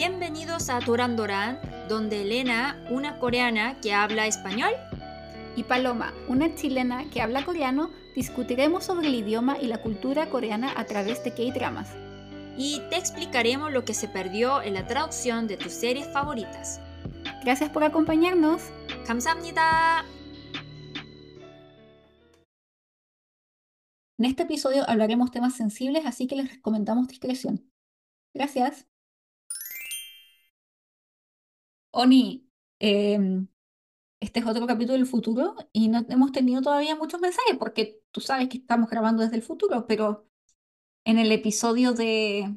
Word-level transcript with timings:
Bienvenidos 0.00 0.70
a 0.70 0.80
Duran 0.80 1.16
donde 1.88 2.22
Elena, 2.22 2.82
una 2.90 3.18
coreana 3.18 3.78
que 3.80 3.92
habla 3.92 4.26
español, 4.26 4.70
y 5.54 5.64
Paloma, 5.64 6.12
una 6.28 6.54
chilena 6.54 7.08
que 7.10 7.20
habla 7.20 7.44
coreano, 7.44 7.90
discutiremos 8.14 8.84
sobre 8.84 9.08
el 9.08 9.14
idioma 9.14 9.58
y 9.60 9.66
la 9.66 9.82
cultura 9.82 10.30
coreana 10.30 10.72
a 10.76 10.84
través 10.84 11.22
de 11.24 11.32
K-dramas. 11.32 11.90
Y 12.56 12.80
te 12.90 12.96
explicaremos 12.96 13.70
lo 13.70 13.84
que 13.84 13.94
se 13.94 14.08
perdió 14.08 14.62
en 14.62 14.74
la 14.74 14.86
traducción 14.86 15.46
de 15.46 15.56
tus 15.56 15.72
series 15.72 16.10
favoritas. 16.12 16.80
Gracias 17.44 17.70
por 17.70 17.84
acompañarnos. 17.84 18.62
감사합니다. 19.06 20.04
En 24.18 24.24
este 24.24 24.44
episodio 24.44 24.88
hablaremos 24.88 25.30
temas 25.30 25.54
sensibles, 25.54 26.06
así 26.06 26.26
que 26.26 26.36
les 26.36 26.50
recomendamos 26.50 27.08
discreción. 27.08 27.70
Gracias. 28.32 28.86
Oni, 31.91 32.47
em, 32.79 33.47
este 34.19 34.39
es 34.39 34.45
otro 34.45 34.67
capítulo 34.67 34.97
del 34.97 35.07
futuro 35.07 35.55
y 35.73 35.89
no 35.89 36.05
hemos 36.09 36.31
tenido 36.31 36.61
todavía 36.61 36.95
muchos 36.95 37.19
mensajes 37.21 37.57
porque 37.57 38.01
tú 38.11 38.21
sabes 38.21 38.49
que 38.49 38.57
estamos 38.59 38.89
grabando 38.89 39.23
desde 39.23 39.35
el 39.37 39.41
futuro, 39.43 39.87
pero 39.87 40.27
en 41.05 41.19
el 41.19 41.31
episodio 41.31 41.93
de 41.93 42.55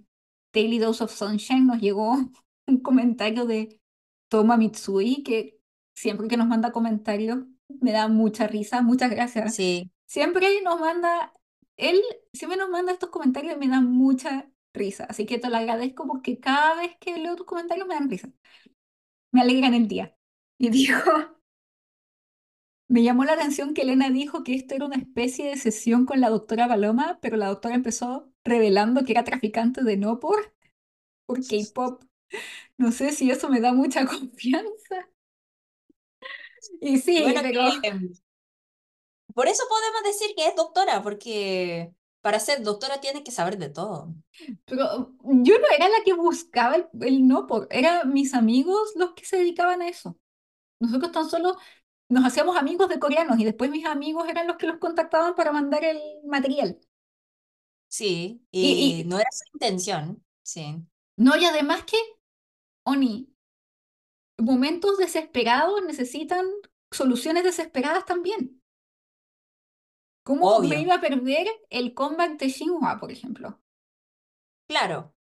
Daily 0.53 0.79
Dose 0.79 1.05
of 1.05 1.13
Sunshine 1.15 1.67
nos 1.67 1.81
llegó 1.81 2.15
un 2.67 2.81
comentario 2.81 3.47
de 3.47 3.81
Toma 4.29 4.57
Mitsui 4.57 5.23
que 5.23 5.59
siempre 5.95 6.29
que 6.29 6.37
nos 6.37 6.49
manda 6.49 6.73
comentarios 6.73 7.39
me 7.69 7.93
da 7.93 8.09
mucha 8.09 8.47
risa, 8.47 8.83
muchas 8.83 9.11
gracias. 9.11 9.55
Sí. 9.57 9.91
Siempre 10.07 10.61
nos 10.63 10.79
manda, 10.81 11.33
él 11.77 12.01
siempre 12.33 12.59
nos 12.59 12.69
manda 12.71 12.93
estos 12.93 13.11
comentarios 13.11 13.55
y 13.57 13.59
me 13.59 13.69
da 13.69 13.81
mucha 13.81 14.51
risa, 14.75 15.05
así 15.05 15.25
que 15.27 15.39
te 15.39 15.49
lo 15.49 15.57
agradezco 15.57 16.07
porque 16.07 16.41
cada 16.41 16.77
vez 16.77 16.97
que 17.01 17.17
leo 17.17 17.37
tus 17.37 17.47
comentarios 17.47 17.87
me 17.87 17.95
dan 17.95 18.11
risa 18.11 18.29
me 19.35 19.41
alegran 19.43 19.75
el 19.75 19.89
día. 19.89 20.17
Y 20.59 20.71
dijo, 20.71 20.95
me 22.89 23.03
llamó 23.03 23.25
la 23.25 23.33
atención 23.33 23.75
que 23.75 23.83
Elena 23.83 24.09
dijo 24.11 24.45
que 24.45 24.55
esto 24.55 24.75
era 24.75 24.87
una 24.87 24.97
especie 24.97 25.49
de 25.49 25.57
sesión 25.57 26.07
con 26.07 26.21
la 26.21 26.31
doctora 26.31 26.69
Paloma, 26.69 27.19
pero 27.21 27.37
la 27.37 27.49
doctora 27.49 27.75
empezó 27.75 28.33
revelando 28.45 29.05
que 29.05 29.13
era 29.13 29.25
traficante 29.25 29.83
de 29.83 29.97
no 29.97 30.21
por, 30.21 30.55
por 31.27 31.41
K-pop. 31.45 32.05
No 32.79 32.93
sé 32.93 33.11
si 33.13 33.31
eso 33.31 33.49
me 33.49 33.61
da 33.61 33.73
mucha 33.73 34.07
confianza. 34.07 35.09
Y 36.81 36.99
sí, 36.99 37.25
pero... 37.43 37.63
Em, 37.83 38.13
por 39.35 39.49
eso 39.49 39.65
podemos 39.69 40.03
decir 40.05 40.35
que 40.37 40.47
es 40.47 40.55
doctora, 40.55 41.03
porque 41.03 41.93
para 42.25 42.41
ser 42.41 42.63
doctora 42.63 43.03
tiene 43.03 43.23
que 43.23 43.31
saber 43.31 43.59
de 43.59 43.69
todo. 43.69 44.15
Pero 44.65 45.15
yo 45.21 45.59
no 45.59 45.67
era 45.77 45.91
la 45.91 46.03
que 46.07 46.15
buscaba 46.15 46.77
el, 47.03 47.27
no 47.27 47.47
por, 47.47 47.69
eran 47.71 48.15
mis 48.15 48.33
amigos 48.33 48.95
los 48.97 49.13
que 49.13 49.27
se 49.27 49.37
dedicaban 49.37 49.83
a 49.83 49.89
eso. 49.89 50.19
Nosotros 50.81 51.13
tan 51.13 51.29
solo 51.29 51.59
nos 52.09 52.25
hacíamos 52.25 52.57
amigos 52.57 52.89
de 52.89 52.99
coreanos 52.99 53.39
y 53.39 53.45
después 53.45 53.71
mis 53.71 53.85
amigos 53.85 54.27
eran 54.27 54.47
los 54.47 54.57
que 54.57 54.67
los 54.67 54.79
contactaban 54.79 55.35
para 55.35 55.53
mandar 55.53 55.85
el 55.85 56.01
material. 56.25 56.81
Sí, 57.89 58.43
y, 58.51 59.05
no 59.05 59.19
era 59.19 59.29
su 59.31 59.45
intención, 59.53 60.25
sí. 60.43 60.77
No, 61.19 61.37
y 61.37 61.45
además 61.45 61.85
que, 61.85 61.99
Oni, 62.85 63.35
momentos 64.39 64.97
desesperados 64.97 65.83
necesitan 65.85 66.47
soluciones 66.91 67.45
desesperadas 67.45 68.07
también. 68.07 68.63
¿Cómo 70.25 70.59
me 70.69 70.81
iba 70.83 70.95
a 70.97 71.01
perder 71.01 71.47
el 71.71 71.95
comeback 71.95 72.39
de 72.41 72.51
Xinhua, 72.51 72.99
por 73.01 73.13
ejemplo? 73.13 73.61
Claro. 74.69 75.15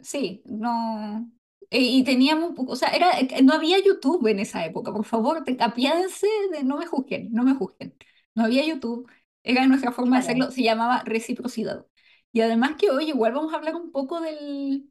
Sí, 0.00 0.42
no. 0.46 1.30
Y 1.70 2.04
teníamos, 2.04 2.52
o 2.56 2.76
sea, 2.76 2.90
era, 2.90 3.18
eh, 3.18 3.42
no 3.42 3.54
había 3.54 3.78
YouTube 3.82 4.26
en 4.28 4.38
esa 4.38 4.64
época, 4.64 4.92
por 4.92 5.04
favor, 5.04 5.42
apiádense 5.58 6.26
de 6.52 6.62
no 6.62 6.76
me 6.78 6.86
juzguen, 6.86 7.32
no 7.32 7.42
me 7.42 7.54
juzguen. 7.54 7.96
No 8.34 8.44
había 8.44 8.64
YouTube, 8.64 9.10
era 9.42 9.66
nuestra 9.66 9.90
forma 9.92 10.16
de 10.16 10.20
hacerlo, 10.22 10.50
se 10.52 10.62
llamaba 10.62 11.02
reciprocidad. 11.04 11.84
Y 12.32 12.40
además 12.42 12.76
que 12.78 12.90
hoy 12.90 13.08
igual 13.08 13.32
vamos 13.32 13.52
a 13.52 13.56
hablar 13.56 13.74
un 13.74 13.90
poco 13.90 14.20
de 14.20 14.84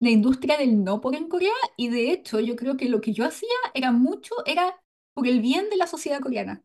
la 0.00 0.10
industria 0.10 0.58
del 0.58 0.84
no 0.84 1.00
por 1.00 1.14
en 1.16 1.28
Corea, 1.28 1.52
y 1.76 1.88
de 1.90 2.12
hecho 2.12 2.40
yo 2.40 2.56
creo 2.56 2.76
que 2.76 2.88
lo 2.88 3.00
que 3.00 3.12
yo 3.12 3.24
hacía 3.26 3.48
era 3.74 3.92
mucho, 3.92 4.34
era 4.46 4.80
por 5.14 5.26
el 5.28 5.40
bien 5.40 5.70
de 5.70 5.76
la 5.76 5.86
sociedad 5.86 6.20
coreana. 6.20 6.64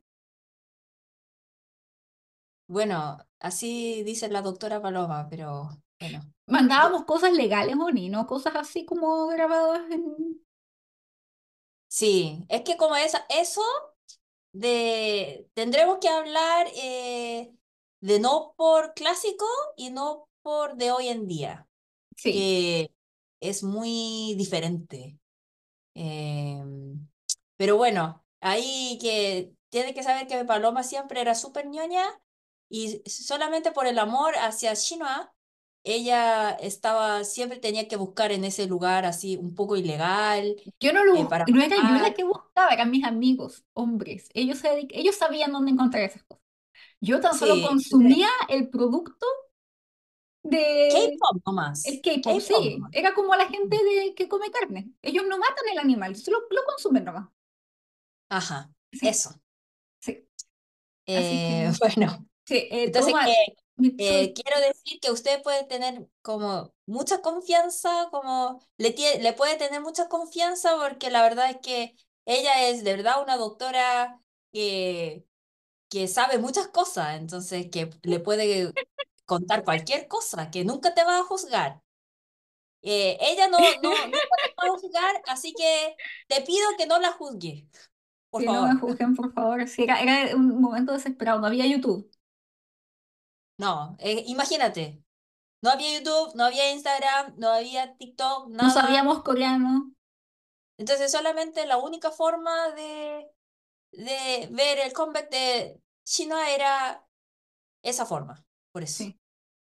Bueno, 2.67 3.17
así 3.39 4.03
dice 4.03 4.27
la 4.29 4.41
doctora 4.41 4.81
Paloma, 4.81 5.27
pero 5.29 5.69
bueno. 5.99 6.21
Mandábamos 6.47 7.05
cosas 7.05 7.33
legales, 7.33 7.75
Oni, 7.79 8.09
no 8.09 8.27
cosas 8.27 8.55
así 8.55 8.85
como 8.85 9.27
grabadas 9.27 9.89
en... 9.91 10.41
Sí, 11.87 12.45
es 12.49 12.61
que 12.61 12.77
como 12.77 12.95
esa, 12.95 13.25
eso 13.29 13.61
de 14.51 15.47
tendremos 15.53 15.97
que 15.99 16.09
hablar 16.09 16.67
eh, 16.75 17.53
de 18.01 18.19
no 18.19 18.53
por 18.57 18.93
clásico 18.93 19.45
y 19.77 19.91
no 19.91 20.27
por 20.41 20.75
de 20.75 20.91
hoy 20.91 21.07
en 21.07 21.27
día. 21.27 21.67
Sí. 22.15 22.31
Que 22.31 22.91
es 23.39 23.63
muy 23.63 24.35
diferente. 24.37 25.17
Em, 25.93 27.07
pero 27.57 27.77
bueno, 27.77 28.23
ahí 28.41 28.97
que 29.01 29.53
tiene 29.69 29.93
que 29.93 30.03
saber 30.03 30.27
que 30.27 30.45
Paloma 30.45 30.83
siempre 30.83 31.21
era 31.21 31.35
súper 31.35 31.67
ñoña 31.67 32.05
y 32.69 33.01
solamente 33.05 33.71
por 33.71 33.87
el 33.87 33.99
amor 33.99 34.35
hacia 34.37 34.73
Shinua, 34.73 35.33
ella 35.85 36.49
estaba, 36.51 37.23
siempre 37.23 37.59
tenía 37.59 37.87
que 37.87 37.95
buscar 37.95 38.31
en 38.31 38.43
ese 38.43 38.65
lugar 38.65 39.05
así 39.05 39.37
un 39.37 39.53
poco 39.53 39.75
ilegal. 39.75 40.55
Yo 40.79 40.91
no 40.91 41.05
lo 41.05 41.15
eh, 41.15 41.27
no 41.47 41.61
era 41.61 41.75
yo 41.75 42.01
la 42.01 42.13
que 42.13 42.23
buscaba, 42.23 42.73
eran 42.73 42.89
mis 42.89 43.03
amigos, 43.03 43.63
hombres. 43.73 44.29
Ellos, 44.33 44.61
ellos 44.89 45.15
sabían 45.15 45.51
dónde 45.51 45.71
encontrar 45.71 46.03
esas 46.03 46.23
cosas. 46.23 46.43
Yo 46.99 47.19
tan 47.19 47.37
solo 47.37 47.55
consumía 47.67 48.29
el 48.49 48.67
producto 48.69 49.27
de... 50.41 50.89
K-pop 50.91 51.43
nomás. 51.45 51.85
El 51.85 52.01
K-pop, 52.01 52.39
sí. 52.41 52.79
Era 52.91 53.13
como 53.13 53.35
la 53.35 53.47
gente 53.47 53.77
de, 53.77 54.15
que 54.15 54.27
come 54.27 54.49
carne. 54.49 54.91
Ellos 55.03 55.23
no 55.27 55.37
matan 55.37 55.65
el 55.71 55.77
animal, 55.77 56.15
solo 56.15 56.39
lo 56.49 56.63
consumen 56.65 57.05
nomás. 57.05 57.29
Ajá, 58.29 58.71
eso. 58.91 59.39
Sí. 59.99 60.27
Eh, 61.05 61.71
bueno, 61.79 62.27
Sí, 62.45 62.55
eh, 62.71 62.83
Entonces, 62.85 63.13
eh, 63.97 64.33
quiero 64.33 64.59
decir 64.61 64.99
que 64.99 65.11
usted 65.11 65.41
puede 65.43 65.63
tener 65.65 66.07
como 66.21 66.73
mucha 66.85 67.21
confianza, 67.21 68.07
como 68.11 68.61
le, 68.77 68.95
le 69.21 69.33
puede 69.33 69.57
tener 69.57 69.81
mucha 69.81 70.07
confianza 70.09 70.75
porque 70.77 71.09
la 71.09 71.23
verdad 71.23 71.49
es 71.49 71.57
que 71.57 71.95
ella 72.25 72.67
es 72.69 72.83
de 72.83 72.95
verdad 72.95 73.21
una 73.23 73.37
doctora 73.37 74.21
que, 74.51 75.25
que 75.89 76.07
sabe 76.07 76.39
muchas 76.39 76.67
cosas, 76.69 77.17
entonces 77.19 77.69
que 77.71 77.89
le 78.03 78.19
puede 78.19 78.75
contar 79.25 79.63
cualquier 79.65 80.07
cosa, 80.07 80.51
que 80.51 80.65
nunca 80.65 80.93
te 80.93 81.03
va 81.05 81.19
a 81.19 81.23
juzgar. 81.23 81.81
Eh, 82.81 83.17
ella 83.19 83.47
no, 83.47 83.57
no, 83.81 83.91
nunca 84.07 84.35
te 84.45 84.53
va 84.59 84.75
a 84.75 84.79
juzgar, 84.79 85.21
así 85.27 85.53
que 85.55 85.95
te 86.27 86.41
pido 86.41 86.67
que 86.77 86.85
no 86.87 86.99
la 86.99 87.11
juzgue. 87.13 87.67
Por 88.29 88.41
que 88.41 88.45
favor. 88.45 88.69
no 88.69 88.73
me 88.75 88.79
juzguen, 88.79 89.15
por 89.15 89.33
favor. 89.33 89.67
Sí, 89.67 89.83
era, 89.83 90.01
era 90.01 90.35
un 90.35 90.61
momento 90.61 90.93
desesperado, 90.93 91.39
no 91.39 91.47
había 91.47 91.65
YouTube. 91.67 92.09
No, 93.57 93.95
eh, 93.99 94.23
imagínate. 94.27 95.01
No 95.61 95.71
había 95.71 95.97
YouTube, 95.97 96.35
no 96.35 96.45
había 96.45 96.71
Instagram, 96.71 97.35
no 97.37 97.49
había 97.49 97.95
TikTok, 97.97 98.49
nada. 98.49 98.67
No 98.67 98.73
sabíamos 98.73 99.23
coreano. 99.23 99.91
Entonces 100.77 101.11
solamente 101.11 101.65
la 101.65 101.77
única 101.77 102.11
forma 102.11 102.69
de, 102.71 103.27
de 103.91 104.49
ver 104.51 104.79
el 104.79 104.93
comeback 104.93 105.29
de 105.31 105.81
China 106.03 106.49
era 106.51 107.07
esa 107.81 108.05
forma, 108.05 108.45
por 108.71 108.83
eso. 108.83 109.03
Sí. 109.03 109.19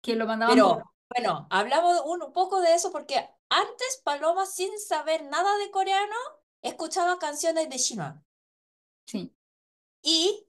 Que 0.01 0.15
lo 0.15 0.25
mandaban 0.25 0.55
Pero 0.55 0.81
bueno, 1.09 1.47
hablamos 1.49 2.01
un 2.05 2.33
poco 2.33 2.61
de 2.61 2.73
eso 2.73 2.91
porque 2.91 3.29
antes 3.49 4.01
Paloma, 4.03 4.45
sin 4.45 4.77
saber 4.79 5.23
nada 5.25 5.57
de 5.57 5.71
coreano, 5.71 6.15
escuchaba 6.61 7.19
canciones 7.19 7.69
de 7.69 7.77
China. 7.77 8.23
Sí. 9.05 9.33
Y 10.01 10.47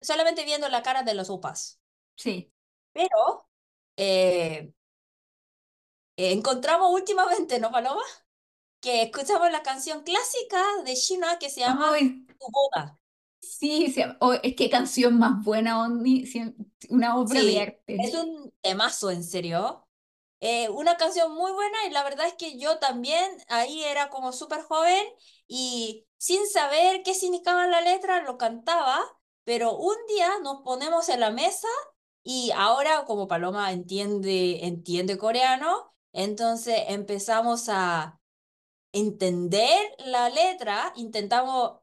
solamente 0.00 0.44
viendo 0.44 0.68
la 0.68 0.82
cara 0.82 1.02
de 1.02 1.14
los 1.14 1.30
opas. 1.30 1.80
Sí. 2.16 2.52
Pero 2.92 3.48
eh, 3.96 4.72
encontramos 6.16 6.92
últimamente, 6.92 7.58
¿no, 7.58 7.70
Paloma? 7.70 8.02
Que 8.80 9.02
escuchamos 9.02 9.50
la 9.52 9.62
canción 9.62 10.02
clásica 10.02 10.62
de 10.84 10.94
Shina 10.94 11.38
que 11.38 11.50
se 11.50 11.60
llama 11.60 11.92
Tu 11.96 12.46
boda. 12.50 12.98
Sí, 13.40 13.94
oh, 14.20 14.34
es 14.42 14.54
que 14.54 14.68
canción 14.68 15.18
más 15.18 15.42
buena, 15.42 15.88
una 16.88 17.16
obra 17.18 17.42
de 17.42 17.60
arte. 17.60 17.96
Es 17.98 18.14
un 18.14 18.52
temazo, 18.60 19.10
en 19.10 19.24
serio. 19.24 19.86
Eh, 20.40 20.68
una 20.70 20.96
canción 20.96 21.34
muy 21.34 21.52
buena 21.52 21.86
y 21.86 21.90
la 21.90 22.02
verdad 22.02 22.26
es 22.26 22.34
que 22.34 22.58
yo 22.58 22.78
también 22.78 23.30
ahí 23.48 23.84
era 23.84 24.08
como 24.08 24.32
súper 24.32 24.62
joven 24.62 25.04
y 25.46 26.06
sin 26.16 26.46
saber 26.48 27.02
qué 27.02 27.14
significaba 27.14 27.66
la 27.66 27.82
letra 27.82 28.22
lo 28.22 28.38
cantaba, 28.38 28.98
pero 29.44 29.76
un 29.76 29.96
día 30.08 30.30
nos 30.42 30.62
ponemos 30.62 31.10
en 31.10 31.20
la 31.20 31.30
mesa 31.30 31.68
y 32.22 32.50
ahora, 32.54 33.04
como 33.06 33.28
Paloma 33.28 33.72
entiende, 33.72 34.66
entiende 34.66 35.18
coreano, 35.18 35.94
entonces 36.12 36.76
empezamos 36.88 37.68
a, 37.68 38.20
entender 38.92 39.78
la 40.06 40.28
letra, 40.28 40.92
intentamos, 40.96 41.80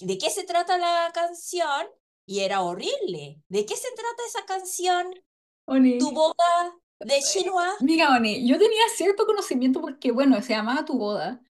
¿de 0.00 0.18
qué 0.18 0.30
se 0.30 0.44
trata 0.44 0.78
la 0.78 1.10
canción? 1.14 1.86
Y 2.26 2.40
era 2.40 2.62
horrible. 2.62 3.42
¿De 3.48 3.66
qué 3.66 3.76
se 3.76 3.88
trata 3.94 4.22
esa 4.26 4.46
canción? 4.46 5.14
Oni. 5.66 5.98
Tu 5.98 6.10
boda 6.10 6.78
de 7.00 7.20
Shinhua. 7.20 7.76
Mira, 7.80 8.14
Oni, 8.16 8.46
yo 8.48 8.58
tenía 8.58 8.82
cierto 8.94 9.26
conocimiento 9.26 9.80
porque, 9.80 10.10
bueno, 10.12 10.40
se 10.42 10.54
llamaba 10.54 10.84
Tu 10.84 10.96
boda. 10.96 11.42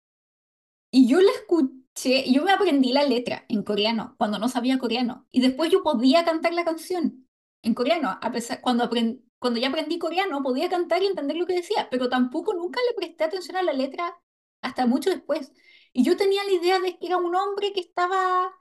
Y 0.90 1.08
yo 1.08 1.20
la 1.20 1.30
escuché, 1.30 2.30
yo 2.30 2.42
me 2.42 2.52
aprendí 2.52 2.92
la 2.92 3.04
letra 3.04 3.44
en 3.48 3.62
coreano, 3.62 4.14
cuando 4.18 4.38
no 4.38 4.48
sabía 4.48 4.78
coreano. 4.78 5.26
Y 5.30 5.40
después 5.40 5.70
yo 5.70 5.82
podía 5.82 6.24
cantar 6.24 6.52
la 6.54 6.64
canción 6.64 7.26
en 7.62 7.74
coreano, 7.74 8.18
a 8.20 8.32
pesar, 8.32 8.60
cuando, 8.60 8.84
aprend, 8.84 9.20
cuando 9.38 9.60
ya 9.60 9.68
aprendí 9.68 9.98
coreano, 9.98 10.42
podía 10.42 10.68
cantar 10.68 11.02
y 11.02 11.06
entender 11.06 11.36
lo 11.36 11.46
que 11.46 11.54
decía, 11.54 11.88
pero 11.90 12.08
tampoco 12.08 12.54
nunca 12.54 12.80
le 12.88 12.94
presté 12.94 13.24
atención 13.24 13.56
a 13.56 13.62
la 13.62 13.72
letra 13.72 14.18
hasta 14.62 14.86
mucho 14.86 15.10
después. 15.10 15.52
Y 15.92 16.04
yo 16.04 16.16
tenía 16.16 16.44
la 16.44 16.52
idea 16.52 16.80
de 16.80 16.98
que 16.98 17.06
era 17.06 17.16
un 17.18 17.34
hombre 17.34 17.72
que 17.72 17.80
estaba 17.80 18.52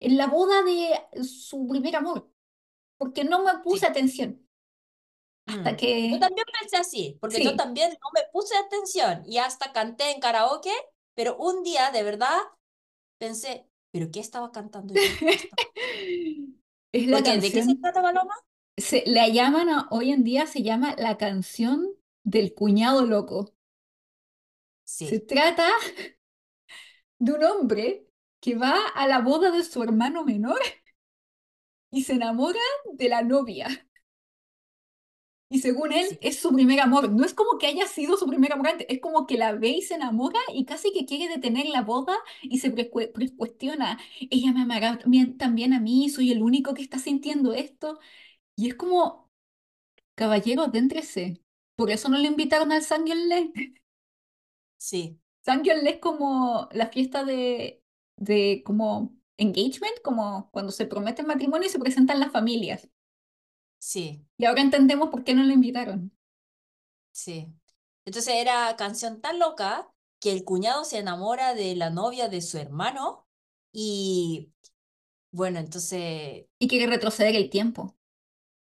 en 0.00 0.16
la 0.16 0.26
boda 0.28 0.62
de 0.62 1.24
su 1.24 1.66
primer 1.68 1.96
amor, 1.96 2.30
porque 2.98 3.24
no 3.24 3.44
me 3.44 3.58
puse 3.60 3.80
Sí. 3.80 3.86
atención. 3.86 4.46
Hasta 5.46 5.72
Mm. 5.72 5.76
que... 5.76 6.10
Yo 6.12 6.18
también 6.20 6.46
pensé 6.60 6.76
así, 6.76 7.18
porque 7.20 7.42
yo 7.42 7.50
Sí. 7.50 7.56
también 7.56 7.90
no 7.90 8.10
me 8.14 8.22
puse 8.32 8.56
atención 8.56 9.22
y 9.26 9.38
hasta 9.38 9.72
canté 9.72 10.10
en 10.12 10.20
karaoke, 10.20 10.72
pero 11.14 11.36
un 11.36 11.62
día 11.62 11.90
de 11.90 12.02
verdad 12.02 12.38
pensé, 13.18 13.68
¿pero 13.92 14.10
qué 14.12 14.20
estaba 14.20 14.52
cantando 14.52 14.94
yo? 14.94 15.00
Es 16.92 17.06
la 17.08 17.18
Porque, 17.18 17.38
¿de 17.38 17.52
qué 17.52 17.62
se 17.62 17.74
trata 17.76 18.00
Paloma? 18.02 18.34
se, 18.76 19.04
la 19.06 19.28
llaman, 19.28 19.68
a- 19.68 19.86
hoy 19.92 20.10
en 20.12 20.24
día 20.24 20.46
se 20.48 20.62
llama 20.62 20.94
la 20.98 21.16
canción 21.18 21.86
del 22.24 22.52
cuñado 22.54 23.06
loco. 23.06 23.54
Se 24.84 25.20
trata 25.20 25.66
de 27.18 27.32
un 27.32 27.44
hombre 27.44 28.06
que 28.40 28.56
va 28.56 28.74
a 28.94 29.06
la 29.06 29.20
boda 29.20 29.50
de 29.50 29.62
su 29.64 29.82
hermano 29.82 30.24
menor 30.24 30.60
y 31.92 32.02
se 32.04 32.14
enamora 32.14 32.58
de 32.94 33.08
la 33.08 33.22
novia. 33.22 33.68
Y 35.52 35.58
según 35.60 35.92
él, 35.92 36.18
es 36.22 36.38
su 36.38 36.52
primer 36.54 36.80
amor. 36.80 37.10
No 37.10 37.24
es 37.24 37.34
como 37.34 37.58
que 37.58 37.66
haya 37.66 37.86
sido 37.88 38.16
su 38.16 38.26
primer 38.28 38.52
amor 38.52 38.68
antes, 38.68 38.86
es 38.88 39.00
como 39.00 39.26
que 39.26 39.36
la 39.36 39.52
ve 39.52 39.70
y 39.70 39.82
se 39.82 39.94
enamora 39.96 40.38
y 40.54 40.64
casi 40.64 40.92
que 40.92 41.06
quiere 41.06 41.28
detener 41.28 41.66
la 41.66 41.82
boda 41.82 42.14
y 42.42 42.60
se 42.60 42.70
prescuestiona. 42.70 43.98
Ella 44.30 44.52
me 44.52 44.62
amará 44.62 44.98
también, 45.38 45.72
a 45.74 45.80
mí, 45.80 46.08
soy 46.08 46.30
el 46.32 46.42
único 46.42 46.72
que 46.74 46.82
está 46.82 46.98
sintiendo 47.00 47.52
esto. 47.52 47.98
Y 48.56 48.68
es 48.68 48.74
como, 48.76 49.30
caballero, 50.16 50.62
adéntrese. 50.64 51.42
Por 51.76 51.90
eso 51.90 52.08
no 52.10 52.18
le 52.18 52.28
invitaron 52.28 52.72
al 52.72 52.82
Sangyeonle. 52.82 53.52
sí, 54.76 55.20
Sangyeonle 55.44 55.90
es 55.90 55.98
como 56.00 56.68
la 56.72 56.88
fiesta 56.88 57.24
de, 57.24 57.82
de 58.16 58.62
como 58.64 59.16
engagement, 59.36 60.00
como 60.02 60.50
cuando 60.52 60.72
se 60.72 60.86
promete 60.86 61.22
el 61.22 61.28
matrimonio 61.28 61.66
y 61.68 61.70
se 61.70 61.78
presentan 61.78 62.20
las 62.20 62.32
familias. 62.32 62.88
Sí, 63.80 64.26
Y 64.38 64.44
ahora 64.46 64.60
entendemos 64.62 65.08
por 65.10 65.22
qué 65.24 65.34
no 65.34 65.44
le 65.44 65.54
invitaron. 65.54 66.10
sí. 67.12 67.54
Entonces 68.04 68.34
era 68.36 68.74
canción 68.76 69.20
tan 69.20 69.38
loca 69.38 69.90
que 70.20 70.32
el 70.32 70.44
cuñado 70.44 70.84
se 70.84 70.98
enamora 70.98 71.54
de 71.54 71.76
la 71.76 71.90
novia 71.90 72.28
de 72.28 72.42
su 72.42 72.58
hermano 72.58 73.26
y 73.72 74.52
bueno, 75.32 75.60
entonces, 75.60 76.46
Y 76.60 76.68
quiere 76.68 76.86
retroceder 76.86 77.34
el 77.36 77.50
tiempo. 77.50 77.96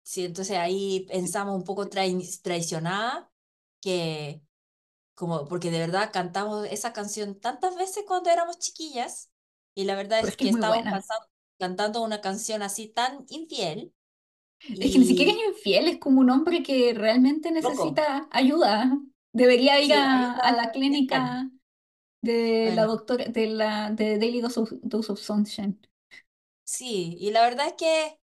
sí, 0.04 0.26
entonces 0.26 0.58
ahí 0.58 1.06
pensamos 1.10 1.56
un 1.56 1.64
poco 1.64 1.88
trai- 1.90 2.42
traicionada 2.42 3.32
que 3.82 4.42
como 5.16 5.48
porque 5.48 5.72
de 5.72 5.80
verdad 5.80 6.12
cantamos 6.14 6.68
esa 6.72 6.94
canción 6.94 7.40
tantas 7.40 7.78
veces 7.78 8.06
cuando 8.08 8.30
éramos 8.32 8.60
chiquillas 8.60 9.32
y 9.76 9.86
la 9.86 9.96
verdad 9.96 10.20
Pero 10.20 10.32
es 10.32 10.38
que 10.38 10.38
que 10.38 10.50
es 10.50 10.50
estábamos 10.50 10.88
pasando- 10.90 11.28
cantando 11.60 12.04
una 12.04 12.22
canción 12.22 12.64
así 12.64 12.90
tan 12.90 13.26
infiel 13.30 13.94
Es 14.80 14.92
que 14.92 15.00
ni 15.00 15.06
siquiera 15.06 15.32
es 15.32 15.38
infiel, 15.58 15.88
es 15.88 15.98
como 16.00 16.22
un 16.22 16.30
hombre 16.30 16.64
que 16.64 16.94
realmente 16.94 17.52
loco. 17.60 17.88
necesita 17.92 18.28
ayuda. 18.32 18.98
Debería 19.34 19.82
ir 19.82 19.94
Sí, 19.94 19.96
a, 19.96 20.34
a 20.38 20.52
la 20.54 20.72
clínica 20.72 21.50
de 22.22 22.72
la 22.74 22.84
Bueno, 22.84 22.88
doctora, 22.88 23.26
de 23.28 23.48
la 23.48 23.92
de 23.92 24.20
Daily 24.20 24.42
Dose 24.42 24.60
of, 24.62 24.72
Dose 24.84 25.12
of 25.14 25.20
Sunshine. 25.22 25.80
sí, 26.64 27.18
y 27.20 27.32
la 27.32 27.44
verdad 27.44 27.68
es 27.68 27.74
que 27.74 28.20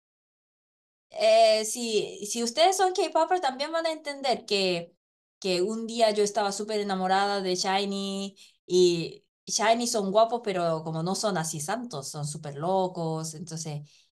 eh, 1.11 1.65
si, 1.65 2.27
si 2.27 2.43
ustedes 2.43 2.77
son 2.77 2.93
K-popers 2.93 3.41
también 3.41 3.73
van 3.73 3.87
a 3.87 3.93
entender 3.93 4.45
que, 4.47 4.95
que 5.41 5.63
un 5.63 5.87
día 5.87 6.11
yo 6.11 6.23
estaba 6.25 6.53
súper 6.53 6.81
enamorada 6.81 7.41
de 7.43 7.55
Shiny 7.57 8.37
y 8.67 9.25
Shiny 9.47 9.87
son 9.87 10.11
guapos, 10.13 10.43
pero 10.45 10.83
como 10.85 11.03
no 11.03 11.15
son 11.15 11.39
así 11.39 11.61
santos, 11.61 12.11
son 12.11 12.27
súper 12.27 12.57
locos, 12.57 13.35
entonces 13.35 13.83
es- 13.85 14.08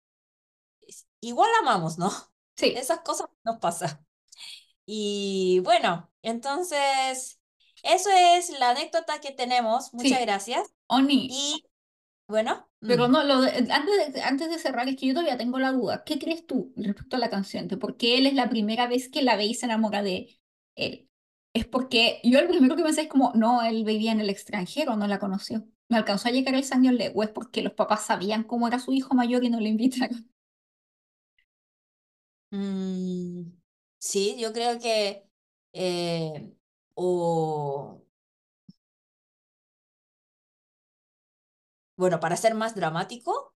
igual 1.29 1.49
amamos, 1.61 1.97
¿no? 1.97 2.11
Sí, 2.57 2.73
Esas 2.73 2.99
cosas 3.01 3.27
nos 3.43 3.59
pasan. 3.59 4.05
Y 4.85 5.61
bueno, 5.63 6.11
entonces 6.21 7.39
eso 7.83 8.09
es 8.11 8.49
la 8.59 8.71
anécdota 8.71 9.19
que 9.21 9.31
tenemos. 9.31 9.93
Muchas 9.93 10.21
sí, 10.21 10.21
gracias. 10.21 10.67
Oni. 10.89 11.21
Y 11.27 11.65
bueno, 12.27 12.69
Pero 12.85 13.07
mm, 13.07 13.07
no, 13.07 13.23
lo 13.23 13.41
de- 13.41 13.49
antes 13.71 14.13
de, 14.13 14.21
antes 14.21 14.49
de 14.49 14.59
cerrar, 14.59 14.87
es 14.87 14.95
que 14.97 15.07
yo 15.07 15.13
todavía 15.13 15.37
tengo 15.37 15.57
la 15.59 15.71
duda. 15.71 16.03
¿Qué 16.03 16.19
crees 16.19 16.45
tú 16.45 16.71
respecto 16.75 17.15
a 17.15 17.19
la 17.19 17.29
canción? 17.29 17.67
¿De 17.67 17.77
por 17.77 17.97
qué 17.97 18.17
él 18.17 18.27
es 18.27 18.33
la 18.35 18.49
primera 18.49 18.87
vez 18.87 19.09
que 19.09 19.23
la 19.23 19.35
ve 19.35 19.45
y 19.45 19.55
se 19.55 19.65
enamora 19.65 20.03
de 20.03 20.39
él? 20.75 21.09
Es 21.53 21.65
porque 21.65 22.19
yo 22.23 22.39
el 22.39 22.47
primero 22.47 22.75
que 22.75 22.83
pensé 22.83 23.03
es 23.03 23.07
como, 23.09 23.31
no, 23.35 23.63
él 23.63 23.83
vivía 23.85 24.11
en 24.11 24.19
el 24.21 24.29
extranjero, 24.29 24.95
no 24.97 25.07
la 25.07 25.19
conoció. 25.19 25.65
No 25.89 25.97
alcanzó 25.97 26.27
a 26.27 26.31
llegar 26.31 26.53
el 26.55 26.63
Sangyeonle, 26.63 27.11
o 27.15 27.23
es 27.23 27.29
porque 27.29 27.61
los 27.61 27.73
papás 27.73 28.05
sabían 28.05 28.43
cómo 28.43 28.67
era 28.67 28.79
su 28.79 28.91
hijo 28.93 29.13
mayor 29.15 29.43
y 29.43 29.49
no 29.49 29.59
le 29.59 29.69
invitaron. 29.69 30.29
Mm, 32.55 33.51
sí, 33.99 34.35
yo 34.39 34.53
creo 34.53 34.79
que 34.79 35.27
eh, 35.73 36.53
o 36.95 38.01
bueno, 41.95 42.19
para 42.19 42.37
ser 42.37 42.55
más 42.55 42.75
dramático, 42.75 43.53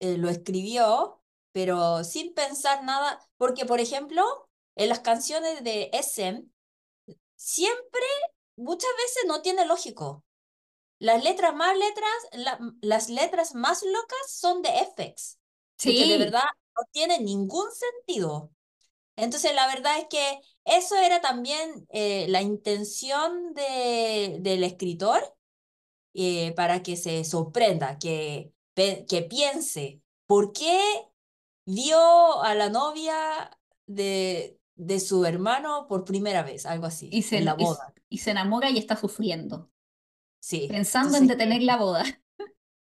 eh, 0.00 0.18
lo 0.18 0.30
escribió, 0.30 1.22
pero 1.52 2.04
sin 2.04 2.34
pensar 2.34 2.84
nada, 2.84 3.20
porque 3.36 3.66
por 3.66 3.80
ejemplo, 3.80 4.24
en 4.76 4.88
las 4.90 5.00
canciones 5.00 5.64
de 5.64 5.90
SM, 5.92 6.46
siempre, 7.36 8.02
muchas 8.56 8.90
veces 8.98 9.24
no 9.28 9.42
tiene 9.42 9.66
lógico. 9.66 10.24
Las 11.00 11.24
letras 11.24 11.54
más 11.56 11.76
letras, 11.78 12.10
la- 12.32 12.60
las 12.82 13.10
letras 13.10 13.54
más 13.54 13.82
locas 13.84 14.18
son 14.32 14.62
de 14.62 14.70
FX, 14.70 15.38
porque 15.82 16.06
de 16.06 16.18
verdad 16.18 16.44
no 16.78 16.84
tiene 16.92 17.20
ningún 17.20 17.66
sentido. 17.72 18.52
Entonces, 19.16 19.54
la 19.54 19.66
verdad 19.68 19.98
es 19.98 20.06
que 20.08 20.40
eso 20.64 20.96
era 20.96 21.20
también 21.20 21.86
eh, 21.90 22.26
la 22.28 22.42
intención 22.42 23.54
de, 23.54 24.38
del 24.40 24.64
escritor 24.64 25.22
eh, 26.14 26.52
para 26.54 26.82
que 26.82 26.96
se 26.96 27.24
sorprenda, 27.24 27.98
que, 27.98 28.52
que 29.08 29.22
piense, 29.28 30.02
¿por 30.26 30.52
qué 30.52 30.80
vio 31.66 32.42
a 32.42 32.54
la 32.54 32.70
novia 32.70 33.16
de, 33.86 34.58
de 34.76 35.00
su 35.00 35.24
hermano 35.24 35.86
por 35.88 36.04
primera 36.04 36.42
vez? 36.42 36.66
Algo 36.66 36.86
así, 36.86 37.08
y 37.12 37.22
en 37.22 37.22
se, 37.22 37.40
la 37.44 37.54
boda. 37.54 37.94
y 38.08 38.18
se 38.18 38.30
enamora 38.32 38.70
y 38.70 38.78
está 38.78 38.96
sufriendo, 38.96 39.70
Sí, 40.40 40.68
pensando 40.68 41.16
en 41.18 41.26
detener 41.26 41.62
la 41.62 41.76
boda. 41.76 42.04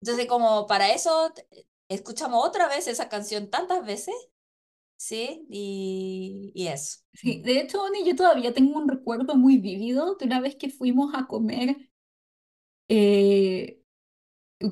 entonces 0.02 0.28
como 0.28 0.68
para 0.68 0.92
eso 0.94 1.34
escuchamos 1.96 2.46
otra 2.48 2.68
vez 2.68 2.88
esa 2.88 3.10
canción 3.10 3.50
tantas 3.50 3.86
veces, 3.86 4.16
¿sí? 4.98 5.46
Y, 5.50 6.52
y 6.56 6.68
eso. 6.70 7.00
Sí, 7.14 7.42
de 7.44 7.60
hecho, 7.62 7.82
Oni, 7.84 8.06
yo 8.06 8.16
todavía 8.18 8.54
tengo 8.54 8.78
un 8.80 8.88
recuerdo 8.90 9.36
muy 9.36 9.58
vívido 9.58 10.16
de 10.16 10.26
una 10.26 10.40
vez 10.42 10.56
que 10.58 10.70
fuimos 10.70 11.14
a 11.16 11.26
comer, 11.28 11.78
eh, 12.88 13.82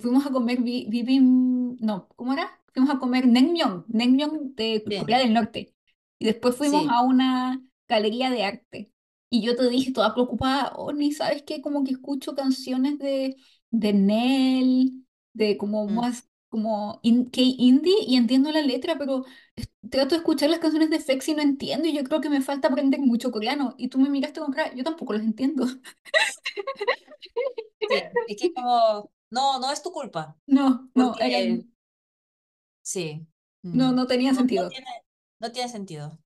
fuimos 0.01 0.25
a 0.27 0.31
comer 0.31 0.61
bi- 0.61 0.87
bibim, 0.89 1.77
no, 1.81 2.09
¿cómo 2.17 2.33
era? 2.33 2.61
Fuimos 2.73 2.91
a 2.95 2.99
comer 2.99 3.27
naengmyeon, 3.27 3.85
naengmyeon 3.89 4.55
de 4.55 4.85
Sí, 4.89 4.95
Corea 4.95 5.19
del 5.19 5.33
Norte. 5.35 5.75
Y 6.19 6.27
después 6.27 6.57
fuimos 6.57 6.85
sí. 6.85 6.89
a 6.89 7.03
una 7.03 7.61
galería 7.89 8.31
de 8.31 8.45
arte. 8.45 8.93
Y 9.31 9.43
yo 9.43 9.57
te 9.57 9.69
dije, 9.69 9.93
toda 9.93 10.13
preocupada, 10.15 10.73
Oni, 10.77 11.13
¿sabes 11.13 11.43
qué? 11.43 11.61
Como 11.61 11.85
que 11.85 11.93
escucho 11.93 12.35
canciones 12.35 12.99
de, 12.99 13.37
de 13.71 13.93
Nell, 13.93 15.05
de 15.33 15.57
como 15.57 15.87
mm, 15.87 16.01
más, 16.01 16.28
como 16.49 16.99
in- 17.03 17.29
K-indie, 17.29 17.93
y 18.07 18.15
entiendo 18.17 18.51
la 18.51 18.61
letra, 18.61 18.97
pero 18.97 19.25
trato 19.89 20.09
de 20.15 20.17
escuchar 20.17 20.49
las 20.49 20.59
canciones 20.59 20.89
de 20.89 20.97
FX 20.97 21.29
y 21.29 21.33
no 21.35 21.41
entiendo, 21.41 21.87
y 21.87 21.93
yo 21.93 22.03
creo 22.03 22.21
que 22.21 22.29
me 22.29 22.41
falta 22.41 22.67
aprender 22.69 22.99
mucho 23.01 23.31
coreano. 23.31 23.75
Y 23.77 23.87
tú 23.89 23.99
me 23.99 24.09
miraste 24.09 24.39
con 24.41 24.51
cara, 24.53 24.73
yo 24.75 24.83
tampoco 24.83 25.13
las 25.13 25.23
entiendo. 25.23 25.65
sí, 27.79 27.87
es 28.27 28.37
que 28.41 28.53
como, 28.53 29.11
no, 29.31 29.59
no 29.59 29.71
es 29.71 29.81
tu 29.81 29.91
culpa. 29.91 30.35
No, 30.47 30.89
no, 30.95 31.11
Porque 31.13 31.65
sí, 32.81 33.27
no, 33.63 33.91
mm, 33.91 33.95
no 33.95 34.05
no 34.31 34.35
sentido. 34.35 34.69
tiene, 34.69 34.87
no 35.39 35.51
tiene 35.51 35.69
sentido. 35.69 36.19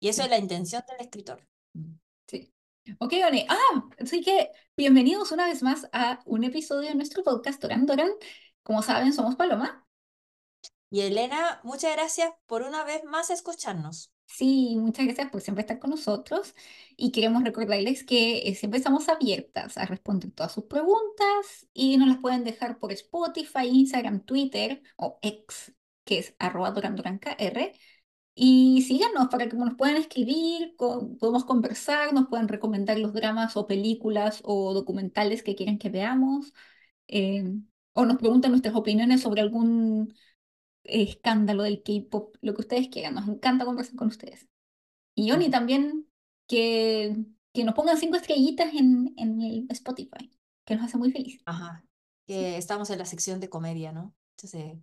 Y 0.00 0.08
eso 0.08 0.22
es 0.22 0.30
la 0.30 0.38
intención 0.38 0.82
del 0.88 1.00
escritor. 1.00 1.46
Mm. 1.74 1.92
sí. 2.26 2.52
Ok, 2.98 3.14
Oni. 3.26 3.46
Ah, 3.48 3.84
así 3.98 4.20
que 4.22 4.50
bienvenidos 4.76 5.30
una 5.32 5.46
vez 5.46 5.62
más 5.62 5.88
a 5.92 6.20
un 6.26 6.44
episodio 6.44 6.88
de 6.88 6.94
nuestro 6.94 7.22
podcast 7.22 7.60
Doran 7.62 7.86
Doran. 7.86 8.10
Como 8.62 8.82
saben, 8.82 9.12
somos 9.12 9.36
Paloma. 9.36 9.86
Y 10.88 11.00
Elena, 11.00 11.58
muchas 11.64 11.92
gracias 11.96 12.30
por 12.46 12.62
una 12.62 12.84
vez 12.84 13.02
más 13.04 13.30
escucharnos. 13.30 14.12
Sí, 14.26 14.76
muchas 14.78 15.06
gracias 15.06 15.30
por 15.30 15.40
siempre 15.40 15.62
estar 15.62 15.78
con 15.80 15.90
nosotros 15.90 16.54
y 16.96 17.10
queremos 17.12 17.42
recordarles 17.42 18.04
que 18.04 18.48
eh, 18.48 18.54
siempre 18.54 18.78
estamos 18.78 19.08
abiertas 19.08 19.76
a 19.76 19.86
responder 19.86 20.30
todas 20.30 20.52
sus 20.52 20.64
preguntas 20.64 21.66
y 21.74 21.96
nos 21.98 22.08
las 22.08 22.18
pueden 22.18 22.44
dejar 22.44 22.78
por 22.78 22.92
Spotify, 22.92 23.66
Instagram, 23.68 24.24
Twitter 24.24 24.82
o 24.96 25.18
X, 25.22 25.74
que 26.04 26.18
es 26.20 26.34
arroba 26.38 26.70
durandurankr. 26.70 27.72
Y 28.34 28.82
síganos 28.82 29.28
para 29.28 29.48
que 29.48 29.56
nos 29.56 29.74
puedan 29.76 29.96
escribir, 29.96 30.74
co- 30.76 31.16
podemos 31.18 31.44
conversar, 31.44 32.12
nos 32.14 32.28
puedan 32.28 32.48
recomendar 32.48 32.98
los 32.98 33.12
dramas 33.14 33.56
o 33.56 33.66
películas 33.66 34.40
o 34.44 34.74
documentales 34.74 35.42
que 35.42 35.56
quieren 35.56 35.78
que 35.78 35.90
veamos, 35.90 36.54
eh, 37.08 37.44
o 37.92 38.04
nos 38.04 38.18
preguntan 38.18 38.52
nuestras 38.52 38.74
opiniones 38.74 39.20
sobre 39.22 39.40
algún 39.40 40.14
escándalo 40.84 41.62
del 41.64 41.82
K-pop, 41.82 42.36
lo 42.40 42.54
que 42.54 42.60
ustedes 42.62 42.88
quieran. 42.88 43.14
Nos 43.14 43.28
encanta 43.28 43.64
conversar 43.64 43.96
con 43.96 44.08
ustedes. 44.08 44.48
Y 45.14 45.32
Oni 45.32 45.44
Ujú. 45.44 45.52
también 45.52 46.06
que, 46.46 47.16
que 47.52 47.64
nos 47.64 47.74
pongan 47.74 47.98
cinco 47.98 48.16
estrellitas 48.16 48.72
en, 48.74 49.14
en 49.16 49.40
el 49.42 49.66
Spotify, 49.70 50.30
que 50.64 50.76
nos 50.76 50.84
hace 50.84 50.98
muy 50.98 51.10
felices. 51.12 51.42
Ajá. 51.44 51.84
Que 52.26 52.56
estamos 52.56 52.90
en 52.90 52.98
la 52.98 53.04
sección 53.06 53.40
de 53.40 53.48
comedia, 53.50 53.92
¿no? 53.92 54.14
Entonces, 54.36 54.78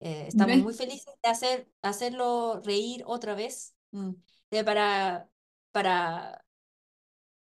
eh, 0.00 0.24
estamos 0.28 0.56
es- 0.56 0.62
muy 0.62 0.74
felices 0.74 1.14
de 1.22 1.28
hacer, 1.28 1.68
hacerlo 1.82 2.60
reír 2.64 3.02
otra 3.06 3.34
vez. 3.34 3.74
Mm. 3.92 4.12
Para, 4.64 5.28
para, 5.72 6.44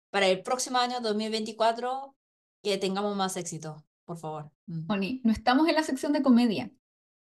para 0.10 0.28
el 0.28 0.42
próximo 0.44 0.78
año 0.80 1.00
2024, 1.02 2.16
que 2.64 2.78
tengamos 2.78 3.16
más 3.16 3.38
éxito, 3.38 3.86
por 4.10 4.18
favor. 4.18 4.52
Mm. 4.66 4.92
Oni, 4.92 5.22
no 5.24 5.32
estamos 5.32 5.70
en 5.70 5.76
la 5.76 5.84
sección 5.84 6.14
de 6.14 6.24
comedia. 6.24 6.72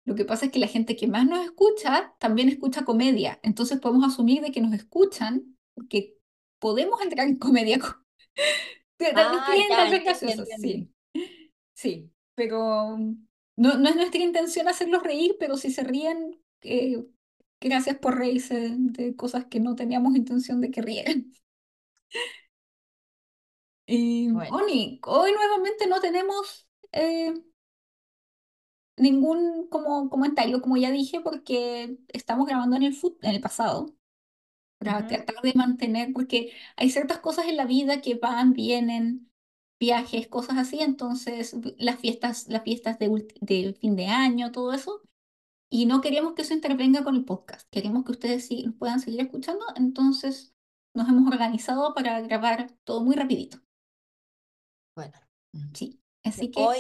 Lo 0.06 0.14
que 0.14 0.24
pasa 0.24 0.46
es 0.46 0.52
que 0.52 0.60
la 0.60 0.68
gente 0.68 0.96
que 0.96 1.08
más 1.08 1.26
nos 1.26 1.44
escucha 1.44 2.14
también 2.20 2.48
escucha 2.48 2.86
comedia. 2.86 3.40
Entonces 3.42 3.80
podemos 3.80 4.06
asumir 4.06 4.44
de 4.44 4.52
que 4.52 4.62
nos 4.62 4.72
escuchan 4.72 5.58
porque 5.74 6.16
podemos 6.60 7.02
entrar 7.02 7.28
en 7.28 7.38
comedia. 7.38 7.80
Ah, 8.98 9.54
ya, 9.70 10.00
graciosos, 10.00 10.48
sí. 10.62 10.90
Sí, 11.74 12.10
pero 12.34 12.98
no, 13.58 13.78
no 13.78 13.90
es 13.90 13.96
nuestra 13.98 14.22
intención 14.22 14.70
hacerlos 14.70 15.04
reír, 15.04 15.36
pero 15.38 15.58
si 15.58 15.70
se 15.70 15.84
ríen, 15.84 16.42
eh, 16.62 17.04
gracias 17.60 17.98
por 17.98 18.18
reírse 18.18 18.74
de 18.74 19.14
cosas 19.18 19.48
que 19.48 19.60
no 19.60 19.76
teníamos 19.76 20.16
intención 20.16 20.62
de 20.62 20.72
que 20.72 20.82
rieran. 20.82 21.30
Y, 23.86 24.32
Bueno. 24.32 24.56
Oni, 24.56 25.00
hoy 25.04 25.32
nuevamente 25.32 25.88
no 25.88 26.00
tenemos 26.00 26.68
eh, 26.96 27.34
ningún 28.98 29.68
como 29.70 30.10
comentario, 30.10 30.62
como 30.62 30.78
ya 30.78 30.92
dije, 30.92 31.22
porque 31.22 31.98
estamos 32.10 32.48
grabando 32.48 32.76
en 32.78 32.84
el 32.84 32.94
fut- 32.96 33.18
en 33.22 33.32
el 33.36 33.42
pasado, 33.42 33.96
para 34.80 35.08
tratar 35.08 35.38
de 35.44 35.54
mantener, 35.56 36.14
porque 36.14 36.54
hay 36.78 36.92
ciertas 36.92 37.20
cosas 37.20 37.48
en 37.48 37.58
la 37.58 37.66
vida 37.66 38.02
que 38.02 38.16
van, 38.16 38.54
vienen, 38.54 39.32
viajes, 39.80 40.28
cosas 40.30 40.58
así, 40.58 40.82
entonces 40.82 41.56
las 41.80 42.00
fiestas, 42.00 42.48
las 42.50 42.64
fiestas 42.64 43.00
de, 43.00 43.28
de 43.42 43.74
fin 43.80 43.96
de 43.96 44.08
año, 44.08 44.52
todo 44.52 44.74
eso, 44.74 45.02
y 45.70 45.86
no 45.88 46.02
queríamos 46.02 46.34
que 46.36 46.44
eso 46.44 46.54
intervenga 46.56 47.04
con 47.04 47.16
el 47.16 47.26
podcast, 47.26 47.68
queremos 47.72 48.06
que 48.06 48.12
ustedes 48.14 48.48
sí 48.48 48.66
puedan 48.80 49.00
seguir 49.02 49.22
escuchando, 49.22 49.66
entonces 49.76 50.56
nos 50.96 51.10
hemos 51.10 51.32
organizado 51.32 51.94
para 51.96 52.22
grabar 52.22 52.72
todo 52.86 53.04
muy 53.04 53.16
rapidito, 53.16 53.60
Bueno. 54.96 55.14
Sí, 55.74 56.02
así 56.26 56.52
que 56.52 56.62
Hoy 56.62 56.80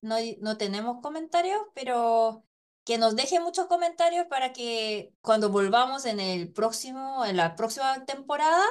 no, 0.00 0.16
no 0.40 0.56
tenemos 0.58 1.00
comentarios, 1.02 1.60
pero 1.74 2.44
que 2.84 2.98
nos 2.98 3.16
dejen 3.16 3.42
muchos 3.42 3.66
comentarios 3.66 4.26
para 4.28 4.52
que 4.52 5.14
cuando 5.20 5.50
volvamos 5.50 6.04
en 6.06 6.20
el 6.20 6.52
próximo, 6.52 7.24
en 7.24 7.36
la 7.36 7.56
próxima 7.56 8.04
temporada, 8.04 8.62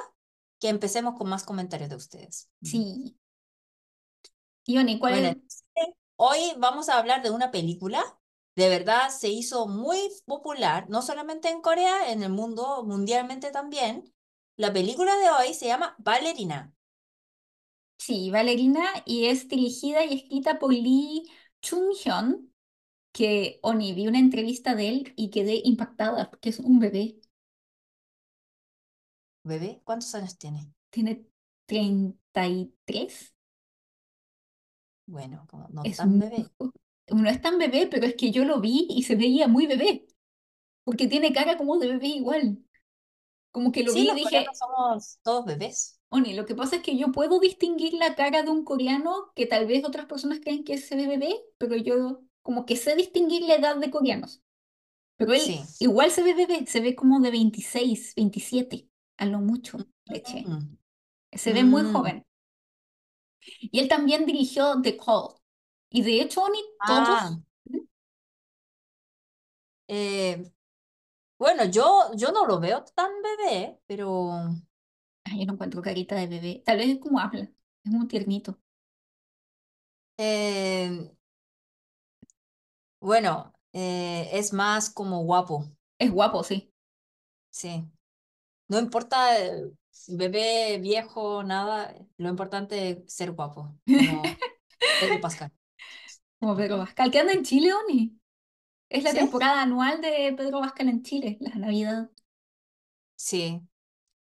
que 0.59 0.69
empecemos 0.69 1.15
con 1.17 1.29
más 1.29 1.43
comentarios 1.43 1.89
de 1.89 1.95
ustedes. 1.97 2.49
Sí. 2.61 3.17
Y 4.65 4.77
Oni, 4.77 4.99
¿cuál 4.99 5.13
Bueno, 5.13 5.29
es? 5.45 5.63
hoy 6.17 6.53
vamos 6.57 6.89
a 6.89 6.97
hablar 6.97 7.23
de 7.23 7.29
una 7.31 7.51
película. 7.51 8.03
De 8.55 8.69
verdad 8.69 9.09
se 9.09 9.29
hizo 9.29 9.67
muy 9.67 9.99
popular, 10.25 10.89
no 10.89 11.01
solamente 11.01 11.49
en 11.49 11.61
Corea, 11.61 12.11
en 12.11 12.23
el 12.23 12.29
mundo, 12.31 12.83
mundialmente 12.85 13.51
también. 13.51 14.13
La 14.57 14.71
película 14.73 15.15
de 15.17 15.29
hoy 15.31 15.53
se 15.53 15.67
llama 15.67 15.95
Ballerina. 15.99 16.73
Sí, 17.97 18.29
Valerina 18.31 18.83
y 19.05 19.25
es 19.27 19.47
dirigida 19.49 20.05
y 20.05 20.13
escrita 20.15 20.59
por 20.59 20.71
Lee 20.73 21.23
Chung-hyun, 21.61 22.53
que 23.13 23.59
Oni, 23.63 23.93
vi 23.93 24.07
una 24.07 24.19
entrevista 24.19 24.75
de 24.75 24.89
él 24.89 25.13
y 25.17 25.29
quedé 25.31 25.61
impactada 25.65 26.29
porque 26.31 26.49
es 26.49 26.59
un 26.59 26.79
bebé, 26.79 27.19
Bebé, 29.45 29.81
¿cuántos 29.85 30.13
años 30.15 30.37
tiene? 30.37 30.73
tiene 30.89 31.27
33, 31.67 33.35
Bueno, 35.07 35.45
como 35.49 35.67
no 35.69 35.83
es 35.83 35.95
tan 35.95 36.19
bebé. 36.19 36.51
no 37.09 37.29
es 37.29 37.41
tan 37.41 37.57
bebé, 37.57 37.87
pero 37.91 38.05
es 38.05 38.15
que 38.15 38.31
yo 38.31 38.45
lo 38.45 38.59
vi 38.61 38.87
y 38.89 39.03
se 39.03 39.15
veía 39.15 39.47
muy 39.47 39.67
bebé, 39.67 40.07
porque 40.83 41.07
tiene 41.09 41.33
cara 41.33 41.57
como 41.57 41.77
de 41.79 41.89
bebé 41.89 42.07
igual, 42.09 42.59
como 43.51 43.71
que 43.73 43.83
lo 43.83 43.93
Sí, 43.93 43.99
vi 43.99 44.03
y 44.03 44.05
los 44.05 44.15
dije, 44.15 44.55
somos 44.57 45.19
todos 45.23 45.45
bebés. 45.45 45.94
Oni, 46.09 46.33
lo 46.33 46.45
que 46.45 46.55
pasa 46.55 46.77
es 46.77 46.81
que 46.83 46.97
yo 46.97 47.11
puedo 47.11 47.39
distinguir 47.39 47.93
la 47.93 48.15
cara 48.15 48.43
de 48.43 48.49
un 48.49 48.63
coreano 48.63 49.31
que 49.35 49.45
tal 49.45 49.67
vez 49.67 49.83
otras 49.83 50.05
personas 50.05 50.39
creen 50.39 50.63
que 50.63 50.77
se 50.77 50.95
ve 50.95 51.07
bebé, 51.07 51.35
pero 51.57 51.75
yo 51.75 52.21
como 52.41 52.65
que 52.65 52.77
sé 52.77 52.95
distinguir 52.95 53.43
la 53.43 53.55
edad 53.55 53.75
de 53.77 53.91
coreanos. 53.91 54.41
Pero 55.17 55.33
él 55.33 55.41
Sí. 55.41 55.61
igual 55.79 56.11
se 56.11 56.23
ve 56.23 56.33
bebé, 56.35 56.65
se 56.67 56.81
ve 56.81 56.95
como 56.95 57.19
de 57.21 57.31
26, 57.31 58.13
27, 58.15 58.89
a 59.17 59.25
lo 59.25 59.39
mucho, 59.39 59.79
leche. 60.05 60.43
Mm, 60.47 60.77
Se 61.33 61.53
ve 61.53 61.63
muy 61.63 61.83
mm. 61.83 61.93
joven. 61.93 62.25
Y 63.61 63.79
él 63.79 63.87
también 63.87 64.25
dirigió 64.25 64.81
The 64.81 64.97
Call. 64.97 65.35
Y 65.89 66.01
de 66.03 66.21
hecho, 66.21 66.43
Oni, 66.43 66.59
todos... 66.85 67.07
Ah, 67.09 67.37
eh, 69.87 70.51
bueno, 71.37 71.65
yo, 71.65 72.11
yo 72.15 72.31
no 72.31 72.45
lo 72.47 72.59
veo 72.59 72.83
tan 72.95 73.11
bebé, 73.21 73.79
pero 73.87 74.31
Ay, 75.25 75.39
yo 75.41 75.45
no 75.47 75.53
encuentro 75.53 75.81
carita 75.83 76.15
de 76.15 76.27
bebé. 76.27 76.63
Tal 76.65 76.77
vez 76.77 76.87
es 76.89 76.99
como 76.99 77.19
habla, 77.19 77.43
es 77.83 77.91
muy 77.91 78.07
tiernito. 78.07 78.59
eh, 80.17 81.09
bueno, 82.99 83.53
eh, 83.73 84.29
es 84.33 84.53
más 84.53 84.89
como 84.89 85.23
guapo, 85.23 85.65
Es 85.99 86.09
guapo, 86.11 86.43
sí. 86.45 86.71
sí. 87.51 87.85
No 88.69 88.79
importa 88.79 89.39
eh, 89.45 89.71
bebé, 90.09 90.79
viejo, 90.81 91.43
nada, 91.43 91.95
lo 92.17 92.29
importante 92.29 92.91
es 93.05 93.13
ser 93.13 93.31
guapo, 93.33 93.77
como 93.91 94.41
Pedro 94.97 95.21
Pascal. 95.21 95.51
Como 96.39 96.55
Pedro 96.57 96.77
Pascal, 96.77 97.11
que 97.11 97.19
anda 97.19 97.33
en 97.33 97.43
Chile, 97.43 97.73
Oni. 97.73 98.19
Es 98.89 99.03
la 99.05 99.13
¿Sí? 99.13 99.17
temporada 99.17 99.61
anual 99.63 100.01
de 100.01 100.33
Pedro 100.37 100.61
Pascal 100.61 100.89
en 100.89 101.03
Chile, 101.03 101.37
la 101.41 101.55
Navidad. 101.55 102.11
Sí. 103.17 103.61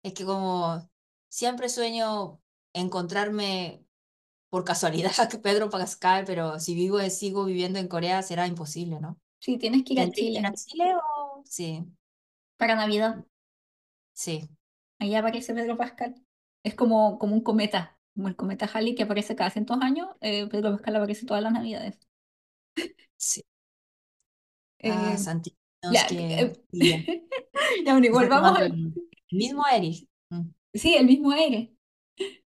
Es 0.03 0.13
que 0.13 0.25
como 0.25 0.89
siempre 1.29 1.69
sueño 1.69 2.41
encontrarme 2.73 3.85
por 4.49 4.65
casualidad 4.65 5.11
Pedro 5.43 5.69
Pascal, 5.69 6.25
pero 6.27 6.59
si 6.59 6.75
vivo, 6.75 6.99
sigo 7.09 7.45
viviendo 7.45 7.79
en 7.79 7.87
Corea 7.89 8.23
será 8.23 8.47
imposible, 8.47 8.99
¿no? 9.01 9.19
Sí, 9.39 9.57
tienes 9.57 9.83
que 9.83 9.93
ir 9.93 9.99
a 10.01 10.09
¿Tendré 10.09 10.25
que 10.25 10.39
ir 10.39 10.45
a 10.45 10.53
Chile 10.53 10.53
Chile 10.53 10.93
o...? 10.95 11.45
Sí, 11.45 11.85
para 12.57 12.75
Navidad. 12.75 13.25
sí, 14.13 14.49
Ahí 14.99 15.15
aparece 15.15 15.53
Pedro 15.53 15.75
Pascal. 15.77 16.15
Es 16.63 16.75
como, 16.75 17.17
como 17.19 17.33
un 17.35 17.41
cometa, 17.43 17.97
como 18.15 18.27
el 18.29 18.35
cometa 18.35 18.69
Halley 18.73 18.95
que 18.95 19.03
aparece 19.03 19.35
cada 19.35 19.49
cientos 19.49 19.77
años. 19.81 20.07
eh, 20.21 20.47
Pedro 20.47 20.71
Pascal 20.73 20.95
aparece 20.97 21.25
todas 21.25 21.43
las 21.43 21.51
Navidades. 21.53 21.99
sí. 23.17 23.43
Ah, 24.85 25.15
Eh, 25.15 25.17
Santi, 25.17 25.55
ya, 25.87 26.05
que 26.05 26.25
eh, 26.39 26.53
ya, 27.85 27.93
bueno, 27.93 28.05
igual 28.07 28.27
vamos 28.29 28.57
mismo 29.31 29.65
aire. 29.65 30.07
Mm, 30.29 30.49
Sí, 30.73 30.95
el 30.95 31.05
mismo 31.05 31.31
aire. 31.31 31.73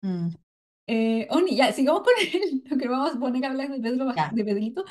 mm, 0.02 0.30
Eh, 0.88 1.28
Oni, 1.32 1.56
ya, 1.56 1.72
sigamos 1.72 2.04
con 2.04 2.14
el- 2.34 2.64
lo 2.66 2.78
que 2.78 2.88
vamos 2.88 3.16
a 3.16 3.20
poner 3.20 3.46
a 3.46 3.50
hablar 3.52 3.70
de 3.72 3.80
Pedro, 3.80 4.06
de 4.34 4.46
Pedrito. 4.46 4.84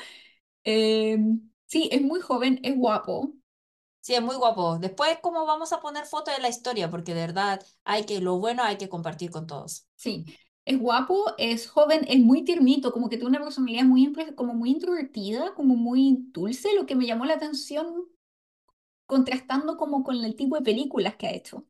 Eh, 0.65 1.17
sí, 1.67 1.89
es 1.91 2.01
muy 2.01 2.21
joven, 2.21 2.59
es 2.63 2.77
guapo. 2.77 3.33
Sí, 4.01 4.15
es 4.15 4.21
muy 4.23 4.35
guapo. 4.37 4.79
Después, 4.79 5.19
¿cómo 5.21 5.45
vamos 5.45 5.73
a 5.73 5.81
poner 5.81 6.05
fotos 6.05 6.35
de 6.35 6.41
la 6.41 6.49
historia? 6.49 6.89
Porque 6.89 7.13
de 7.15 7.21
verdad, 7.21 7.65
hay 7.85 8.05
que, 8.05 8.21
lo 8.21 8.39
bueno 8.39 8.63
hay 8.63 8.77
que 8.77 8.89
compartir 8.89 9.31
con 9.31 9.47
todos. 9.47 9.87
Sí, 9.95 10.25
es 10.65 10.79
guapo, 10.79 11.25
es 11.37 11.69
joven, 11.69 12.05
es 12.09 12.19
muy 12.19 12.43
tiernito, 12.45 12.91
como 12.93 13.09
que 13.09 13.17
tiene 13.17 13.29
una 13.37 13.43
personalidad 13.45 13.83
muy, 13.85 14.13
como 14.35 14.53
muy 14.55 14.71
introvertida, 14.71 15.53
como 15.55 15.75
muy 15.75 16.17
dulce, 16.33 16.69
lo 16.75 16.85
que 16.85 16.95
me 16.95 17.05
llamó 17.07 17.25
la 17.25 17.35
atención 17.35 18.07
contrastando 19.05 19.77
como 19.77 20.03
con 20.03 20.17
el 20.25 20.35
tipo 20.35 20.57
de 20.57 20.61
películas 20.63 21.15
que 21.15 21.27
ha 21.27 21.31
hecho. 21.31 21.65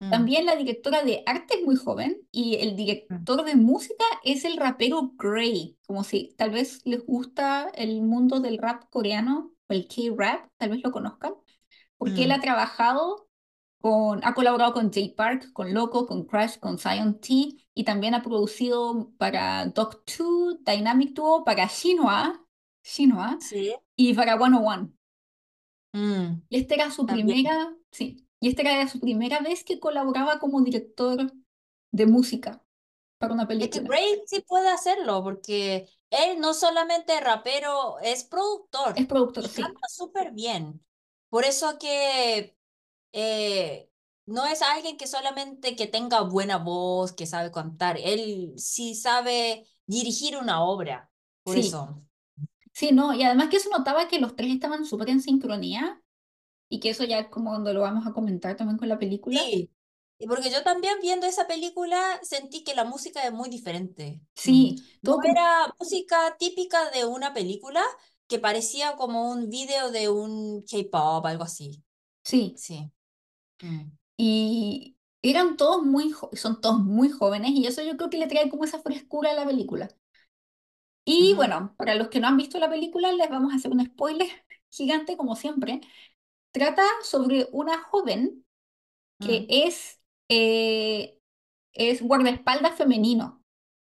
Mm, 0.00 0.08
También 0.08 0.46
la 0.46 0.56
directora 0.56 1.02
de 1.04 1.22
arte 1.26 1.54
es 1.60 1.64
muy 1.64 1.76
joven 1.76 2.18
y 2.32 2.56
el 2.56 2.76
mm, 3.10 3.26
director 3.26 3.44
de 3.44 3.54
música 3.56 4.04
es 4.24 4.44
el 4.44 4.56
rapero 4.56 5.12
Gray, 5.16 5.78
como 5.86 6.04
si 6.04 6.34
tal 6.36 6.50
vez 6.50 6.80
les 6.84 7.04
gusta 7.06 7.70
el 7.74 8.02
mundo 8.02 8.40
del 8.40 8.58
rap 8.58 8.84
coreano 8.90 9.52
o 9.68 9.72
el 9.72 9.86
K-rap, 9.88 10.50
tal 10.58 10.70
vez 10.70 10.80
lo 10.82 10.90
conozcan, 10.92 11.34
porque 11.98 12.24
él 12.24 12.32
ha 12.32 12.40
mm, 12.40 12.42
trabajado 12.42 13.28
con, 13.80 14.20
ha 14.24 14.34
colaborado 14.34 14.72
con 14.74 14.92
Jay 14.92 15.10
Park, 15.14 15.52
con 15.52 15.74
Loco, 15.74 16.06
con 16.06 16.24
Crash, 16.26 16.58
con 16.58 16.78
Zion 16.78 17.20
T 17.20 17.56
y 17.74 17.84
también 17.84 18.14
ha 18.14 18.22
producido 18.22 19.12
para 19.18 19.66
Doc 19.66 20.04
2, 20.18 20.58
Dynamic 20.64 21.14
Duo, 21.14 21.44
para 21.44 21.66
Shinhwa 21.68 22.46
Sí. 23.38 23.74
y 23.96 24.14
para 24.14 24.36
101. 24.38 24.92
mm, 25.92 26.42
Y 26.48 26.58
esta 26.60 26.74
era 26.74 26.90
su 26.90 27.06
también. 27.06 27.38
primera, 27.38 27.74
sí, 27.90 28.26
y 28.40 28.48
esta 28.50 28.62
era 28.62 28.88
su 28.88 29.00
primera 29.00 29.40
vez 29.40 29.64
que 29.64 29.80
colaboraba 29.80 30.38
como 30.40 30.62
director 30.62 31.32
de 31.92 32.06
música 32.06 32.64
para 33.18 33.34
una 33.34 33.48
Es 33.58 33.68
que 33.70 33.80
película. 33.80 33.80
Bray 33.80 34.22
sí 34.26 34.40
puede 34.46 34.68
hacerlo, 34.70 35.22
porque 35.22 35.88
él 36.10 36.40
no 36.40 36.54
solamente 36.54 37.14
es 37.16 37.22
rapero, 37.24 37.98
es 38.00 38.24
Es 38.94 39.04
productor 39.04 39.06
productor, 39.06 39.48
y 39.48 39.48
sí, 39.48 39.62
canta 39.62 39.88
súper 39.88 40.32
bien. 40.32 40.84
Por 41.28 41.44
eso 41.44 41.78
que 41.78 42.56
eh, 43.12 43.90
no 44.26 44.46
es 44.46 44.62
alguien 44.62 44.96
que 44.98 45.06
solamente 45.08 45.76
que 45.76 45.86
tenga 45.88 46.22
buena 46.22 46.58
voz, 46.58 47.12
que 47.12 47.26
sabe 47.26 47.52
cantar. 47.52 47.98
Él 48.02 48.54
sí 48.58 48.94
sabe 48.94 49.66
dirigir 49.86 50.36
una 50.38 50.62
obra. 50.64 51.12
Por 51.44 51.56
sí, 51.56 51.58
eso. 51.58 52.04
sí, 52.72 52.92
no, 52.92 53.14
y 53.14 53.22
además 53.24 53.48
que 53.50 53.60
se 53.60 53.70
notaba 53.70 54.08
que 54.08 54.20
los 54.20 54.36
tres 54.36 54.50
estaban 54.52 54.84
súper 54.84 55.10
en 55.10 55.22
sincronía 55.22 56.02
y 56.70 56.80
que 56.80 56.90
eso 56.90 57.04
ya 57.04 57.20
es 57.20 57.28
como 57.28 57.50
cuando 57.52 57.74
lo 57.74 57.82
vamos 57.82 58.06
a 58.08 58.14
comentar 58.14 58.56
también 58.56 58.78
con 58.78 58.88
la 58.90 58.98
película. 59.00 59.52
Sí, 59.52 59.70
y 60.18 60.26
porque 60.26 60.50
yo 60.50 60.62
también 60.64 60.98
viendo 61.00 61.26
esa 61.26 61.46
película 61.46 62.18
sentí 62.22 62.64
que 62.64 62.74
la 62.74 62.84
música 62.84 63.22
es 63.26 63.32
muy 63.32 63.48
diferente. 63.48 64.20
Sí, 64.34 64.84
No 65.02 65.16
todo 65.16 65.18
como, 65.20 65.36
era 65.36 65.72
música 65.78 66.36
típica 66.38 66.90
de 66.90 67.04
una 67.04 67.32
película 67.32 67.82
que 68.26 68.38
parecía 68.38 68.96
como 68.96 69.30
un 69.30 69.48
video 69.50 69.90
de 69.90 70.08
un 70.08 70.62
K-pop, 70.64 71.24
algo 71.26 71.44
así. 71.44 71.82
sí, 72.24 72.62
Sí. 72.64 72.92
Mm. 73.62 73.92
y 74.16 74.96
eran 75.22 75.56
todos 75.56 75.82
muy, 75.84 76.14
son 76.34 76.60
todos 76.60 76.78
muy 76.80 77.10
jóvenes 77.10 77.50
y 77.52 77.66
eso 77.66 77.82
yo 77.82 77.96
creo 77.96 78.10
que 78.10 78.18
le 78.18 78.26
trae 78.28 78.48
como 78.50 78.64
esa 78.64 78.80
frescura 78.80 79.30
a 79.32 79.34
la 79.34 79.46
película. 79.46 79.88
Y 81.04 81.34
Ujú, 81.34 81.36
bueno, 81.36 81.74
para 81.76 81.94
los 81.96 82.08
que 82.08 82.20
no 82.20 82.28
han 82.28 82.36
visto 82.36 82.58
la 82.58 82.70
película, 82.70 83.12
les 83.12 83.28
vamos 83.30 83.52
a 83.52 83.56
hacer 83.56 83.72
un 83.72 83.84
spoiler 83.84 84.28
gigante 84.70 85.16
como 85.16 85.34
siempre. 85.36 85.80
Trata 86.52 86.82
sobre 87.02 87.48
una 87.52 87.78
joven 87.82 88.44
que 89.20 89.40
mm. 89.40 89.46
es, 89.48 90.00
eh, 90.28 91.18
es 91.72 92.02
guardaespaldas 92.02 92.76
femenino. 92.76 93.42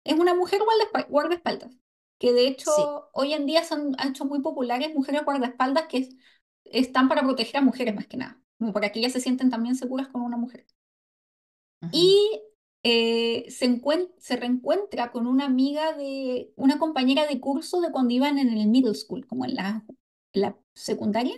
Es 0.04 0.18
una 0.18 0.34
mujer 0.34 0.60
guardaespa- 0.62 1.08
guardaespaldas, 1.08 1.76
que 2.18 2.32
de 2.32 2.42
Sí. 2.42 2.48
hecho 2.52 3.10
hoy 3.12 3.34
en 3.34 3.46
día 3.46 3.64
se 3.64 3.74
han 3.74 3.96
hecho 4.08 4.24
muy 4.24 4.40
populares 4.40 4.94
mujeres 4.94 5.24
guardaespaldas 5.24 5.86
que 5.88 5.98
es- 5.98 6.16
están 6.64 7.08
para 7.08 7.22
proteger 7.22 7.58
a 7.58 7.62
mujeres 7.62 7.94
más 7.94 8.06
que 8.06 8.16
nada, 8.16 8.40
como 8.58 8.72
para 8.72 8.90
que 8.92 9.00
ellas 9.00 9.12
se 9.12 9.20
sienten 9.20 9.50
también 9.50 9.76
seguras 9.76 10.08
con 10.08 10.22
una 10.22 10.36
mujer. 10.36 10.66
Y 11.92 12.42
eh, 12.82 13.46
se 13.50 13.80
se 14.18 14.36
reencuentra 14.36 15.10
con 15.12 15.26
una 15.26 15.46
amiga 15.46 15.92
de, 15.94 16.52
una 16.56 16.78
compañera 16.78 17.26
de 17.26 17.40
curso 17.40 17.80
de 17.80 17.90
cuando 17.90 18.14
iban 18.14 18.38
en 18.38 18.50
el 18.56 18.68
middle 18.68 18.94
school, 18.94 19.26
como 19.26 19.44
en 19.44 19.54
la, 19.54 19.84
la 20.32 20.56
secundaria, 20.74 21.34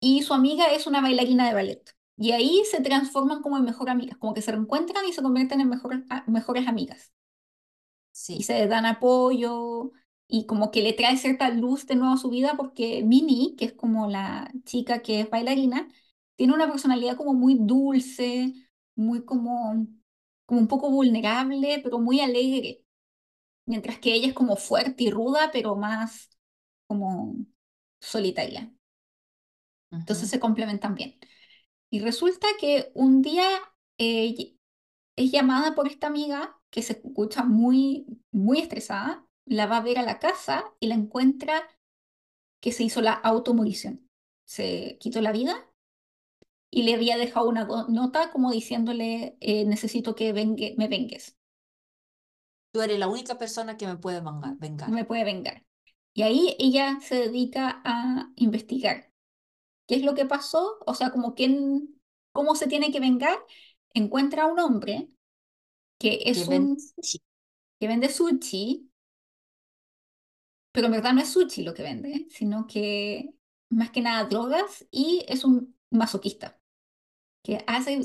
y 0.00 0.22
su 0.22 0.32
amiga 0.34 0.66
es 0.72 0.86
una 0.86 1.00
bailarina 1.02 1.46
de 1.48 1.54
ballet. 1.54 1.96
Y 2.16 2.32
ahí 2.32 2.62
se 2.70 2.80
transforman 2.80 3.42
como 3.42 3.58
en 3.58 3.64
mejor 3.64 3.90
amigas, 3.90 4.16
como 4.18 4.32
que 4.34 4.40
se 4.42 4.52
reencuentran 4.52 5.04
y 5.06 5.12
se 5.12 5.22
convierten 5.22 5.60
en 5.60 5.68
mejores, 5.68 6.00
a- 6.10 6.24
mejores 6.30 6.66
amigas. 6.68 7.12
Y 8.12 8.16
Sí. 8.18 8.42
se 8.42 8.66
dan 8.66 8.86
apoyo 8.86 9.92
y 10.28 10.46
como 10.46 10.70
que 10.70 10.82
le 10.82 10.92
trae 10.94 11.16
cierta 11.18 11.50
luz 11.50 11.86
de 11.86 11.96
nuevo 11.96 12.14
a 12.14 12.16
su 12.16 12.30
vida 12.30 12.54
porque 12.56 13.02
Minnie, 13.04 13.54
que 13.56 13.66
es 13.66 13.72
como 13.74 14.08
la 14.08 14.50
chica 14.64 15.02
que 15.02 15.20
es 15.20 15.30
bailarina, 15.30 15.88
tiene 16.36 16.54
una 16.54 16.66
personalidad 16.70 17.16
como 17.16 17.34
muy 17.34 17.56
dulce, 17.60 18.52
muy 18.94 19.24
como, 19.24 19.86
como 20.46 20.60
un 20.60 20.68
poco 20.68 20.90
vulnerable, 20.90 21.80
pero 21.84 21.98
muy 21.98 22.20
alegre. 22.20 22.82
Mientras 23.66 23.98
que 24.00 24.14
ella 24.14 24.28
es 24.28 24.34
como 24.34 24.56
fuerte 24.56 25.04
y 25.04 25.10
ruda, 25.10 25.50
pero 25.52 25.76
más 25.76 26.30
como 26.88 27.36
solitaria. 28.06 28.72
Entonces 29.90 30.28
se 30.30 30.40
complementan 30.40 30.94
bien. 30.94 31.18
Y 31.90 32.00
resulta 32.00 32.46
que 32.60 32.90
un 32.94 33.22
día 33.22 33.46
eh, 33.98 34.56
es 35.16 35.32
llamada 35.32 35.74
por 35.76 35.88
esta 35.88 36.08
amiga 36.08 36.60
que 36.70 36.82
se 36.82 36.94
escucha 36.94 37.44
muy, 37.44 38.06
muy 38.32 38.60
estresada, 38.60 39.26
la 39.46 39.66
va 39.66 39.78
a 39.78 39.82
ver 39.82 39.98
a 39.98 40.04
la 40.04 40.18
casa 40.20 40.64
y 40.80 40.88
la 40.88 40.94
encuentra 40.96 41.62
que 42.60 42.72
se 42.72 42.84
hizo 42.84 43.00
la 43.02 43.12
automorición. 43.14 44.08
Se 44.44 44.98
quitó 45.00 45.20
la 45.22 45.32
vida 45.32 45.56
y 46.70 46.82
le 46.84 46.94
había 46.94 47.16
dejado 47.16 47.48
una 47.48 47.64
nota 47.88 48.30
como 48.30 48.52
diciéndole, 48.52 49.36
eh, 49.40 49.64
necesito 49.64 50.14
que 50.14 50.32
vengue- 50.32 50.74
me 50.78 50.86
vengues, 50.88 51.36
Tú 52.70 52.80
eres 52.82 52.98
la 53.00 53.08
única 53.08 53.38
persona 53.38 53.76
que 53.76 53.86
me 53.88 53.96
puede 53.96 54.20
vengar. 54.60 54.88
me 54.90 55.04
puede 55.04 55.24
vengar. 55.24 55.65
Y 56.16 56.22
ahí 56.22 56.56
ella 56.58 56.98
se 57.02 57.14
dedica 57.16 57.82
a 57.84 58.32
investigar 58.36 59.12
qué 59.86 59.96
es 59.96 60.02
lo 60.02 60.14
que 60.14 60.24
pasó, 60.26 60.78
o 60.86 60.94
sea, 60.94 61.10
como 61.10 61.34
quién, 61.34 62.00
cómo 62.32 62.56
se 62.56 62.66
tiene 62.68 62.90
que 62.90 63.00
vengar. 63.00 63.38
Encuentra 63.94 64.44
a 64.44 64.46
un 64.46 64.58
hombre 64.58 65.10
que 65.98 66.22
es 66.24 66.48
un 66.48 66.78
sushi. 66.80 67.22
que 67.78 67.88
vende 67.88 68.08
sushi 68.08 68.90
pero 70.72 70.86
en 70.86 70.92
verdad 70.92 71.12
no 71.14 71.22
es 71.22 71.30
sushi 71.32 71.62
lo 71.62 71.74
que 71.74 71.82
vende, 71.82 72.26
sino 72.30 72.66
que 72.66 73.34
más 73.70 73.90
que 73.90 74.02
nada 74.02 74.24
drogas 74.24 74.86
y 74.90 75.24
es 75.28 75.44
un 75.44 75.76
masoquista 75.90 76.60
que 77.42 77.64
hace 77.66 78.00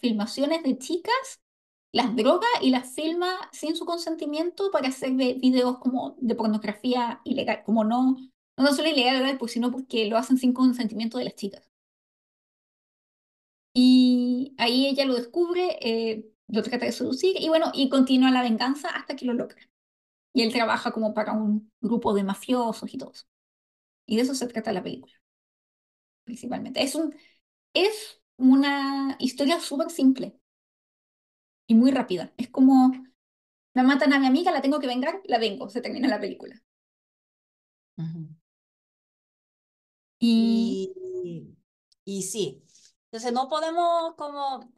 filmaciones 0.00 0.62
de 0.62 0.78
chicas, 0.78 1.40
las 1.92 2.14
droga 2.16 2.46
y 2.62 2.70
las 2.70 2.94
filma 2.94 3.28
sin 3.52 3.76
su 3.76 3.84
consentimiento 3.86 4.70
para 4.70 4.88
hacer 4.88 5.12
de- 5.14 5.34
videos 5.34 5.78
como 5.78 6.16
de 6.20 6.34
pornografía 6.34 7.20
ilegal, 7.24 7.62
como 7.64 7.84
no, 7.84 8.16
no 8.56 8.74
solo 8.74 8.88
ilegal, 8.88 9.38
pues, 9.38 9.52
sino 9.52 9.70
porque 9.72 10.06
lo 10.06 10.16
hacen 10.18 10.38
sin 10.38 10.52
consentimiento 10.52 11.18
de 11.18 11.24
las 11.24 11.34
chicas. 11.36 11.68
Y 13.74 14.54
ahí 14.58 14.86
ella 14.86 15.04
lo 15.04 15.14
descubre, 15.14 15.78
eh, 15.82 16.26
lo 16.48 16.62
trata 16.62 16.86
de 16.86 16.92
seducir 16.92 17.36
y 17.40 17.48
bueno, 17.48 17.70
y 17.74 17.88
continúa 17.88 18.30
la 18.30 18.42
venganza 18.42 18.88
hasta 18.90 19.16
que 19.16 19.26
lo 19.26 19.34
logra. 19.34 19.58
Y 20.34 20.42
él 20.42 20.52
trabaja 20.52 20.92
como 20.92 21.14
para 21.14 21.32
un 21.34 21.72
grupo 21.80 22.14
de 22.14 22.24
mafiosos 22.24 22.92
y 22.94 22.98
todo. 22.98 23.12
Y 24.06 24.16
de 24.16 24.22
eso 24.24 24.34
se 24.36 24.48
trata 24.48 24.72
la 24.72 24.82
película. 24.82 25.14
principalmente. 26.24 26.82
Es 26.82 26.94
un, 26.94 27.14
es 27.74 28.20
una 28.36 29.16
historia 29.20 29.60
súper 29.60 29.90
simple 29.90 30.38
y 31.66 31.74
muy 31.74 31.90
rápida. 31.92 32.32
Es 32.36 32.48
como, 32.50 32.92
me 33.74 33.82
matan 33.84 34.12
a 34.14 34.20
mi 34.20 34.26
amiga, 34.26 34.52
la 34.52 34.62
tengo 34.62 34.80
que 34.80 34.86
vengar, 34.88 35.20
la 35.26 35.38
vengo, 35.38 35.68
se 35.70 35.80
termina 35.82 36.08
la 36.08 36.20
película. 36.20 36.62
Y 40.20 40.92
Y, 41.24 41.56
y 42.04 42.22
sí. 42.22 42.64
Entonces 43.06 43.32
no 43.32 43.48
podemos 43.48 44.14
como 44.16 44.72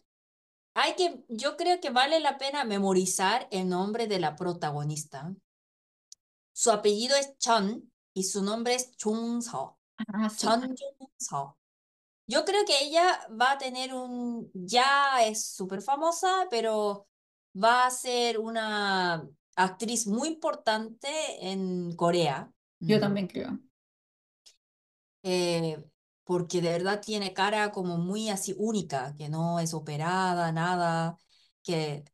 Hay 0.75 0.95
que, 0.97 1.25
yo 1.29 1.57
creo 1.59 1.81
que 1.81 1.91
vale 1.91 2.21
la 2.21 2.39
pena 2.39 2.65
memorizar 2.65 3.49
el 3.53 3.69
nombre 3.69 4.07
de 4.09 4.21
la 4.21 4.37
protagonista. 4.37 5.35
Su 6.53 6.71
apellido 6.71 7.17
es 7.17 7.39
Chun 7.39 7.91
y 8.13 8.25
su 8.25 8.43
nombre 8.43 8.75
es 8.75 8.95
Chung 8.97 9.41
Seo. 9.43 9.79
ah, 10.13 10.29
sí, 10.31 10.47
Chun 10.47 10.75
Chung 10.77 11.11
Seo. 11.19 11.58
Yo 12.29 12.45
creo 12.45 12.65
que 12.67 12.79
ella 12.85 13.21
va 13.41 13.53
a 13.53 13.59
tener 13.59 13.95
un, 13.95 14.51
ya 14.55 15.25
es 15.27 15.47
súper 15.47 15.83
famosa, 15.83 16.47
pero 16.51 17.09
va 17.57 17.87
a 17.87 17.91
ser 17.91 18.39
una 18.39 19.27
actriz 19.57 20.07
muy 20.07 20.29
importante 20.29 21.09
en 21.51 21.97
Corea. 21.97 22.53
yo 22.81 22.97
Mm. 22.97 23.01
también 23.01 23.27
creo. 23.29 23.59
Eh, 25.23 25.83
porque 26.25 26.61
de 26.63 26.71
verdad 26.71 27.01
tiene 27.05 27.35
cara 27.35 27.73
como 27.73 27.99
muy 27.99 28.29
así 28.31 28.55
única, 28.59 29.15
que 29.17 29.29
no 29.29 29.59
es 29.61 29.75
operada, 29.75 30.53
nada, 30.53 31.19
que 31.63 32.05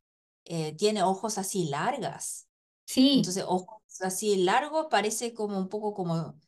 eh, 0.45 0.75
tiene 0.77 1.03
ojos 1.03 1.37
así 1.37 1.65
largas. 1.69 2.47
Sí, 2.85 3.35
Entonces, 3.35 3.45
ojos 3.47 3.81
así 4.01 4.37
largos 4.37 4.87
parece 4.91 5.33
como 5.33 5.59
un 5.59 5.69
poco 5.69 5.93
como, 5.95 6.39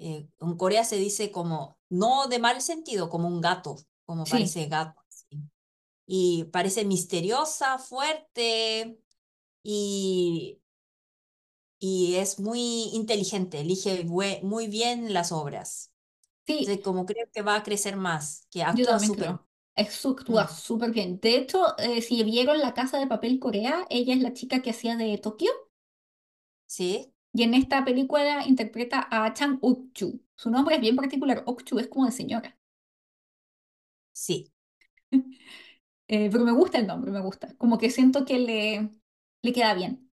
eh, 0.00 0.28
en 0.40 0.56
Corea 0.58 0.84
se 0.84 0.96
dice 0.96 1.32
como, 1.32 1.78
no 1.90 2.28
de 2.28 2.38
mal 2.40 2.60
sentido, 2.62 3.10
como 3.10 3.28
un 3.28 3.40
gato, 3.42 3.76
como 4.06 4.24
sí, 4.24 4.26
parece 4.28 4.66
gato. 4.66 5.00
así. 5.08 5.50
Y 6.06 6.44
parece 6.52 6.84
misteriosa, 6.84 7.78
fuerte 7.78 8.98
y, 9.62 10.60
y 11.78 12.16
es 12.16 12.38
muy 12.40 12.90
inteligente, 12.94 13.60
elige 13.60 14.04
muy 14.42 14.68
bien 14.68 15.12
las 15.14 15.32
obras. 15.32 15.92
Sí, 16.46 16.58
Entonces, 16.58 16.84
como 16.84 17.06
creo 17.06 17.26
que 17.32 17.42
va 17.42 17.56
a 17.56 17.62
crecer 17.62 17.96
más, 17.96 18.46
que 18.50 18.62
actúa 18.64 18.98
súper. 18.98 19.38
su- 19.38 19.40
Mm, 20.28 20.44
actúa 20.44 20.48
súper 20.48 20.90
bien. 20.92 21.20
De 21.20 21.36
hecho, 21.36 21.76
eh, 21.78 22.02
si 22.02 22.22
vieron 22.24 22.58
La 22.60 22.74
Casa 22.74 22.98
de 22.98 23.06
Papel 23.06 23.38
Corea, 23.40 23.86
ella 23.90 24.14
es 24.14 24.20
la 24.22 24.32
chica 24.34 24.62
que 24.62 24.70
hacía 24.70 24.96
de 24.96 25.18
Tokio 25.18 25.50
Sí, 26.66 27.12
y 27.32 27.42
en 27.44 27.54
esta 27.54 27.84
película 27.84 28.46
interpreta 28.46 29.06
a 29.10 29.32
Chang 29.34 29.58
Ok-chu. 29.62 30.22
Su 30.36 30.50
nombre 30.50 30.76
es 30.76 30.80
bien 30.80 30.96
particular, 30.96 31.42
Ok-chu 31.46 31.78
es 31.78 31.88
como 31.88 32.06
de 32.06 32.12
señora. 32.12 32.58
sí, 34.12 34.52
Eh, 36.08 36.28
pero 36.32 36.44
me 36.44 36.52
gusta 36.52 36.78
el 36.78 36.86
nombre, 36.88 37.10
me 37.12 37.20
gusta. 37.20 37.56
Como 37.56 37.78
que 37.78 37.90
siento 37.90 38.24
que 38.24 38.38
le, 38.38 38.90
le 39.42 39.52
queda 39.52 39.74
bien. 39.74 40.10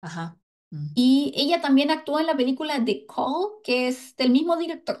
ajá. 0.00 0.38
mm, 0.72 0.88
Y 0.94 1.32
ella 1.36 1.60
también 1.62 1.90
actúa 1.90 2.20
en 2.20 2.26
la 2.26 2.36
película 2.36 2.84
The 2.84 3.06
Call, 3.06 3.62
que 3.64 3.88
es 3.88 4.14
del 4.16 4.30
mismo 4.30 4.56
director. 4.58 5.00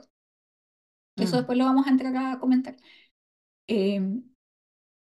Que 1.16 1.24
eso 1.24 1.36
mm, 1.36 1.38
después 1.38 1.58
lo 1.58 1.64
vamos 1.66 1.86
a 1.86 1.90
entrar 1.90 2.16
a 2.16 2.38
comentar. 2.40 2.76
Eh, 3.68 4.00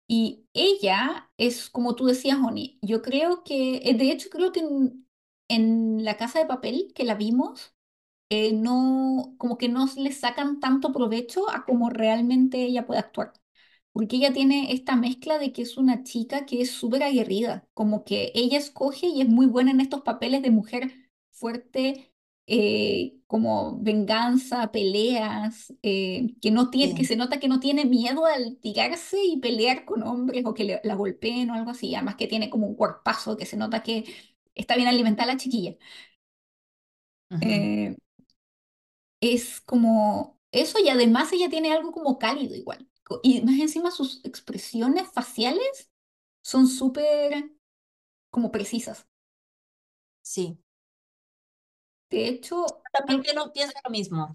y 0.06 0.46
ella 0.52 1.30
es, 1.38 1.70
como 1.70 1.94
tú 1.96 2.06
decías, 2.06 2.38
Oni, 2.44 2.78
yo 2.82 3.02
creo 3.02 3.42
que, 3.44 3.76
eh, 3.78 3.94
de 3.96 4.10
hecho 4.12 4.28
creo 4.30 4.52
que 4.52 4.62
en, 5.48 6.04
La 6.04 6.16
Casa 6.16 6.38
de 6.40 6.46
Papel, 6.46 6.92
que 6.94 7.04
la 7.04 7.14
vimos, 7.14 7.74
eh, 8.30 8.52
no, 8.54 9.34
como 9.38 9.58
que 9.58 9.68
no 9.68 9.86
le 9.96 10.12
sacan 10.12 10.60
tanto 10.60 10.92
provecho 10.92 11.50
a 11.50 11.64
cómo 11.66 11.90
realmente 11.90 12.64
ella 12.64 12.86
puede 12.86 13.00
actuar. 13.00 13.32
Porque 13.92 14.16
ella 14.16 14.32
tiene 14.32 14.72
esta 14.72 14.96
mezcla 14.96 15.38
de 15.38 15.52
que 15.52 15.62
es 15.62 15.76
una 15.78 16.02
chica 16.02 16.46
que 16.46 16.60
es 16.62 16.70
súper 16.72 17.02
aguerrida, 17.04 17.68
como 17.74 18.04
que 18.04 18.32
ella 18.34 18.58
escoge 18.58 19.06
y 19.06 19.20
es 19.22 19.28
muy 19.28 19.46
buena 19.46 19.70
en 19.70 19.80
estos 19.80 20.02
papeles 20.02 20.42
de 20.42 20.50
mujer 20.50 20.92
fuerte, 21.30 22.12
eh, 22.46 23.16
como 23.26 23.78
venganza, 23.80 24.70
peleas, 24.72 25.72
eh, 25.82 26.34
que 26.42 26.50
no 26.50 26.70
tiene, 26.70 26.94
que 26.94 27.04
se 27.04 27.16
nota 27.16 27.38
que 27.40 27.48
no 27.48 27.60
tiene 27.60 27.84
miedo 27.86 28.26
al 28.26 28.58
tirarse 28.58 29.18
y 29.24 29.38
pelear 29.40 29.84
con 29.84 30.02
hombres 30.02 30.44
o 30.46 30.54
que 30.54 30.64
le- 30.64 30.80
la 30.84 30.94
golpeen 30.94 31.50
o 31.50 31.54
algo 31.54 31.70
así, 31.70 31.94
además 31.94 32.16
que 32.16 32.26
tiene 32.26 32.50
como 32.50 32.66
un 32.66 32.74
cuerpazo 32.76 33.36
que 33.36 33.46
se 33.46 33.56
nota 33.56 33.82
que 33.82 34.04
está 34.54 34.76
bien 34.76 34.88
alimentada 34.88 35.32
la 35.32 35.38
chiquilla. 35.38 35.76
Eh, 37.40 37.94
es 39.20 39.60
como 39.60 40.38
eso 40.52 40.78
y 40.80 40.88
además 40.88 41.32
ella 41.32 41.48
tiene 41.50 41.72
algo 41.72 41.92
como 41.92 42.18
cálido 42.18 42.54
igual. 42.54 42.88
Y 43.22 43.42
más 43.42 43.58
encima 43.60 43.90
sus 43.90 44.24
expresiones 44.24 45.08
faciales 45.12 45.90
son 46.42 46.66
súper 46.68 47.50
como 48.30 48.52
precisas. 48.52 49.08
sí. 50.22 50.58
De 52.10 52.28
hecho, 52.28 52.82
También 52.92 53.20
al- 53.20 53.22
pienso 53.22 53.52
pienso 53.52 53.74
lo 53.84 53.90
mismo. 53.90 54.34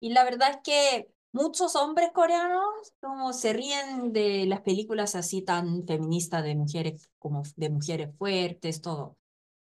Y 0.00 0.10
la 0.12 0.24
verdad 0.24 0.50
es 0.52 0.58
que 0.64 1.12
muchos 1.32 1.76
hombres 1.76 2.10
coreanos 2.12 2.64
como 3.00 3.32
se 3.32 3.52
ríen 3.52 4.12
de 4.12 4.46
las 4.46 4.62
películas 4.62 5.14
así 5.14 5.42
tan 5.42 5.86
feministas 5.86 6.44
de 6.44 6.56
mujeres 6.56 7.08
como 7.18 7.42
de 7.56 7.70
mujeres 7.70 8.10
fuertes, 8.18 8.80
todo. 8.82 9.16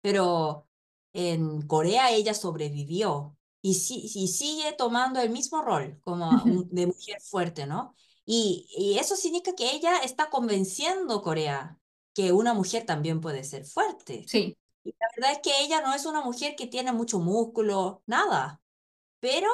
Pero 0.06 0.68
en 1.12 1.62
Corea 1.66 2.10
ella 2.12 2.34
sobrevivió 2.34 3.36
y, 3.62 3.74
sí, 3.74 4.10
y 4.14 4.28
sigue 4.28 4.72
tomando 4.74 5.20
el 5.20 5.30
mismo 5.30 5.62
rol 5.62 5.98
como 6.02 6.44
un- 6.46 6.68
de 6.70 6.86
mujer 6.86 7.20
fuerte, 7.22 7.66
¿no? 7.66 7.96
Y, 8.24 8.66
y 8.76 8.98
eso 8.98 9.16
significa 9.16 9.54
que 9.56 9.72
ella 9.74 9.98
está 9.98 10.30
convenciendo 10.30 11.14
a 11.16 11.22
Corea 11.22 11.80
que 12.14 12.32
una 12.32 12.54
mujer 12.54 12.84
también 12.86 13.20
puede 13.20 13.44
ser 13.44 13.64
fuerte. 13.66 14.26
sí, 14.26 14.56
Y 14.84 14.90
la 15.00 15.06
verdad 15.16 15.32
es 15.32 15.38
que 15.40 15.62
ella 15.64 15.80
no 15.82 15.94
es 15.94 16.06
una 16.06 16.22
mujer 16.22 16.54
que 16.56 16.66
tiene 16.66 16.92
mucho 16.92 17.18
músculo, 17.20 18.02
nada, 18.06 18.62
pero 19.20 19.48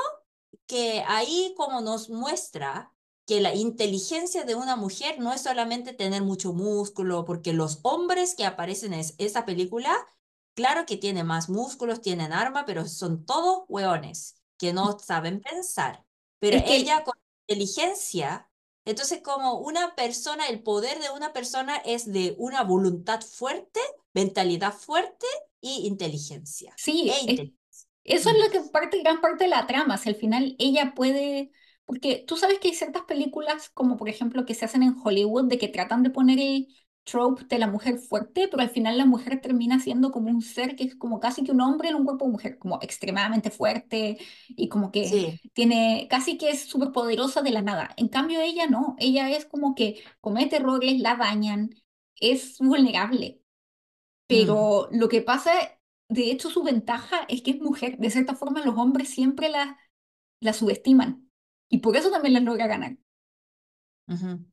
que 0.66 1.04
ahí 1.06 1.54
como 1.56 1.80
nos 1.80 2.10
muestra 2.10 2.92
que 3.26 3.40
la 3.40 3.54
inteligencia 3.54 4.44
de 4.44 4.54
una 4.54 4.76
mujer 4.76 5.18
no 5.20 5.32
es 5.32 5.42
solamente 5.42 5.92
tener 5.92 6.22
mucho 6.22 6.52
músculo, 6.52 7.24
porque 7.24 7.52
los 7.52 7.78
hombres 7.82 8.34
que 8.34 8.44
aparecen 8.44 8.92
en 8.94 9.00
es- 9.00 9.14
esa 9.18 9.44
película, 9.44 9.94
claro 10.54 10.86
que 10.86 10.96
tienen 10.96 11.26
más 11.26 11.48
músculos, 11.48 12.00
tienen 12.00 12.32
arma, 12.32 12.64
pero 12.64 12.86
son 12.86 13.24
todos 13.26 13.64
hueones 13.68 14.36
que 14.58 14.72
no 14.72 14.98
saben 14.98 15.40
pensar. 15.40 16.04
Pero 16.38 16.56
es 16.56 16.64
que 16.64 16.76
ella 16.76 17.04
con 17.04 17.14
inteligencia, 17.48 18.50
entonces 18.84 19.20
como 19.22 19.58
una 19.58 19.94
persona, 19.94 20.48
el 20.48 20.62
poder 20.62 20.98
de 21.00 21.10
una 21.10 21.32
persona 21.32 21.76
es 21.78 22.10
de 22.12 22.34
una 22.38 22.62
voluntad 22.64 23.20
fuerte, 23.22 23.80
mentalidad 24.14 24.72
fuerte 24.74 25.26
y 25.60 25.86
inteligencia. 25.86 26.80
E 27.06 27.12
sí, 27.14 27.22
es- 27.26 27.28
inteligencia. 27.30 27.88
eso 28.04 28.30
es 28.30 28.36
lo 28.38 28.50
que 28.50 28.68
parte, 28.70 29.00
gran 29.02 29.20
parte 29.20 29.44
de 29.44 29.50
la 29.50 29.66
trama. 29.66 29.98
Si 29.98 30.08
al 30.08 30.16
final 30.16 30.56
ella 30.58 30.94
puede, 30.94 31.52
porque 31.84 32.24
tú 32.26 32.36
sabes 32.36 32.58
que 32.60 32.68
hay 32.68 32.74
ciertas 32.74 33.04
películas, 33.04 33.70
como 33.70 33.96
por 33.96 34.08
ejemplo 34.08 34.44
que 34.46 34.54
se 34.54 34.64
hacen 34.64 34.82
en 34.82 34.96
Hollywood, 35.04 35.46
de 35.48 35.58
que 35.58 35.68
tratan 35.68 36.02
de 36.02 36.10
poner 36.10 36.38
el 36.40 36.68
trope 37.04 37.44
de 37.46 37.58
la 37.58 37.66
mujer 37.66 37.98
fuerte, 37.98 38.48
pero 38.48 38.62
al 38.62 38.70
final 38.70 38.96
la 38.98 39.06
mujer 39.06 39.40
termina 39.40 39.80
siendo 39.80 40.10
como 40.12 40.30
un 40.30 40.42
ser 40.42 40.76
que 40.76 40.84
es 40.84 40.94
como 40.96 41.20
casi 41.20 41.44
que 41.44 41.52
un 41.52 41.60
hombre 41.60 41.88
en 41.90 41.96
un 41.96 42.04
cuerpo 42.04 42.24
de 42.26 42.30
mujer, 42.32 42.58
como 42.58 42.78
extremadamente 42.82 43.50
fuerte 43.50 44.18
y 44.48 44.68
como 44.68 44.92
que 44.92 45.10
Sí. 45.10 45.40
tiene, 45.52 46.06
casi 46.10 46.38
que 46.38 46.50
es 46.50 46.64
súper 46.64 46.92
poderosa 46.92 47.42
de 47.42 47.50
la 47.50 47.62
nada. 47.62 47.90
En 47.96 48.08
cambio 48.08 48.40
ella 48.40 48.66
no, 48.68 48.96
ella 48.98 49.30
es 49.30 49.46
como 49.46 49.74
que 49.74 50.02
comete 50.20 50.56
errores, 50.56 51.00
la 51.00 51.16
dañan, 51.16 51.70
es 52.20 52.58
vulnerable. 52.58 53.40
mm. 54.30 54.66
Pero 54.66 54.88
lo 54.92 55.08
que 55.08 55.22
pasa, 55.22 55.52
de 56.08 56.30
hecho, 56.30 56.50
su 56.50 56.62
ventaja 56.62 57.20
es 57.28 57.42
que 57.42 57.52
es 57.52 57.60
mujer. 57.60 57.98
De 57.98 58.10
cierta 58.10 58.34
forma, 58.34 58.64
los 58.64 58.76
hombres 58.78 59.10
siempre 59.10 59.48
la, 59.48 59.78
la 60.40 60.52
subestiman. 60.54 61.30
Y 61.70 61.78
por 61.80 61.96
eso 61.96 62.10
también 62.10 62.34
les 62.34 62.44
logra 62.44 62.66
ganar. 62.68 62.98
Ujú, 64.08 64.44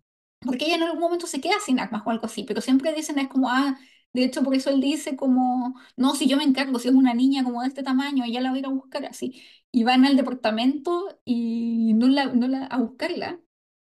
Porque 0.42 0.66
ella 0.66 0.76
en 0.76 0.84
algún 0.84 1.00
momento 1.02 1.28
se 1.28 1.42
queda 1.42 1.56
sin 1.66 1.80
armas 1.80 2.04
o 2.06 2.10
algo 2.12 2.26
así. 2.26 2.44
Pero 2.44 2.62
siempre 2.62 2.94
dicen, 2.94 3.20
es 3.20 3.28
como, 3.28 3.50
ah, 3.50 3.78
de 4.14 4.24
hecho, 4.24 4.44
por 4.44 4.56
eso 4.56 4.70
él 4.70 4.82
dice 4.82 5.16
como, 5.16 5.76
no, 5.98 6.16
si 6.16 6.28
yo 6.28 6.38
me 6.38 6.44
encargo, 6.44 6.80
si 6.80 6.88
es 6.88 6.94
una 6.96 7.14
niña 7.14 7.44
como 7.44 7.62
de 7.62 7.68
este 7.68 7.84
tamaño, 7.84 8.24
ella 8.26 8.42
la 8.42 8.50
va 8.52 8.56
a 8.56 8.60
ir 8.60 8.66
a 8.66 8.70
buscar 8.70 9.06
así. 9.06 9.44
Y 9.72 9.84
van 9.84 10.06
al 10.06 10.16
departamento 10.18 11.20
y 11.26 11.94
no 11.96 12.08
la, 12.08 12.26
no 12.28 12.48
la, 12.48 12.66
a 12.66 12.78
buscarla 12.78 13.40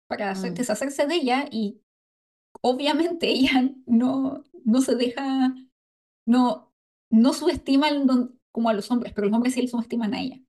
para 0.09 0.31
hacer, 0.33 0.53
mm. 0.53 0.55
deshacerse 0.55 1.07
de 1.07 1.17
ella. 1.17 1.47
Y 1.51 1.81
obviamente 2.63 3.29
ella 3.31 3.71
no, 3.87 4.45
no 4.65 4.81
se 4.83 4.97
deja 4.97 5.55
no, 6.27 6.73
no 7.11 7.33
subestiman 7.33 8.07
don- 8.07 8.41
como 8.53 8.69
a 8.69 8.75
los 8.75 8.91
hombres, 8.91 9.13
pero 9.15 9.29
los 9.29 9.37
hombres 9.37 9.55
sí 9.55 9.63
le 9.63 9.69
subestiman 9.69 10.15
a 10.15 10.21
ella. 10.21 10.41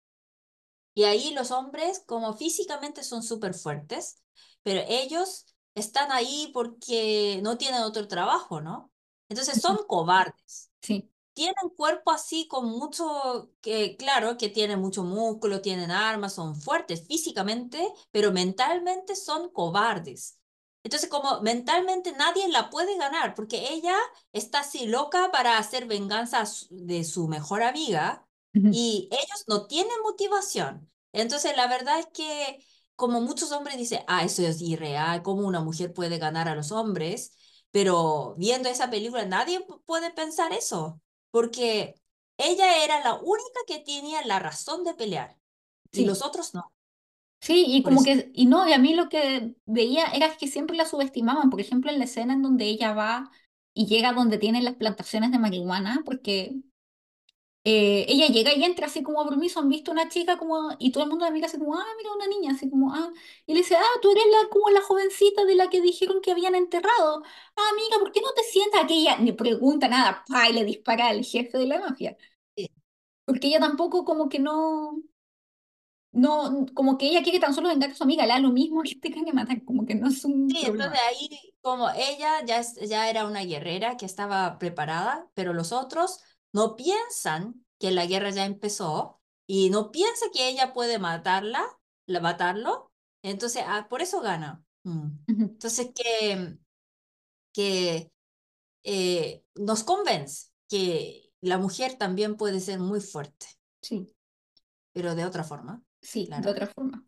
Y 0.95 1.03
ahí 1.05 1.33
los 1.33 1.51
hombres, 1.51 2.03
como 2.05 2.33
físicamente 2.33 3.03
son 3.03 3.23
súper 3.23 3.53
fuertes, 3.53 4.23
pero 4.63 4.81
ellos 4.87 5.45
están 5.75 6.11
ahí 6.11 6.51
porque 6.53 7.39
no 7.43 7.57
tienen 7.57 7.81
otro 7.83 8.07
trabajo, 8.07 8.61
¿no? 8.61 8.91
Entonces 9.29 9.61
son 9.61 9.77
cobardes. 9.87 10.71
Sí, 10.81 11.09
Tienen 11.33 11.69
cuerpo 11.75 12.11
así 12.11 12.47
con 12.47 12.65
mucho, 12.67 13.51
que 13.61 13.97
claro, 13.97 14.37
que 14.37 14.49
tienen 14.49 14.79
mucho 14.79 15.03
músculo, 15.03 15.61
tienen 15.61 15.89
armas, 15.91 16.33
son 16.35 16.55
fuertes 16.55 17.07
físicamente, 17.07 17.91
pero 18.11 18.31
mentalmente 18.31 19.15
son 19.15 19.49
cobardes. 19.49 20.39
Entonces, 20.83 21.09
como 21.09 21.41
mentalmente 21.41 22.11
nadie 22.13 22.47
la 22.49 22.69
puede 22.69 22.97
ganar, 22.97 23.33
porque 23.35 23.69
ella 23.71 23.95
está 24.33 24.59
así 24.59 24.85
loca 24.85 25.31
para 25.31 25.57
hacer 25.57 25.85
venganza 25.87 26.43
de 26.69 27.03
su 27.03 27.27
mejor 27.27 27.63
amiga 27.63 28.27
y 28.69 29.07
ellos 29.11 29.43
no 29.47 29.65
tienen 29.67 29.93
motivación. 30.03 30.91
Entonces, 31.13 31.55
la 31.55 31.67
verdad 31.67 31.99
es 31.99 32.07
que 32.07 32.59
como 32.95 33.21
muchos 33.21 33.51
hombres 33.51 33.77
dicen, 33.77 34.01
ah, 34.07 34.23
eso 34.23 34.43
es 34.43 34.61
irreal, 34.61 35.23
¿cómo 35.23 35.47
una 35.47 35.61
mujer 35.61 35.93
puede 35.93 36.17
ganar 36.19 36.47
a 36.47 36.55
los 36.55 36.71
hombres? 36.71 37.35
Pero 37.71 38.35
viendo 38.37 38.69
esa 38.69 38.89
película, 38.89 39.25
nadie 39.25 39.59
puede 39.85 40.11
pensar 40.11 40.53
eso 40.53 41.01
porque 41.31 41.95
ella 42.37 42.83
era 42.83 43.03
la 43.03 43.15
única 43.15 43.59
que 43.67 43.79
tenía 43.79 44.25
la 44.25 44.39
razón 44.39 44.83
de 44.83 44.93
pelear 44.93 45.37
y 45.91 45.97
sí. 45.97 46.05
los 46.05 46.21
otros 46.21 46.53
no. 46.53 46.71
Sí, 47.41 47.65
y 47.67 47.81
Por 47.81 47.93
como 47.93 48.01
eso, 48.01 48.05
que, 48.05 48.31
y 48.33 48.45
no, 48.45 48.67
y 48.67 48.73
a 48.73 48.77
mí 48.77 48.95
lo 48.95 49.09
que 49.09 49.53
veía 49.65 50.05
era 50.07 50.37
que 50.37 50.47
siempre 50.47 50.77
la 50.77 50.85
subestimaban, 50.85 51.49
por 51.49 51.59
ejemplo, 51.59 51.91
en 51.91 51.99
la 51.99 52.05
escena 52.05 52.33
en 52.33 52.41
donde 52.41 52.65
ella 52.65 52.93
va 52.93 53.31
y 53.73 53.87
llega 53.87 54.13
donde 54.13 54.37
tienen 54.37 54.63
las 54.63 54.75
plantaciones 54.75 55.31
de 55.31 55.39
marihuana, 55.39 56.01
porque 56.05 56.55
eh, 57.65 58.05
ella 58.09 58.27
llega 58.27 58.53
y 58.53 58.63
entra 58.63 58.87
así 58.87 59.03
como 59.03 59.21
a 59.21 59.27
permiso, 59.29 59.59
han 59.59 59.69
visto 59.69 59.91
una 59.91 60.09
chica 60.09 60.37
como, 60.37 60.69
y 60.79 60.91
todo 60.91 61.03
el 61.05 61.09
mundo 61.09 61.25
la 61.25 61.31
mira 61.31 61.47
así 61.47 61.57
como, 61.59 61.75
ah, 61.75 61.85
mira 61.97 62.11
una 62.13 62.27
niña, 62.27 62.51
así 62.53 62.69
como, 62.69 62.93
ah, 62.93 63.11
y 63.45 63.53
le 63.53 63.59
dice, 63.61 63.75
ah, 63.77 63.99
tú 64.01 64.11
eres 64.11 64.23
la, 64.31 64.49
como 64.49 64.69
la 64.69 64.81
jovencita 64.81 65.45
de 65.45 65.55
la 65.55 65.69
que 65.69 65.81
dijeron 65.81 66.21
que 66.21 66.31
habían 66.31 66.55
enterrado. 66.55 67.23
Ah, 67.55 67.61
amiga, 67.71 67.99
¿por 67.99 68.11
qué 68.11 68.21
no 68.21 68.33
te 68.33 68.43
sientas? 68.43 68.85
Que 68.87 68.95
ella 68.95 69.17
ni 69.17 69.31
pregunta 69.31 69.87
nada, 69.87 70.23
pa, 70.27 70.49
y 70.49 70.53
le 70.53 70.65
dispara 70.65 71.07
al 71.07 71.23
jefe 71.23 71.57
de 71.57 71.67
la 71.67 71.79
mafia. 71.79 72.17
sí, 72.55 72.67
Porque 73.25 73.47
ella 73.47 73.59
tampoco 73.59 74.05
como 74.05 74.29
que 74.29 74.39
no, 74.39 75.01
no, 76.11 76.65
como 76.75 76.97
que 76.97 77.07
ella 77.07 77.23
quiere 77.23 77.39
tan 77.39 77.53
solo 77.53 77.69
vengar 77.69 77.91
a 77.91 77.95
su 77.95 78.03
amiga, 78.03 78.23
le 78.25 78.33
da 78.33 78.39
lo 78.39 78.51
mismo 78.51 78.83
que 78.83 78.95
tenga 78.95 79.23
que 79.25 79.33
matar, 79.33 79.63
como 79.65 79.85
que 79.85 79.95
no 79.95 80.07
es 80.09 80.23
un 80.25 80.49
Sí, 80.49 80.65
entonces 80.65 80.99
ahí 81.09 81.55
como 81.61 81.89
ella 81.91 82.43
ya, 82.45 82.61
ya 82.61 83.09
era 83.09 83.25
una 83.25 83.41
guerrera 83.43 83.97
que 83.97 84.05
estaba 84.05 84.59
preparada, 84.59 85.29
pero 85.33 85.53
los 85.53 85.71
otros 85.71 86.21
no 86.53 86.75
piensan 86.75 87.65
que 87.79 87.91
la 87.91 88.05
guerra 88.05 88.29
ya 88.29 88.45
empezó 88.45 89.19
y 89.45 89.69
no 89.69 89.91
piensan 89.91 90.29
que 90.31 90.47
ella 90.47 90.73
puede 90.73 90.99
matarla 90.99 91.65
la, 92.05 92.19
matarlo. 92.19 92.91
Entonces, 93.23 93.63
ah, 93.65 93.87
por 93.89 94.01
eso 94.01 94.21
gana. 94.21 94.63
Mm. 94.83 95.09
Entonces, 95.27 95.91
que, 95.93 96.57
que 97.53 98.11
eh, 98.83 99.43
nos 99.55 99.83
convence 99.83 100.47
que 100.69 101.31
la 101.41 101.57
mujer 101.57 101.97
también 101.97 102.37
puede 102.37 102.59
ser 102.59 102.79
muy 102.79 103.01
fuerte, 103.01 103.47
Sí, 103.81 104.07
pero 104.93 105.13
de 105.13 105.25
otra 105.25 105.43
forma, 105.43 105.83
sí, 106.01 106.29
de 106.29 106.49
otra 106.49 106.67
forma. 106.67 107.05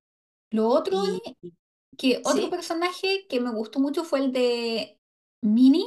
Lo 0.51 0.67
otro, 0.67 1.03
Y, 1.41 1.53
que 1.97 2.21
otro 2.23 2.43
¿sí? 2.43 2.47
personaje 2.49 3.25
que 3.29 3.39
me 3.39 3.51
gustó 3.51 3.79
mucho 3.79 4.03
fue 4.03 4.19
el 4.19 4.31
de 4.33 4.99
Minnie, 5.41 5.85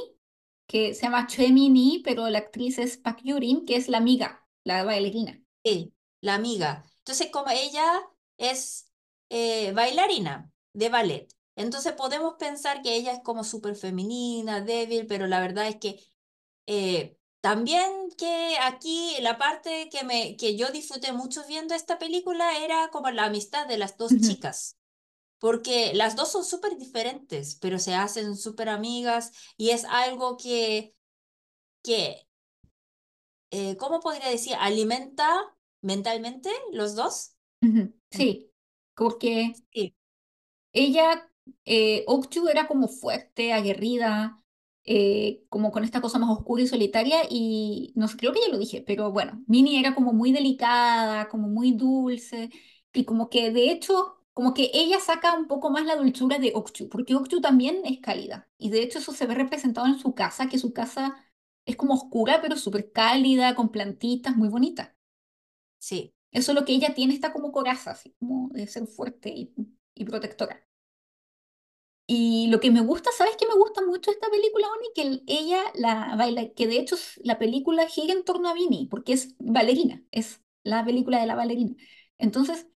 que 0.69 0.93
se 0.93 1.01
llama 1.01 1.25
Choi 1.25 1.51
Min-hee, 1.51 2.03
pero 2.03 2.29
la 2.29 2.37
actriz 2.37 2.77
es 2.77 2.97
Park 2.97 3.21
Yurin, 3.23 3.65
que 3.65 3.75
es 3.75 3.89
la 3.89 3.97
amiga, 3.97 4.47
la 4.63 4.83
bailarina. 4.83 5.43
Sí, 5.65 5.93
la 6.21 6.35
amiga. 6.35 6.85
Entonces, 6.99 7.29
como 7.31 7.49
ella 7.49 8.01
es 8.37 8.91
eh, 9.29 9.71
bailarina 9.73 10.51
de 10.73 10.89
ballet, 10.89 11.27
entonces 11.55 11.93
podemos 11.93 12.35
pensar 12.35 12.83
que 12.83 12.95
ella 12.95 13.13
es 13.13 13.19
como 13.23 13.43
súper 13.43 13.75
femenina, 13.75 14.61
débil, 14.61 15.07
pero 15.07 15.25
la 15.25 15.41
verdad 15.41 15.67
es 15.67 15.77
que 15.77 15.99
eh, 16.67 17.17
también 17.41 17.91
que 18.15 18.57
aquí 18.61 19.15
la 19.21 19.39
parte 19.39 19.89
que, 19.89 20.03
me, 20.03 20.37
que 20.37 20.55
yo 20.55 20.71
disfruté 20.71 21.13
mucho 21.13 21.41
viendo 21.47 21.73
esta 21.73 21.97
película 21.97 22.59
era 22.59 22.89
como 22.91 23.09
la 23.09 23.25
amistad 23.25 23.67
de 23.67 23.79
las 23.79 23.97
dos 23.97 24.19
chicas, 24.21 24.77
porque 25.39 25.93
las 25.93 26.15
dos 26.15 26.31
son 26.31 26.43
súper 26.45 26.77
diferentes, 26.77 27.55
pero 27.55 27.79
se 27.79 27.95
hacen 27.95 28.35
súper 28.37 28.69
amigas 28.69 29.31
y 29.57 29.71
es 29.71 29.85
algo 29.85 30.37
que, 30.37 30.95
que 31.83 32.27
eh, 33.51 33.77
¿cómo 33.77 33.99
podría 33.99 34.29
decir? 34.29 34.53
Alimenta 34.59 35.55
mentalmente 35.81 36.49
los 36.73 36.95
dos. 36.95 37.35
Mm, 37.61 37.89
Sí, 38.11 38.51
porque 38.95 39.53
Sí, 39.73 39.95
ella, 40.73 41.31
eh, 41.65 42.03
Okju 42.07 42.47
era 42.49 42.67
como 42.67 42.87
fuerte, 42.89 43.53
aguerrida, 43.53 44.43
eh, 44.85 45.45
como 45.49 45.71
con 45.71 45.83
esta 45.85 46.01
cosa 46.01 46.19
más 46.19 46.29
oscura 46.31 46.63
y 46.63 46.67
solitaria, 46.67 47.21
y 47.29 47.93
no 47.95 48.07
sé, 48.09 48.17
creo 48.17 48.33
que 48.33 48.41
ya 48.41 48.49
lo 48.53 48.59
dije, 48.59 48.83
pero 48.87 49.11
bueno, 49.11 49.43
Minnie 49.47 49.79
era 49.79 49.95
como 49.95 50.13
muy 50.13 50.31
delicada, 50.33 51.29
como 51.29 51.47
muy 51.49 51.73
dulce, 51.73 52.51
y 52.93 53.05
como 53.05 53.29
que 53.29 53.51
de 53.51 53.71
hecho, 53.71 54.18
como 54.33 54.53
que 54.53 54.71
ella 54.73 54.99
saca 54.99 55.33
un 55.35 55.47
poco 55.47 55.69
más 55.69 55.85
la 55.85 55.95
dulzura 55.95 56.39
de 56.39 56.51
Okju, 56.55 56.89
porque 56.89 57.15
Okju 57.15 57.41
también 57.41 57.81
es 57.85 57.99
cálida, 58.01 58.49
y 58.57 58.69
de 58.69 58.81
hecho 58.83 58.99
eso 58.99 59.13
se 59.13 59.25
ve 59.27 59.35
representado 59.35 59.87
en 59.87 59.99
su 59.99 60.13
casa, 60.15 60.47
que 60.49 60.57
su 60.59 60.73
casa 60.73 61.17
es 61.65 61.75
como 61.75 61.93
oscura, 61.95 62.41
pero 62.41 62.55
súper 62.57 62.91
cálida, 62.91 63.55
con 63.55 63.69
plantitas, 63.71 64.35
muy 64.37 64.49
bonita. 64.49 64.95
sí. 65.79 66.13
Eso 66.31 66.51
es 66.51 66.59
lo 66.59 66.65
que 66.65 66.73
ella 66.73 66.93
tiene, 66.93 67.13
está 67.15 67.33
como 67.33 67.51
coraza, 67.51 67.91
así 67.91 68.13
como 68.19 68.49
de 68.51 68.67
ser 68.67 68.87
fuerte 68.87 69.29
y, 69.29 69.53
y 69.95 70.05
protectora. 70.05 70.67
Y 72.07 72.47
lo 72.49 72.59
que 72.59 72.71
me 72.71 72.81
gusta, 72.81 73.11
¿sabes 73.15 73.35
qué 73.37 73.45
me 73.47 73.53
gusta 73.55 73.81
mucho 73.85 74.09
esta 74.11 74.29
película, 74.31 74.67
Oni? 74.77 74.87
Que 74.95 75.01
el- 75.03 75.23
ella 75.27 75.61
la 75.75 76.15
baila, 76.15 76.49
que 76.55 76.65
de 76.67 76.79
hecho 76.79 76.95
la 77.23 77.37
película 77.37 77.87
gira 77.87 78.13
en 78.13 78.23
torno 78.25 78.49
a 78.49 78.53
Vinnie, 78.55 78.87
porque 78.89 79.13
es 79.13 79.35
bailarina, 79.39 80.03
es 80.11 80.41
la 80.63 80.83
película 80.83 81.19
de 81.21 81.27
la 81.27 81.35
bailarina. 81.35 81.75
Entonces, 82.17 82.67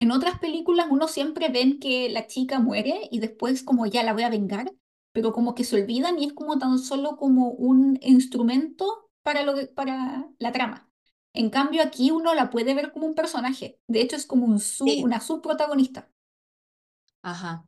en 0.00 0.10
otras 0.12 0.38
películas 0.38 0.86
uno 0.90 1.08
siempre 1.08 1.48
ven 1.50 1.78
que 1.80 2.08
la 2.10 2.26
chica 2.26 2.58
muere 2.60 3.08
y 3.10 3.20
después 3.20 3.62
como 3.62 3.86
ya 3.86 4.02
la 4.02 4.12
voy 4.14 4.22
a 4.24 4.30
vengar, 4.30 4.72
pero 5.12 5.32
como 5.32 5.54
que 5.54 5.64
se 5.64 5.80
olvidan 5.82 6.18
y 6.18 6.26
es 6.26 6.32
como 6.32 6.58
tan 6.58 6.78
solo 6.78 7.16
como 7.16 7.50
un 7.50 7.98
instrumento 8.02 9.10
para, 9.22 9.42
lo 9.44 9.54
que- 9.54 9.66
para 9.66 10.28
la 10.38 10.52
trama. 10.52 10.90
En 11.34 11.50
cambio, 11.50 11.82
aquí 11.82 12.10
uno 12.10 12.34
la 12.34 12.50
puede 12.50 12.74
ver 12.74 12.92
como 12.92 13.06
un 13.06 13.14
personaje. 13.14 13.78
De 13.88 14.00
hecho, 14.00 14.16
es 14.16 14.26
como 14.26 14.46
un 14.46 14.58
su, 14.60 14.86
Sí, 14.86 14.96
una 14.96 15.20
subprotagonista. 15.20 16.10
ajá. 17.22 17.66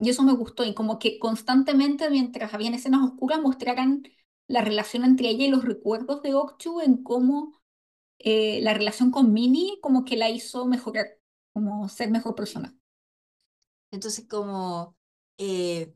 Y 0.00 0.10
eso 0.10 0.22
me 0.22 0.32
gustó, 0.34 0.64
y 0.64 0.74
como 0.74 0.98
que 0.98 1.18
constantemente, 1.18 2.10
mientras 2.10 2.54
habían 2.54 2.74
escenas 2.74 3.02
oscuras, 3.02 3.40
mostraran 3.40 4.02
la 4.48 4.60
relación 4.62 5.04
entre 5.04 5.28
ella 5.30 5.46
y 5.46 5.48
los 5.50 5.64
recuerdos 5.64 6.22
de 6.22 6.34
Okchu 6.34 6.80
en 6.80 7.02
cómo 7.02 7.54
eh, 8.20 8.60
la 8.62 8.74
relación 8.74 9.10
con 9.12 9.32
Minnie 9.34 9.80
como 9.82 10.04
que 10.04 10.16
la 10.18 10.30
hizo 10.30 10.66
mejorar, 10.66 11.06
como 11.54 11.88
ser 11.88 12.10
mejor 12.10 12.34
persona. 12.34 12.74
Entonces, 13.90 14.26
como 14.28 14.96
eh, 15.38 15.94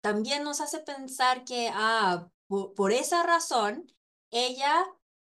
también 0.00 0.44
nos 0.44 0.60
hace 0.60 0.80
pensar 0.80 1.44
que, 1.44 1.70
ah, 1.72 2.28
po- 2.46 2.74
por, 2.74 2.92
esa 2.92 3.22
razón, 3.24 3.86
ella 4.30 4.84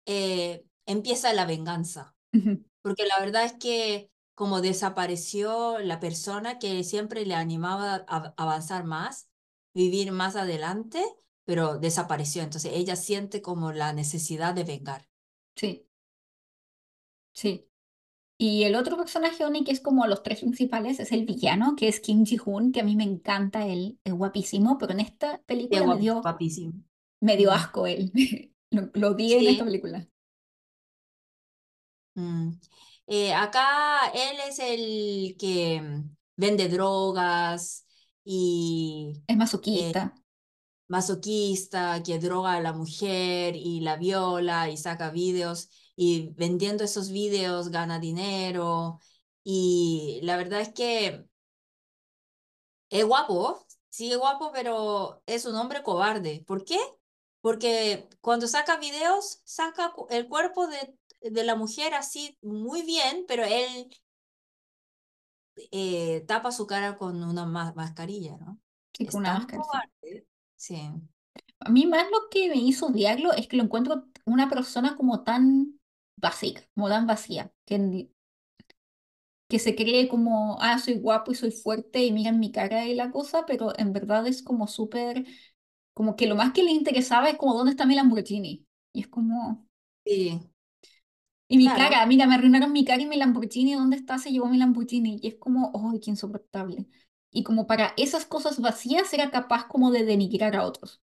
eh, 0.07 0.65
empieza 0.87 1.33
la 1.33 1.47
venganza. 1.47 2.15
Porque 2.83 3.07
la 3.07 3.21
verdad 3.21 3.45
es 3.45 3.55
que 3.55 4.11
como 4.35 4.61
desapareció 4.63 5.79
la 5.81 6.01
persona 6.01 6.59
que 6.59 6.85
siempre 6.85 7.27
le 7.27 7.35
animaba 7.35 8.05
a 8.09 8.35
avanzar 8.37 8.85
más, 8.85 9.31
vivir 9.75 10.13
más 10.13 10.37
adelante, 10.37 11.05
pero 11.45 11.79
desapareció. 11.79 12.43
Entonces 12.43 12.73
ella 12.75 12.97
siente 12.97 13.43
como 13.43 13.73
la 13.73 13.93
necesidad 13.93 14.55
de 14.55 14.65
vengar. 14.65 15.09
Sí, 15.57 15.89
sí. 17.33 17.69
Y 18.39 18.65
el 18.65 18.75
otro 18.77 18.97
personaje, 18.97 19.45
Oni, 19.45 19.65
que 19.65 19.73
es 19.73 19.81
como 19.81 20.07
los 20.07 20.23
tres 20.23 20.41
principales, 20.41 21.01
es 21.01 21.13
el 21.13 21.25
villano, 21.25 21.77
que 21.77 21.89
es 21.89 22.01
Kim 22.01 22.25
Ji-hoon, 22.27 22.73
que 22.73 22.81
a 22.81 22.85
mí 22.85 22.97
me 22.97 23.05
encanta 23.05 23.67
él, 23.67 23.99
es 24.05 24.13
guapísimo, 24.13 24.77
pero 24.79 24.93
en 24.93 25.01
esta 25.01 25.41
película 25.47 25.87
me 25.87 25.99
dio, 25.99 26.17
guapísimo. 26.23 26.75
me 27.21 27.37
dio 27.37 27.51
Mm, 27.51 27.53
asco 27.53 27.87
él. 27.87 28.13
Lo, 28.71 28.91
lo 28.95 29.11
odié 29.13 29.41
en 29.41 29.49
esta 29.49 29.65
película. 29.65 30.09
mm. 32.15 32.51
Eh, 33.07 33.35
acá 33.35 34.09
él 34.15 34.37
es 34.49 34.59
el 34.59 35.37
que 35.39 35.81
mm, 35.83 36.17
vende 36.37 36.69
drogas 36.69 37.87
y 38.25 39.23
Es 39.27 39.37
eh, 39.37 39.37
masoquista. 39.37 40.15
masoquista 40.89 42.03
que 42.03 42.19
droga 42.19 42.55
a 42.55 42.61
la 42.61 42.73
mujer 42.73 43.57
y 43.57 43.81
la 43.81 43.97
viola 43.97 44.71
y 44.71 44.77
saca 44.77 45.11
videos 45.11 45.71
y 45.97 46.31
vendiendo 46.35 46.85
esos 46.85 47.11
videos 47.11 47.71
gana 47.71 47.99
dinero. 47.99 49.01
Y 49.45 50.21
la 50.23 50.37
verdad 50.37 50.61
es 50.61 50.73
que 50.73 51.25
es 52.91 53.05
guapo, 53.05 53.67
sí 53.91 54.11
es 54.13 54.19
guapo, 54.19 54.51
pero 54.53 55.23
es 55.27 55.45
un 55.47 55.55
hombre 55.57 55.83
cobarde. 55.83 56.45
¿Por 56.47 56.65
qué? 56.65 56.79
Porque 57.41 58.09
cuando 58.21 58.47
saca 58.49 58.77
videos, 58.79 59.41
saca 59.45 59.93
el 60.11 60.29
cuerpo 60.29 60.67
de, 60.67 60.97
de 61.23 61.45
la 61.45 61.57
mujer 61.57 61.95
así 61.95 62.39
muy 62.43 62.83
bien, 62.83 63.25
pero 63.29 63.45
él 63.45 63.89
eh, 65.71 66.25
tapa 66.27 66.53
su 66.53 66.67
cara 66.67 66.97
con 66.97 67.23
una 67.23 67.47
ma- 67.47 67.73
mascarilla, 67.75 68.37
¿no? 68.39 68.61
Sí, 68.93 69.07
con 69.07 69.21
una 69.23 69.41
sí. 69.41 69.47
cobarde. 69.55 70.27
Sí. 70.57 70.77
A 71.61 71.71
mí 71.71 71.87
más 71.87 72.07
lo 72.11 72.29
que 72.31 72.49
me 72.51 72.57
hizo 72.57 72.87
odiarlo 72.89 73.33
es 73.33 73.49
que 73.49 73.57
lo 73.57 73.65
encuentro 73.65 74.07
una 74.27 74.49
persona 74.49 74.97
como 74.97 75.25
tan 75.25 75.74
básica, 76.25 76.63
como 76.75 76.91
tan 76.91 77.07
vacía, 77.09 77.53
que, 77.67 78.11
que 79.49 79.59
se 79.59 79.75
cree 79.77 80.09
como, 80.09 80.59
ah, 80.61 80.79
soy 80.79 80.95
guapo 80.99 81.33
y 81.33 81.35
soy 81.35 81.51
fuerte 81.53 82.03
y 82.05 82.13
miran 82.13 82.41
mi 82.41 82.51
cara 82.53 82.87
y 82.87 82.95
la 82.95 83.11
cosa, 83.11 83.45
pero 83.47 83.73
en 83.79 83.93
verdad 83.93 84.27
es 84.27 84.43
como 84.43 84.67
súper, 84.67 85.25
como 85.95 86.17
que 86.17 86.27
lo 86.27 86.37
más 86.37 86.53
que 86.53 86.63
le 86.65 86.71
interesaba 86.73 87.31
es 87.31 87.37
como, 87.39 87.55
¿dónde 87.55 87.73
está 87.73 87.87
mi 87.87 87.95
Lamborghini? 87.97 88.67
Y 88.93 89.01
es 89.03 89.09
como, 89.09 89.69
Sí, 90.07 90.41
y 91.49 91.57
mi 91.59 91.73
cara, 91.73 92.05
claro. 92.05 92.07
mira, 92.07 92.27
me 92.27 92.35
arruinaron 92.35 92.73
mi 92.73 92.85
cara 92.85 93.03
y 93.03 93.07
mi 93.07 93.17
Lamborghini, 93.17 93.75
¿dónde 93.75 93.97
está? 93.97 94.19
Se 94.19 94.31
llevó 94.31 94.47
mi 94.49 94.59
Lamborghini. 94.59 95.19
Y 95.23 95.29
es 95.29 95.37
como, 95.37 95.71
oh, 95.75 95.93
qué 96.03 96.11
insoportable. 96.11 96.87
Y 97.31 97.43
como 97.45 97.67
para 97.67 97.95
esas 97.97 98.25
cosas 98.27 98.61
vacías 98.61 99.13
era 99.13 99.31
capaz 99.31 99.67
como 99.69 99.91
de 99.91 100.05
denigrar 100.05 100.57
a 100.57 100.65
otros. 100.65 101.03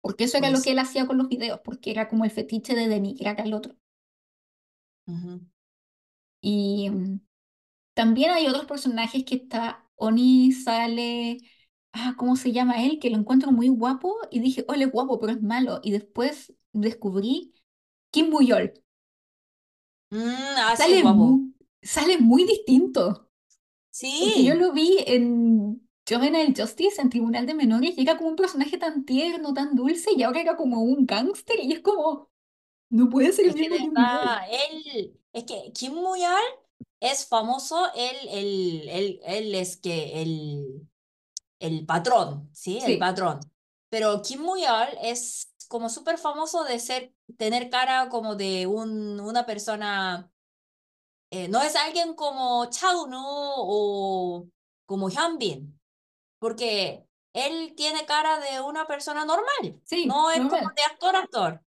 Porque 0.00 0.24
eso 0.24 0.36
era 0.38 0.50
lo 0.50 0.60
que 0.62 0.70
Pues, 0.70 0.72
él 0.72 0.80
hacía 0.80 1.06
con 1.06 1.18
los 1.18 1.28
videos, 1.28 1.60
porque 1.64 1.90
era 1.92 2.08
como 2.08 2.24
el 2.24 2.30
fetiche 2.32 2.74
de 2.74 2.88
denigrar 2.88 3.40
al 3.40 3.54
otro. 3.54 3.76
Ujú. 5.08 5.40
Y 6.40 6.90
mm, 6.90 7.20
también 7.94 8.30
hay 8.32 8.48
otros 8.48 8.66
personajes 8.66 9.24
que 9.24 9.36
está, 9.36 9.86
Oni 9.96 10.52
sale, 10.52 11.38
ah, 11.92 12.14
¿cómo 12.18 12.36
se 12.36 12.52
llama 12.52 12.84
él? 12.84 12.98
Que 13.00 13.10
lo 13.10 13.18
encuentro 13.18 13.52
muy 13.52 13.68
guapo 13.68 14.16
y 14.30 14.40
dije, 14.40 14.64
oh, 14.68 14.74
él 14.74 14.82
es 14.82 14.92
guapo, 14.92 15.18
pero 15.20 15.32
es 15.34 15.42
malo. 15.42 15.80
Y 15.82 15.92
después 15.92 16.54
descubrí 16.72 17.54
Kim 18.12 18.30
Muyol. 18.30 18.74
Mm, 20.10 20.56
ah, 20.58 20.76
sí, 20.76 20.94
Sale 20.94 21.02
guapo. 21.02 21.28
muy, 21.28 21.54
sale 21.82 22.18
muy 22.18 22.44
distinto, 22.44 23.30
porque 24.18 24.44
yo 24.44 24.54
Sí, 24.54 24.56
lo 24.56 24.72
vi 24.72 24.98
en 25.06 25.88
Juvenile 26.08 26.54
Justice, 26.56 27.00
en 27.02 27.10
Tribunal 27.10 27.46
de 27.46 27.54
Menores, 27.54 27.94
y 27.98 28.02
era 28.02 28.16
como 28.16 28.30
un 28.30 28.36
personaje 28.36 28.78
tan 28.78 29.04
tierno, 29.04 29.54
tan 29.54 29.74
dulce, 29.76 30.10
y 30.16 30.22
ahora 30.24 30.40
era 30.42 30.56
como 30.56 30.82
un 30.82 31.06
gángster, 31.06 31.60
y 31.62 31.72
es 31.72 31.80
como, 31.80 32.30
no 32.90 33.08
puede 33.08 33.32
ser 33.32 33.46
el 33.46 33.50
es 33.50 33.56
que 33.56 33.60
mismo 33.62 33.76
de 33.76 33.80
Kim 33.82 33.94
Muyol. 33.96 34.30
verdad, 34.30 34.48
él, 34.50 35.20
es 35.32 35.44
que 35.44 35.72
Kim 35.72 35.94
Muyal 35.94 36.42
es 37.00 37.26
famoso, 37.26 37.86
él, 37.94 38.16
él, 38.30 38.88
él, 38.88 39.20
él 39.24 39.54
es 39.54 39.76
que 39.76 40.22
el, 40.22 40.88
el 41.60 41.86
patrón, 41.86 42.50
¿sí? 42.54 42.80
El 42.82 42.86
Sí. 42.86 42.98
patrón. 42.98 43.40
Pero 43.90 44.22
Kim 44.22 44.42
Muyal 44.42 44.96
es 45.02 45.54
como 45.68 45.88
súper 45.90 46.18
famoso 46.18 46.64
de 46.64 46.78
ser, 46.80 47.14
tener 47.38 47.70
cara 47.70 48.08
como 48.10 48.36
de 48.36 48.66
un, 48.66 49.20
una 49.20 49.46
persona 49.46 50.30
eh, 51.30 51.48
no 51.48 51.62
es 51.62 51.76
alguien 51.76 52.14
como 52.14 52.66
Chao-nu 52.70 53.18
o 53.24 54.48
como 54.86 55.08
Hyunbin, 55.10 55.78
porque 56.38 57.06
él 57.34 57.74
tiene 57.76 58.06
cara 58.06 58.40
de 58.40 58.60
una 58.60 58.86
persona 58.86 59.24
normal, 59.24 59.82
Sí, 59.84 60.06
no 60.06 60.30
es 60.30 60.46
como 60.46 60.52
normal. 60.52 60.74
de 60.76 60.82
actor 60.84 61.16
actor, 61.16 61.62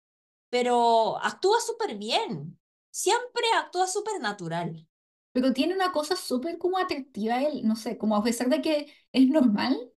pero 0.51 1.19
actúa 1.23 1.61
súper 1.61 1.97
bien, 1.97 2.59
siempre 2.91 3.45
actúa 3.59 3.87
súper 3.87 4.21
natural. 4.21 4.87
Pero 5.33 5.53
tiene 5.53 5.75
una 5.75 5.93
cosa 5.93 6.17
súper 6.17 6.59
como 6.59 6.79
atractiva 6.79 7.43
él, 7.43 7.63
no 7.65 7.77
sé, 7.77 7.97
como 7.99 8.17
a 8.17 8.23
pesar 8.23 8.49
de 8.49 8.63
que 8.63 8.93
es 9.13 9.29
normal, 9.29 9.93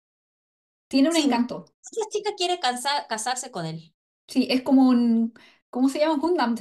tiene 0.88 1.10
un 1.10 1.16
Sí, 1.16 1.26
encanto. 1.26 1.66
muchas 1.92 2.10
chicas 2.12 2.34
quieren 2.38 2.58
cansa- 2.60 3.08
casarse 3.08 3.52
con 3.52 3.66
él. 3.66 3.94
Sí, 4.28 4.48
es 4.50 4.62
como 4.64 4.90
un, 4.90 5.34
¿cómo 5.70 5.88
se 5.90 6.00
llama? 6.00 6.18
Gundam 6.20 6.56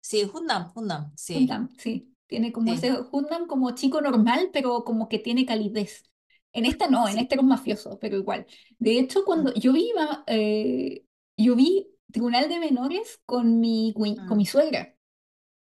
Sí, 0.00 0.24
Hundam, 0.32 0.72
Hundam, 0.74 1.12
sí, 1.16 1.48
Gundam, 1.48 1.68
sí. 1.78 2.14
Tiene 2.26 2.52
como 2.52 2.72
sí. 2.72 2.74
ese 2.74 2.90
Gundam 2.92 3.46
como 3.46 3.70
chico 3.74 4.00
normal, 4.00 4.50
pero 4.52 4.84
como 4.84 5.08
que 5.08 5.18
tiene 5.18 5.46
calidez. 5.46 6.04
En 6.52 6.66
esta 6.66 6.88
no, 6.88 7.08
en 7.08 7.14
Sí. 7.14 7.20
este 7.20 7.34
era 7.34 7.42
un 7.42 7.48
mafioso, 7.48 7.98
pero 8.00 8.16
igual. 8.16 8.46
De 8.78 8.98
hecho, 8.98 9.24
cuando 9.24 9.52
yo 9.54 9.72
vi, 9.72 9.92
eh, 10.26 11.04
yo 11.36 11.56
vi 11.56 11.88
Tribunal 12.12 12.48
de 12.48 12.58
Menores 12.58 13.20
con 13.26 13.60
mi, 13.60 13.92
con 13.94 14.36
mi 14.36 14.44
mm. 14.44 14.46
suegra. 14.46 14.94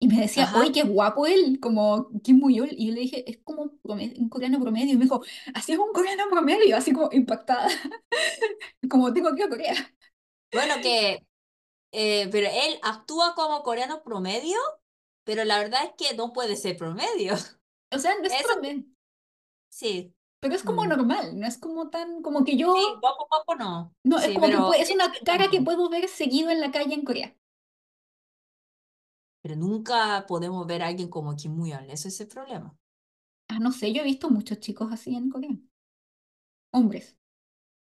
Y 0.04 0.08
me 0.08 0.20
decía, 0.20 0.46
Ajá. 0.46 0.60
oye, 0.60 0.72
qué 0.72 0.82
guapo 0.82 1.28
él, 1.28 1.60
como 1.62 2.10
Kim 2.24 2.40
Muyol. 2.40 2.70
Y 2.72 2.88
yo 2.88 2.94
le 2.96 3.02
dije, 3.02 3.30
es 3.30 3.38
como 3.44 3.72
un 3.84 4.30
coreano 4.30 4.60
promedio. 4.60 4.94
Y 4.94 4.98
me 4.98 5.04
dijo, 5.04 5.24
así 5.54 5.74
es 5.74 5.78
un 5.78 5.94
coreano 5.94 6.24
promedio, 6.28 6.76
así 6.76 6.92
como 6.92 7.10
impactada, 7.12 7.68
como 8.90 9.14
tengo 9.14 9.36
que 9.36 9.42
ir 9.42 9.46
a 9.46 9.50
Corea. 9.50 9.96
Bueno, 10.52 10.74
que, 10.82 11.24
eh, 11.92 12.28
pero 12.32 12.48
él 12.48 12.80
actúa 12.82 13.36
como 13.36 13.62
coreano 13.62 14.02
promedio, 14.02 14.58
pero 15.24 15.46
la 15.46 15.60
verdad 15.60 15.84
es 15.84 15.92
que 15.96 16.16
no 16.16 16.34
puede 16.34 16.56
ser 16.56 16.78
promedio. 16.78 17.36
O 17.94 18.00
sea, 18.00 18.16
no 18.18 18.26
es 18.26 18.34
Eso 18.40 18.54
promedio, 18.54 18.86
sí. 19.70 20.16
Pero 20.42 20.56
es 20.56 20.64
como 20.64 20.86
Mm. 20.86 20.90
normal, 20.90 21.40
no 21.40 21.48
es 21.48 21.58
como 21.58 21.90
tan, 21.92 22.22
como 22.24 22.44
que 22.46 22.54
Sí, 22.54 22.60
yo 22.60 22.74
guapo, 23.02 23.28
guapo 23.30 23.56
no. 23.56 23.96
No, 24.04 24.20
es 24.20 24.34
como 24.34 24.50
que 24.50 24.52
pero 24.52 24.66
puede, 24.68 24.82
es 24.84 24.92
una 24.92 25.12
cara 25.26 25.50
que 25.50 25.62
puedo 25.62 25.90
ver 25.90 26.08
seguido 26.10 26.50
en 26.52 26.62
la 26.62 26.72
calle 26.72 26.94
en 26.96 27.04
Corea. 27.06 27.36
Pero 29.44 29.56
nunca 29.56 30.26
podemos 30.28 30.66
ver 30.66 30.82
a 30.82 30.88
alguien 30.88 31.08
como 31.10 31.36
Kim 31.36 31.52
Muyal, 31.56 31.88
ese 31.92 32.08
es 32.08 32.20
el 32.22 32.28
problema. 32.28 32.76
Ah, 33.50 33.60
no 33.60 33.72
sé, 33.72 33.94
yo 33.94 34.02
he 34.02 34.06
visto 34.06 34.30
muchos 34.32 34.60
chicos 34.60 34.92
así 34.92 35.16
en 35.16 35.30
Corea. 35.30 35.56
Hombres. 36.74 37.16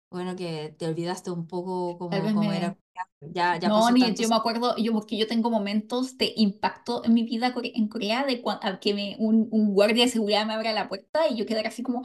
Bueno, 0.09 0.35
que 0.35 0.73
te 0.77 0.87
olvidaste 0.87 1.31
un 1.31 1.47
poco 1.47 1.97
cómo 1.97 2.13
era. 2.53 2.77
Ya, 3.21 3.57
ya 3.57 3.57
No, 3.61 3.91
ni 3.91 4.13
yo 4.15 4.27
me 4.29 4.35
acuerdo, 4.35 4.75
yo 4.77 4.91
porque 4.93 5.17
yo 5.17 5.27
tengo 5.27 5.49
momentos 5.49 6.17
de 6.17 6.33
impacto 6.35 7.03
en 7.05 7.13
mi 7.13 7.23
vida 7.23 7.53
en 7.75 7.87
Corea 7.87 8.25
de 8.25 8.41
cuando 8.41 8.79
que 8.81 8.93
me, 8.93 9.15
un, 9.19 9.47
un 9.51 9.73
guardia 9.73 10.05
de 10.05 10.11
seguridad 10.11 10.45
me 10.45 10.53
abra 10.53 10.73
la 10.73 10.89
puerta 10.89 11.27
y 11.29 11.37
yo 11.37 11.45
quedara 11.45 11.69
así 11.69 11.83
como, 11.83 12.03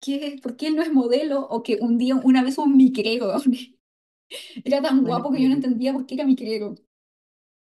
¿qué? 0.00 0.38
¿Por 0.42 0.56
qué 0.56 0.68
él 0.68 0.76
no 0.76 0.82
es 0.82 0.92
modelo? 0.92 1.42
O 1.48 1.62
que 1.62 1.78
un 1.80 1.98
día, 1.98 2.16
una 2.16 2.42
vez 2.44 2.58
un 2.58 2.76
micrero 2.76 3.34
era 4.64 4.82
tan 4.82 5.04
Bueno, 5.04 5.06
guapo 5.06 5.32
que 5.32 5.42
yo 5.42 5.48
no 5.48 5.54
que 5.54 5.56
entendía 5.56 5.92
por 5.92 6.06
qué 6.06 6.14
era 6.16 6.24
micrero. 6.26 6.74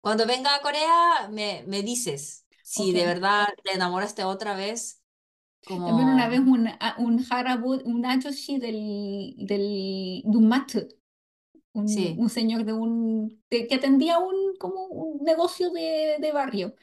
cuando 0.01 0.25
venga 0.25 0.55
a 0.55 0.61
Corea, 0.61 1.27
me, 1.31 1.63
me 1.67 1.83
dices 1.83 2.45
si 2.61 2.91
Ok. 2.91 2.93
de 2.93 3.05
verdad 3.05 3.47
te 3.63 3.73
enamoraste 3.73 4.23
otra 4.23 4.55
vez, 4.55 5.01
También 5.83 6.09
una 6.09 6.27
vez 6.29 6.39
como, 6.39 6.47
un, 6.47 6.69
un 6.99 7.25
harabut, 7.29 7.81
un 7.85 8.05
ajoshi 8.05 8.59
del, 8.59 9.35
del, 9.37 10.21
de 10.25 10.37
un. 10.37 10.87
Un, 11.73 11.85
sí. 11.85 12.19
un 12.19 12.29
señor 12.29 12.65
de 12.65 12.73
un 12.73 13.43
de- 13.49 13.67
que 13.67 13.75
atendía 13.75 14.19
un 14.19 14.55
como 14.57 14.85
un 14.87 15.23
negocio 15.23 15.71
de, 15.71 16.17
de 16.19 16.31
barrio, 16.31 16.75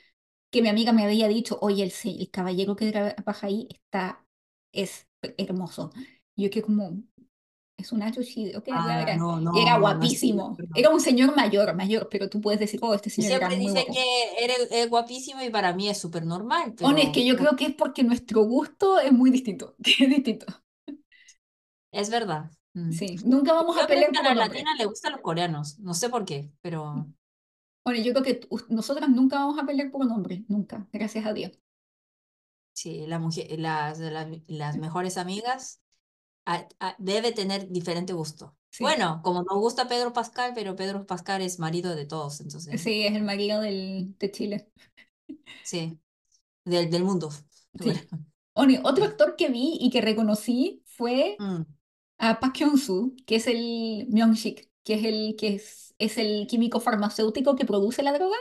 que 0.51 0.63
mi 0.63 0.69
amiga 0.69 0.93
me 0.93 1.05
había 1.05 1.29
dicho, 1.29 1.59
oye, 1.63 1.85
el, 1.85 1.93
el 2.21 2.31
caballero 2.31 2.77
que 2.77 2.91
trabaja 2.93 3.47
ahí 3.49 3.69
está, 3.71 4.27
es 4.73 5.09
hermoso. 5.39 5.93
Y 6.37 6.45
yo 6.45 6.51
que 6.51 6.63
como, 6.63 7.03
es 7.77 7.93
un 7.93 8.03
Ayoshi, 8.03 8.55
ok, 8.57 8.69
voy 8.83 8.93
a 8.93 8.99
Ah, 9.01 9.11
no, 9.13 9.41
era 9.53 9.79
no, 9.79 9.95
no 9.95 10.07
es 10.07 10.19
guapísimo. 10.19 10.57
cierto. 10.57 10.67
Era 10.75 10.91
un 10.91 11.01
señor 11.01 11.35
mayor, 11.37 11.75
mayor, 11.75 12.09
pero 12.11 12.29
tú 12.31 12.41
puedes 12.41 12.61
decir, 12.61 12.81
oh, 12.83 12.95
este 12.95 13.11
señor 13.11 13.33
era 13.33 13.51
Siempre 13.51 13.57
muy 13.57 13.71
dicen 13.71 13.85
guapo. 13.85 13.93
que 13.93 14.45
eres, 14.45 14.69
es 14.71 14.89
guapísimo 14.91 15.43
y 15.43 15.51
para 15.51 15.73
mí 15.75 15.89
es 15.89 15.99
súper 15.99 16.25
normal, 16.27 16.75
Bueno, 16.81 16.99
es 17.01 17.11
que 17.11 17.25
pero 17.25 17.27
yo 17.27 17.37
creo 17.37 17.55
que 17.57 17.67
es 17.67 17.75
porque 17.75 18.03
nuestro 18.05 18.43
gusto 18.43 18.99
es 19.01 19.13
muy 19.13 19.31
distinto, 19.31 19.75
es 19.85 20.09
distinto. 20.09 20.47
es 21.93 22.09
verdad. 22.11 22.51
Mm. 22.87 22.93
Sí, 22.93 23.17
nunca 23.25 23.53
vamos 23.55 23.77
a 23.79 23.83
Yo 23.83 23.89
creo 23.89 24.07
pelear 24.07 24.11
que 24.11 24.19
a 24.19 24.23
la 24.23 24.35
latina 24.35 24.75
le 24.77 24.87
gustan 24.87 25.13
los 25.13 25.21
coreanos, 25.23 25.79
no 25.81 25.95
sé 25.95 26.09
por 26.11 26.25
qué, 26.25 26.51
pero 26.61 27.09
Bueno, 27.85 28.01
yo 28.03 28.13
creo 28.13 28.23
que 28.25 28.41
nosotras 28.69 29.09
nunca 29.11 29.37
vamos 29.39 29.59
a 29.59 29.67
pelear 29.67 29.91
por 29.91 30.03
un 30.03 30.13
hombre, 30.13 30.45
nunca, 30.49 30.87
gracias 30.93 31.27
a 31.27 31.33
Dios. 31.33 31.59
sí, 32.73 33.07
la 33.07 33.19
mujer, 33.19 33.59
las, 33.59 33.99
las, 33.99 34.29
las 34.47 34.77
mejores 34.77 35.17
amigas 35.19 35.81
ah, 36.47 36.69
ah, 36.81 36.97
debe 36.99 37.33
tener 37.33 37.69
diferente 37.71 38.13
gusto. 38.13 38.57
Sí. 38.71 38.85
Bueno, 38.85 39.21
como 39.25 39.43
nos 39.43 39.59
gusta 39.59 39.89
Pedro 39.89 40.13
Pascal, 40.13 40.53
pero 40.55 40.77
Pedro 40.77 41.07
Pascal 41.07 41.43
es 41.43 41.59
marido 41.59 41.95
de 41.97 42.07
todos, 42.07 42.41
entonces, 42.41 42.83
Sí, 42.83 43.05
es 43.07 43.15
el 43.15 43.23
marido 43.25 43.61
del, 43.61 44.17
de 44.19 44.31
Chile. 44.31 44.73
sí, 45.63 46.01
del, 46.65 46.91
del 46.91 47.05
mundo. 47.05 47.31
Bueno. 47.73 48.01
Sí. 48.01 48.09
Oni, 48.55 48.79
otro 48.85 49.05
actor 49.05 49.37
que 49.37 49.49
vi 49.51 49.79
y 49.81 49.91
que 49.91 50.01
reconocí 50.01 50.83
fue 50.87 51.37
Mm, 51.39 51.63
a 52.19 52.41
Park 52.41 52.57
Hyun-soo, 52.59 53.15
que 53.27 53.37
es 53.37 53.47
el 53.47 54.07
Myung-sik, 54.11 54.71
que 54.85 54.95
es 54.95 55.05
el 55.05 55.37
que 55.37 55.49
es, 55.57 55.95
es 55.99 56.19
el 56.19 56.47
químico 56.49 56.81
farmacéutico 56.81 57.57
que 57.57 57.65
produce 57.67 58.03
la 58.03 58.13
droga. 58.13 58.37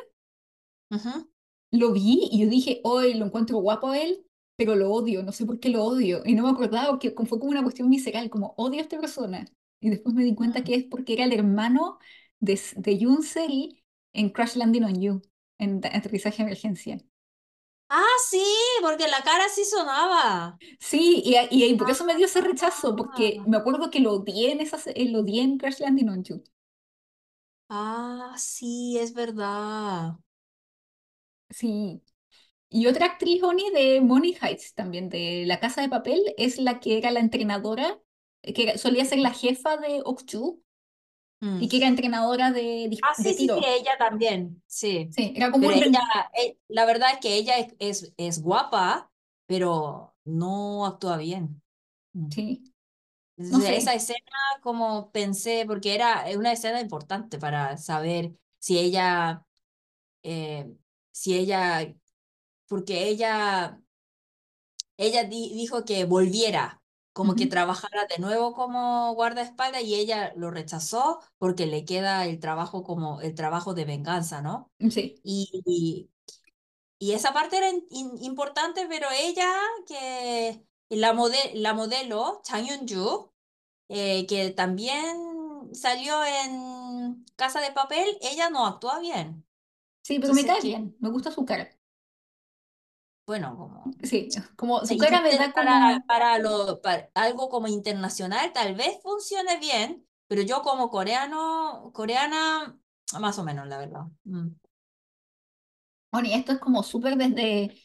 Lo 1.72 1.92
vi 1.94 2.30
y 2.32 2.40
yo 2.42 2.50
dije, 2.50 2.82
hoy 2.84 3.14
lo 3.14 3.26
encuentro 3.26 3.58
guapo 3.60 3.90
a 3.90 4.00
él, 4.00 4.26
pero 4.56 4.76
lo 4.76 4.92
odio, 4.92 5.24
no 5.24 5.32
sé 5.32 5.46
por 5.46 5.60
qué 5.60 5.70
lo 5.70 5.84
odio. 5.84 6.22
Y 6.26 6.34
no 6.36 6.44
me 6.44 6.50
acordaba 6.50 6.98
que 7.00 7.12
fue 7.12 7.40
como 7.40 7.52
una 7.52 7.64
cuestión 7.64 7.90
visceral, 7.90 8.30
como 8.30 8.54
odio 8.58 8.80
a 8.80 8.84
esta 8.84 9.00
persona. 9.00 9.46
Y 9.80 9.90
después 9.90 10.16
me 10.16 10.24
di 10.24 10.34
cuenta 10.36 10.62
Mm. 10.62 10.64
que 10.64 10.76
es 10.76 10.84
porque 10.86 11.14
era 11.14 11.26
el 11.26 11.34
hermano 11.34 12.00
de, 12.40 12.60
de 12.78 12.98
Yoon 12.98 13.22
Se-ri 13.24 13.84
en 14.14 14.30
Crash 14.30 14.56
Landing 14.56 14.84
on 14.86 15.02
You, 15.02 15.22
en 15.60 15.82
Aterrizaje 15.86 16.38
de 16.38 16.44
Emergencia. 16.44 16.98
Ah, 17.90 18.06
sí, 18.30 18.42
porque 18.82 19.08
la 19.10 19.22
cara 19.24 19.48
sí 19.50 19.66
sonaba. 19.66 20.62
Sí, 20.80 21.22
y, 21.26 21.36
y, 21.52 21.66
y 21.66 21.76
por 21.76 21.90
eso 21.92 22.04
me 22.06 22.16
dio 22.16 22.26
ese 22.26 22.42
rechazo, 22.42 22.96
porque 22.96 23.42
Ah, 23.42 23.48
me 23.48 23.58
acuerdo 23.58 23.90
que 23.92 24.00
lo 24.00 24.14
odié 24.14 24.52
en, 24.52 24.62
esa, 24.62 24.78
se- 24.80 24.94
lo 25.06 25.20
odié 25.20 25.44
en 25.44 25.58
Crash 25.60 25.80
Landing 25.82 26.10
on 26.10 26.24
You. 26.24 26.44
ah, 27.70 28.36
sí, 28.38 28.98
es 29.00 29.14
verdad. 29.14 30.18
Sí. 31.50 32.02
Y 32.70 32.88
otra 32.88 33.06
actriz, 33.08 33.44
Oni, 33.44 33.72
de 33.72 34.02
Money 34.02 34.38
Heights, 34.42 34.74
también, 34.76 35.10
de 35.10 35.46
La 35.48 35.60
Casa 35.62 35.82
de 35.82 35.90
Papel, 35.90 36.22
es 36.38 36.60
la 36.60 36.80
que 36.82 36.98
era 36.98 37.12
la 37.12 37.22
entrenadora, 37.22 38.00
eh, 38.44 38.54
que 38.54 38.64
era- 38.66 38.78
solía 38.80 39.06
ser 39.06 39.20
la 39.20 39.32
jefa 39.34 39.78
de 39.78 40.02
Okju 41.42 41.56
y 41.58 41.68
Mm. 41.68 41.70
que 41.70 41.78
era 41.78 41.88
entrenadora 41.88 42.52
de, 42.52 42.90
Ah, 43.02 43.14
de 43.18 43.32
sí, 43.32 43.34
sí, 43.34 43.50
sí, 43.50 43.62
ella 43.66 43.98
también, 43.98 44.62
sí. 44.68 45.16
Sí, 45.16 45.34
era 45.36 45.52
como 45.52 45.68
Pero 45.68 45.72
un... 45.72 45.74
ella, 45.74 46.00
ren- 46.00 46.08
eh, 46.38 46.58
la 46.68 46.86
verdad 46.86 47.12
es 47.14 47.20
que 47.20 47.36
ella 47.36 47.58
es, 47.60 47.74
es, 47.80 48.14
es 48.18 48.42
guapa, 48.42 49.12
pero 49.48 50.16
no 50.26 50.86
actúa 50.86 51.18
bien. 51.18 51.62
Mm. 52.14 52.30
Sí, 52.30 52.74
no 53.38 53.60
Entonces, 53.60 53.78
esa 53.78 53.94
escena, 53.96 54.20
como 54.62 55.12
pensé, 55.12 55.66
porque 55.68 55.96
era 55.96 56.26
una 56.38 56.54
escena 56.54 56.82
importante 56.82 57.40
para 57.40 57.78
saber 57.78 58.34
si 58.60 58.78
ella, 58.80 59.46
eh, 60.24 60.74
si 61.12 61.36
ella, 61.38 61.94
porque 62.68 63.10
ella, 63.10 63.82
ella 64.98 65.24
di- 65.24 65.54
dijo 65.56 65.86
que 65.86 66.06
volviera, 66.06 66.77
como 67.18 67.36
que 67.36 67.46
Ujú, 67.46 67.48
trabajara 67.48 68.06
de 68.08 68.20
nuevo 68.20 68.54
como 68.54 69.14
guardaespaldas 69.16 69.84
y 69.84 69.96
ella 69.96 70.34
lo 70.38 70.52
rechazó 70.52 71.22
porque 71.40 71.68
le 71.68 71.86
queda 71.86 72.26
el 72.26 72.40
trabajo 72.40 72.84
como 72.84 73.22
el 73.22 73.36
trabajo 73.36 73.74
de 73.74 73.86
venganza, 73.86 74.42
¿no? 74.44 74.72
Sí, 74.90 75.24
Y, 75.24 76.10
Y 77.00 77.14
esa 77.14 77.34
parte 77.34 77.58
era 77.58 77.70
in- 77.70 77.86
in- 77.92 78.18
importante, 78.24 78.88
pero 78.90 79.08
ella, 79.12 79.48
que 79.88 80.66
la, 80.90 81.14
mode- 81.14 81.52
la 81.56 81.74
modelo, 81.74 82.42
Chang 82.44 82.66
Yun-ju, 82.68 83.32
eh, 83.90 84.26
que 84.28 84.52
también 84.52 85.70
salió 85.74 86.24
en 86.26 87.26
Casa 87.38 87.62
de 87.62 87.72
Papel, 87.74 88.18
ella 88.22 88.50
no 88.50 88.66
actúa 88.68 89.00
bien. 89.00 89.46
sí, 90.04 90.20
pero 90.20 90.34
me 90.34 90.46
Entonces, 90.46 90.46
cae 90.46 90.62
que, 90.62 90.64
bien, 90.64 90.96
me 91.00 91.10
gusta 91.10 91.32
su 91.32 91.46
cara. 91.46 91.70
Bueno, 93.28 93.58
como... 93.58 93.92
Sí, 94.04 94.30
como 94.56 94.86
su 94.86 94.98
cara 94.98 95.22
me 95.22 95.38
da 95.38 95.54
para, 95.54 96.04
como... 96.04 96.06
para, 96.08 96.40
lo, 96.40 96.82
para 96.82 97.10
algo 97.16 97.50
como 97.50 97.68
internacional 97.68 98.54
tal 98.54 98.76
vez 98.76 99.00
funcione 99.04 99.60
bien, 99.60 100.08
pero 100.28 100.44
yo 100.44 100.64
como 100.64 100.90
coreano, 100.90 101.92
coreana, 101.94 102.80
más 103.20 103.40
o 103.40 103.46
menos, 103.46 103.68
la 103.68 103.80
verdad. 103.80 104.04
Mm. 104.26 104.50
Bueno, 106.12 106.30
y 106.30 106.34
esto 106.34 106.54
es 106.54 106.60
como 106.60 106.84
súper 106.84 107.18
desde 107.18 107.76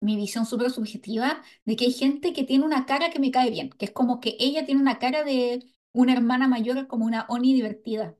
mi 0.00 0.16
visión 0.16 0.46
súper 0.46 0.70
subjetiva, 0.70 1.42
de 1.64 1.76
que 1.76 1.84
hay 1.86 1.92
gente 1.92 2.32
que 2.32 2.44
tiene 2.44 2.64
una 2.64 2.86
cara 2.86 3.10
que 3.10 3.18
me 3.20 3.30
cae 3.30 3.50
bien, 3.50 3.70
que 3.70 3.84
es 3.86 3.90
como 3.92 4.20
que 4.20 4.36
ella 4.40 4.64
tiene 4.64 4.80
una 4.80 4.98
cara 4.98 5.24
de 5.24 5.64
una 5.92 6.12
hermana 6.14 6.48
mayor, 6.48 6.86
como 6.88 7.04
una 7.06 7.26
Oni 7.28 7.54
divertida, 7.54 8.16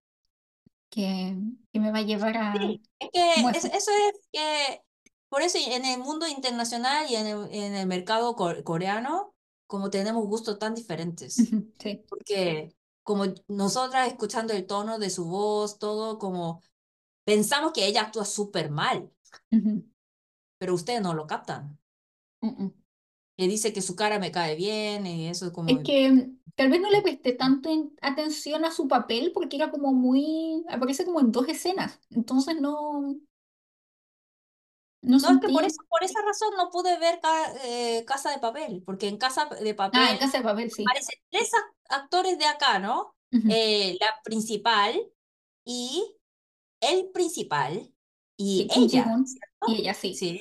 que, 0.91 1.37
que 1.73 1.81
me 1.81 1.93
va 1.93 2.01
a 2.01 2.03
llevar 2.03 2.37
a 2.39 2.55
Sí, 2.55 2.83
es 2.99 3.11
que 3.13 3.49
es- 3.53 3.65
eso 3.67 3.91
es 3.91 4.29
que 4.33 4.83
por 5.33 5.43
eso 5.43 5.59
en 5.67 5.87
el 5.87 5.99
mundo 6.01 6.29
internacional 6.29 7.07
y 7.11 7.17
en 7.17 7.27
el, 7.27 7.49
en 7.53 7.75
el 7.75 7.87
mercado 7.89 8.37
co- 8.37 8.63
coreano, 8.65 9.35
como 9.67 9.91
tenemos 9.91 10.27
gustos 10.27 10.59
tan 10.59 10.75
diferentes, 10.75 11.37
Sí. 11.81 12.05
porque 12.09 12.77
como 13.03 13.25
nosotras 13.49 14.09
escuchando 14.09 14.53
el 14.53 14.67
tono 14.67 14.99
de 14.99 15.11
su 15.11 15.25
voz, 15.27 15.79
todo 15.79 16.19
como 16.19 16.63
pensamos 17.25 17.73
que 17.73 17.87
ella 17.87 18.03
actúa 18.03 18.27
súper 18.27 18.71
mal, 18.71 19.11
Ujú, 19.53 19.85
pero 20.59 20.75
ustedes 20.75 21.03
no 21.03 21.15
lo 21.15 21.27
captan. 21.27 21.79
mm. 22.43 22.73
Y 23.37 23.49
dice 23.49 23.73
que 23.73 23.83
su 23.83 23.97
cara 23.97 24.19
me 24.19 24.31
cae 24.31 24.57
bien 24.57 25.07
y 25.07 25.29
eso 25.29 25.47
es 25.47 25.53
Es 25.67 25.79
como, 25.79 25.83
que 25.83 26.11
mm, 26.11 26.41
tal 26.57 26.71
vez 26.71 26.81
no 26.81 26.91
le 26.91 27.03
presté 27.03 27.33
tanto 27.35 27.71
en- 27.71 27.95
atención 28.03 28.65
a 28.65 28.71
su 28.73 28.89
papel 28.89 29.33
porque 29.33 29.57
era 29.57 29.71
como 29.71 29.93
muy, 29.93 30.65
aparece 30.69 31.05
como 31.05 31.21
en 31.21 31.33
dos 31.33 31.49
escenas, 31.49 32.01
entonces 32.11 32.61
no, 32.61 33.17
no 35.03 35.17
no, 35.19 35.31
es 35.31 35.39
que 35.41 35.49
por 35.49 35.65
eso, 35.65 35.83
por 35.89 36.03
esa 36.05 36.21
razón 36.23 36.51
no 36.57 36.71
pude 36.71 36.99
ver 36.99 37.21
Ca- 37.21 37.53
eh, 37.65 38.05
Casa 38.07 38.31
de 38.31 38.39
Papel, 38.39 38.83
porque 38.85 39.09
en 39.09 39.19
Casa 39.19 39.47
de 39.47 39.75
Ah, 39.93 40.11
en 40.13 40.19
Papel 40.19 40.19
Casa 40.19 40.39
de 40.39 40.45
Papel, 40.45 40.71
sí. 40.71 40.85
aparecen 40.85 41.19
tres 41.31 41.51
ac- 41.53 41.75
actores 41.91 42.39
de 42.39 42.47
acá, 42.47 42.79
¿no? 42.79 43.15
Eh, 43.49 43.97
la 44.01 44.21
principal 44.25 45.01
y 45.65 46.17
el 46.81 47.11
principal 47.13 47.93
y 48.37 48.69
Sí, 48.71 48.85
ella, 48.85 49.07
y 49.69 49.75
ella 49.77 49.95
sí. 49.95 50.15
Sí. 50.15 50.41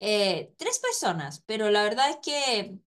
Eh, 0.00 0.54
tres 0.58 0.78
personas, 0.80 1.42
pero 1.46 1.70
la 1.70 1.82
verdad 1.84 2.10
es 2.10 2.16
que 2.18 2.78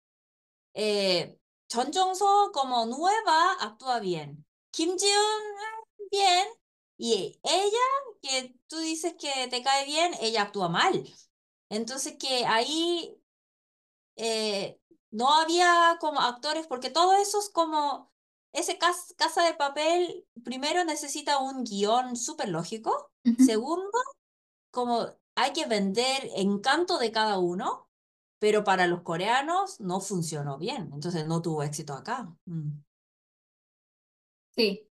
eh, 0.74 1.38
Chon 1.70 1.92
Jong-so 1.94 2.52
como 2.54 2.86
nueva 2.86 3.54
actúa 3.62 4.00
bien. 4.00 4.46
Kim 4.72 4.98
Ji-eun, 4.98 5.42
eh, 6.02 6.08
bien. 6.12 6.48
Y 6.98 7.40
ella, 7.44 7.80
que 8.22 8.56
tú 8.68 8.78
dices 8.80 9.16
que 9.20 9.48
te 9.50 9.64
cae 9.64 9.86
bien, 9.86 10.14
ella 10.22 10.44
actúa 10.44 10.70
mal. 10.70 11.06
Entonces 11.70 12.16
que 12.20 12.46
ahí 12.46 13.22
eh, 14.16 14.80
no 15.12 15.34
había 15.34 15.98
como 16.00 16.20
actores, 16.22 16.68
porque 16.68 16.90
todo 16.90 17.14
eso 17.18 17.40
es 17.40 17.50
como, 17.50 18.12
ese 18.54 18.78
cas- 18.78 19.14
casa 19.18 19.44
de 19.44 19.54
papel, 19.54 20.26
primero 20.44 20.84
necesita 20.86 21.40
un 21.40 21.64
guion 21.64 22.16
súper 22.16 22.50
lógico, 22.50 23.12
segundo, 23.38 23.92
como 24.72 25.08
hay 25.36 25.54
que 25.54 25.66
vender 25.68 26.30
encanto 26.36 26.98
de 27.00 27.12
cada 27.12 27.40
uno, 27.40 27.90
pero 28.40 28.64
para 28.64 28.88
los 28.88 29.02
coreanos 29.04 29.80
no 29.82 30.02
funcionó 30.02 30.58
bien, 30.58 30.92
entonces 30.94 31.28
no 31.28 31.42
tuvo 31.42 31.64
éxito 31.64 31.94
acá. 31.94 32.36
Mm, 32.46 32.72
Sí, 34.56 34.87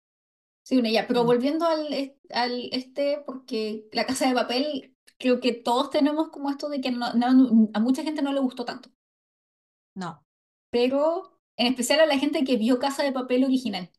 sí, 0.64 0.78
una 0.78 0.90
ya. 0.90 1.08
Pero 1.08 1.24
mm. 1.24 1.26
volviendo 1.26 1.66
al, 1.66 2.16
al 2.32 2.70
este, 2.72 3.22
porque 3.26 3.88
La 3.92 4.06
Casa 4.06 4.28
de 4.28 4.34
Papel, 4.34 4.96
creo 5.18 5.40
que 5.40 5.54
todos 5.54 5.90
tenemos 5.90 6.30
como 6.30 6.50
esto 6.50 6.70
de 6.70 6.82
que 6.82 6.92
no- 6.92 7.14
no- 7.14 7.70
a 7.74 7.80
mucha 7.80 8.04
gente 8.04 8.22
no 8.22 8.34
le 8.34 8.40
gustó 8.40 8.66
tanto, 8.66 8.90
No, 9.96 10.22
pero 10.70 11.38
en 11.56 11.68
especial 11.68 12.00
a 12.00 12.06
la 12.06 12.18
gente 12.18 12.44
que 12.44 12.56
vio 12.56 12.78
Casa 12.78 13.02
de 13.02 13.12
Papel 13.12 13.44
original, 13.44 13.90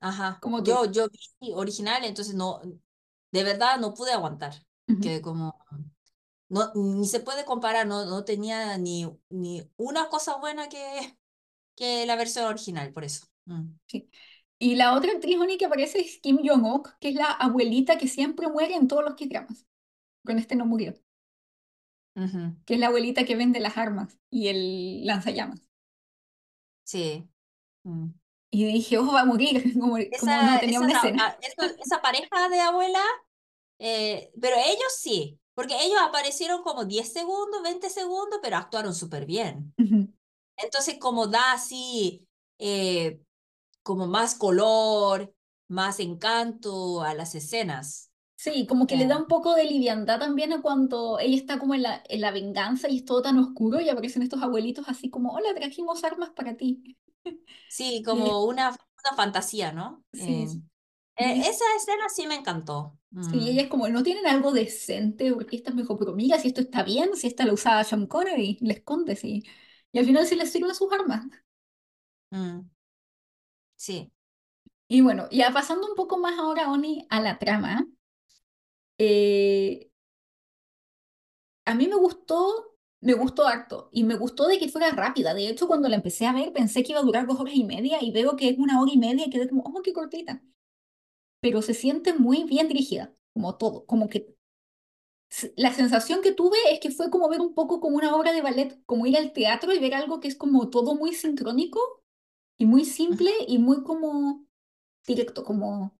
ajá. 0.00 0.40
como 0.40 0.62
Yo, 0.62 0.84
tú. 0.84 0.86
yo 0.86 1.08
vi 1.40 1.52
original, 1.54 2.04
entonces 2.04 2.34
no, 2.34 2.60
de 3.32 3.44
verdad 3.44 3.78
no 3.80 3.94
pude 3.94 4.12
aguantar, 4.12 4.54
Ujú, 4.88 5.00
que 5.00 5.22
como... 5.22 5.58
No, 6.48 6.72
ni 6.74 7.06
se 7.08 7.20
puede 7.20 7.44
comparar, 7.46 7.86
no, 7.86 8.06
no 8.06 8.24
tenía 8.24 8.78
ni, 8.78 9.06
ni 9.30 9.70
una 9.76 10.08
cosa 10.10 10.36
buena 10.38 10.68
que, 10.68 11.18
que 11.76 12.06
la 12.06 12.16
versión 12.16 12.46
original, 12.46 12.92
por 12.92 13.04
eso. 13.04 13.26
Mm. 13.46 13.74
sí. 13.86 14.08
Y 14.60 14.76
la 14.76 14.94
otra 14.94 15.12
actriz 15.12 15.36
única 15.38 15.58
que 15.58 15.64
aparece 15.66 16.00
es 16.00 16.18
Kim 16.20 16.38
Jong-ok, 16.44 16.98
que 17.00 17.08
es 17.10 17.14
la 17.16 17.32
abuelita 17.32 17.98
que 17.98 18.06
siempre 18.08 18.48
muere 18.48 18.74
en 18.76 18.88
todos 18.88 19.02
los 19.04 19.14
K-dramas. 19.16 19.66
Con 20.24 20.38
este 20.38 20.56
no 20.56 20.66
murió, 20.66 20.94
Ujú. 22.14 22.56
que 22.64 22.74
es 22.74 22.80
la 22.80 22.86
abuelita 22.88 23.24
que 23.24 23.36
vende 23.36 23.60
las 23.60 23.76
armas 23.78 24.18
y 24.30 24.48
el 24.48 25.06
lanzallamas. 25.06 25.60
Sí. 26.84 27.28
Mm. 27.84 28.08
Y 28.52 28.64
dije, 28.66 28.98
oh, 28.98 29.12
va 29.12 29.20
a 29.22 29.24
morir, 29.24 29.62
como, 29.74 29.96
como 30.18 30.42
no 30.42 30.56
Esa, 30.56 30.60
tenía 30.60 30.78
esa, 30.78 30.84
una 30.86 30.94
escena. 30.94 31.38
esa, 31.40 31.66
esa 31.78 32.02
pareja 32.02 32.48
de 32.50 32.60
abuela, 32.60 33.00
eh, 33.78 34.32
pero 34.40 34.56
ellos 34.56 34.92
sí, 34.98 35.40
porque 35.54 35.76
ellos 35.82 35.98
aparecieron 36.02 36.62
como 36.62 36.84
10 36.86 37.12
segundos, 37.12 37.62
20 37.62 37.90
segundos, 37.90 38.40
pero 38.42 38.56
actuaron 38.58 38.94
súper 38.94 39.26
bien. 39.26 39.74
Ujú. 39.78 40.12
Entonces, 40.56 40.98
como 41.00 41.26
da 41.28 41.52
así, 41.52 42.26
eh, 42.58 43.20
como 43.82 44.06
más 44.06 44.34
color, 44.34 45.34
más 45.68 46.00
encanto 46.00 47.02
a 47.02 47.14
las 47.14 47.34
escenas. 47.34 48.10
Sí, 48.36 48.66
como 48.66 48.86
que 48.86 48.96
le 48.96 49.06
da 49.06 49.18
un 49.18 49.26
poco 49.28 49.54
de 49.54 49.64
liviandad 49.64 50.18
también 50.18 50.52
a 50.54 50.62
cuando 50.62 51.18
ella 51.20 51.36
está 51.36 51.58
como 51.58 51.74
en 51.74 51.82
la, 51.82 52.02
en 52.08 52.20
la 52.22 52.30
venganza 52.30 52.88
y 52.88 52.96
es 52.98 53.04
todo 53.04 53.20
tan 53.20 53.38
oscuro 53.38 53.80
y 53.80 53.88
aparecen 53.90 54.22
estos 54.22 54.42
abuelitos 54.42 54.88
así 54.88 55.10
como, 55.10 55.32
hola, 55.34 55.54
trajimos 55.54 56.02
armas 56.04 56.30
para 56.30 56.56
ti. 56.56 56.96
sí, 57.66 58.02
como 58.04 58.44
una, 58.44 58.70
una 58.70 59.16
fantasía, 59.16 59.72
¿no? 59.72 60.04
sí, 60.12 60.46
Eh. 60.46 60.60
Y 61.18 61.32
eh, 61.32 61.48
esa 61.48 61.64
escena 61.76 62.08
sí 62.10 62.26
me 62.26 62.36
encantó. 62.36 62.98
sí, 63.20 63.38
Mm, 63.38 63.50
ella 63.50 63.62
es 63.62 63.68
como, 63.68 63.88
¿no 63.88 64.02
tienen 64.02 64.26
algo 64.26 64.52
decente? 64.52 65.32
Porque 65.32 65.56
esta 65.56 65.70
es 65.70 65.76
mejor, 65.76 65.98
pero 65.98 66.12
mira, 66.14 66.38
si 66.38 66.48
esto 66.48 66.60
está 66.60 66.82
bien, 66.82 67.16
si 67.16 67.26
esta 67.26 67.44
la 67.46 67.52
usaba 67.52 67.84
Sean 67.84 68.06
Connery, 68.06 68.58
le 68.60 68.74
esconde, 68.74 69.16
sí. 69.16 69.44
Y 69.92 69.98
al 69.98 70.06
final 70.06 70.26
sí 70.26 70.36
les 70.36 70.50
sirven 70.52 70.74
sus 70.74 70.92
armas. 70.92 71.26
mm, 72.32 72.70
sí. 73.80 74.12
Y 74.88 75.02
bueno, 75.02 75.28
ya 75.32 75.52
pasando 75.52 75.88
un 75.88 75.96
poco 75.96 76.18
más 76.18 76.38
ahora, 76.38 76.70
Oni, 76.72 77.06
a 77.10 77.20
la 77.20 77.38
trama, 77.38 77.86
eh, 78.98 79.90
a 81.64 81.74
mí 81.74 81.88
me 81.88 81.94
gustó, 81.96 82.76
me 83.00 83.14
gustó 83.14 83.46
harto 83.46 83.88
y 83.92 84.04
me 84.04 84.16
gustó 84.16 84.46
de 84.48 84.58
que 84.58 84.68
fuera 84.68 84.90
rápida. 84.90 85.32
De 85.34 85.48
hecho, 85.48 85.66
cuando 85.68 85.88
la 85.88 85.96
empecé 85.96 86.26
a 86.26 86.32
ver 86.32 86.52
pensé 86.52 86.82
que 86.82 86.92
iba 86.92 87.00
a 87.00 87.04
durar 87.04 87.26
dos 87.26 87.40
horas 87.40 87.54
y 87.54 87.64
media 87.64 87.98
y 88.02 88.10
veo 88.12 88.36
que 88.36 88.48
es 88.50 88.58
una 88.58 88.80
hora 88.80 88.92
y 88.92 88.98
media 88.98 89.26
y 89.26 89.30
quedé 89.30 89.48
como, 89.48 89.62
oh, 89.64 89.82
qué 89.82 89.92
cortita. 89.92 90.42
Pero 91.40 91.60
se 91.62 91.74
siente 91.74 92.14
muy 92.14 92.44
bien 92.44 92.68
dirigida, 92.68 93.12
como 93.34 93.56
todo, 93.56 93.84
como 93.86 94.08
que 94.08 94.34
la 95.56 95.72
sensación 95.72 96.22
que 96.22 96.32
tuve 96.32 96.56
es 96.72 96.80
que 96.80 96.90
fue 96.90 97.10
como 97.10 97.28
ver 97.28 97.40
un 97.40 97.54
poco 97.54 97.80
como 97.80 97.96
una 97.96 98.14
obra 98.16 98.32
de 98.32 98.42
ballet, 98.42 98.80
como 98.86 99.06
ir 99.06 99.16
al 99.16 99.32
teatro 99.32 99.72
y 99.72 99.78
ver 99.78 99.94
algo 99.94 100.20
que 100.20 100.28
es 100.28 100.36
como 100.36 100.70
todo 100.70 100.94
muy 100.96 101.14
sincrónico 101.14 101.80
y 102.60 102.66
muy 102.66 102.86
simple 102.86 103.32
y 103.48 103.58
muy 103.58 103.84
como 103.84 104.46
directo, 105.06 105.44
como 105.44 105.96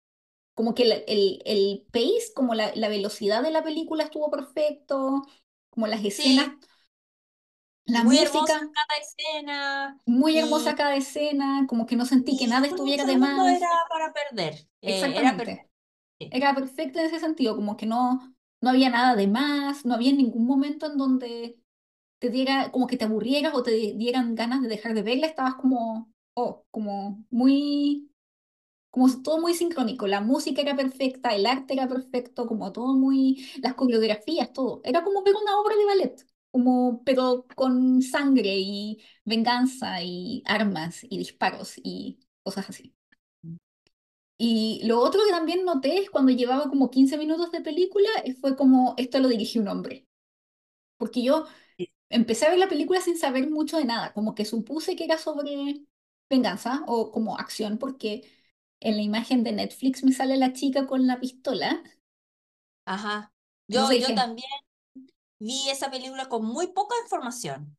como 0.55 0.75
que 0.75 0.85
el, 0.85 0.93
el, 1.09 1.43
el 1.47 1.87
pace, 1.93 2.33
como 2.35 2.55
la, 2.55 2.75
la 2.77 2.89
velocidad 2.91 3.43
de 3.43 3.51
la 3.53 3.65
película 3.65 4.05
estuvo 4.05 4.31
perfecto, 4.31 5.23
como 5.71 5.87
las 5.89 6.05
escenas, 6.05 6.49
Sí, 6.49 6.61
la 7.87 8.03
muy 8.03 8.19
hermosa 8.19 8.59
cada 8.73 9.01
escena 9.01 10.01
muy 10.07 10.39
hermosa 10.39 10.75
cada 10.77 10.95
escena, 10.97 11.67
como 11.69 11.87
que 11.87 11.97
no 11.97 12.05
sentí 12.07 12.37
que 12.37 12.47
y 12.47 12.49
nada 12.49 12.67
estuviera 12.67 13.05
de 13.07 13.17
más. 13.17 13.57
era 13.57 13.69
para 13.89 14.13
perder. 14.13 14.55
Eh, 14.83 15.15
era 15.17 15.37
perfecto. 15.37 15.65
Exactamente. 15.65 15.71
Era 16.31 16.55
perfecto 16.55 16.99
en 17.01 17.07
ese 17.07 17.21
sentido, 17.21 17.57
como 17.57 17.77
que 17.77 17.87
no, 17.87 18.35
no 18.61 18.71
había 18.71 18.91
nada 18.91 19.17
de 19.17 19.29
más, 19.29 19.85
no 19.87 19.95
había 19.95 20.13
ningún 20.15 20.47
momento 20.47 20.87
en 20.87 20.99
donde 20.99 21.61
te 22.21 22.31
diera, 22.31 22.73
como 22.73 22.87
que 22.89 22.97
te 22.99 23.05
aburrieras 23.07 23.55
o 23.55 23.63
te 23.65 23.73
dieran 23.97 24.35
ganas 24.37 24.63
de 24.63 24.69
dejar 24.69 24.95
de 24.95 25.03
verla, 25.03 25.27
estabas 25.29 25.57
como, 25.57 26.13
oh, 26.43 26.67
como 26.71 27.25
muy 27.31 28.07
como 28.91 29.09
todo 29.23 29.41
muy 29.41 29.55
sincrónico, 29.55 30.07
la 30.07 30.21
música 30.21 30.63
era 30.63 30.77
perfecta, 30.77 31.31
el 31.35 31.47
arte 31.47 31.75
era 31.75 31.89
perfecto, 31.89 32.47
como 32.47 32.73
todo 32.73 32.95
muy, 32.95 33.49
las 33.63 33.75
coreografías, 33.75 34.53
todo. 34.53 34.81
Era 34.85 35.05
como 35.05 35.23
ver 35.23 35.35
una 35.37 35.59
obra 35.61 35.77
de 35.77 35.85
ballet, 35.85 36.27
como, 36.51 37.03
pero 37.05 37.47
con 37.57 38.03
sangre 38.03 38.57
y 38.59 39.01
venganza 39.25 40.03
y 40.03 40.43
armas 40.47 41.05
y 41.05 41.19
disparos 41.19 41.75
y 41.77 42.19
cosas 42.43 42.69
así. 42.71 42.95
Y 44.39 44.81
lo 44.87 45.01
otro 45.01 45.21
que 45.25 45.31
también 45.33 45.65
noté 45.65 45.99
es 45.99 46.11
cuando 46.11 46.33
llevaba 46.33 46.69
como 46.71 46.91
15 46.91 47.19
minutos 47.19 47.53
de 47.53 47.61
película, 47.61 48.09
eh, 48.25 48.35
fue 48.35 48.57
como, 48.57 48.95
esto 48.97 49.19
lo 49.21 49.29
dirigió 49.29 49.61
un 49.63 49.69
hombre. 49.69 50.07
Porque 50.99 51.23
yo 51.25 51.47
empecé 52.11 52.47
a 52.47 52.51
ver 52.51 52.59
la 52.61 52.69
película 52.69 53.01
sin 53.03 53.19
saber 53.19 53.51
mucho 53.51 53.79
de 53.79 53.85
nada, 53.87 54.13
como 54.15 54.35
que 54.35 54.45
supuse 54.47 54.97
que 54.97 55.05
era 55.05 55.19
sobre 55.19 55.83
venganza 56.31 56.83
o 56.87 57.11
como 57.13 57.39
acción, 57.39 57.79
porque 57.79 58.31
en 58.81 58.97
la 58.97 59.03
imagen 59.03 59.45
de 59.45 59.53
Netflix 59.53 60.05
me 60.05 60.13
sale 60.13 60.37
la 60.37 60.53
chica 60.55 60.87
con 60.87 61.07
la 61.07 61.21
pistola. 61.21 61.83
Ajá. 62.85 63.33
Yo, 63.69 63.93
yo 63.93 64.13
dije, 64.13 64.15
también 64.15 64.49
vi 65.39 65.69
esa 65.71 65.91
película 65.91 66.29
con 66.29 66.45
muy 66.45 66.69
poca 66.69 66.95
información. 67.05 67.77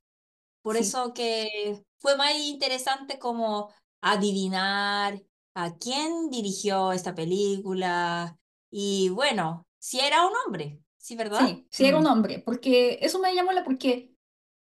Por 0.62 0.78
sí, 0.78 0.97
eso 0.97 1.14
que 1.14 1.84
fue 1.99 2.18
más 2.18 2.36
interesante 2.38 3.20
como 3.20 3.72
adivinar 4.02 5.22
a 5.56 5.78
quién 5.78 6.30
dirigió 6.32 6.93
esta 6.93 7.16
película. 7.16 8.39
Y 8.72 9.10
bueno, 9.12 9.68
si 9.80 9.99
era 10.02 10.26
un 10.28 10.34
hombre, 10.47 10.80
¿sí, 10.97 11.16
verdad? 11.16 11.58
sí, 11.58 11.68
sí 11.72 11.86
era 11.86 11.97
Mm. 11.97 12.02
un 12.02 12.08
hombre, 12.08 12.39
porque 12.39 12.99
eso 13.02 13.20
me 13.20 13.34
llamó 13.36 13.52
la, 13.52 13.64
porque 13.64 14.12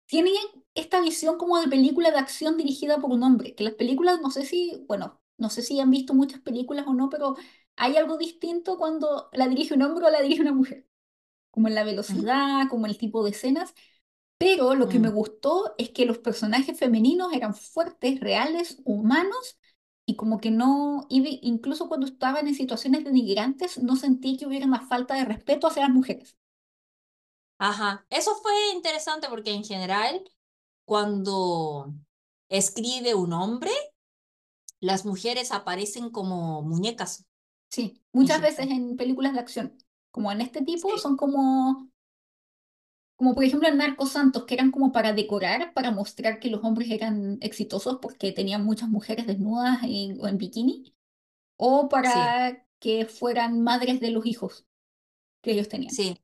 tiene 0.06 0.30
esta 0.76 1.00
visión 1.00 1.38
como 1.38 1.58
de 1.60 1.68
película 1.68 2.10
de 2.12 2.18
acción 2.18 2.56
dirigida 2.56 2.98
por 2.98 3.10
un 3.10 3.22
hombre, 3.24 3.54
que 3.54 3.64
las 3.64 3.74
películas, 3.74 4.20
no 4.22 4.30
sé 4.30 4.44
si, 4.46 4.84
bueno, 4.88 5.20
no 5.38 5.50
sé 5.50 5.62
si 5.62 5.80
han 5.80 5.90
visto 5.90 6.14
muchas 6.14 6.40
películas 6.40 6.86
o 6.88 6.94
no, 6.94 7.08
pero 7.10 7.36
hay 7.76 7.96
algo 7.96 8.18
distinto 8.18 8.78
cuando 8.78 9.28
la 9.32 9.48
dirige 9.48 9.74
un 9.74 9.82
hombre 9.82 10.06
o 10.06 10.10
la 10.10 10.22
dirige 10.22 10.42
una 10.42 10.52
mujer. 10.54 10.86
como 11.50 11.68
en 11.68 11.74
la 11.74 11.84
velocidad, 11.84 12.68
como 12.70 12.86
el 12.86 12.98
tipo 12.98 13.24
de 13.24 13.30
escenas, 13.30 13.74
pero 14.38 14.74
lo 14.74 14.88
que 14.88 14.98
me 14.98 15.10
mm. 15.10 15.14
gustó 15.14 15.74
es 15.78 15.90
que 15.90 16.06
los 16.06 16.18
personajes 16.18 16.78
femeninos 16.78 17.32
eran 17.32 17.54
fuertes, 17.54 18.20
reales, 18.20 18.80
humanos, 18.84 19.58
y 20.06 20.16
como 20.16 20.40
que 20.40 20.50
no, 20.50 21.06
incluso 21.10 21.88
cuando 21.88 22.06
estaban 22.06 22.48
en 22.48 22.54
situaciones 22.54 23.04
denigrantes, 23.04 23.78
no 23.82 23.96
sentí 23.96 24.36
que 24.36 24.46
hubiera 24.46 24.66
una 24.66 24.86
falta 24.86 25.14
de 25.16 25.24
respeto 25.24 25.66
hacia 25.68 25.82
las 25.82 25.90
mujeres. 25.92 26.36
Ajá, 27.58 28.06
eso 28.10 28.34
fue 28.36 28.52
interesante 28.74 29.28
porque 29.28 29.52
en 29.52 29.64
general, 29.64 30.22
cuando 30.86 31.94
escribe 32.50 33.14
un 33.16 33.34
hombre, 33.34 33.72
las 34.80 35.04
mujeres 35.04 35.52
aparecen 35.52 36.08
como 36.10 36.62
muñecas. 36.62 37.26
Sí, 37.70 38.02
muchas 38.12 38.40
veces 38.42 38.66
en 38.70 38.96
películas 38.96 39.32
de 39.34 39.38
acción, 39.40 39.76
como 40.10 40.32
en 40.32 40.40
este 40.40 40.62
tipo, 40.64 40.96
Sí, 40.96 40.98
son 40.98 41.16
como, 41.16 41.90
como 43.16 43.34
por 43.34 43.44
ejemplo 43.44 43.68
en 43.68 43.78
Narcos 43.78 44.12
Santos, 44.12 44.44
que 44.44 44.54
eran 44.54 44.70
como 44.70 44.92
para 44.92 45.12
decorar, 45.12 45.72
para 45.74 45.90
mostrar 45.90 46.38
que 46.40 46.50
los 46.50 46.62
hombres 46.64 46.90
eran 46.90 47.38
exitosos 47.40 47.98
porque 48.02 48.32
tenían 48.32 48.64
muchas 48.64 48.88
mujeres 48.88 49.26
desnudas 49.26 49.78
en- 49.84 50.20
o 50.20 50.28
en 50.28 50.38
bikini, 50.38 50.94
o 51.56 51.88
sí, 52.02 52.38
para 52.38 52.66
que 52.80 53.06
fueran 53.06 53.62
madres 53.62 54.00
de 54.00 54.10
los 54.12 54.26
hijos 54.26 54.66
que 55.42 55.52
ellos 55.52 55.68
tenían. 55.70 55.98
sí, 55.98 56.18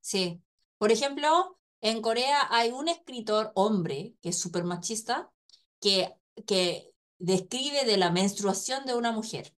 sí. 0.00 0.42
Por 0.78 0.92
ejemplo, 0.92 1.57
en 1.80 2.02
Corea 2.02 2.46
hay 2.50 2.70
un 2.70 2.88
escritor 2.88 3.52
hombre 3.54 4.14
que 4.22 4.30
es 4.30 4.38
súper 4.40 4.64
machista 4.64 5.30
que, 5.80 6.14
que 6.46 6.92
describe 7.18 7.84
de 7.84 7.96
la 7.96 8.10
menstruación 8.10 8.84
de 8.86 8.94
una 8.94 9.12
mujer. 9.12 9.54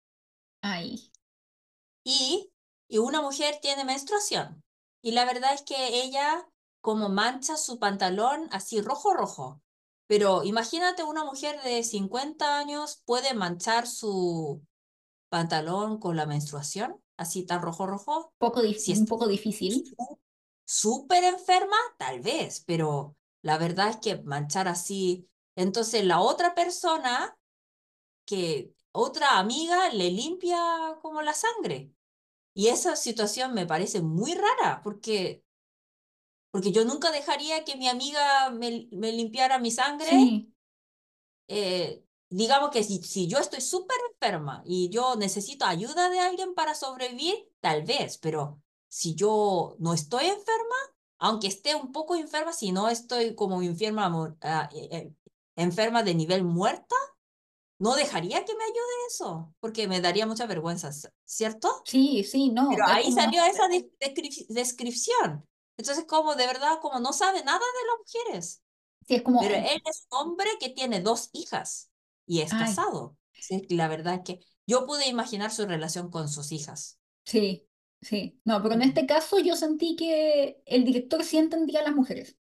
Ay, 0.63 1.11
Y, 2.05 2.51
y 2.89 2.99
una 2.99 3.23
mujer 3.23 3.59
tiene 3.63 3.85
menstruación. 3.85 4.63
Y 5.03 5.13
la 5.13 5.25
verdad 5.25 5.55
es 5.55 5.63
que 5.63 6.03
ella 6.03 6.47
como 6.81 7.09
mancha 7.09 7.57
su 7.57 7.79
pantalón 7.79 8.49
así 8.53 8.81
rojo 8.81 9.15
rojo. 9.15 9.61
Pero 10.07 10.43
imagínate 10.45 11.05
una 11.05 11.25
mujer 11.25 11.61
de 11.63 11.83
50 11.85 12.59
años 12.59 13.03
puede 13.05 13.35
manchar 13.35 13.87
su 13.87 14.63
pantalón 15.29 15.99
con 15.99 16.17
la 16.17 16.27
menstruación, 16.27 17.01
así 17.17 17.45
tan 17.45 17.63
rojo 17.63 17.87
rojo. 17.87 18.33
poco 18.39 18.63
Si 18.63 18.93
un 18.93 19.05
está 19.05 19.11
poco 19.11 19.27
difícil. 19.29 19.97
Súper 20.69 21.25
enferma, 21.25 21.77
tal 21.97 22.21
vez, 22.21 22.63
pero 22.67 23.17
la 23.41 23.57
verdad 23.57 23.89
es 23.89 23.97
que 23.97 24.23
manchar 24.23 24.69
así. 24.69 25.27
Entonces 25.57 26.05
la 26.05 26.21
otra 26.21 26.55
persona 26.55 27.39
que 28.27 28.75
otra 28.93 29.39
amiga 29.39 29.89
le 29.91 30.11
limpia 30.11 30.59
como 31.01 31.23
la 31.23 31.33
sangre. 31.33 31.91
Y 32.53 32.69
esa 32.69 32.97
situación 32.97 33.55
me 33.55 33.67
parece 33.67 34.03
muy 34.03 34.35
rara, 34.35 34.83
porque, 34.83 35.43
porque 36.51 36.71
yo 36.71 36.85
nunca 36.85 37.11
dejaría 37.13 37.65
que 37.65 37.77
mi 37.77 37.89
amiga 37.89 38.51
me, 38.51 38.89
me 38.93 39.13
limpiara 39.13 39.59
mi 39.59 39.71
sangre. 39.71 40.11
Sí, 40.11 40.53
eh, 41.49 42.05
digamos 42.29 42.71
que 42.71 42.83
si, 42.85 43.03
si 43.03 43.27
yo 43.27 43.39
estoy 43.39 43.63
súper 43.63 43.97
enferma 44.13 44.63
y 44.67 44.91
yo 44.91 45.17
necesito 45.17 45.65
ayuda 45.65 46.11
de 46.11 46.21
alguien 46.21 46.55
para 46.55 46.75
sobrevivir, 46.75 47.49
tal 47.61 47.85
vez, 47.85 48.19
pero 48.19 48.63
si 48.89 49.15
yo 49.15 49.77
no 49.79 49.95
estoy 49.95 50.27
enferma, 50.27 50.77
aunque 51.19 51.49
esté 51.49 51.75
un 51.75 51.93
poco 51.93 52.17
enferma, 52.17 52.53
si 52.53 52.73
no 52.73 52.89
estoy 52.89 53.35
como 53.35 53.63
enferma, 53.63 54.37
ah, 54.43 54.69
eh, 54.75 54.89
eh, 54.93 55.15
enferma 55.57 56.03
de 56.03 56.15
nivel 56.15 56.45
muerta, 56.45 56.95
no 57.79 57.95
dejaría 57.97 58.45
que 58.45 58.55
me 58.57 58.65
ayude 58.65 59.07
eso, 59.11 59.55
porque 59.61 59.89
me 59.89 60.01
daría 60.01 60.27
mucha 60.27 60.47
vergüenza, 60.47 60.91
¿cierto? 61.25 61.69
sí, 61.85 62.23
sí, 62.25 62.51
no, 62.51 62.69
Pero 62.69 62.85
ahí 62.89 63.13
salió 63.13 63.45
esa 63.45 63.69
de- 63.69 63.91
descrip- 64.01 64.47
descripción. 64.49 65.47
Entonces, 65.77 66.05
como 66.07 66.35
de 66.37 66.47
verdad, 66.47 66.81
como 66.83 67.01
no 67.01 67.13
sabe 67.13 67.43
nada 67.45 67.59
de 67.61 67.87
las 67.89 67.99
mujeres. 68.31 68.63
sí, 69.07 69.15
es 69.17 69.23
Pero 69.39 69.55
como, 69.55 69.57
él 69.57 69.81
es 69.87 70.07
un 70.13 70.19
hombre 70.31 70.51
que 70.61 70.71
tiene 70.71 71.01
dos 71.01 71.31
hijas 71.33 71.91
y 72.27 72.41
es 72.43 72.55
ay, 72.55 72.55
casado. 72.55 73.19
Sí, 73.39 73.71
la 73.71 73.89
verdad 73.89 74.17
es 74.17 74.21
que 74.25 74.41
yo 74.67 74.87
pude 74.87 75.09
imaginar 75.09 75.53
su 75.53 75.67
relación 75.67 76.11
con 76.11 76.29
sus 76.29 76.53
hijas. 76.53 76.99
sí, 77.25 77.68
sí. 78.01 78.41
No, 78.45 78.63
pero 78.63 78.75
en 78.75 78.83
este 78.83 79.07
caso 79.07 79.39
yo 79.41 79.55
sentí 79.57 79.97
que 79.97 80.63
el 80.67 80.85
director 80.85 81.25
sí 81.25 81.39
entendía 81.39 81.81
a 81.81 81.85
las 81.85 81.95
mujeres. 81.95 82.37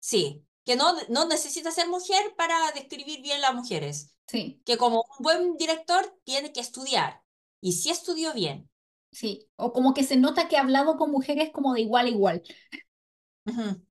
Sí, 0.00 0.46
que 0.64 0.76
no, 0.76 0.94
no 1.08 1.26
necesita 1.28 1.70
ser 1.70 1.88
mujer 1.88 2.34
para 2.36 2.54
describir 2.72 3.22
bien 3.22 3.40
las 3.40 3.54
mujeres. 3.54 4.14
Sí, 4.28 4.60
Que 4.64 4.76
como 4.78 5.04
un 5.18 5.22
buen 5.24 5.56
director 5.56 6.18
tiene 6.24 6.52
que 6.52 6.60
estudiar. 6.60 7.22
Y 7.60 7.72
sí 7.72 7.90
estudió 7.90 8.32
bien. 8.34 8.70
sí. 9.10 9.48
O 9.56 9.72
como 9.72 9.94
que 9.94 10.04
se 10.04 10.16
nota 10.16 10.48
que 10.48 10.56
ha 10.56 10.60
hablado 10.62 10.96
con 10.96 11.10
mujeres 11.10 11.50
como 11.52 11.74
de 11.74 11.80
igual 11.82 12.06
a 12.06 12.10
igual. 12.10 12.42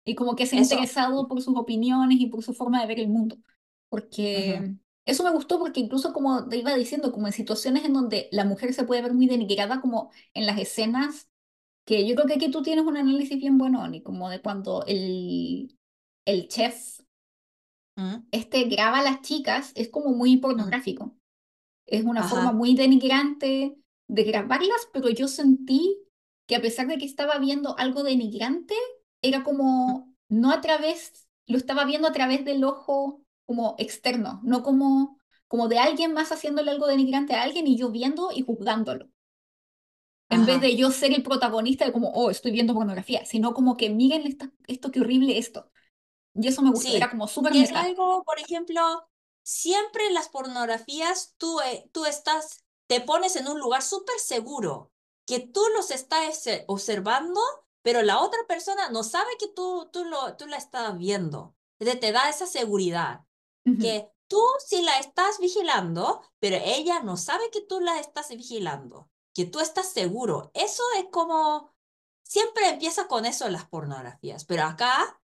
Y 0.03 0.15
como 0.15 0.35
que 0.35 0.45
se 0.45 0.57
ha 0.57 0.59
interesado 0.59 1.27
por 1.27 1.41
sus 1.41 1.55
opiniones 1.57 2.19
y 2.19 2.27
por 2.27 2.43
su 2.43 2.53
forma 2.53 2.81
de 2.81 2.87
ver 2.87 2.99
el 2.99 3.07
mundo. 3.09 3.37
Porque 3.89 4.75
eso 5.05 5.23
me 5.23 5.31
gustó 5.31 5.59
porque 5.59 5.79
incluso 5.79 6.13
como 6.13 6.47
te 6.47 6.57
iba 6.57 6.75
diciendo, 6.75 7.11
como 7.11 7.27
en 7.27 7.33
situaciones 7.33 7.85
en 7.85 7.93
donde 7.93 8.27
la 8.31 8.45
mujer 8.45 8.73
se 8.73 8.83
puede 8.83 9.01
ver 9.01 9.13
muy 9.13 9.27
denigrada, 9.27 9.81
como 9.81 10.11
en 10.33 10.45
las 10.45 10.59
escenas, 10.59 11.29
que 11.85 12.07
yo 12.07 12.15
creo 12.15 12.27
que 12.27 12.35
aquí 12.35 12.51
tú 12.51 12.63
tienes 12.63 12.85
un 12.85 12.97
análisis 12.97 13.37
bien 13.37 13.57
bueno, 13.57 13.83
Oni, 13.83 14.01
como 14.01 14.29
de 14.29 14.41
cuando 14.41 14.83
el, 14.87 15.77
el 16.25 16.47
chef 16.47 16.99
Mm, 17.95 18.27
este 18.31 18.65
graba 18.65 18.99
a 18.99 19.03
las 19.03 19.21
chicas, 19.21 19.71
es 19.75 19.89
como 19.89 20.11
muy 20.11 20.37
mm. 20.37 20.41
pornográfico. 20.41 21.15
Es 21.85 22.03
una 22.03 22.23
forma 22.23 22.49
Ajá. 22.49 22.53
muy 22.53 22.75
denigrante 22.75 23.75
de 24.07 24.23
grabarlas, 24.23 24.89
pero 24.93 25.09
yo 25.09 25.27
sentí 25.27 25.99
que 26.47 26.55
a 26.55 26.61
pesar 26.61 26.87
de 26.87 26.97
que 26.97 27.05
estaba 27.05 27.39
viendo 27.39 27.77
algo 27.77 28.03
denigrante, 28.03 28.75
era 29.21 29.43
como 29.43 30.13
no 30.29 30.51
a 30.51 30.61
través, 30.61 31.27
lo 31.47 31.57
estaba 31.57 31.85
viendo 31.85 32.07
a 32.07 32.11
través 32.11 32.45
del 32.45 32.63
ojo 32.63 33.24
como 33.45 33.75
externo, 33.79 34.41
no 34.43 34.63
como, 34.63 35.19
como 35.47 35.67
de 35.67 35.79
alguien 35.79 36.13
más 36.13 36.31
haciéndole 36.31 36.71
algo 36.71 36.87
denigrante 36.87 37.33
a 37.35 37.43
alguien 37.43 37.67
y 37.67 37.77
yo 37.77 37.91
viendo 37.91 38.31
y 38.33 38.41
juzgándolo. 38.43 39.09
En 40.29 40.45
vez 40.45 40.59
Ajá. 40.59 40.61
de 40.61 40.75
yo 40.75 40.91
ser 40.91 41.11
el 41.13 41.23
protagonista 41.23 41.85
de 41.85 41.91
como, 41.93 42.09
oh, 42.11 42.29
estoy 42.31 42.51
viendo 42.51 42.73
pornografía, 42.73 43.25
sino 43.25 43.53
como 43.53 43.77
que 43.77 43.89
miren 43.89 44.25
esta- 44.27 44.51
esto, 44.67 44.91
qué 44.91 44.99
horrible 45.01 45.37
esto. 45.37 45.71
Y 46.35 46.47
eso 46.47 46.63
me 46.63 46.71
gustó, 46.71 46.95
era 46.95 47.09
Sí, 47.09 47.11
como 47.11 47.27
súper 47.29 47.53
es 47.57 47.73
algo, 47.73 48.23
por 48.23 48.39
ejemplo, 48.39 48.81
siempre 49.43 50.05
en 50.07 50.13
las 50.13 50.29
pornografías 50.29 51.35
tú, 51.37 51.59
eh, 51.61 51.89
tú 51.93 52.05
estás, 52.05 52.65
te 52.87 53.01
pones 53.01 53.35
en 53.35 53.47
un 53.47 53.59
lugar 53.59 53.81
súper 53.81 54.19
seguro, 54.19 54.91
que 55.25 55.39
tú 55.39 55.61
los 55.75 55.91
estás 55.91 56.45
eh, 56.47 56.65
observando, 56.67 57.39
pero 57.81 58.01
la 58.01 58.19
otra 58.21 58.39
persona 58.47 58.89
no 58.89 59.03
sabe 59.03 59.31
que 59.39 59.47
tú, 59.55 59.89
tú, 59.93 60.03
lo, 60.05 60.35
tú 60.37 60.47
la 60.47 60.57
estás 60.57 60.97
viendo. 60.97 61.55
Te, 61.77 61.95
te 61.95 62.11
da 62.11 62.29
esa 62.29 62.45
seguridad, 62.47 63.24
Que 63.79 64.09
tú 64.27 64.41
sí 64.65 64.81
la 64.83 64.99
estás 64.99 65.39
vigilando, 65.39 66.21
pero 66.39 66.57
ella 66.63 67.01
no 67.01 67.17
sabe 67.17 67.49
que 67.51 67.61
tú 67.61 67.79
la 67.81 67.99
estás 67.99 68.29
vigilando, 68.29 69.09
que 69.33 69.45
tú 69.45 69.59
estás 69.59 69.91
seguro. 69.91 70.51
Eso 70.53 70.83
es 70.97 71.05
como, 71.11 71.73
siempre 72.23 72.69
empieza 72.69 73.07
con 73.07 73.25
eso 73.25 73.45
en 73.45 73.53
las 73.53 73.67
pornografías, 73.67 74.45
pero 74.45 74.63
acá 74.63 75.19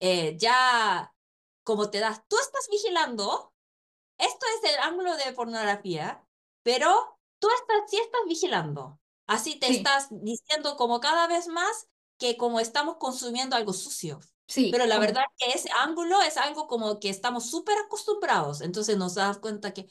eh, 0.00 0.36
ya 0.38 1.14
como 1.64 1.90
te 1.90 1.98
das, 2.00 2.22
tú 2.28 2.36
estás 2.38 2.66
vigilando, 2.70 3.52
esto 4.18 4.46
es 4.56 4.72
el 4.72 4.78
ángulo 4.80 5.16
de 5.16 5.32
pornografía, 5.34 6.26
pero 6.62 7.18
tú 7.38 7.48
estás, 7.50 7.90
sí 7.90 7.98
estás 7.98 8.22
vigilando. 8.26 9.00
Así 9.26 9.58
te 9.58 9.66
Sí, 9.66 9.76
estás 9.76 10.08
diciendo 10.10 10.76
como 10.76 11.00
cada 11.00 11.26
vez 11.26 11.46
más 11.48 11.88
que 12.18 12.36
como 12.38 12.58
estamos 12.60 12.96
consumiendo 12.96 13.54
algo 13.54 13.74
sucio. 13.74 14.18
Sí, 14.48 14.70
Pero 14.70 14.86
la 14.86 14.98
verdad 14.98 15.24
que 15.38 15.50
ese 15.52 15.70
ángulo 15.80 16.20
es 16.22 16.36
algo 16.36 16.66
como 16.68 17.00
que 17.00 17.08
estamos 17.10 17.50
súper 17.50 17.76
acostumbrados. 17.78 18.60
Entonces 18.60 18.96
nos 18.98 19.14
das 19.14 19.38
cuenta 19.38 19.72
que, 19.74 19.88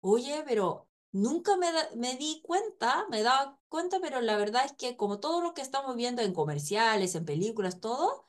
oye, 0.00 0.44
pero 0.46 0.88
nunca 1.12 1.56
me, 1.56 1.72
da- 1.72 1.90
me 1.96 2.16
di 2.16 2.42
cuenta, 2.44 3.06
me 3.10 3.22
daba 3.22 3.58
cuenta, 3.68 4.00
pero 4.00 4.20
la 4.22 4.36
verdad 4.38 4.64
es 4.66 4.72
que 4.74 4.96
como 4.96 5.20
todo 5.20 5.42
lo 5.42 5.54
que 5.54 5.62
estamos 5.62 5.96
viendo 5.96 6.22
en 6.22 6.34
comerciales, 6.34 7.14
en 7.16 7.24
películas, 7.26 7.80
todo, 7.80 8.26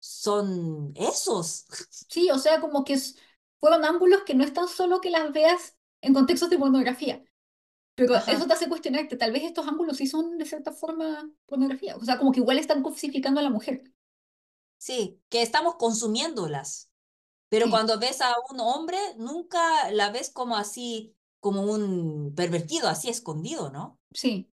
son 0.00 0.92
esos. 0.96 1.66
sí, 2.08 2.30
o 2.30 2.38
sea, 2.38 2.60
como 2.60 2.84
que 2.84 2.96
fueron 3.60 3.84
ángulos 3.84 4.22
que 4.24 4.34
no 4.34 4.44
es 4.44 4.52
tan 4.52 4.68
solo 4.68 5.00
que 5.00 5.10
las 5.10 5.32
veas 5.32 5.76
en 6.00 6.14
contextos 6.14 6.50
de 6.50 6.58
pornografía, 6.58 7.22
pero 7.96 8.16
eso 8.26 8.46
Ajá, 8.46 8.48
te 8.48 8.54
hace 8.54 8.68
cuestionar 8.70 9.08
que 9.08 9.16
tal 9.16 9.32
vez 9.32 9.44
estos 9.44 9.68
ángulos 9.68 9.98
sí 9.98 10.08
son 10.08 10.38
de 10.38 10.46
cierta 10.46 10.72
forma 10.72 11.30
pornografía, 11.46 11.96
o 11.96 12.04
sea, 12.04 12.18
como 12.18 12.32
que 12.32 12.40
igual 12.40 12.58
están 12.58 12.82
cosificando 12.82 13.40
a 13.40 13.44
la 13.44 13.50
mujer. 13.50 13.84
Sí, 14.82 15.22
que 15.28 15.42
estamos 15.42 15.76
consumiéndolas. 15.76 16.90
Pero 17.50 17.70
Sí, 17.70 17.70
cuando 17.70 17.98
ves 18.00 18.20
a 18.22 18.34
un 18.50 18.60
hombre, 18.60 18.98
nunca 19.18 19.90
la 19.92 20.10
ves 20.12 20.30
como 20.30 20.56
así, 20.56 21.16
como 21.40 21.62
un 21.64 22.34
pervertido, 22.36 22.88
así 22.88 23.08
escondido, 23.10 23.70
¿no? 23.70 24.00
sí, 24.14 24.50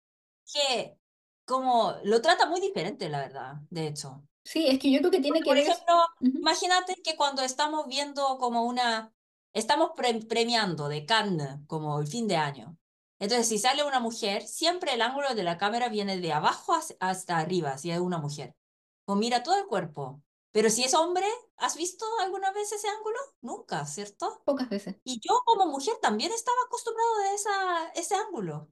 Que 0.54 0.98
como 1.46 1.96
lo 2.04 2.22
trata 2.22 2.46
muy 2.48 2.62
diferente, 2.62 3.10
la 3.10 3.20
verdad, 3.20 3.56
de 3.70 3.88
hecho. 3.88 4.28
sí, 4.44 4.68
es 4.68 4.80
que 4.80 4.92
yo 4.92 5.00
creo 5.00 5.12
que 5.12 5.20
tiene 5.22 5.42
Porque, 5.42 5.44
que 5.44 5.54
por 5.54 5.58
ver... 5.58 5.68
ejemplo, 5.68 5.94
Ujú, 6.22 6.40
imagínate 6.42 6.96
que 7.04 7.16
cuando 7.16 7.42
estamos 7.44 7.88
viendo 7.88 8.38
como 8.40 8.64
una, 8.66 9.14
estamos 9.54 9.92
pre- 9.96 10.22
premiando 10.28 10.90
de 10.90 11.06
Cannes, 11.06 11.60
como 11.68 12.00
el 12.00 12.08
fin 12.08 12.28
de 12.28 12.38
año. 12.38 12.78
Entonces, 13.20 13.48
si 13.48 13.60
sale 13.60 13.84
una 13.84 14.00
mujer, 14.00 14.44
siempre 14.48 14.94
el 14.94 15.02
ángulo 15.02 15.34
de 15.36 15.44
la 15.44 15.58
cámara 15.58 15.90
viene 15.90 16.18
de 16.20 16.34
abajo 16.34 16.74
hasta 17.00 17.38
arriba, 17.40 17.78
si 17.78 17.92
es 17.92 18.00
una 18.00 18.18
mujer. 18.18 18.56
O 19.06 19.16
mira 19.16 19.44
todo 19.44 19.58
el 19.58 19.66
cuerpo. 19.68 20.22
Pero 20.52 20.70
si 20.70 20.84
es 20.84 20.94
hombre, 20.94 21.26
¿has 21.58 21.76
visto 21.76 22.06
alguna 22.22 22.52
vez 22.52 22.72
ese 22.72 22.88
ángulo? 22.88 23.18
Nunca, 23.42 23.86
¿cierto? 23.86 24.42
Pocas 24.46 24.70
veces. 24.70 24.96
Y 25.04 25.20
yo 25.20 25.42
como 25.46 25.66
mujer 25.66 25.96
también 26.02 26.32
estaba 26.32 26.58
acostumbrado 26.68 27.10
a 27.18 27.34
esa, 27.34 27.88
ese 27.96 28.16
ángulo. 28.16 28.70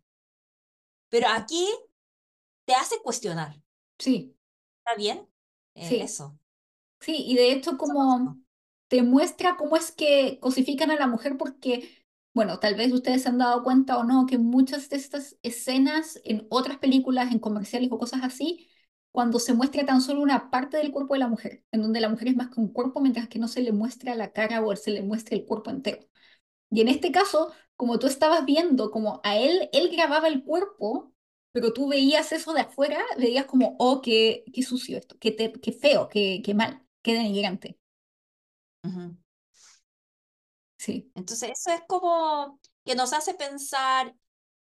Pero 1.09 1.27
aquí 1.29 1.67
te 2.65 2.73
hace 2.73 2.99
cuestionar. 3.01 3.61
Sí. 3.97 4.36
¿Está 4.79 4.95
bien? 4.97 5.27
Eh, 5.75 5.89
sí. 5.89 5.95
Eso. 5.97 6.38
Sí, 6.99 7.25
y 7.27 7.36
de 7.36 7.51
hecho 7.51 7.77
como 7.77 8.38
te 8.88 9.01
muestra 9.03 9.57
cómo 9.57 9.75
es 9.75 9.91
que 9.91 10.39
cosifican 10.39 10.91
a 10.91 10.97
la 10.97 11.07
mujer 11.07 11.38
porque, 11.38 12.05
bueno, 12.34 12.59
tal 12.59 12.75
vez 12.75 12.91
ustedes 12.93 13.23
se 13.23 13.29
han 13.29 13.38
dado 13.38 13.63
cuenta 13.63 13.97
o 13.97 14.03
no, 14.03 14.25
que 14.27 14.38
muchas 14.38 14.89
de 14.89 14.97
estas 14.97 15.38
escenas 15.43 16.19
en 16.25 16.45
otras 16.49 16.77
películas, 16.77 17.32
en 17.32 17.39
comerciales 17.39 17.89
o 17.91 17.97
cosas 17.97 18.21
así, 18.23 18.69
cuando 19.12 19.39
se 19.39 19.53
muestra 19.53 19.86
tan 19.86 20.01
solo 20.01 20.22
una 20.22 20.49
parte 20.51 20.78
del 20.78 20.91
cuerpo 20.91 21.14
de 21.16 21.20
la 21.20 21.28
mujer, 21.28 21.64
en 21.72 21.82
donde 21.82 21.99
la 22.01 22.09
mujer 22.09 22.30
es 22.30 22.36
más 22.36 22.49
que 22.49 22.62
un 22.62 22.72
cuerpo, 22.72 23.01
mientras 23.01 23.28
que 23.28 23.39
no 23.39 23.47
se 23.47 23.62
le 23.62 23.72
muestra 23.72 24.16
la 24.16 24.32
cara 24.32 24.62
o 24.66 24.76
se 24.76 24.91
le 24.91 25.01
muestra 25.01 25.36
el 25.36 25.45
cuerpo 25.45 25.70
entero. 25.70 26.05
Y 26.70 26.82
en 26.82 26.88
este 26.89 27.12
caso, 27.12 27.51
como 27.76 27.99
tú 27.99 28.07
estabas 28.07 28.45
viendo, 28.45 28.91
como 28.91 29.22
a 29.24 29.38
él, 29.38 29.70
él 29.74 29.89
grababa 29.91 30.28
el 30.28 30.43
cuerpo, 30.43 31.14
pero 31.51 31.74
tú 31.74 31.89
veías 31.89 32.32
eso 32.32 32.53
de 32.53 32.62
afuera, 32.62 32.99
veías 33.18 33.45
como, 33.45 33.76
oh, 33.80 34.01
qué, 34.01 34.43
qué 34.53 34.64
sucio 34.64 34.97
esto, 34.97 35.18
qué, 35.20 35.36
qué 35.36 35.72
feo, 35.74 36.07
qué, 36.09 36.41
qué 36.43 36.53
mal, 36.53 36.82
qué 37.01 37.14
denigrante. 37.14 37.78
Sí. 40.78 41.12
Entonces, 41.16 41.51
eso 41.51 41.72
es 41.72 41.82
como 41.88 42.59
que 42.86 42.95
nos 42.95 43.14
hace 43.14 43.34
pensar, 43.36 44.16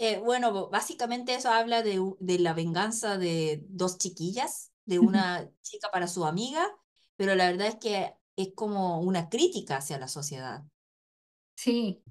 eh, 0.03 0.19
bueno, 0.19 0.71
básicamente 0.71 1.35
eso 1.35 1.51
habla 1.51 1.83
de, 1.83 2.01
de, 2.21 2.39
la 2.39 2.55
venganza 2.55 3.19
de 3.19 3.63
dos 3.69 3.99
chiquillas, 3.99 4.73
de 4.87 4.99
una 4.99 5.51
chica 5.61 5.91
para 5.93 6.09
su 6.09 6.25
amiga, 6.25 6.67
pero 7.17 7.35
la 7.35 7.51
verdad 7.51 7.67
es 7.67 7.75
que 7.75 8.15
es 8.35 8.49
como 8.55 9.03
una 9.03 9.29
crítica 9.29 9.77
hacia 9.77 9.99
la 9.99 10.09
sociedad. 10.09 10.63
Sí, 11.55 12.03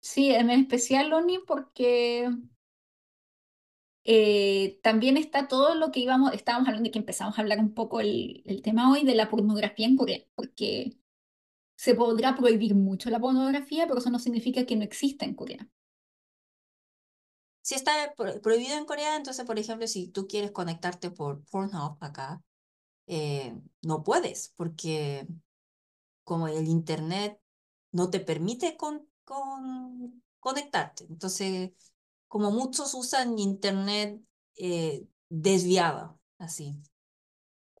sí, 0.00 0.30
en 0.30 0.48
especial, 0.48 1.10
Loni, 1.10 1.38
porque 1.46 2.30
eh, 4.04 4.80
también 4.82 5.18
está 5.18 5.46
todo 5.46 5.74
lo 5.74 5.92
que 5.92 6.00
íbamos, 6.00 6.32
estábamos 6.32 6.68
hablando 6.68 6.88
de 6.88 6.92
que 6.92 7.00
empezamos 7.00 7.38
a 7.38 7.42
hablar 7.42 7.58
un 7.58 7.74
poco 7.74 8.00
el, 8.00 8.44
el 8.46 8.62
tema 8.62 8.90
hoy 8.90 9.04
de 9.04 9.14
la 9.14 9.28
pornografía 9.28 9.86
en 9.86 9.98
Corea, 9.98 10.20
porque 10.34 10.96
se 11.76 11.94
podrá 11.94 12.34
prohibir 12.34 12.74
mucho 12.74 13.10
la 13.10 13.20
pornografía, 13.20 13.86
pero 13.86 13.98
eso 13.98 14.08
no 14.08 14.18
significa 14.18 14.64
que 14.64 14.76
no 14.76 14.84
exista 14.84 15.26
en 15.26 15.34
Corea. 15.34 15.68
Si 17.66 17.74
está 17.74 18.14
prohibido 18.14 18.78
en 18.78 18.84
Corea, 18.84 19.16
entonces, 19.16 19.44
por 19.44 19.58
ejemplo, 19.58 19.88
si 19.88 20.06
tú 20.06 20.28
quieres 20.28 20.52
conectarte 20.52 21.10
por 21.10 21.44
Pornhub 21.46 21.96
acá, 22.00 22.40
eh, 23.08 23.58
no 23.82 24.04
puedes, 24.04 24.52
porque 24.54 25.26
como 26.22 26.46
el 26.46 26.68
Internet 26.68 27.40
no 27.90 28.08
te 28.08 28.20
permite 28.20 28.76
con, 28.76 29.08
con 29.24 30.22
conectarte. 30.38 31.06
Entonces, 31.10 31.72
como 32.28 32.52
muchos 32.52 32.94
usan 32.94 33.36
Internet 33.36 34.22
eh, 34.54 35.04
así. 36.38 36.80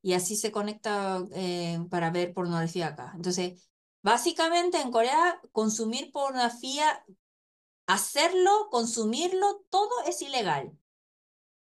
Y 0.02 0.14
así 0.14 0.34
se 0.34 0.50
conecta 0.50 1.24
eh, 1.30 1.78
para 1.90 2.10
ver 2.10 2.34
pornografía 2.34 2.88
acá. 2.88 3.12
Entonces, 3.14 3.70
Básicamente 4.06 4.80
en 4.80 4.92
Corea, 4.92 5.40
consumir 5.50 6.12
pornografía, 6.12 7.04
hacerlo, 7.86 8.68
consumirlo, 8.70 9.64
todo 9.70 9.90
es 10.06 10.22
ilegal. 10.22 10.76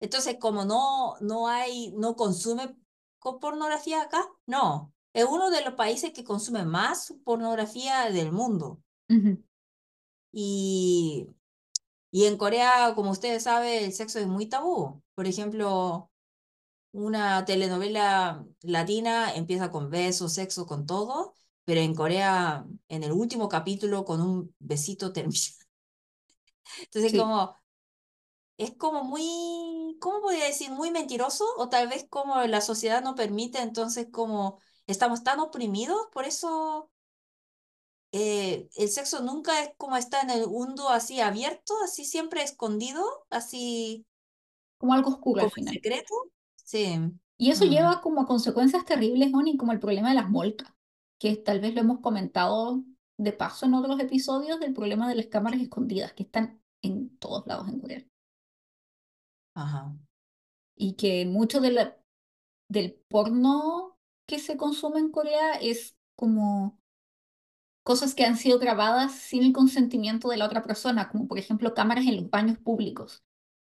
Entonces, 0.01 0.37
como 0.41 0.64
no, 0.64 1.16
no 1.20 1.49
hay, 1.49 1.93
no 1.93 2.16
consume 2.16 2.77
pornografía 3.41 4.03
acá, 4.03 4.29
no. 4.47 4.93
Es 5.12 5.25
uno 5.25 5.51
de 5.51 5.64
los 5.64 5.75
países 5.75 6.12
que 6.12 6.25
consume 6.25 6.64
más 6.64 7.14
pornografía 7.25 8.11
del 8.11 8.33
mundo. 8.33 8.83
y, 10.33 11.27
y 12.11 12.27
en 12.27 12.37
Corea, 12.37 12.95
como 12.95 13.11
ustedes 13.11 13.45
saben, 13.45 13.85
el 13.85 13.93
sexo 13.93 14.18
es 14.18 14.27
muy 14.27 14.47
tabú. 14.47 15.03
Por 15.14 15.27
ejemplo, 15.27 16.11
una 16.93 17.45
telenovela 17.45 18.47
latina 18.62 19.35
empieza 19.35 19.70
con 19.70 19.91
besos, 19.91 20.35
sexo, 20.35 20.66
con 20.66 20.87
todo, 20.87 21.35
pero 21.64 21.81
en 21.81 21.95
Corea, 21.95 22.66
en 22.89 23.05
el 23.05 23.12
último 23.12 23.49
capítulo, 23.49 24.05
con 24.05 24.20
un 24.20 24.55
besito 24.59 25.12
termina. 25.14 25.62
Entonces, 26.81 27.18
como, 27.18 27.57
es 28.57 28.75
como 28.77 29.05
muy, 29.05 29.97
¿cómo 30.01 30.20
podría 30.20 30.45
decir? 30.45 30.70
Muy 30.70 30.91
mentiroso, 30.91 31.45
o 31.57 31.68
tal 31.68 31.89
vez 31.89 32.07
como 32.09 32.41
la 32.43 32.61
sociedad 32.61 33.03
no 33.03 33.14
permite, 33.14 33.61
entonces 33.61 34.09
como 34.11 34.59
estamos 34.87 35.23
tan 35.23 35.41
oprimidos, 35.41 36.09
por 36.12 36.25
eso 36.25 36.91
eh, 38.12 38.68
el 38.77 38.89
sexo 38.89 39.23
nunca 39.23 39.62
es 39.62 39.70
como 39.77 39.97
está 39.97 40.20
en 40.20 40.31
el 40.31 40.49
mundo 40.49 40.89
así 40.89 41.20
abierto, 41.20 41.75
así 41.85 42.05
siempre 42.05 42.43
escondido, 42.43 43.05
así... 43.31 44.07
Como 44.79 44.95
algo 44.95 45.11
oscuro 45.11 45.41
como 45.41 45.47
al 45.47 45.53
final. 45.53 45.75
secreto. 45.75 46.14
Sí. 46.57 46.99
Y 47.39 47.51
eso 47.51 47.64
lleva 47.64 48.01
como 48.01 48.23
a 48.23 48.27
consecuencias 48.27 48.85
terribles, 48.85 49.31
Moni, 49.31 49.57
como 49.57 49.73
el 49.73 49.81
problema 49.81 50.11
de 50.11 50.16
las 50.16 50.29
molcas 50.29 50.73
que 51.23 51.37
tal 51.37 51.61
vez 51.61 51.73
lo 51.73 51.83
hemos 51.83 52.01
comentado 52.01 52.83
de 53.16 53.33
paso 53.33 53.66
en 53.66 53.75
otros 53.75 54.01
episodios 54.01 54.59
del 54.59 54.73
problema 54.75 55.09
de 55.09 55.14
las 55.14 55.27
cámaras 55.27 55.61
escondidas, 55.61 56.12
que 56.14 56.25
están 56.25 56.61
en 56.83 57.16
todos 57.18 57.47
lados 57.47 57.68
en 57.68 57.80
Corea. 57.80 58.05
Ajá. 59.55 59.95
Y 60.76 60.95
que 60.95 61.24
mucho 61.26 61.61
de 61.61 61.72
la, 61.72 61.97
del 62.68 62.95
porno 63.09 63.99
que 64.26 64.39
se 64.39 64.57
consume 64.57 65.01
en 65.01 65.11
Corea 65.11 65.55
es 65.55 65.97
como 66.16 66.78
cosas 67.83 68.14
que 68.14 68.24
han 68.24 68.37
sido 68.37 68.59
grabadas 68.59 69.12
sin 69.12 69.43
el 69.43 69.53
consentimiento 69.53 70.28
de 70.28 70.37
la 70.37 70.47
otra 70.47 70.62
persona, 70.62 71.09
como 71.09 71.26
por 71.26 71.39
ejemplo 71.39 71.74
cámaras 71.74 72.07
en 72.07 72.16
los 72.16 72.30
baños 72.30 72.59
públicos, 72.59 73.24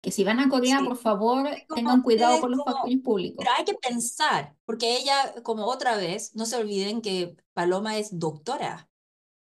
que 0.01 0.11
si 0.11 0.23
van 0.23 0.39
a 0.39 0.49
Corea, 0.49 0.79
por 0.83 0.97
favor, 0.97 1.49
tengan 1.73 2.01
cuidado 2.01 2.39
con 2.39 2.51
los 2.51 2.61
baños 2.63 3.01
públicos. 3.03 3.37
Pero 3.39 3.51
hay 3.57 3.65
que 3.65 3.73
pensar, 3.73 4.55
porque 4.65 4.97
ella, 4.97 5.41
como 5.43 5.65
otra 5.65 5.97
vez, 5.97 6.35
no 6.35 6.45
se 6.45 6.55
olviden 6.55 7.01
que 7.01 7.35
Paloma 7.53 7.97
es 7.97 8.17
doctora. 8.17 8.89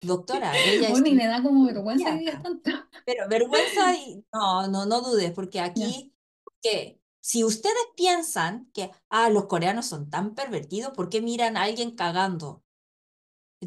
Doctora, 0.00 0.52
ella 0.66 0.88
es. 0.88 1.00
me 1.00 1.26
da 1.26 1.42
como 1.42 1.64
vergüenza 1.66 2.18
tanto. 2.42 2.70
Pero 3.04 3.28
vergüenza 3.28 3.94
y 3.94 4.24
no, 4.32 4.68
no, 4.68 4.86
no 4.86 5.00
dudes, 5.00 5.32
porque 5.32 5.60
aquí, 5.60 6.14
que 6.62 7.00
si 7.20 7.44
ustedes 7.44 7.76
piensan 7.96 8.70
que, 8.72 8.90
ah, 9.08 9.30
los 9.30 9.46
coreanos 9.46 9.86
son 9.86 10.10
tan 10.10 10.34
pervertidos, 10.34 10.92
¿por 10.92 11.08
qué 11.08 11.20
miran 11.20 11.56
a 11.56 11.64
alguien 11.64 11.92
cagando? 11.96 12.62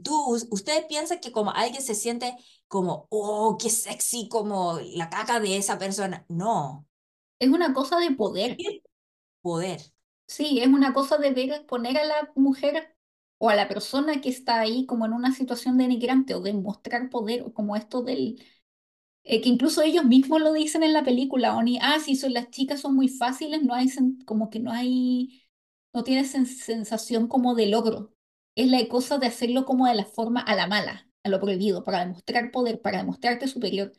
Tú, 0.04 0.38
ustedes 0.52 0.86
piensan 0.86 1.20
que 1.20 1.32
como 1.32 1.52
alguien 1.52 1.82
se 1.82 1.96
siente 1.96 2.38
como, 2.68 3.08
oh, 3.10 3.58
qué 3.60 3.70
sexy, 3.70 4.30
como 4.30 4.80
la 4.94 5.10
caca 5.10 5.40
de 5.40 5.58
esa 5.58 5.78
persona. 5.80 6.26
No. 6.30 6.88
Es 7.40 7.50
una 7.50 7.74
cosa 7.74 8.00
de 8.00 8.12
poder. 8.12 8.56
Poder. 9.42 9.82
Sí, 10.28 10.60
es 10.62 10.68
una 10.68 10.94
cosa 10.94 11.18
de 11.18 11.32
ver, 11.32 11.66
poner 11.66 11.98
a 11.98 12.06
la 12.06 12.32
mujer 12.36 12.96
o 13.40 13.50
a 13.50 13.56
la 13.56 13.68
persona 13.68 14.22
que 14.22 14.30
está 14.30 14.60
ahí 14.60 14.86
como 14.86 15.06
en 15.06 15.14
una 15.14 15.34
situación 15.34 15.78
denigrante 15.78 16.36
o 16.36 16.42
de 16.42 16.54
mostrar 16.54 17.10
poder, 17.10 17.44
o 17.44 17.54
como 17.54 17.76
esto 17.76 18.04
del... 18.04 18.44
Eh, 19.24 19.42
que 19.42 19.50
incluso 19.50 19.82
ellos 19.82 20.06
mismos 20.06 20.42
lo 20.42 20.54
dicen 20.54 20.84
en 20.84 20.94
la 20.94 21.04
película, 21.04 21.56
Oni, 21.56 21.80
ah, 21.82 22.00
sí, 22.00 22.16
son, 22.16 22.34
las 22.34 22.50
chicas 22.52 22.82
son 22.82 22.96
muy 22.96 23.10
fáciles, 23.10 23.64
no 23.64 23.74
hay, 23.76 23.88
como 24.26 24.50
que 24.50 24.60
no 24.60 24.72
hay, 24.72 25.44
no 25.94 26.04
tienes 26.04 26.32
sensación 26.32 27.28
como 27.28 27.56
de 27.56 27.68
logro 27.68 28.14
es 28.60 28.68
la 28.68 28.86
cosa 28.90 29.18
de 29.18 29.28
hacerlo 29.28 29.66
como 29.66 29.88
de 29.88 29.96
la 29.96 30.04
forma 30.04 30.42
a 30.42 30.54
la 30.54 30.68
mala, 30.68 31.08
a 31.24 31.30
lo 31.30 31.40
prohibido, 31.40 31.84
para 31.86 32.00
demostrar 32.00 32.52
poder, 32.52 32.82
para 32.82 32.98
demostrarte 32.98 33.48
superior. 33.48 33.94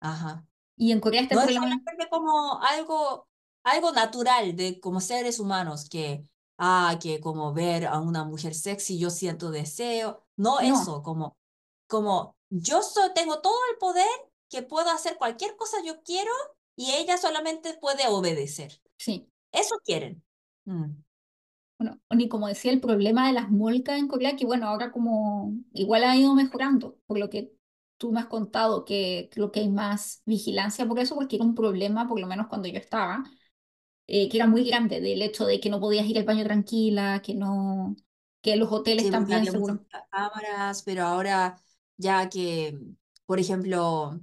Ajá. 0.00 0.46
Y 0.76 0.92
en 0.92 1.00
Corea 1.00 1.20
está 1.20 1.34
no 1.34 1.42
problema... 1.42 1.82
como 2.10 2.62
algo, 2.62 3.28
algo 3.62 3.92
natural 3.92 4.56
de 4.56 4.80
como 4.80 5.02
seres 5.02 5.38
humanos, 5.38 5.88
que, 5.90 6.24
ah, 6.62 6.98
que 7.00 7.20
como 7.20 7.52
ver 7.52 7.86
a 7.86 7.98
una 7.98 8.24
mujer 8.24 8.54
sexy 8.54 8.98
yo 8.98 9.10
siento 9.10 9.50
deseo. 9.50 10.24
No, 10.36 10.60
eso, 10.60 11.02
como, 11.02 11.36
como 11.88 12.36
yo 12.50 12.80
tengo 13.14 13.40
todo 13.40 13.58
el 13.72 13.78
poder 13.78 14.08
que 14.48 14.62
puedo 14.62 14.90
hacer 14.90 15.16
cualquier 15.18 15.56
cosa 15.56 15.78
yo 15.84 16.02
quiero 16.02 16.32
y 16.76 16.92
ella 16.92 17.18
solamente 17.18 17.74
puede 17.80 18.06
obedecer. 18.08 18.80
Sí. 18.96 19.28
Eso 19.50 19.74
quieren. 19.84 20.22
Mm 20.64 20.92
bueno, 21.82 22.00
ni 22.10 22.28
como 22.28 22.48
decía, 22.48 22.72
el 22.72 22.80
problema 22.80 23.26
de 23.26 23.32
las 23.34 23.50
molcas 23.50 23.98
en 23.98 24.08
Corea, 24.08 24.36
que 24.36 24.46
bueno, 24.46 24.66
ahora 24.68 24.92
como 24.92 25.54
igual 25.72 26.04
ha 26.04 26.16
ido 26.16 26.34
mejorando, 26.34 26.98
por 27.06 27.18
lo 27.18 27.28
que 27.30 27.52
tú 27.96 28.12
me 28.12 28.20
has 28.20 28.26
contado 28.26 28.84
que 28.84 29.28
creo 29.32 29.50
que 29.50 29.60
hay 29.60 29.68
más 29.68 30.22
vigilancia 30.26 30.86
por 30.86 30.98
eso, 30.98 31.14
porque 31.14 31.36
era 31.36 31.44
un 31.44 31.54
problema, 31.54 32.08
por 32.08 32.20
lo 32.20 32.26
menos 32.26 32.48
cuando 32.48 32.68
yo 32.68 32.78
estaba, 32.78 33.24
eh, 34.12 34.28
que 34.28 34.36
era 34.36 34.46
muy 34.46 34.64
grande, 34.64 35.00
del 35.00 35.22
hecho 35.22 35.46
de 35.46 35.58
que 35.60 35.70
no 35.70 35.80
podías 35.80 36.06
ir 36.06 36.18
al 36.18 36.24
baño 36.24 36.44
tranquila, 36.44 37.22
que 37.24 37.34
no, 37.34 37.96
que 38.42 38.56
los 38.56 38.70
hoteles 38.70 39.10
también 39.10 39.44
seguros. 39.46 39.78
cámaras, 40.10 40.82
pero 40.82 41.04
ahora 41.04 41.56
ya 41.96 42.28
que, 42.28 42.78
por 43.26 43.40
ejemplo, 43.40 44.20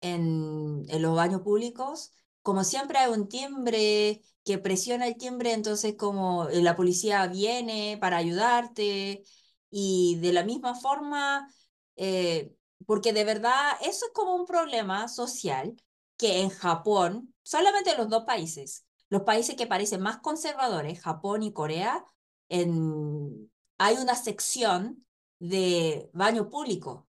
en, 0.00 0.84
en 0.88 1.02
los 1.02 1.14
baños 1.16 1.42
públicos, 1.42 2.12
como 2.42 2.64
siempre 2.64 2.98
hay 2.98 3.10
un 3.12 3.28
timbre 3.28 4.22
que 4.44 4.58
presiona 4.58 5.06
el 5.06 5.16
timbre, 5.16 5.52
entonces 5.52 5.94
como 5.96 6.48
eh, 6.48 6.62
la 6.62 6.76
policía 6.76 7.26
viene 7.28 7.98
para 8.00 8.18
ayudarte 8.18 9.24
y 9.70 10.18
de 10.20 10.32
la 10.32 10.44
misma 10.44 10.74
forma, 10.74 11.48
eh, 11.96 12.54
porque 12.86 13.12
de 13.12 13.24
verdad 13.24 13.72
eso 13.82 14.06
es 14.06 14.12
como 14.12 14.34
un 14.36 14.46
problema 14.46 15.08
social 15.08 15.76
que 16.16 16.40
en 16.42 16.50
Japón, 16.50 17.34
solamente 17.42 17.96
los 17.96 18.08
dos 18.08 18.24
países, 18.24 18.83
los 19.14 19.22
países 19.22 19.54
que 19.54 19.68
parecen 19.68 20.00
más 20.00 20.18
conservadores, 20.18 21.00
Japón 21.00 21.44
y 21.44 21.52
Corea, 21.52 22.04
en, 22.48 23.48
hay 23.78 23.96
una 23.98 24.16
sección 24.16 25.06
de 25.38 26.10
baño 26.12 26.50
público, 26.50 27.06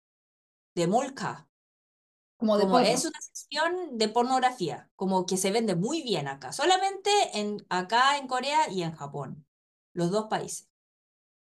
de 0.76 0.86
mulca, 0.86 1.50
Como 2.38 2.60
de 2.60 2.66
como 2.66 2.78
es 2.78 3.06
una 3.06 3.20
sección 3.20 3.98
de 3.98 4.08
pornografía, 4.08 4.88
como 4.96 5.26
que 5.26 5.36
se 5.36 5.50
vende 5.50 5.76
muy 5.76 6.04
bien 6.04 6.28
acá, 6.28 6.54
solamente 6.54 7.10
en, 7.34 7.66
acá 7.70 8.18
en 8.20 8.28
Corea 8.28 8.70
y 8.70 8.84
en 8.84 8.92
Japón, 8.92 9.44
los 9.94 10.12
dos 10.12 10.28
países. 10.28 10.70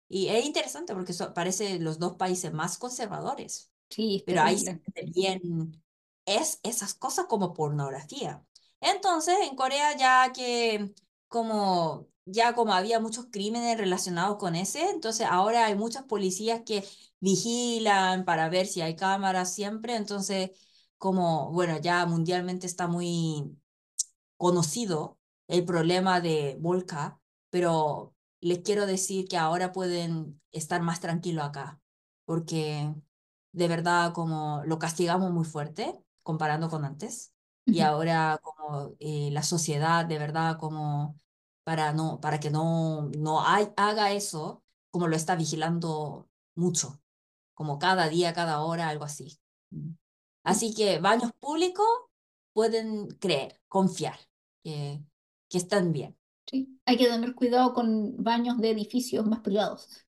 Y 0.07 0.27
es 0.27 0.45
interesante 0.45 0.93
porque 0.93 1.13
son, 1.13 1.33
parece 1.33 1.79
los 1.79 1.97
dos 1.97 2.17
países 2.17 2.53
más 2.53 2.77
conservadores, 2.77 3.71
Sí, 3.89 4.23
pero 4.27 4.43
ahí 4.43 4.59
se 4.59 4.79
bien 5.07 5.83
es 6.25 6.59
esas 6.61 6.93
cosas 6.93 7.25
como 7.25 7.55
pornografía. 7.55 8.45
Entonces, 8.81 9.35
en 9.49 9.55
Corea 9.55 9.95
ya 9.97 10.31
que 10.33 10.93
como 11.27 12.07
ya 12.25 12.53
como 12.53 12.73
había 12.73 12.99
muchos 12.99 13.27
crímenes 13.31 13.77
relacionados 13.77 14.37
con 14.37 14.55
ese, 14.55 14.89
entonces 14.91 15.27
ahora 15.29 15.65
hay 15.65 15.75
muchas 15.75 16.03
policías 16.03 16.61
que 16.65 16.83
vigilan 17.19 18.25
para 18.25 18.49
ver 18.49 18.67
si 18.67 18.81
hay 18.81 18.95
cámaras 18.95 19.53
siempre, 19.53 19.95
entonces 19.95 20.51
como 20.97 21.51
bueno, 21.51 21.79
ya 21.79 22.05
mundialmente 22.05 22.67
está 22.67 22.87
muy 22.87 23.57
conocido 24.37 25.19
el 25.47 25.65
problema 25.65 26.21
de 26.21 26.57
Volca, 26.59 27.19
pero 27.49 28.15
les 28.41 28.59
quiero 28.59 28.85
decir 28.85 29.27
que 29.27 29.37
ahora 29.37 29.71
pueden 29.71 30.41
estar 30.51 30.81
más 30.81 30.99
tranquilos 31.01 31.45
acá, 31.45 31.81
porque 32.25 32.93
de 33.51 33.67
verdad 33.67 34.13
como 34.13 34.63
lo 34.65 34.79
castigamos 34.79 35.31
muy 35.31 35.45
fuerte 35.45 35.99
comparando 36.23 36.69
con 36.69 36.85
antes, 36.85 37.33
y 37.71 37.81
ahora 37.81 38.39
como 38.43 38.95
eh, 38.99 39.29
la 39.31 39.43
sociedad 39.43 40.05
de 40.05 40.19
verdad 40.19 40.57
como 40.59 41.17
para, 41.63 41.93
no, 41.93 42.19
para 42.21 42.39
que 42.39 42.49
no, 42.51 43.09
no 43.19 43.45
hay- 43.47 43.69
haga 43.77 44.11
eso, 44.13 44.63
como 44.91 45.07
lo 45.07 45.15
está 45.17 45.35
vigilando 45.37 46.29
mucho, 46.55 47.01
como 47.55 47.79
cada 47.79 48.09
día, 48.09 48.33
cada 48.33 48.61
hora, 48.63 48.89
algo 48.89 49.05
así. 49.05 49.39
Sí, 49.71 49.95
Así 50.43 50.73
que 50.75 50.99
baños 50.99 51.31
públicos 51.39 51.85
pueden 52.53 53.07
creer, 53.19 53.59
confiar 53.67 54.19
que, 54.63 55.03
que 55.49 55.57
están 55.57 55.91
bien. 55.93 56.17
sí. 56.47 56.79
Hay 56.85 56.97
que 56.97 57.07
tener 57.07 57.33
cuidado 57.35 57.73
con 57.73 58.15
baños 58.23 58.57
de 58.59 58.71
edificios 58.71 59.25
más 59.25 59.39
privados. 59.41 60.05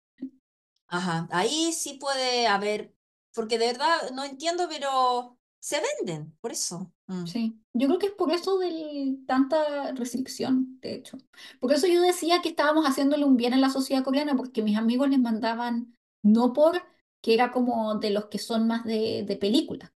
Ajá, 0.89 1.29
ahí 1.33 1.73
sí 1.73 1.95
puede 2.01 2.47
haber, 2.47 2.95
porque 3.35 3.59
de 3.59 3.67
verdad 3.69 4.11
no 4.15 4.25
entiendo, 4.25 4.69
pero 4.69 5.39
se 5.61 5.81
venden, 5.81 6.37
por 6.41 6.53
eso. 6.53 6.93
Mm. 7.09 7.25
Sí, 7.25 7.61
yo 7.75 7.87
creo 7.89 7.99
que 7.99 8.07
es 8.07 8.13
por 8.13 8.33
eso 8.33 8.59
de 8.59 9.19
tanta 9.27 9.93
restricción, 9.93 10.81
de 10.81 10.95
hecho. 10.95 11.19
Por 11.61 11.73
eso 11.73 11.87
yo 11.87 12.01
decía 12.03 12.41
que 12.43 12.49
estábamos 12.51 12.87
haciéndole 12.87 13.25
un 13.25 13.37
bien 13.37 13.53
a 13.55 13.59
la 13.59 13.69
sociedad 13.71 14.03
coreana, 14.05 14.35
porque 14.37 14.63
mis 14.63 14.79
amigos 14.79 15.11
les 15.11 15.19
mandaban, 15.21 15.95
no 16.23 16.53
por 16.55 16.83
que 17.21 17.35
era 17.35 17.53
como 17.53 17.97
de 17.99 18.11
los 18.11 18.27
que 18.27 18.39
son 18.39 18.67
más 18.67 18.85
de, 18.85 19.25
de 19.27 19.37
película, 19.37 19.93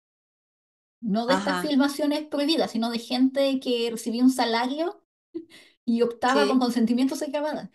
no 1.00 1.26
de 1.26 1.34
estas 1.34 1.58
Ajá, 1.58 1.60
filmaciones 1.60 2.26
prohibidas, 2.28 2.70
sino 2.72 2.90
de 2.90 2.98
gente 2.98 3.60
que 3.60 3.88
recibía 3.90 4.24
un 4.24 4.30
salario 4.30 5.02
y 5.84 6.02
optaba 6.02 6.46
con 6.46 6.58
sí. 6.58 6.60
consentimiento 6.60 7.16
ser 7.16 7.30
grabada. 7.30 7.70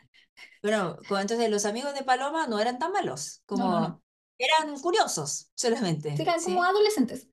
Bueno, 0.62 0.98
como 1.08 1.20
entonces 1.22 1.50
los 1.50 1.66
amigos 1.66 1.94
de 1.94 2.04
Paloma 2.04 2.48
no 2.48 2.60
eran 2.60 2.80
tan 2.80 2.92
malos, 2.92 3.42
No, 3.54 3.68
no, 3.70 3.80
no. 3.80 3.88
como 3.90 4.04
eran 4.38 4.78
curiosos 4.80 5.52
solamente, 5.56 6.24
Eran 6.24 6.42
como 6.44 6.64
¿sí? 6.64 6.64
adolescentes. 6.64 7.30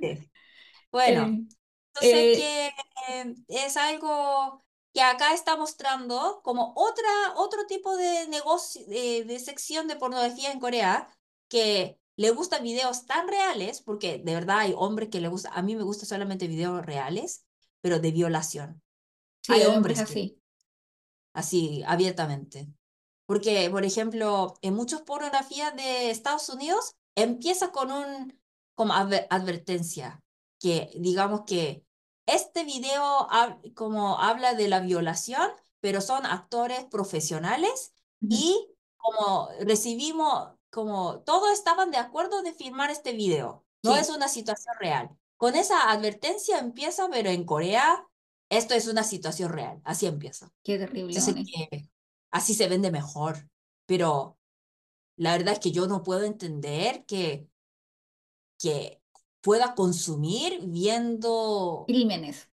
Sí. 0.00 0.30
Bueno. 0.92 1.34
Eh, 1.34 1.50
Entonces, 1.94 2.28
eh, 2.32 2.32
que 2.32 2.68
eh, 3.08 3.34
es 3.48 3.76
algo 3.76 4.64
que 4.94 5.02
acá 5.02 5.34
está 5.34 5.56
mostrando 5.56 6.40
como 6.42 6.72
otra, 6.76 7.08
otro 7.36 7.66
tipo 7.66 7.96
de 7.96 8.28
negocio, 8.28 8.86
de, 8.86 9.24
de 9.24 9.38
sección 9.40 9.88
de 9.88 9.96
pornografía 9.96 10.52
en 10.52 10.60
Corea, 10.60 11.08
que 11.48 12.00
le 12.16 12.30
gustan 12.30 12.62
videos 12.64 13.06
tan 13.06 13.28
reales, 13.28 13.80
porque 13.82 14.18
de 14.18 14.34
verdad 14.34 14.60
hay 14.60 14.74
hombres 14.76 15.08
que 15.10 15.20
le 15.20 15.28
gusta, 15.28 15.50
a 15.50 15.62
mí 15.62 15.76
me 15.76 15.82
gustan 15.84 16.08
solamente 16.08 16.46
videos 16.48 16.84
reales, 16.84 17.46
pero 17.80 18.00
de 18.00 18.10
violación. 18.12 18.82
sí, 19.42 19.54
Hay 19.54 19.66
hombres 19.66 20.04
que, 20.04 20.16
así. 20.16 20.40
así, 21.32 21.82
abiertamente. 21.86 22.68
Porque, 23.26 23.68
por 23.70 23.84
ejemplo, 23.84 24.54
en 24.62 24.74
muchas 24.74 25.02
pornografías 25.02 25.74
de 25.76 26.10
Estados 26.10 26.48
Unidos 26.48 26.96
empieza 27.14 27.72
con 27.72 27.92
un 27.92 28.40
como 28.74 28.94
adver- 28.94 29.26
advertencia, 29.30 30.22
que 30.58 30.90
digamos 30.96 31.42
que 31.46 31.84
este 32.26 32.64
video 32.64 33.28
como 33.74 34.18
habla 34.18 34.54
de 34.54 34.68
la 34.68 34.80
violación, 34.80 35.50
pero 35.80 36.00
son 36.00 36.26
actores 36.26 36.84
profesionales 36.84 37.92
y 38.20 38.68
como 38.96 39.48
recibimos, 39.60 40.50
como 40.70 41.20
todos 41.20 41.52
estaban 41.52 41.90
de 41.90 41.98
acuerdo 41.98 42.42
de 42.42 42.52
filmar 42.52 42.90
este 42.90 43.12
video, 43.12 43.64
no 43.82 43.96
es 43.96 44.10
una 44.10 44.28
situación 44.28 44.74
real. 44.78 45.10
Con 45.36 45.54
esa 45.54 45.90
advertencia 45.90 46.58
empieza, 46.58 47.08
pero 47.10 47.30
en 47.30 47.44
Corea 47.44 48.04
esto 48.50 48.74
es 48.74 48.88
una 48.88 49.04
situación 49.04 49.52
real, 49.52 49.80
así 49.84 50.06
empieza. 50.06 50.50
qué 50.62 50.78
terrible, 50.78 51.14
que 51.70 51.88
así 52.30 52.54
se 52.54 52.68
vende 52.68 52.90
mejor. 52.90 53.48
Pero 53.86 54.38
la 55.16 55.32
verdad 55.32 55.54
es 55.54 55.60
que 55.60 55.70
yo 55.70 55.86
no 55.86 56.02
puedo 56.02 56.24
entender 56.24 57.04
que, 57.04 57.48
que 58.58 59.02
pueda 59.40 59.74
consumir 59.74 60.60
viendo 60.66 61.84
Crímenes. 61.86 62.48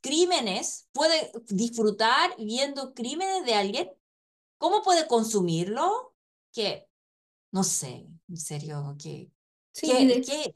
crímenes, 0.00 0.88
puede 0.92 1.32
disfrutar 1.48 2.34
viendo 2.38 2.94
crímenes 2.94 3.44
de 3.44 3.54
alguien. 3.54 3.90
¿Cómo 4.58 4.82
puede 4.82 5.06
consumirlo? 5.06 6.14
Que, 6.52 6.88
no 7.52 7.62
sé, 7.62 8.06
en 8.28 8.36
serio, 8.36 8.96
que, 9.00 9.30
Sí, 9.72 10.06
de, 10.06 10.20
que, 10.20 10.54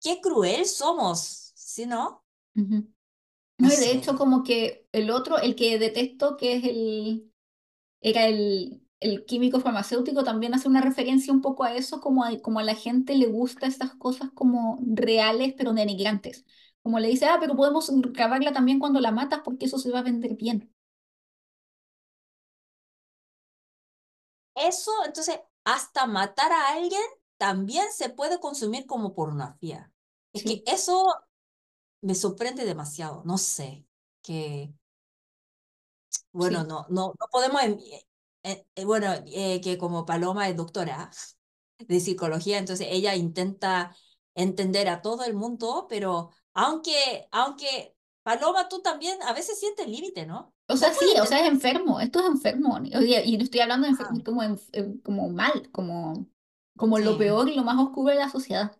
qué 0.00 0.20
cruel 0.20 0.66
somos, 0.66 1.52
¿sí 1.54 1.86
no? 1.86 2.24
No 2.54 2.64
No, 3.58 3.72
y 3.72 3.76
de 3.76 3.92
hecho 3.92 4.16
como 4.16 4.42
que 4.42 4.86
el 4.92 5.10
otro, 5.10 5.38
el 5.38 5.56
que 5.56 5.78
detesto, 5.78 6.36
que 6.36 6.56
es 6.56 6.64
el, 6.64 7.32
era 8.00 8.26
el, 8.26 8.87
el 9.00 9.24
químico 9.26 9.60
farmacéutico, 9.60 10.24
también 10.24 10.54
hace 10.54 10.68
una 10.68 10.80
referencia 10.80 11.32
un 11.32 11.40
poco 11.42 11.64
a 11.64 11.74
eso, 11.74 12.00
como 12.00 12.24
a, 12.24 12.38
como 12.40 12.60
a 12.60 12.64
la 12.64 12.74
gente 12.74 13.14
le 13.16 13.26
gusta 13.26 13.66
estas 13.66 13.94
cosas 13.94 14.30
como 14.34 14.78
reales, 14.86 15.54
pero 15.56 15.72
denigrantes. 15.72 16.44
Como 16.82 16.98
le 17.00 17.08
dice, 17.08 17.26
ah, 17.26 17.38
pero 17.40 17.56
podemos 17.56 17.90
grabarla 18.12 18.52
también 18.52 18.78
cuando 18.78 19.00
la 19.00 19.10
matas 19.12 19.40
porque 19.44 19.66
eso 19.66 19.78
se 19.78 19.90
va 19.90 20.00
a 20.00 20.02
vender 20.02 20.34
bien. 20.36 20.72
Eso, 24.54 24.90
entonces, 25.06 25.40
hasta 25.64 26.06
matar 26.06 26.50
a 26.52 26.72
alguien 26.74 27.00
también 27.36 27.86
se 27.92 28.10
puede 28.10 28.40
consumir 28.40 28.86
como 28.86 29.14
pornografía. 29.14 29.92
Es 30.32 30.42
que 30.42 30.62
eso 30.66 31.06
me 32.00 32.14
sorprende 32.14 32.64
demasiado, 32.64 33.22
no 33.24 33.38
sé, 33.38 33.86
que, 34.22 34.72
bueno, 36.32 36.62
sí. 36.62 36.66
no, 36.68 36.86
no, 36.90 37.14
no 37.18 37.26
podemos, 37.30 37.62
em- 37.62 37.78
eh, 38.42 38.66
eh, 38.74 38.84
bueno, 38.84 39.08
eh, 39.26 39.60
que 39.60 39.78
como 39.78 40.06
Paloma 40.06 40.48
es 40.48 40.56
doctora 40.56 41.10
de 41.78 42.00
psicología, 42.00 42.58
entonces 42.58 42.88
ella 42.90 43.14
intenta 43.16 43.96
entender 44.34 44.88
a 44.88 45.02
todo 45.02 45.24
el 45.24 45.34
mundo, 45.34 45.86
pero 45.88 46.30
aunque, 46.54 47.28
aunque 47.32 47.96
Paloma, 48.22 48.68
tú 48.68 48.82
también 48.82 49.20
a 49.22 49.32
veces 49.32 49.58
sientes 49.58 49.88
límite, 49.88 50.26
¿no? 50.26 50.54
O 50.70 50.76
sea, 50.76 50.92
sí, 50.92 51.04
puede 51.04 51.10
o 51.22 51.26
sea, 51.26 51.40
entender. 51.40 51.46
es 51.46 51.48
enfermo, 51.48 51.98
esto 52.00 52.20
es 52.20 52.26
enfermo. 52.26 52.78
Y 52.84 53.36
no 53.38 53.44
estoy 53.44 53.60
hablando 53.60 53.86
de 53.86 53.94
Ah, 53.98 54.14
enfer- 54.14 54.22
como, 54.24 54.42
eh, 54.42 55.00
como 55.02 55.28
mal, 55.30 55.70
como, 55.72 56.28
como 56.76 56.98
lo 56.98 57.16
sí, 57.16 57.16
peor 57.16 57.48
y 57.48 57.54
lo 57.56 57.64
más 57.64 57.78
oscuro 57.78 58.10
de 58.12 58.16
la 58.18 58.28
sociedad. 58.30 58.72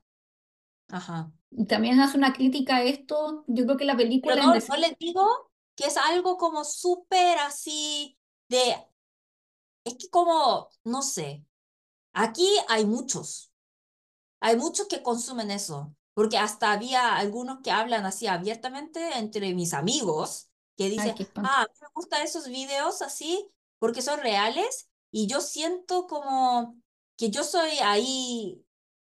ajá. 0.88 1.32
Y 1.50 1.66
también 1.66 2.00
hace 2.00 2.16
una 2.18 2.32
crítica 2.32 2.76
a 2.76 2.82
esto, 2.84 3.44
yo 3.48 3.64
creo 3.64 3.76
que 3.76 3.84
la 3.84 3.96
Pero 4.20 4.36
película 4.36 4.44
en 4.44 4.52
no, 4.52 4.64
no 4.68 4.76
les 4.76 4.98
digo 4.98 5.50
que 5.76 5.86
es 5.86 5.96
algo 5.96 6.36
como 6.36 6.64
súper 6.64 7.38
así 7.38 8.18
de, 8.48 8.76
es 9.89 9.95
que 9.99 10.09
como, 10.11 10.70
no 10.84 11.03
sé, 11.03 11.45
aquí 12.14 12.47
hay 12.68 12.86
muchos, 12.86 13.53
hay 14.41 14.57
muchos 14.57 14.89
que 14.89 15.03
consumen 15.03 15.51
eso, 15.51 15.95
porque 16.14 16.39
hasta 16.39 16.72
había 16.72 17.16
algunos 17.16 17.61
que 17.62 17.70
hablan 17.70 18.07
así 18.07 18.26
abiertamente 18.26 19.18
entre 19.18 19.55
mis 19.55 19.74
amigos, 19.74 20.51
que 20.76 20.91
Ay, 20.97 21.09
dicen, 21.09 21.16
espanto. 21.18 21.57
ah, 21.57 21.66
me 21.80 21.89
gustan 21.95 22.22
esos 22.22 22.49
videos 22.49 23.03
así 23.03 23.51
porque 23.78 24.03
son 24.03 24.20
reales 24.20 24.89
y 25.11 25.26
yo 25.28 25.41
siento 25.41 26.07
como 26.07 26.76
que 27.16 27.30
yo 27.30 27.45
soy 27.45 27.70
ahí 27.82 28.64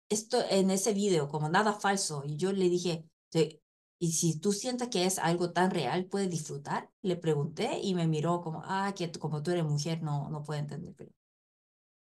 esto 0.08 0.42
en 0.50 0.70
ese 0.70 0.92
video, 0.94 1.28
como 1.28 1.48
nada 1.48 1.72
falso. 1.74 2.22
Y 2.26 2.36
yo 2.36 2.52
le 2.52 2.68
dije, 2.68 3.08
"Te- 3.30 3.61
¿y 4.02 4.12
si 4.12 4.38
tú 4.40 4.52
sientes 4.52 4.88
que 4.88 5.06
es 5.06 5.18
algo 5.18 5.52
tan 5.52 5.70
real, 5.70 6.06
puedes 6.06 6.30
disfrutar? 6.30 6.90
Le 7.02 7.16
pregunté 7.16 7.80
y 7.82 7.94
me 7.94 8.06
miró 8.08 8.42
como, 8.42 8.62
ah, 8.66 8.92
que 8.96 9.10
como 9.12 9.42
tú 9.42 9.50
eres 9.52 9.64
mujer, 9.64 10.02
no, 10.02 10.28
no 10.30 10.42
puedo 10.44 10.60
entender, 10.60 10.94
pero 10.96 11.12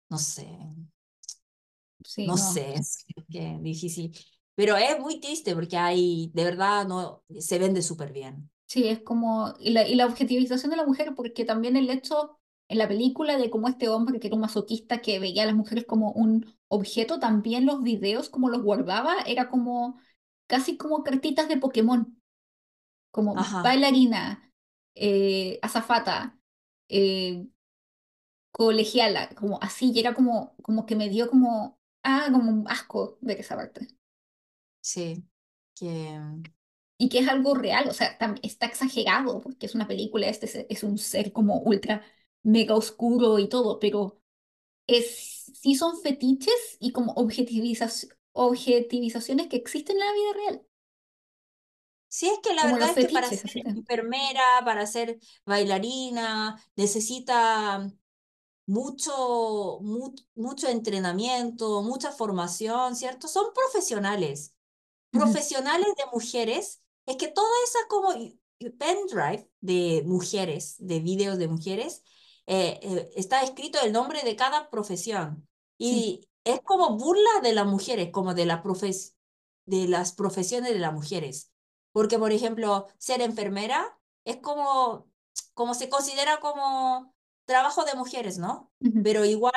no 0.09 0.17
sé, 0.17 0.47
Sí, 2.05 2.27
no 2.27 2.37
no. 2.37 2.37
sé, 2.37 2.73
es 2.75 3.05
que 3.29 3.57
difícil. 3.61 4.17
Pero 4.55 4.77
es 4.77 4.99
muy 4.99 5.19
triste 5.19 5.55
porque 5.55 5.77
hay, 5.77 6.31
de 6.33 6.43
verdad, 6.43 6.85
no, 6.87 7.23
se 7.39 7.59
vende 7.59 7.81
súper 7.81 8.11
bien. 8.13 8.49
Sí, 8.65 8.87
es 8.87 9.01
como, 9.03 9.53
y 9.59 9.71
la, 9.71 9.87
y 9.87 9.93
la 9.95 10.05
objetivización 10.07 10.71
de 10.71 10.77
la 10.77 10.85
mujer, 10.85 11.13
porque 11.15 11.45
también 11.45 11.75
el 11.75 11.89
hecho 11.89 12.39
en 12.67 12.79
la 12.79 12.87
película 12.87 13.37
de 13.37 13.49
cómo 13.51 13.67
este 13.67 13.87
hombre, 13.89 14.19
que 14.19 14.27
era 14.27 14.35
un 14.35 14.41
masoquista 14.41 14.99
que 15.01 15.19
veía 15.19 15.43
a 15.43 15.45
las 15.45 15.55
mujeres 15.55 15.85
como 15.85 16.11
un 16.11 16.55
objeto, 16.69 17.19
también 17.19 17.65
los 17.67 17.83
videos, 17.83 18.29
como 18.29 18.49
los 18.49 18.63
guardaba, 18.63 19.15
era 19.27 19.49
como 19.49 19.99
casi 20.53 20.77
como 20.77 21.03
cartitas 21.03 21.47
de 21.49 21.57
Pokémon, 21.57 22.01
como 23.11 23.31
Ajá, 23.35 23.63
bailarina, 23.63 24.51
eh, 24.95 25.59
azafata, 25.63 26.39
eh, 26.89 27.47
colegiala, 28.51 29.29
como 29.35 29.59
así, 29.61 29.91
y 29.93 29.99
era 29.99 30.13
como, 30.13 30.55
como 30.63 30.85
que 30.85 30.95
me 30.95 31.09
dio 31.09 31.29
como, 31.29 31.77
ah, 32.03 32.27
como 32.31 32.51
un 32.51 32.65
asco 32.69 33.17
ver 33.21 33.39
esa 33.39 33.55
parte. 33.55 33.87
sí, 34.81 35.23
que 35.75 36.19
y 36.97 37.09
que 37.09 37.19
es 37.19 37.27
algo 37.27 37.55
real, 37.55 37.89
o 37.89 37.93
sea, 37.93 38.17
está 38.43 38.65
exagerado 38.67 39.41
porque 39.41 39.65
es 39.65 39.75
una 39.75 39.87
película, 39.87 40.27
este 40.27 40.65
es, 40.71 40.83
un 40.83 40.97
ser 40.97 41.33
como 41.33 41.59
ultra 41.61 42.03
mega 42.43 42.75
oscuro 42.75 43.39
y 43.39 43.49
todo, 43.49 43.79
pero 43.79 44.21
es, 44.87 45.51
sí 45.55 45.75
son 45.75 46.01
fetiches 46.01 46.77
y 46.79 46.91
como 46.93 47.15
objetivizac- 47.15 48.15
objetivizaciones 48.33 49.47
que 49.49 49.57
existen 49.57 49.95
en 49.97 50.01
la 50.01 50.13
vida 50.13 50.33
real, 50.33 50.67
Sí, 52.07 52.27
es 52.29 52.39
que 52.39 52.53
la 52.53 52.65
como 52.65 52.77
verdad 52.77 52.91
es 52.91 52.97
que 52.99 53.09
para 53.09 53.31
ser 53.33 53.51
enfermera, 53.75 54.41
para 54.63 54.85
ser 54.85 55.19
bailarina, 55.45 56.61
necesita 56.75 57.91
mucho, 58.67 59.79
mu- 59.81 60.15
mucho 60.35 60.67
entrenamiento, 60.69 61.83
mucha 61.83 62.11
formación, 62.11 62.95
¿cierto? 62.95 63.27
Son 63.27 63.53
profesionales, 63.53 64.55
profesionales 65.11 65.87
de 65.97 66.03
mujeres. 66.13 66.83
Es 67.07 67.17
que 67.17 67.29
toda 67.29 67.49
esa 67.65 67.79
como 67.89 68.13
pendrive 68.77 69.49
de 69.61 70.03
mujeres, 70.05 70.75
de 70.79 70.99
videos 70.99 71.37
de 71.37 71.47
mujeres, 71.47 72.03
eh, 72.47 72.79
eh, 72.83 73.09
está 73.15 73.43
escrito 73.43 73.79
el 73.83 73.91
nombre 73.93 74.21
de 74.23 74.35
cada 74.35 74.69
profesión. 74.69 75.47
Sí, 75.81 76.07
Y 76.07 76.27
es 76.43 76.61
como 76.61 76.97
burla 76.97 77.29
de 77.41 77.53
las 77.53 77.65
mujeres, 77.67 78.09
como 78.11 78.33
de 78.33 78.45
la 78.45 78.61
profes 78.63 79.15
de 79.65 79.87
las 79.87 80.13
profesiones 80.13 80.73
de 80.73 80.79
las 80.79 80.93
mujeres. 80.93 81.51
Porque, 81.93 82.19
por 82.19 82.31
ejemplo, 82.33 82.87
ser 82.97 83.21
enfermera 83.21 83.97
es 84.25 84.37
como, 84.37 85.09
como 85.53 85.73
se 85.73 85.89
considera 85.89 86.39
como 86.41 87.15
trabajo 87.45 87.85
de 87.85 87.95
mujeres, 87.95 88.37
¿no? 88.39 88.71
ujú, 88.81 89.01
Pero 89.01 89.25
igual, 89.25 89.53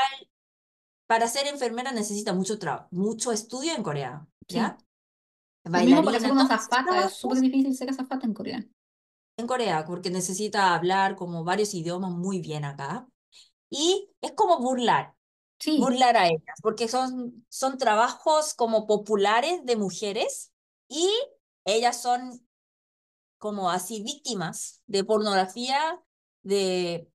para 1.07 1.29
ser 1.29 1.47
enfermera 1.47 1.93
necesita 1.93 2.33
mucho, 2.33 2.59
mucho 2.91 3.33
estudio 3.33 3.75
en 3.75 3.83
Corea, 3.83 4.27
sí. 4.49 4.59
¿ya? 4.59 4.79
Lo 5.73 5.83
mismo 5.83 6.05
para 6.05 6.19
Bailarina, 6.19 6.33
una 6.33 6.43
azafata, 6.45 7.05
es 7.05 7.13
súper 7.13 7.41
difícil 7.41 7.75
ser 7.77 7.91
azafata 7.91 8.27
en 8.27 8.35
Corea. 8.35 8.65
en 9.37 9.47
Corea, 9.47 9.85
porque 9.85 10.11
necesita 10.11 10.75
hablar 10.75 11.17
como 11.17 11.45
varios 11.45 11.75
idiomas 11.75 12.11
muy 12.13 12.41
bien 12.41 12.65
acá. 12.65 13.09
Y 13.71 14.11
es 14.23 14.33
como 14.35 14.61
burlar, 14.61 15.16
Sí, 15.59 15.79
burlar 15.79 16.17
a 16.17 16.27
ellas, 16.27 16.59
porque 16.63 16.89
son, 16.89 17.47
son 17.49 17.79
trabajos 17.79 18.55
como 18.55 18.87
populares 18.87 19.65
de 19.65 19.77
mujeres 19.77 20.53
y 20.89 21.09
ellas 21.65 22.01
son 22.01 22.41
como 23.39 23.71
así 23.71 24.03
víctimas 24.03 24.83
de 24.87 25.05
pornografía, 25.05 26.01
de 26.43 27.09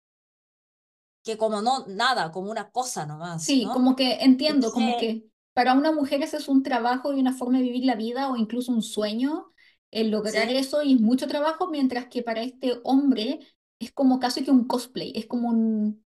que 1.23 1.37
como 1.37 1.61
no, 1.61 1.85
nada, 1.87 2.31
como 2.31 2.51
una 2.51 2.71
cosa 2.71 3.05
nomás, 3.05 3.43
sí, 3.43 3.65
¿no? 3.65 3.73
como 3.73 3.95
que 3.95 4.13
entiendo, 4.21 4.71
como 4.71 4.87
Entonces, 4.87 5.21
que 5.23 5.29
para 5.53 5.73
una 5.73 5.91
mujer 5.91 6.21
ese 6.23 6.37
es 6.37 6.47
un 6.47 6.63
trabajo 6.63 7.13
y 7.13 7.19
una 7.19 7.33
forma 7.33 7.57
de 7.57 7.63
vivir 7.65 7.85
la 7.85 7.95
vida 7.95 8.31
o 8.31 8.37
incluso 8.37 8.71
un 8.71 8.81
sueño, 8.81 9.51
el 9.91 10.09
lograr 10.09 10.47
sí, 10.47 10.55
eso 10.55 10.81
y 10.81 10.95
es 10.95 11.01
mucho 11.01 11.27
trabajo, 11.27 11.67
mientras 11.67 12.07
que 12.07 12.23
para 12.23 12.41
este 12.41 12.79
hombre 12.83 13.39
es 13.79 13.91
como 13.91 14.19
casi 14.19 14.43
que 14.43 14.51
un 14.51 14.65
cosplay, 14.67 15.11
es 15.15 15.25
como 15.25 15.49
un, 15.49 16.00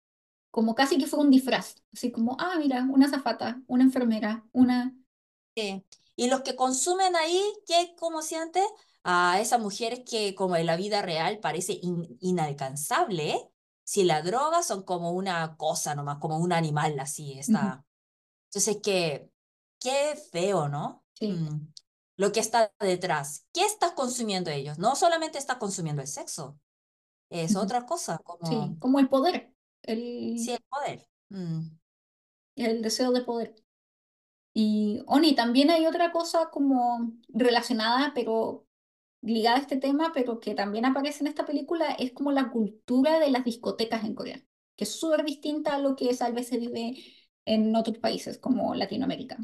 como 0.52 0.76
casi 0.76 0.98
que 0.98 1.08
fuera 1.08 1.24
un 1.26 1.32
disfraz, 1.32 1.76
así 1.94 2.12
como, 2.12 2.36
ah, 2.40 2.56
mira, 2.60 2.84
una 2.90 3.06
azafata, 3.08 3.62
una 3.68 3.84
enfermera, 3.84 4.46
una... 4.52 4.94
sí. 5.54 5.84
Y 6.16 6.28
los 6.28 6.42
que 6.42 6.56
consumen 6.56 7.16
ahí, 7.16 7.42
¿qué 7.66 7.94
como 7.98 8.22
siente? 8.22 8.62
A 9.04 9.40
esas 9.40 9.60
mujeres 9.60 10.02
que 10.08 10.34
como 10.34 10.56
en 10.56 10.66
la 10.66 10.76
vida 10.76 11.02
real 11.02 11.38
parece 11.40 11.78
in- 11.82 12.16
inalcanzable, 12.20 13.30
¿eh? 13.32 13.48
Si 13.84 14.04
la 14.04 14.22
droga 14.22 14.62
son 14.62 14.84
como 14.84 15.10
una 15.12 15.56
cosa 15.56 15.94
nomás, 15.94 16.18
como 16.18 16.38
un 16.38 16.52
animal 16.52 16.98
así, 17.00 17.38
está. 17.38 17.84
Entonces, 18.46 18.78
qué, 18.82 19.30
qué 19.80 20.16
feo, 20.32 20.68
¿no? 20.68 21.04
Sí, 21.18 21.28
Mm. 21.28 21.58
Lo 22.16 22.32
que 22.32 22.40
está 22.40 22.72
detrás. 22.80 23.46
¿Qué 23.54 23.64
estás 23.66 23.92
consumiendo 23.92 24.50
ellos? 24.50 24.78
No 24.78 24.96
solamente 24.96 25.38
estás 25.38 25.58
consumiendo 25.58 26.02
el 26.02 26.08
sexo, 26.08 26.60
es 27.30 27.54
ujú, 27.54 27.56
otra 27.56 27.86
cosa, 27.86 28.18
sí, 28.42 28.76
como, 28.78 28.78
como 28.80 28.98
el 29.00 29.08
poder, 29.08 29.51
sí, 30.34 30.50
el, 30.50 30.50
el 30.52 30.60
poder. 30.68 31.08
Mm. 31.30 31.78
el 32.56 32.82
deseo 32.82 33.12
de 33.12 33.22
poder. 33.22 33.54
Y, 34.54 35.02
Oni, 35.06 35.34
también 35.34 35.70
hay 35.70 35.86
otra 35.86 36.12
cosa 36.12 36.50
como 36.50 37.12
relacionada, 37.28 38.12
pero 38.14 38.66
ligada 39.22 39.56
a 39.58 39.60
este 39.60 39.78
tema, 39.78 40.12
pero 40.14 40.40
que 40.40 40.54
también 40.54 40.84
aparece 40.86 41.24
en 41.24 41.28
esta 41.28 41.46
película, 41.46 41.92
es 41.92 42.12
como 42.12 42.32
la 42.32 42.50
cultura 42.50 43.20
de 43.20 43.30
las 43.30 43.44
discotecas 43.44 44.04
en 44.04 44.14
Corea, 44.14 44.42
que 44.76 44.84
es 44.84 44.92
súper 44.92 45.24
distinta 45.24 45.76
a 45.76 45.78
lo 45.78 45.96
que 45.96 46.14
tal 46.16 46.34
vez 46.34 46.48
se 46.48 46.58
vive 46.58 46.96
en 47.46 47.74
otros 47.76 47.98
países 47.98 48.38
como 48.38 48.74
Latinoamérica. 48.74 49.38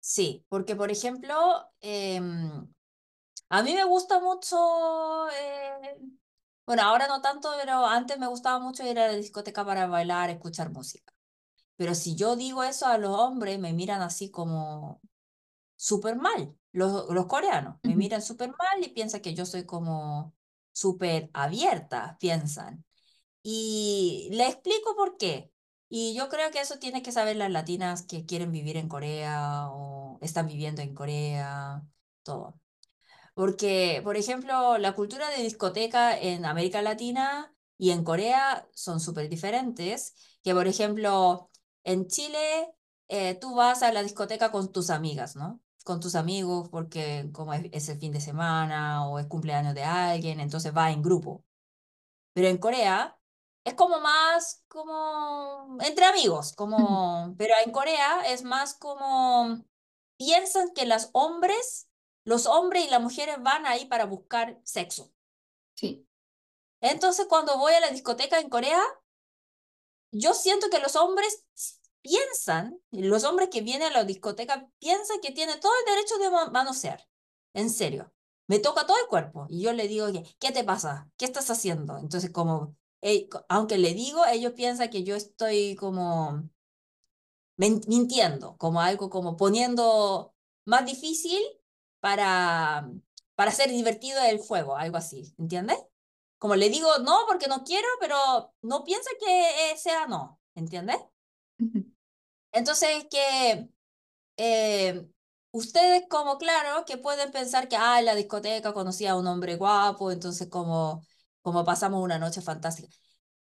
Sí, 0.00 0.44
porque 0.48 0.74
por 0.76 0.90
ejemplo, 0.90 1.34
em, 1.80 2.68
a 3.50 3.62
mí 3.62 3.74
me 3.74 3.84
gusta 3.84 4.20
mucho, 4.20 5.28
eh, 5.30 5.96
bueno, 6.66 6.82
ahora 6.82 7.08
no 7.08 7.20
tanto, 7.22 7.50
pero 7.60 7.86
antes 7.86 8.18
me 8.18 8.26
gustaba 8.28 8.58
mucho 8.60 8.84
ir 8.86 8.98
a 8.98 9.08
la 9.08 9.14
discoteca 9.14 9.64
para 9.64 9.86
bailar, 9.86 10.30
escuchar 10.30 10.70
música. 10.70 11.12
Pero 11.76 11.94
si 11.94 12.16
yo 12.16 12.36
digo 12.36 12.64
eso 12.64 12.86
a 12.86 12.98
los 12.98 13.16
hombres, 13.18 13.58
me 13.60 13.72
miran 13.72 14.02
así 14.02 14.30
como 14.30 15.00
súper 15.76 16.16
mal. 16.16 16.56
Los, 16.72 17.10
los 17.10 17.26
coreanos 17.26 17.78
me 17.84 17.96
miran 17.96 18.22
súper 18.22 18.50
mal 18.50 18.84
y 18.84 18.90
piensan 18.90 19.20
que 19.22 19.34
yo 19.34 19.46
soy 19.46 19.66
como 19.66 20.34
súper 20.72 21.30
abierta, 21.34 22.16
piensan. 22.20 22.84
Y 23.42 24.28
le 24.32 24.48
explico 24.48 24.96
por 24.96 25.16
qué. 25.18 25.52
Y 25.88 26.14
yo 26.16 26.28
creo 26.30 26.50
que 26.52 26.60
eso 26.60 26.78
tiene 26.78 27.02
que 27.02 27.12
saber 27.12 27.36
las 27.36 27.50
latinas 27.50 28.02
que 28.04 28.26
quieren 28.26 28.52
vivir 28.52 28.76
en 28.78 28.88
Corea 28.88 29.68
o 29.70 30.18
están 30.22 30.46
viviendo 30.48 30.82
en 30.82 30.94
Corea, 30.94 31.84
todo. 32.24 32.61
Porque, 33.34 34.00
por 34.04 34.16
ejemplo, 34.16 34.78
la 34.78 34.94
cultura 34.94 35.28
de 35.30 35.42
discoteca 35.42 36.18
en 36.18 36.44
América 36.44 36.82
Latina 36.82 37.54
y 37.78 37.90
en 37.90 38.04
Corea 38.04 38.68
son 38.74 39.00
súper 39.00 39.28
diferentes. 39.28 40.14
Que, 40.42 40.54
por 40.54 40.66
ejemplo, 40.68 41.50
en 41.84 42.06
Chile, 42.08 42.74
eh, 43.08 43.34
tú 43.40 43.54
vas 43.54 43.82
a 43.82 43.92
la 43.92 44.02
discoteca 44.02 44.50
con 44.52 44.72
tus 44.72 44.90
amigas, 44.90 45.36
¿no? 45.36 45.60
Con 45.84 46.00
tus 46.00 46.14
amigos, 46.14 46.68
porque 46.68 47.28
como 47.32 47.54
es, 47.54 47.64
es 47.72 47.88
el 47.88 47.98
fin 47.98 48.12
de 48.12 48.20
semana 48.20 49.08
o 49.08 49.18
es 49.18 49.26
cumpleaños 49.26 49.74
de 49.74 49.84
alguien, 49.84 50.40
entonces 50.40 50.76
va 50.76 50.90
en 50.90 51.02
grupo. 51.02 51.44
Pero 52.34 52.48
en 52.48 52.58
Corea 52.58 53.18
es 53.64 53.74
como 53.74 54.00
más 54.00 54.64
como 54.68 55.78
entre 55.80 56.04
amigos, 56.06 56.52
como, 56.56 57.34
pero 57.38 57.54
en 57.64 57.72
Corea 57.72 58.22
es 58.26 58.44
más 58.44 58.74
como 58.74 59.64
piensan 60.16 60.70
que 60.74 60.86
las 60.86 61.10
hombres, 61.12 61.88
los 62.24 62.46
hombres 62.46 62.84
y 62.86 62.90
las 62.90 63.02
mujeres 63.02 63.36
van 63.42 63.66
ahí 63.66 63.86
para 63.86 64.04
buscar 64.04 64.60
sexo. 64.64 65.12
Sí. 65.74 66.06
Entonces, 66.80 67.26
cuando 67.28 67.58
voy 67.58 67.74
a 67.74 67.80
la 67.80 67.90
discoteca 67.90 68.40
en 68.40 68.48
Corea, 68.48 68.80
yo 70.10 70.34
siento 70.34 70.68
que 70.70 70.78
los 70.78 70.96
hombres 70.96 71.44
piensan, 72.02 72.78
los 72.90 73.24
hombres 73.24 73.48
que 73.50 73.62
vienen 73.62 73.88
a 73.88 73.92
la 73.92 74.04
discoteca 74.04 74.68
piensan 74.78 75.20
que 75.20 75.32
tienen 75.32 75.60
todo 75.60 75.72
el 75.80 75.94
derecho 75.94 76.18
de 76.18 76.30
ma- 76.30 76.50
manosear. 76.50 77.08
En 77.54 77.70
serio. 77.70 78.12
Me 78.48 78.58
toca 78.58 78.86
todo 78.86 78.96
el 78.98 79.06
cuerpo. 79.08 79.46
Y 79.48 79.62
yo 79.62 79.72
le 79.72 79.88
digo, 79.88 80.06
"Oye, 80.06 80.24
¿qué 80.38 80.52
te 80.52 80.64
pasa? 80.64 81.08
¿Qué 81.16 81.24
estás 81.24 81.48
haciendo? 81.50 81.96
Entonces, 81.98 82.30
como, 82.30 82.76
eh, 83.00 83.28
co- 83.28 83.44
aunque 83.48 83.78
le 83.78 83.94
digo, 83.94 84.26
ellos 84.26 84.52
piensan 84.52 84.90
que 84.90 85.04
yo 85.04 85.14
estoy 85.16 85.76
como 85.76 86.42
mintiendo, 87.56 88.56
como 88.58 88.80
algo 88.80 89.08
como 89.10 89.36
poniendo 89.36 90.34
más 90.64 90.84
difícil 90.86 91.40
para, 92.02 92.90
para 93.36 93.52
hacer 93.52 93.70
divertido 93.70 94.20
el 94.24 94.38
juego, 94.40 94.76
algo 94.76 94.96
así, 94.98 95.34
¿entiendes? 95.38 95.78
Como 96.38 96.56
le 96.56 96.68
digo 96.70 96.88
no 97.00 97.20
porque 97.28 97.48
no 97.48 97.64
quiero, 97.64 97.86
pero 98.00 98.52
no 98.62 98.84
piensa 98.84 99.10
que 99.20 99.72
eh, 99.72 99.78
sea 99.78 100.08
no, 100.08 100.40
¿entiendes? 100.56 100.98
Entonces, 102.52 103.06
que 103.10 103.68
eh, 104.36 105.08
ustedes 105.52 106.04
como, 106.10 106.38
claro, 106.38 106.84
que 106.86 106.98
pueden 106.98 107.32
pensar 107.32 107.68
que, 107.68 107.76
ah, 107.76 107.98
en 108.00 108.06
la 108.06 108.14
discoteca 108.14 108.74
conocí 108.74 109.06
a 109.06 109.16
un 109.16 109.26
hombre 109.26 109.56
guapo, 109.56 110.12
entonces 110.12 110.48
como, 110.48 111.02
como 111.42 111.64
pasamos 111.64 112.02
una 112.02 112.18
noche 112.18 112.42
fantástica. 112.42 112.88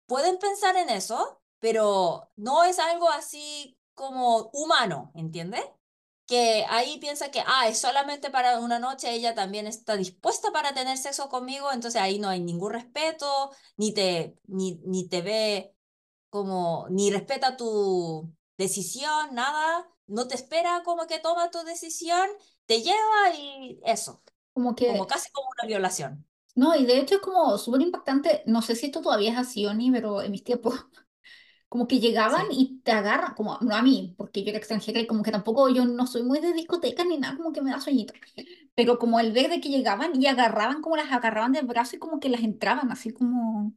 Pueden 0.08 0.40
pensar 0.40 0.76
en 0.78 0.90
eso, 0.90 1.42
pero 1.60 2.32
no 2.38 2.64
es 2.66 2.80
algo 2.80 3.10
así 3.12 3.78
como 3.96 4.50
humano, 4.54 5.12
¿entiendes? 5.16 5.64
Que 6.30 6.66
ahí 6.70 7.00
piensa 7.00 7.32
que, 7.32 7.42
ah, 7.48 7.68
es 7.70 7.80
solamente 7.82 8.30
para 8.32 8.60
una 8.60 8.80
noche, 8.80 9.12
ella 9.12 9.36
también 9.36 9.68
está 9.68 9.98
dispuesta 9.98 10.52
para 10.54 10.74
tener 10.76 10.98
sexo 10.98 11.28
conmigo, 11.30 11.72
entonces 11.74 12.02
ahí 12.02 12.20
no 12.20 12.30
hay 12.30 12.40
ningún 12.42 12.72
respeto, 12.74 13.52
ni 13.78 13.94
te, 13.96 14.38
ni, 14.48 14.76
ni 14.86 15.10
te 15.10 15.24
ve 15.24 15.76
como, 16.30 16.88
ni 16.92 17.12
respeta 17.12 17.58
tu 17.58 18.34
decisión, 18.58 19.36
nada, 19.36 19.88
no 20.08 20.28
te 20.28 20.36
espera 20.36 20.84
como 20.86 21.08
que 21.08 21.20
toma 21.20 21.52
tu 21.52 21.60
decisión, 21.64 22.30
te 22.68 22.82
lleva 22.84 23.36
y 23.38 23.80
eso, 23.86 24.24
Como 24.54 24.76
como 24.86 25.08
que, 25.08 25.08
casi 25.08 25.32
como 25.32 25.50
una 25.60 25.68
violación. 25.68 26.28
no, 26.56 26.76
y 26.76 26.86
de 26.86 27.00
hecho 27.00 27.16
es 27.16 27.22
como 27.22 27.58
súper 27.58 27.82
impactante, 27.82 28.44
no 28.46 28.62
sé 28.62 28.76
si 28.76 28.88
esto 28.88 29.02
todavía 29.02 29.32
es 29.32 29.38
así 29.38 29.66
o 29.66 29.74
ni, 29.74 29.92
pero 29.92 30.22
en 30.22 30.32
mis 30.32 30.44
tiempos, 30.44 30.76
como 31.70 31.88
que 31.88 32.00
llegaban 32.00 32.46
Sí, 32.46 32.50
y 32.52 32.82
te 32.84 32.92
agarran, 32.92 33.36
como, 33.36 33.58
no 33.62 33.76
a 33.76 33.82
mí, 33.84 34.16
porque 34.18 34.44
yo 34.44 34.50
era 34.50 34.58
extranjera 34.60 35.00
y 35.00 35.08
como 35.08 35.24
que 35.24 35.32
tampoco 35.32 35.70
yo 35.70 35.86
no 35.86 36.08
soy 36.08 36.24
muy 36.24 36.40
de 36.40 36.54
discotecas 36.54 37.06
ni 37.08 37.18
nada, 37.18 37.38
como 37.38 37.54
que 37.54 37.62
me 37.62 37.72
da 37.72 37.80
sueñito, 37.82 38.14
pero 38.76 39.00
como 39.00 39.20
el 39.20 39.32
ver 39.34 39.50
de 39.50 39.62
que 39.62 39.70
llegaban 39.70 40.22
y 40.22 40.28
agarraban, 40.28 40.82
como 40.82 40.98
las 40.98 41.12
agarraban 41.12 41.54
del 41.54 41.66
brazo 41.68 41.96
y 41.98 42.00
como 42.00 42.20
que 42.20 42.30
las 42.30 42.42
entraban, 42.44 42.92
así 42.92 43.12
como, 43.12 43.74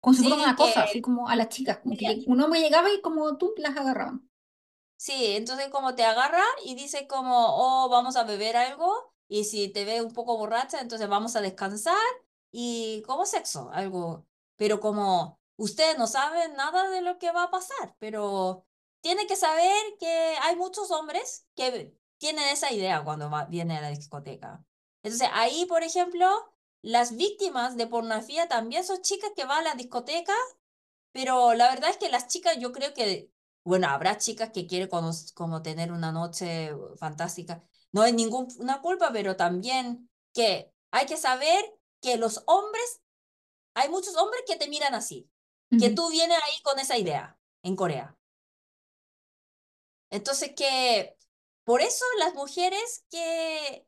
como 0.00 0.14
si 0.14 0.22
fuera 0.24 0.36
sí, 0.36 0.42
una 0.42 0.56
que 0.56 0.64
cosa, 0.64 0.82
así 0.84 1.00
como 1.02 1.28
a 1.28 1.36
las 1.36 1.48
chicas, 1.50 1.78
como 1.80 1.96
que 1.96 2.06
lleg- 2.06 2.24
un 2.26 2.40
hombre 2.42 2.60
llegaba 2.60 2.90
y 2.92 3.00
como 3.02 3.36
tú 3.38 3.54
las 3.58 3.76
agarraban. 3.76 4.28
Sí, 4.96 5.36
entonces 5.36 5.68
como 5.68 5.94
te 5.94 6.04
agarra 6.04 6.42
y 6.64 6.74
dice 6.74 7.06
como, 7.06 7.46
oh, 7.56 7.88
vamos 7.88 8.16
a 8.16 8.24
beber 8.24 8.56
algo, 8.56 9.14
y 9.28 9.44
si 9.44 9.68
te 9.68 9.84
ve 9.84 10.02
un 10.02 10.12
poco 10.12 10.36
borracha, 10.36 10.80
entonces 10.80 11.08
vamos 11.08 11.36
a 11.36 11.40
descansar 11.40 11.96
y 12.50 13.02
como 13.06 13.24
sexo, 13.26 13.70
algo. 13.72 14.26
Pero 14.56 14.80
como 14.80 15.37
ustedes 15.58 15.98
no 15.98 16.06
saben 16.06 16.54
nada 16.54 16.88
de 16.88 17.02
lo 17.02 17.18
que 17.18 17.32
va 17.32 17.44
a 17.44 17.50
pasar, 17.50 17.94
pero 17.98 18.64
tiene 19.02 19.26
que 19.26 19.36
saber 19.36 19.76
que 20.00 20.36
hay 20.42 20.56
muchos 20.56 20.90
hombres 20.90 21.46
que 21.54 21.94
tienen 22.16 22.44
esa 22.48 22.72
idea 22.72 23.04
cuando 23.04 23.30
va, 23.30 23.44
viene 23.44 23.76
a 23.76 23.82
la 23.82 23.90
discoteca. 23.90 24.64
Entonces 25.02 25.28
ahí, 25.34 25.66
por 25.66 25.82
ejemplo, 25.82 26.26
las 26.82 27.16
víctimas 27.16 27.76
de 27.76 27.86
pornografía 27.86 28.48
también 28.48 28.84
son 28.84 29.02
chicas 29.02 29.30
que 29.36 29.44
van 29.44 29.60
a 29.60 29.70
la 29.70 29.74
discoteca 29.74 30.34
pero 31.12 31.54
la 31.54 31.68
verdad 31.70 31.90
es 31.90 31.96
que 31.96 32.10
las 32.10 32.28
chicas, 32.28 32.58
yo 32.58 32.72
creo 32.72 32.94
que, 32.94 33.32
bueno, 33.64 33.88
habrá 33.88 34.18
chicas 34.18 34.50
que 34.52 34.66
quieren 34.66 34.88
como, 34.88 35.62
tener 35.62 35.92
una 35.92 36.12
noche 36.12 36.72
fantástica. 36.96 37.64
No 37.92 38.02
hay 38.02 38.12
ninguna 38.12 38.80
culpa, 38.80 39.10
pero 39.12 39.36
también 39.36 40.08
que 40.34 40.72
hay 40.90 41.06
que 41.06 41.16
saber 41.16 41.64
que 42.00 42.16
los 42.16 42.42
hombres, 42.46 43.02
hay 43.74 43.88
muchos 43.88 44.16
hombres 44.16 44.42
que 44.46 44.56
te 44.56 44.68
miran 44.68 44.94
así, 44.94 45.28
que 45.76 45.90
tú 45.90 46.10
vienes 46.10 46.38
ahí 46.38 46.62
con 46.62 46.78
esa 46.78 46.98
idea 46.98 47.38
en 47.62 47.76
Corea. 47.76 48.16
Entonces 50.10 50.52
que, 50.56 51.16
por 51.64 51.80
eso 51.82 52.04
las 52.18 52.34
mujeres 52.34 53.04
que, 53.10 53.86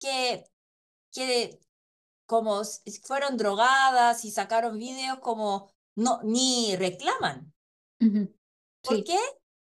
que, 0.00 0.46
que 1.12 1.60
como 2.26 2.62
fueron 3.04 3.36
drogadas 3.38 4.24
y 4.24 4.32
sacaron 4.32 4.78
videos 4.78 5.20
como 5.20 5.72
no, 5.96 6.20
ni 6.24 6.76
reclaman. 6.76 7.54
ujú. 8.00 8.34
¿Por 8.82 9.04
Sí. 9.04 9.04
qué? 9.04 9.16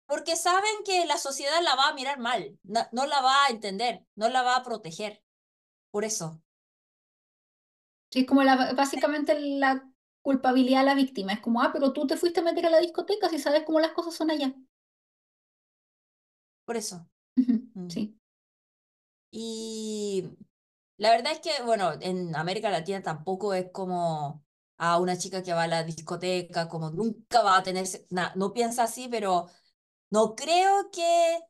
Porque 0.07 0.35
saben 0.37 0.83
que 0.85 1.07
la 1.07 1.17
sociedad 1.19 1.63
la 1.63 1.77
va 1.77 1.89
a 1.89 1.95
mirar 1.95 2.19
mal, 2.19 2.59
no, 2.65 2.81
no 2.93 3.07
la 3.07 3.21
va 3.21 3.45
a 3.47 3.51
entender, 3.51 4.05
no 4.17 4.29
la 4.29 4.43
va 4.43 4.57
a 4.57 4.63
proteger. 4.65 5.23
Por 5.93 6.05
eso, 6.05 6.43
Sí, 8.11 8.25
como 8.27 8.43
la, 8.43 8.73
básicamente 8.75 9.39
la 9.39 9.90
culpabilidad 10.23 10.81
de 10.81 10.87
la 10.87 10.95
víctima. 10.95 11.33
Es 11.33 11.41
como, 11.41 11.63
ah, 11.63 11.71
pero 11.73 11.93
tú 11.93 12.07
te 12.07 12.17
fuiste 12.17 12.41
a 12.41 12.43
meter 12.45 12.67
a 12.67 12.71
la 12.71 12.81
discoteca 12.81 13.29
si 13.29 13.39
sabes 13.39 13.65
cómo 13.65 13.81
las 13.81 13.93
cosas 13.93 14.15
son 14.15 14.31
allá. 14.31 14.55
por 16.65 16.77
eso. 16.77 17.07
Mm. 17.75 17.89
Sí. 17.89 18.19
Y 19.31 20.25
la 20.97 21.11
verdad 21.11 21.33
es 21.33 21.41
que, 21.41 21.51
bueno, 21.65 21.93
en 22.01 22.35
América 22.37 22.71
Latina 22.71 23.03
tampoco 23.03 23.55
es 23.55 23.71
como 23.73 24.45
a 24.79 24.99
una 24.99 25.17
chica 25.19 25.43
que 25.43 25.53
va 25.53 25.65
a 25.65 25.69
la 25.69 25.85
discoteca, 25.85 26.69
como 26.69 26.91
nunca 26.91 27.43
va 27.43 27.59
a 27.59 27.63
tener, 27.63 27.87
na- 28.11 28.33
no 28.37 28.53
piensa 28.53 28.85
así, 28.85 29.09
pero 29.11 29.49
no 30.11 30.35
creo 30.37 30.91
que 30.93 31.41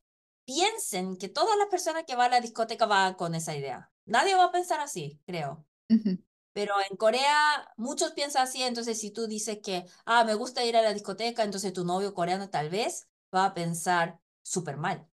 piensen 0.46 1.16
que 1.18 1.28
todas 1.28 1.58
las 1.58 1.68
personas 1.68 2.04
que 2.06 2.16
van 2.16 2.28
a 2.32 2.36
la 2.36 2.40
discoteca 2.42 2.86
van 2.86 3.14
con 3.14 3.34
esa 3.34 3.56
idea. 3.56 3.92
Nadie 4.06 4.34
va 4.36 4.46
a 4.46 4.52
pensar 4.52 4.80
así, 4.80 5.20
creo. 5.26 5.66
Ujú, 5.90 6.18
Pero 6.52 6.74
en 6.90 6.96
Corea 6.96 7.72
muchos 7.76 8.12
piensan 8.12 8.42
así, 8.44 8.62
entonces 8.62 8.98
si 9.00 9.10
tú 9.12 9.26
dices 9.26 9.58
que, 9.62 9.86
ah, 10.04 10.24
me 10.24 10.34
gusta 10.34 10.64
ir 10.64 10.76
a 10.76 10.82
la 10.82 10.92
discoteca, 10.94 11.44
entonces 11.44 11.72
tu 11.72 11.84
novio 11.84 12.14
coreano 12.14 12.50
tal 12.50 12.70
vez 12.70 13.08
va 13.34 13.46
a 13.46 13.54
pensar 13.54 14.20
súper 14.42 14.76
mal. 14.76 15.08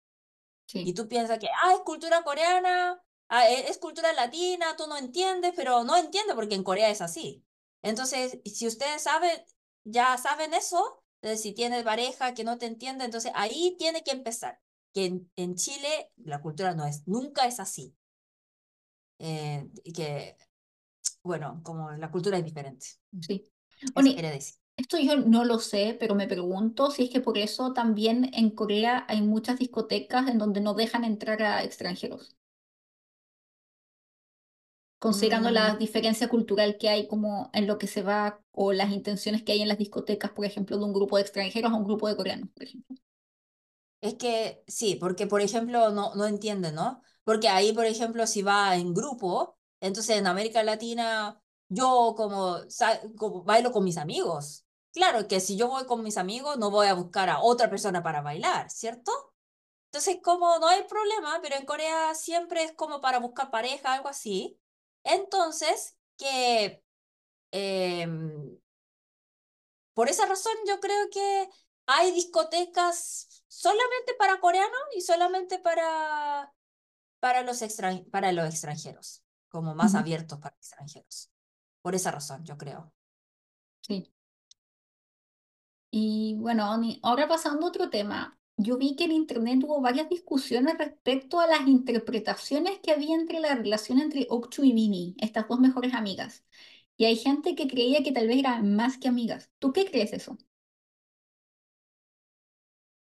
Y 0.81 0.93
Sí. 0.93 0.93
tú 0.93 1.07
piensas 1.07 1.39
que, 1.39 1.47
ah, 1.63 1.73
es 1.73 1.79
cultura 1.81 2.23
coreana, 2.23 3.01
ah, 3.29 3.49
e- 3.49 3.69
es 3.69 3.77
cultura 3.79 4.13
latina, 4.13 4.75
tú 4.77 4.87
no 4.87 4.97
entiendes, 4.97 5.53
pero 5.55 5.83
no 5.83 5.97
entiendes 5.97 6.35
porque 6.35 6.55
en 6.55 6.63
Corea 6.63 6.89
es 6.89 7.01
así. 7.01 7.45
Entonces, 7.81 8.39
si 8.45 8.67
ustedes 8.67 9.01
saben, 9.03 9.31
ya 9.83 10.17
saben 10.17 10.53
eso, 10.53 11.03
entonces 11.21 11.41
si 11.41 11.53
tienes 11.53 11.83
pareja 11.83 12.33
que 12.33 12.43
no 12.43 12.57
te 12.57 12.65
entiende, 12.67 13.05
entonces 13.05 13.31
ahí 13.35 13.75
tiene 13.79 14.03
que 14.03 14.11
empezar. 14.11 14.61
Que 14.93 15.05
en, 15.05 15.31
en 15.35 15.55
Chile 15.55 16.11
la 16.17 16.41
cultura 16.41 16.73
no 16.75 16.85
es, 16.85 17.07
nunca 17.07 17.45
es 17.47 17.59
así. 17.59 17.97
Eh, 19.19 19.69
y 19.83 19.93
que, 19.93 20.37
bueno, 21.23 21.61
como 21.63 21.91
la 21.91 22.11
cultura 22.11 22.37
es 22.37 22.45
diferente. 22.45 22.87
Sí. 23.21 23.51
Quería 23.95 24.31
decir. 24.31 24.55
esto 24.77 24.97
yo 24.99 25.17
no 25.17 25.43
lo 25.45 25.59
sé, 25.59 25.95
pero 25.99 26.15
me 26.15 26.27
pregunto 26.27 26.91
si 26.91 27.03
es 27.05 27.09
que 27.09 27.21
por 27.21 27.37
eso 27.37 27.73
también 27.73 28.31
en 28.33 28.51
Corea 28.51 29.05
hay 29.09 29.21
muchas 29.21 29.59
discotecas 29.59 30.27
en 30.29 30.37
donde 30.37 30.61
no 30.61 30.73
dejan 30.73 31.03
entrar 31.03 31.41
a 31.43 31.63
extranjeros, 31.63 32.35
considerando 34.99 35.49
Mm, 35.49 35.53
la 35.53 35.75
diferencia 35.77 36.27
cultural 36.29 36.77
que 36.77 36.89
hay 36.89 37.07
como 37.07 37.49
en 37.53 37.65
lo 37.67 37.77
que 37.77 37.87
se 37.87 38.01
va 38.03 38.41
o 38.51 38.73
las 38.73 38.91
intenciones 38.91 39.41
que 39.43 39.51
hay 39.53 39.61
en 39.61 39.67
las 39.69 39.77
discotecas, 39.77 40.31
por 40.31 40.43
ejemplo, 40.45 40.77
de 40.77 40.83
un 40.85 40.93
grupo 40.93 41.15
de 41.17 41.21
extranjeros 41.23 41.71
a 41.71 41.75
un 41.75 41.83
grupo 41.85 42.07
de 42.09 42.15
coreanos, 42.17 42.49
por 42.53 42.63
ejemplo. 42.63 42.97
es 44.01 44.15
que 44.15 44.63
sí, 44.67 44.95
porque 44.95 45.27
por 45.27 45.41
ejemplo 45.41 45.91
no, 45.91 46.13
no 46.15 46.25
entienden, 46.27 46.75
¿no? 46.75 47.01
Porque 47.23 47.47
ahí, 47.49 47.73
por 47.73 47.85
ejemplo, 47.85 48.27
si 48.27 48.41
va 48.43 48.75
en 48.75 48.93
grupo, 48.93 49.54
entonces 49.79 50.17
en 50.17 50.27
América 50.27 50.63
Latina 50.63 51.41
yo 51.69 52.13
como, 52.17 52.57
como 53.17 53.43
bailo 53.43 53.71
con 53.71 53.83
mis 53.83 53.97
amigos. 53.97 54.65
Claro 54.93 55.27
que 55.27 55.39
si 55.39 55.57
yo 55.57 55.67
voy 55.67 55.85
con 55.85 56.03
mis 56.03 56.17
amigos 56.17 56.57
no 56.57 56.71
voy 56.71 56.87
a 56.87 56.93
buscar 56.93 57.29
a 57.29 57.41
otra 57.41 57.69
persona 57.69 58.01
para 58.03 58.21
bailar, 58.21 58.69
¿cierto? 58.69 59.11
Entonces 59.87 60.19
como 60.23 60.59
no 60.59 60.67
hay 60.67 60.83
problema, 60.83 61.39
pero 61.41 61.55
en 61.57 61.65
Corea 61.65 62.13
siempre 62.15 62.63
es 62.63 62.73
como 62.73 63.01
para 63.01 63.19
buscar 63.19 63.51
pareja, 63.51 63.93
algo 63.93 64.09
así. 64.09 64.59
Entonces, 65.03 65.97
que 66.17 66.83
em, 67.51 68.57
Por 69.93 70.09
esa 70.09 70.25
razón 70.25 70.53
yo 70.67 70.79
creo 70.79 71.09
que 71.11 71.49
hay 71.87 72.11
discotecas 72.11 73.43
solamente 73.47 74.13
para 74.17 74.39
coreanos 74.39 74.79
y 74.95 75.01
solamente 75.01 75.59
para, 75.59 76.53
para 77.21 77.43
los 77.43 77.63
extran- 77.63 78.09
para 78.11 78.33
los 78.33 78.47
extranjeros, 78.49 79.24
como 79.55 79.75
más 79.75 79.95
Ujú, 79.95 79.95
abiertos 79.95 80.39
para 80.39 80.55
extranjeros. 80.57 81.31
Por 81.81 81.95
esa 81.95 82.11
razón, 82.11 82.43
yo 82.45 82.57
creo. 82.57 82.93
Sí. 83.87 84.11
Y 85.91 86.35
bueno, 86.39 86.71
Oni, 86.71 86.99
ahora 87.03 87.27
pasando 87.27 87.65
a 87.65 87.69
otro 87.69 87.89
tema, 87.89 88.37
yo 88.57 88.77
vi 88.77 88.95
que 88.95 89.05
en 89.05 89.11
internet 89.13 89.59
hubo 89.63 89.81
varias 89.81 90.09
discusiones 90.09 90.77
respecto 90.77 91.39
a 91.39 91.47
las 91.47 91.67
interpretaciones 91.67 92.79
que 92.79 92.91
había 92.91 93.15
entre 93.15 93.39
la 93.39 93.55
relación 93.55 93.99
entre 93.99 94.27
Okchu 94.29 94.63
y 94.63 94.73
Mimi, 94.73 95.15
estas 95.19 95.47
dos 95.47 95.59
mejores 95.59 95.93
amigas. 95.93 96.43
Y 96.97 97.05
hay 97.05 97.17
gente 97.17 97.55
que 97.55 97.67
creía 97.67 98.03
que 98.03 98.11
tal 98.11 98.27
vez 98.27 98.37
eran 98.39 98.75
más 98.75 98.97
que 98.97 99.07
amigas. 99.09 99.51
¿Tú 99.59 99.73
qué 99.73 99.85
crees 99.89 100.13
eso? 100.13 100.37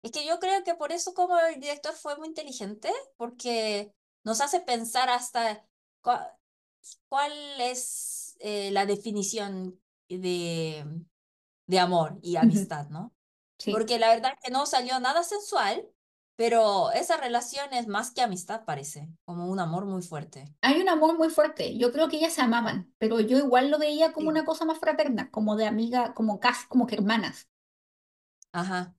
Es 0.01 0.11
que 0.11 0.25
yo 0.25 0.39
creo 0.39 0.63
que 0.63 0.75
por 0.75 0.91
eso 0.91 1.13
como 1.13 1.37
el 1.39 1.59
director 1.59 1.93
fue 1.95 2.17
muy 2.17 2.27
inteligente, 2.27 2.91
porque 3.17 3.93
nos 4.23 4.41
hace 4.41 4.59
pensar 4.61 5.09
hasta 5.09 5.65
cuál 7.07 7.33
es 7.59 8.35
eh, 8.39 8.71
la 8.71 8.85
definición 8.85 9.79
de, 10.09 10.85
de 11.67 11.79
amor 11.79 12.19
y 12.21 12.35
amistad, 12.37 12.89
¿no? 12.89 13.13
Sí. 13.59 13.71
Porque 13.71 13.99
la 13.99 14.09
verdad 14.09 14.33
es 14.33 14.39
que 14.43 14.51
no 14.51 14.65
salió 14.65 14.99
nada 14.99 15.23
sensual, 15.23 15.87
pero 16.35 16.91
esa 16.91 17.17
relación 17.17 17.73
es 17.73 17.87
más 17.87 18.11
que 18.11 18.21
amistad, 18.21 18.65
parece, 18.65 19.09
como 19.25 19.47
un 19.49 19.59
amor 19.59 19.85
muy 19.85 20.01
fuerte. 20.01 20.45
Hay 20.61 20.81
un 20.81 20.89
amor 20.89 21.17
muy 21.17 21.29
fuerte. 21.29 21.77
Yo 21.77 21.91
creo 21.91 22.09
que 22.09 22.17
ellas 22.17 22.33
se 22.33 22.41
amaban, 22.41 22.93
pero 22.97 23.19
yo 23.19 23.37
igual 23.37 23.69
lo 23.71 23.79
veía 23.79 24.11
como 24.13 24.25
Sí. 24.25 24.31
una 24.31 24.45
cosa 24.45 24.65
más 24.65 24.79
fraterna, 24.79 25.29
como 25.31 25.55
de 25.55 25.67
amiga, 25.67 26.13
como 26.13 26.39
casi 26.39 26.67
como 26.67 26.87
que 26.87 26.95
hermanas. 26.95 27.49
Ajá. 28.51 28.95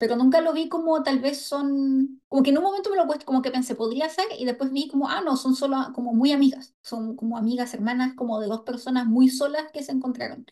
Pero 0.00 0.16
nunca 0.16 0.42
lo 0.42 0.54
vi 0.54 0.68
como 0.70 1.04
tal 1.04 1.20
vez 1.20 1.42
son, 1.46 2.22
como 2.28 2.42
que 2.44 2.50
en 2.50 2.58
un 2.58 2.64
momento 2.64 2.90
me 2.90 2.96
lo 2.96 3.06
cuesta, 3.06 3.26
como 3.26 3.42
que 3.42 3.52
pensé, 3.52 3.76
podría 3.76 4.10
ser, 4.10 4.26
y 4.38 4.46
después 4.46 4.72
vi 4.72 4.88
como, 4.88 5.08
ah, 5.10 5.22
no, 5.22 5.36
son 5.38 5.56
solo 5.56 5.76
como 5.94 6.14
muy 6.14 6.32
amigas, 6.32 6.74
son 6.82 7.16
como 7.16 7.38
amigas, 7.38 7.74
hermanas, 7.74 8.14
como 8.16 8.40
de 8.40 8.48
dos 8.48 8.62
personas 8.62 9.06
muy 9.06 9.30
solas 9.30 9.66
que 9.72 9.84
se 9.84 9.92
encontraron. 9.92 10.46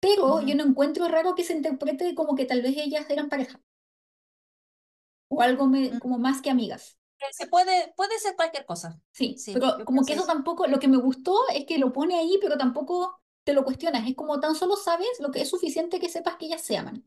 Pero 0.00 0.42
yo 0.42 0.54
no 0.56 0.64
encuentro 0.64 1.08
raro 1.08 1.34
que 1.34 1.44
se 1.44 1.54
interprete 1.54 2.14
como 2.14 2.34
que 2.36 2.46
tal 2.46 2.62
vez 2.62 2.76
ellas 2.78 3.06
eran 3.10 3.28
pareja, 3.30 3.60
o 5.28 5.42
algo 5.42 5.66
me, 5.66 5.90
Mm, 5.94 5.98
como 5.98 6.18
más 6.18 6.40
que 6.42 6.50
amigas. 6.50 6.96
eh, 7.20 7.24
Se 7.32 7.46
puede, 7.46 7.92
puede 7.96 8.18
ser 8.18 8.36
cualquier 8.36 8.66
cosa. 8.66 9.00
Sí, 9.12 9.44
Sí, 9.44 9.52
pero 9.52 9.84
como 9.84 10.04
que 10.06 10.14
eso. 10.14 10.26
tampoco, 10.26 10.66
lo 10.66 10.78
que 10.78 10.88
me 10.88 10.96
gustó 10.98 11.34
es 11.54 11.64
que 11.66 11.78
lo 11.78 11.92
pone 11.92 12.18
ahí, 12.18 12.38
pero 12.40 12.56
tampoco 12.58 13.20
te 13.44 13.52
lo 13.54 13.64
cuestionas, 13.64 14.08
es 14.08 14.14
como 14.16 14.38
tan 14.40 14.54
solo 14.54 14.76
sabes 14.76 15.08
lo 15.20 15.30
que 15.30 15.42
es 15.42 15.50
suficiente 15.50 15.98
que 16.00 16.08
sepas 16.08 16.36
que 16.36 16.46
ellas 16.46 16.62
se 16.62 16.76
aman. 16.76 17.04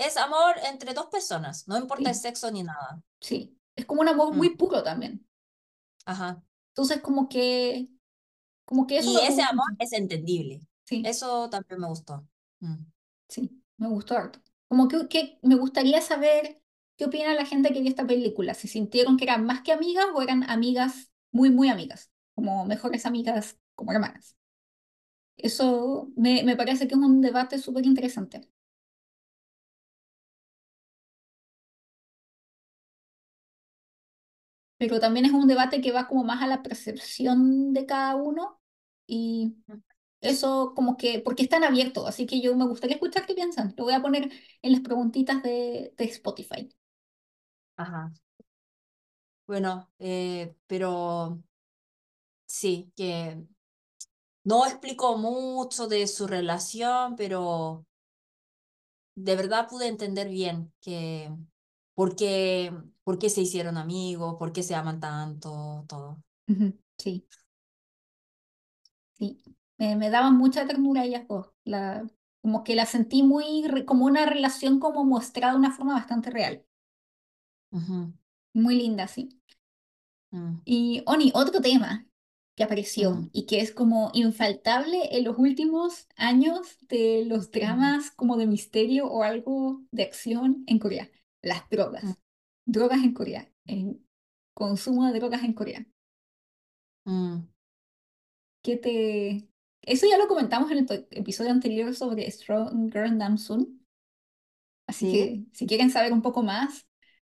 Es 0.00 0.16
amor 0.16 0.54
entre 0.64 0.94
dos 0.94 1.06
personas, 1.06 1.68
no 1.68 1.78
importa 1.78 2.10
el 2.10 2.16
sexo 2.16 2.50
ni 2.50 2.62
nada. 2.64 3.02
sí, 3.20 3.56
es 3.76 3.86
como 3.86 4.00
un 4.02 4.08
amor 4.08 4.34
Mm, 4.34 4.38
muy 4.38 4.56
puro 4.56 4.82
también. 4.82 5.26
Ajá. 6.04 6.42
Entonces 6.70 7.00
como 7.00 7.28
que, 7.28 7.88
como 8.64 8.86
que 8.86 8.98
eso 8.98 9.10
Y 9.12 9.16
ese 9.26 9.42
amor 9.42 9.66
es 9.78 9.92
entendible. 9.92 10.60
Sí, 10.84 11.04
Eso 11.06 11.48
también 11.50 11.80
me 11.80 11.88
gustó. 11.88 12.26
Mm. 12.60 12.84
sí, 13.28 13.62
me 13.78 13.88
gustó 13.88 14.16
harto. 14.16 14.40
Como 14.68 14.88
que, 14.88 15.08
que 15.08 15.38
me 15.42 15.56
gustaría 15.56 16.00
saber 16.00 16.62
qué 16.96 17.06
opina 17.06 17.34
la 17.34 17.44
gente 17.46 17.72
que 17.72 17.80
vio 17.80 17.90
esta 17.90 18.06
película, 18.06 18.54
si 18.54 18.68
sintieron 18.68 19.16
que 19.16 19.24
eran 19.24 19.44
más 19.44 19.62
que 19.62 19.72
amigas 19.72 20.06
o 20.14 20.22
eran 20.22 20.48
amigas 20.48 21.10
muy, 21.32 21.50
muy 21.50 21.68
amigas, 21.68 22.10
como 22.34 22.64
mejores 22.66 23.06
amigas, 23.06 23.58
como 23.74 23.92
hermanas. 23.92 24.36
Eso 25.36 26.12
me, 26.16 26.42
me 26.44 26.54
parece 26.56 26.86
que 26.86 26.94
es 26.94 27.00
un 27.00 27.20
debate 27.20 27.58
súper 27.58 27.84
interesante. 27.86 28.48
Pero 34.80 35.00
también 35.00 35.26
es 35.26 35.32
un 35.32 35.48
debate 35.48 35.82
que 35.82 35.92
va 35.92 36.08
como 36.08 36.24
más 36.24 36.42
a 36.42 36.48
la 36.48 36.62
percepción 36.64 37.74
de 37.74 37.86
cada 37.86 38.16
uno 38.16 38.60
y 39.06 39.56
eso 40.22 40.74
como 40.76 40.96
que, 40.98 41.20
porque 41.20 41.44
están 41.44 41.64
abiertos, 41.64 42.08
así 42.08 42.26
que 42.26 42.40
yo 42.42 42.56
me 42.56 42.66
gustaría 42.66 42.96
escuchar 42.96 43.26
qué 43.26 43.34
piensan. 43.34 43.74
Lo 43.78 43.84
voy 43.84 43.94
a 43.94 44.02
poner 44.02 44.30
en 44.62 44.72
las 44.72 44.82
preguntitas 44.82 45.42
de, 45.44 45.94
de 45.98 46.04
Spotify. 46.06 46.70
Ajá. 47.76 48.12
Bueno, 49.46 49.90
eh, 49.98 50.54
pero 50.66 51.42
sí, 52.46 52.92
que 52.96 53.38
no 54.44 54.66
explicó 54.66 55.16
mucho 55.18 55.86
de 55.88 56.06
su 56.06 56.26
relación, 56.26 57.16
pero 57.16 57.86
de 59.14 59.36
verdad 59.36 59.68
pude 59.68 59.86
entender 59.88 60.28
bien 60.28 60.72
que 60.80 61.30
por 62.00 62.16
qué, 62.16 62.72
por 63.04 63.18
qué 63.18 63.28
se 63.30 63.42
hicieron 63.42 63.76
amigos, 63.78 64.36
por 64.38 64.52
qué 64.52 64.62
se 64.62 64.74
aman 64.74 65.00
tanto, 65.00 65.84
todo. 65.88 66.22
Sí, 66.98 67.26
sí. 69.12 69.42
Me, 69.78 69.96
me 69.96 70.10
daban 70.10 70.36
mucha 70.36 70.66
ternura 70.66 71.04
ellas 71.04 71.26
dos. 71.28 71.48
La, 71.64 72.04
como 72.42 72.64
que 72.64 72.74
la 72.74 72.86
sentí 72.86 73.22
muy, 73.22 73.66
re- 73.68 73.84
como 73.84 74.06
una 74.06 74.26
relación 74.26 74.78
como 74.80 75.04
mostrada 75.04 75.52
de 75.54 75.58
una 75.58 75.72
forma 75.72 75.94
bastante 75.94 76.30
real. 76.30 76.64
Muy 78.54 78.76
linda, 78.76 79.08
sí. 79.08 79.40
mm, 80.32 80.60
Y 80.64 81.02
Oni, 81.06 81.32
otro 81.34 81.60
tema 81.60 82.06
que 82.56 82.64
apareció 82.64 83.28
y 83.32 83.46
que 83.46 83.60
es 83.60 83.72
como 83.72 84.10
infaltable 84.14 85.16
en 85.16 85.24
los 85.24 85.38
últimos 85.38 86.06
años 86.16 86.78
de 86.88 87.24
los 87.26 87.50
dramas 87.50 88.10
como 88.12 88.36
de 88.36 88.46
misterio 88.46 89.06
o 89.08 89.22
algo 89.22 89.82
de 89.92 90.02
acción 90.04 90.64
en 90.66 90.78
Corea, 90.78 91.10
las 91.42 91.68
mm, 92.02 92.12
drogas. 92.12 92.20
Drogas 92.66 93.02
en 93.04 93.14
Corea, 93.14 93.50
consumo 94.54 95.06
de 95.08 95.18
drogas 95.18 95.42
en 95.42 95.54
Corea. 95.54 95.84
mm. 97.06 97.50
¿Qué 98.62 98.76
te... 98.76 99.48
Eso 99.82 100.06
ya 100.08 100.18
lo 100.18 100.28
comentamos 100.28 100.70
en 100.70 100.78
el 100.78 101.06
episodio 101.10 101.50
anterior 101.50 101.94
sobre 101.94 102.30
Strong 102.30 102.92
Girl 102.92 103.16
Namsoon, 103.16 103.80
Así 104.86 105.06
Sí. 105.06 105.08
que 105.08 105.44
si 105.52 105.66
quieren 105.66 105.90
saber 105.90 106.12
un 106.12 106.22
poco 106.22 106.42
más, 106.42 106.86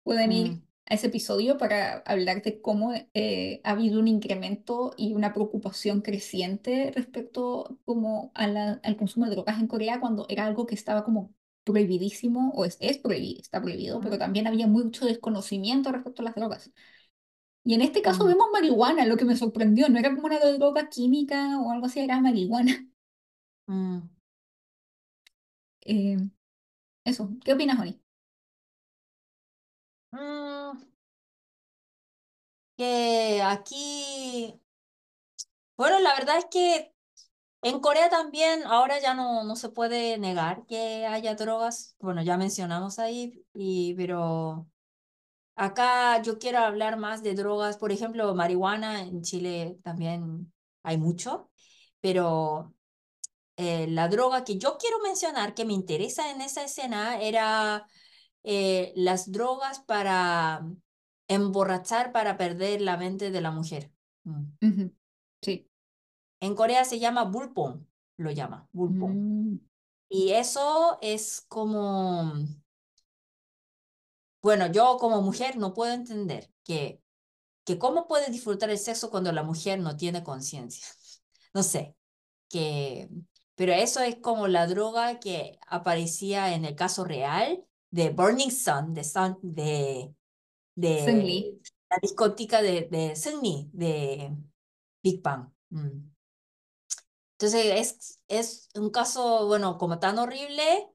pueden 0.03 0.32
ir 0.32 0.47
mm, 0.49 0.62
a 0.86 0.93
ese 0.95 1.08
episodio 1.08 1.58
para 1.58 1.97
hablar 2.05 2.41
de 2.43 2.62
cómo 2.62 2.93
eh, 3.14 3.62
ha 3.64 3.72
habido 3.72 3.99
un 3.99 4.08
incremento 4.08 4.93
y 4.97 5.14
una 5.14 5.34
preocupación 5.34 6.01
creciente 6.01 6.91
respecto 6.95 7.80
como 7.86 8.32
a 8.36 8.47
la- 8.47 8.80
al 8.84 8.95
consumo 8.97 9.26
de 9.26 9.32
drogas 9.34 9.60
en 9.60 9.68
Corea 9.68 9.99
cuando 9.99 10.26
era 10.30 10.45
algo 10.45 10.66
que 10.68 10.76
estaba 10.76 11.03
como 11.03 11.34
prohibidísimo 11.68 12.51
o 12.55 12.65
es, 12.65 12.78
es 12.82 12.97
prohibido, 12.99 13.41
está 13.41 13.61
prohibido, 13.61 14.01
pero 14.01 14.18
también 14.18 14.47
había 14.47 14.68
mucho 14.68 15.05
desconocimiento 15.05 15.91
respecto 15.91 16.24
a 16.24 16.26
las 16.26 16.36
drogas. 16.36 16.72
Y 17.63 17.76
en 17.76 17.82
este 17.82 18.01
caso 18.01 18.26
vemos 18.26 18.47
marihuana, 18.53 19.05
lo 19.05 19.18
que 19.18 19.26
me 19.26 19.38
sorprendió, 19.38 19.89
no 19.89 19.99
era 19.99 20.15
como 20.15 20.28
una 20.28 20.39
droga 20.39 20.89
química 20.89 21.59
o 21.59 21.72
algo 21.72 21.88
así, 21.88 21.99
era 22.01 22.20
marihuana. 22.22 22.88
mm. 23.68 23.99
Eh, 25.82 26.18
eso, 27.05 27.32
¿qué 27.45 27.53
opinas, 27.53 27.80
Oni? 27.80 28.01
Mm, 30.13 30.82
que 32.78 33.41
aquí, 33.43 34.59
bueno, 35.78 35.99
la 35.99 36.13
verdad 36.15 36.38
es 36.39 36.45
que 36.51 36.93
en 37.62 37.80
Corea 37.80 38.10
también 38.10 38.64
ahora 38.66 38.99
ya 38.99 39.14
no, 39.14 39.43
no 39.43 39.55
se 39.55 39.70
puede 39.70 40.18
negar 40.18 40.66
que 40.68 41.05
haya 41.05 41.36
drogas. 41.36 41.95
Bueno, 41.99 42.22
ya 42.24 42.38
mencionamos 42.38 42.99
ahí, 42.99 43.45
y, 43.53 43.93
pero 43.95 44.68
acá 45.55 46.22
yo 46.22 46.39
quiero 46.39 46.60
hablar 46.60 46.97
más 46.97 47.24
de 47.24 47.34
drogas. 47.34 47.78
Por 47.78 47.91
ejemplo, 47.91 48.34
marihuana 48.36 49.01
en 49.01 49.22
Chile 49.24 49.80
también 49.84 50.53
hay 50.84 50.97
mucho, 50.97 51.49
pero 51.99 52.74
eh, 53.58 53.88
la 53.88 54.08
droga 54.08 54.43
que 54.43 54.58
yo 54.58 54.78
quiero 54.80 54.99
mencionar, 54.99 55.53
que 55.55 55.66
me 55.66 55.74
interesa 55.74 56.32
en 56.32 56.41
esa 56.41 56.64
escena, 56.64 57.20
era 57.20 57.88
eh, 58.43 58.93
las 58.95 59.32
drogas 59.32 59.80
para 59.80 60.66
emborrachar, 61.28 62.12
para 62.12 62.38
perder 62.38 62.82
la 62.82 62.97
mente 62.97 63.32
de 63.32 63.41
la 63.41 63.51
mujer. 63.51 63.91
Mm. 64.24 64.89
Sí. 65.41 65.68
En 66.40 66.56
Corea 66.56 66.86
se 66.86 67.00
llama 67.00 67.24
bulpong, 67.26 67.88
lo 68.18 68.32
llama, 68.32 68.68
bulpong. 68.74 69.22
Mm, 69.54 69.60
Y 70.10 70.32
eso 70.34 70.98
es 71.02 71.42
como, 71.48 72.34
bueno, 74.42 74.72
yo 74.72 74.98
como 75.00 75.22
mujer 75.22 75.58
no 75.58 75.74
puedo 75.74 75.94
entender 75.94 76.49
que, 76.64 77.02
que 77.66 77.80
cómo 77.80 78.07
puede 78.07 78.32
disfrutar 78.32 78.70
el 78.70 78.80
sexo 78.80 79.10
cuando 79.11 79.32
la 79.32 79.44
mujer 79.44 79.80
no 79.80 79.98
tiene 79.98 80.24
conciencia. 80.24 80.86
No 81.53 81.64
sé, 81.64 81.95
que, 82.49 83.10
pero 83.56 83.74
eso 83.74 84.02
es 84.02 84.18
como 84.18 84.48
la 84.48 84.68
droga 84.68 85.20
que 85.20 85.60
aparecía 85.68 86.53
en 86.56 86.66
el 86.66 86.76
caso 86.76 87.06
real 87.06 87.66
de 87.91 88.11
Burning 88.11 88.52
Sun, 88.52 88.94
de, 88.94 89.03
Sun, 89.03 89.38
de, 89.44 90.14
de 90.76 91.45
la 91.90 91.98
discoteca 92.02 92.61
de, 92.61 92.88
de 92.91 93.16
Seungni, 93.16 93.70
de 93.74 94.36
Big 95.03 95.22
Bang. 95.24 95.52
Mm. 95.72 96.10
Entonces 97.39 97.65
es, 97.76 98.19
es 98.27 98.69
un 98.76 98.89
caso, 98.89 99.47
bueno, 99.47 99.77
como 99.77 99.99
tan 99.99 100.18
horrible, 100.19 100.89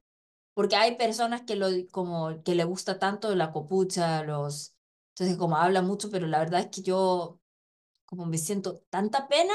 porque 0.54 0.76
hay 0.76 0.96
personas 0.96 1.42
que, 1.42 1.56
lo, 1.56 1.68
como, 1.92 2.42
que 2.44 2.54
le 2.54 2.64
gusta 2.64 2.98
tanto 2.98 3.34
la 3.34 3.52
copucha, 3.52 4.22
los... 4.24 4.74
Entonces 5.10 5.36
como 5.38 5.56
habla 5.56 5.82
mucho, 5.82 6.10
pero 6.10 6.26
la 6.26 6.38
verdad 6.40 6.60
es 6.60 6.66
que 6.68 6.82
yo 6.82 7.40
como 8.06 8.26
me 8.26 8.38
siento 8.38 8.80
tanta 8.90 9.28
pena 9.28 9.54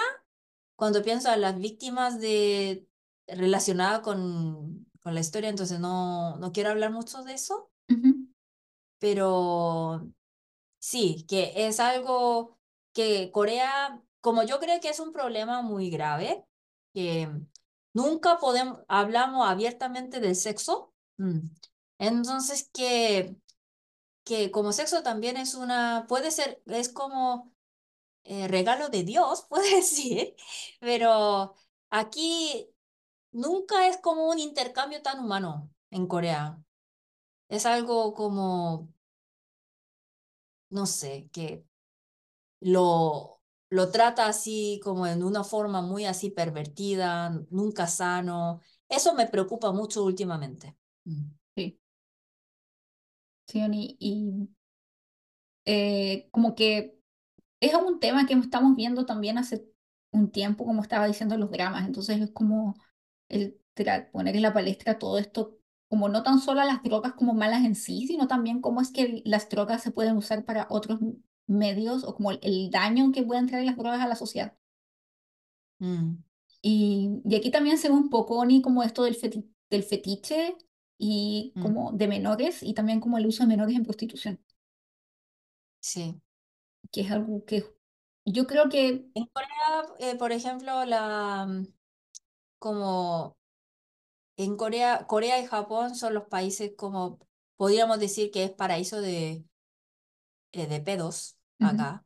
cuando 0.75 1.03
pienso 1.03 1.29
a 1.29 1.37
las 1.37 1.57
víctimas 1.59 2.19
de 2.19 2.87
relacionadas 3.27 4.01
con, 4.01 4.87
con 5.01 5.13
la 5.15 5.19
historia, 5.21 5.49
entonces 5.49 5.79
no, 5.79 6.37
no 6.37 6.51
quiero 6.51 6.69
hablar 6.71 6.91
mucho 6.91 7.23
de 7.23 7.33
eso, 7.33 7.71
Ujú, 7.89 8.27
pero 8.99 10.11
sí, 10.79 11.25
que 11.29 11.53
es 11.67 11.79
algo 11.79 12.59
que 12.93 13.31
Corea, 13.33 14.03
como 14.21 14.43
yo 14.43 14.59
creo 14.59 14.79
que 14.81 14.89
es 14.89 14.99
un 14.99 15.13
problema 15.13 15.61
muy 15.63 15.89
grave, 15.89 16.45
que 16.97 17.29
nunca 17.93 18.39
podemos, 18.39 18.79
hablamos 18.87 19.47
abiertamente 19.47 20.19
del 20.19 20.35
sexo, 20.35 20.95
mm. 21.17 21.41
entonces 21.99 22.71
que, 22.73 23.35
que 24.23 24.49
como 24.49 24.73
sexo 24.73 25.03
también 25.03 25.37
es 25.37 25.53
una, 25.53 26.07
puede 26.07 26.31
ser, 26.31 26.63
es 26.65 26.89
como 26.89 27.53
eh, 28.23 28.47
regalo 28.47 28.89
de 28.89 29.03
Dios, 29.03 29.45
puede 29.49 29.75
decir, 29.75 30.35
pero 30.79 31.53
aquí 31.91 32.67
nunca 33.31 33.87
es 33.87 33.97
como 33.97 34.27
un 34.27 34.39
intercambio 34.39 35.03
tan 35.03 35.19
humano 35.19 35.69
en 35.91 36.07
Corea. 36.07 36.59
Es 37.47 37.67
algo 37.67 38.15
como, 38.15 38.89
no 40.71 40.87
sé, 40.87 41.29
que 41.31 41.63
lo, 42.59 43.36
lo 43.69 43.91
trata 43.91 44.27
así 44.27 44.79
como 44.83 45.07
en 45.07 45.23
una 45.23 45.43
forma 45.43 45.81
muy 45.81 46.05
así 46.05 46.29
pervertida, 46.31 47.29
nunca 47.49 47.87
sano. 47.87 48.61
Eso 48.89 49.13
me 49.15 49.27
preocupa 49.27 49.71
mucho 49.71 50.03
últimamente. 50.03 50.75
Mm. 51.05 51.25
Sí. 51.55 51.79
Sí, 53.45 53.61
Oni, 53.63 53.97
y 53.99 54.47
eh, 55.65 56.27
como 56.31 56.55
que 56.55 56.97
es 57.61 57.73
un 57.75 57.99
tema 57.99 58.25
que 58.27 58.33
estamos 58.35 58.75
viendo 58.75 59.05
también 59.05 59.37
hace 59.37 59.65
un 60.11 60.31
tiempo, 60.31 60.65
como 60.65 60.81
estaba 60.83 61.07
diciendo, 61.07 61.37
los 61.37 61.51
dramas. 61.51 61.87
Entonces 61.87 62.21
es 62.21 62.31
como 62.31 62.75
el 63.29 63.59
poner 64.11 64.35
en 64.35 64.41
la 64.43 64.53
palestra 64.53 64.99
todo 64.99 65.17
esto, 65.19 65.57
como 65.89 66.09
no 66.09 66.23
tan 66.23 66.39
solo 66.39 66.63
las 66.63 66.83
drogas 66.83 67.13
como 67.13 67.33
malas 67.33 67.65
en 67.65 67.75
sí, 67.75 68.07
sino 68.07 68.27
también 68.27 68.61
cómo 68.61 68.81
es 68.81 68.91
que 68.91 69.21
las 69.25 69.49
drogas 69.49 69.83
se 69.83 69.91
pueden 69.91 70.17
usar 70.17 70.45
para 70.45 70.67
otros 70.69 70.99
medios 71.47 72.03
o 72.03 72.15
como 72.15 72.31
el, 72.31 72.39
el 72.43 72.69
daño 72.71 73.11
que 73.11 73.23
pueden 73.23 73.47
traer 73.47 73.65
las 73.65 73.77
drogas 73.77 74.01
a 74.01 74.07
la 74.07 74.15
sociedad. 74.15 74.57
Mm, 75.81 76.23
Y, 76.61 77.21
y 77.25 77.35
aquí 77.35 77.51
también 77.51 77.77
se 77.77 77.89
ve 77.89 77.95
un 77.95 78.09
poco, 78.09 78.37
Oni, 78.39 78.61
como 78.61 78.83
esto 78.83 79.03
del 79.03 79.15
feti- 79.19 79.49
del 79.69 79.83
fetiche 79.83 80.57
y 80.97 81.55
mm, 81.55 81.59
como 81.59 81.91
de 81.93 82.07
menores 82.07 82.63
y 82.63 82.73
también 82.73 82.99
como 82.99 83.17
el 83.17 83.27
uso 83.27 83.43
de 83.43 83.47
menores 83.49 83.75
en 83.75 83.83
prostitución, 83.83 84.39
sí. 85.79 86.21
que 86.91 87.01
es 87.01 87.11
algo 87.11 87.45
que 87.45 87.63
yo 88.25 88.47
creo 88.47 88.69
que 88.69 89.09
En 89.15 89.25
Corea, 89.27 89.85
eh, 89.99 90.15
por 90.17 90.31
ejemplo, 90.31 90.85
la, 90.85 91.45
mm, 91.47 91.67
como 92.59 93.37
en 94.37 94.57
Corea, 94.57 95.05
Corea 95.07 95.39
y 95.39 95.45
Japón 95.47 95.95
son 95.95 96.13
los 96.15 96.25
países 96.27 96.73
como, 96.77 97.19
podríamos 97.57 97.99
decir 97.99 98.31
que 98.31 98.43
es 98.45 98.51
paraíso 98.51 99.01
de, 99.01 99.45
eh, 100.51 100.67
de 100.67 100.81
pedos 100.81 101.36
acá, 101.61 102.05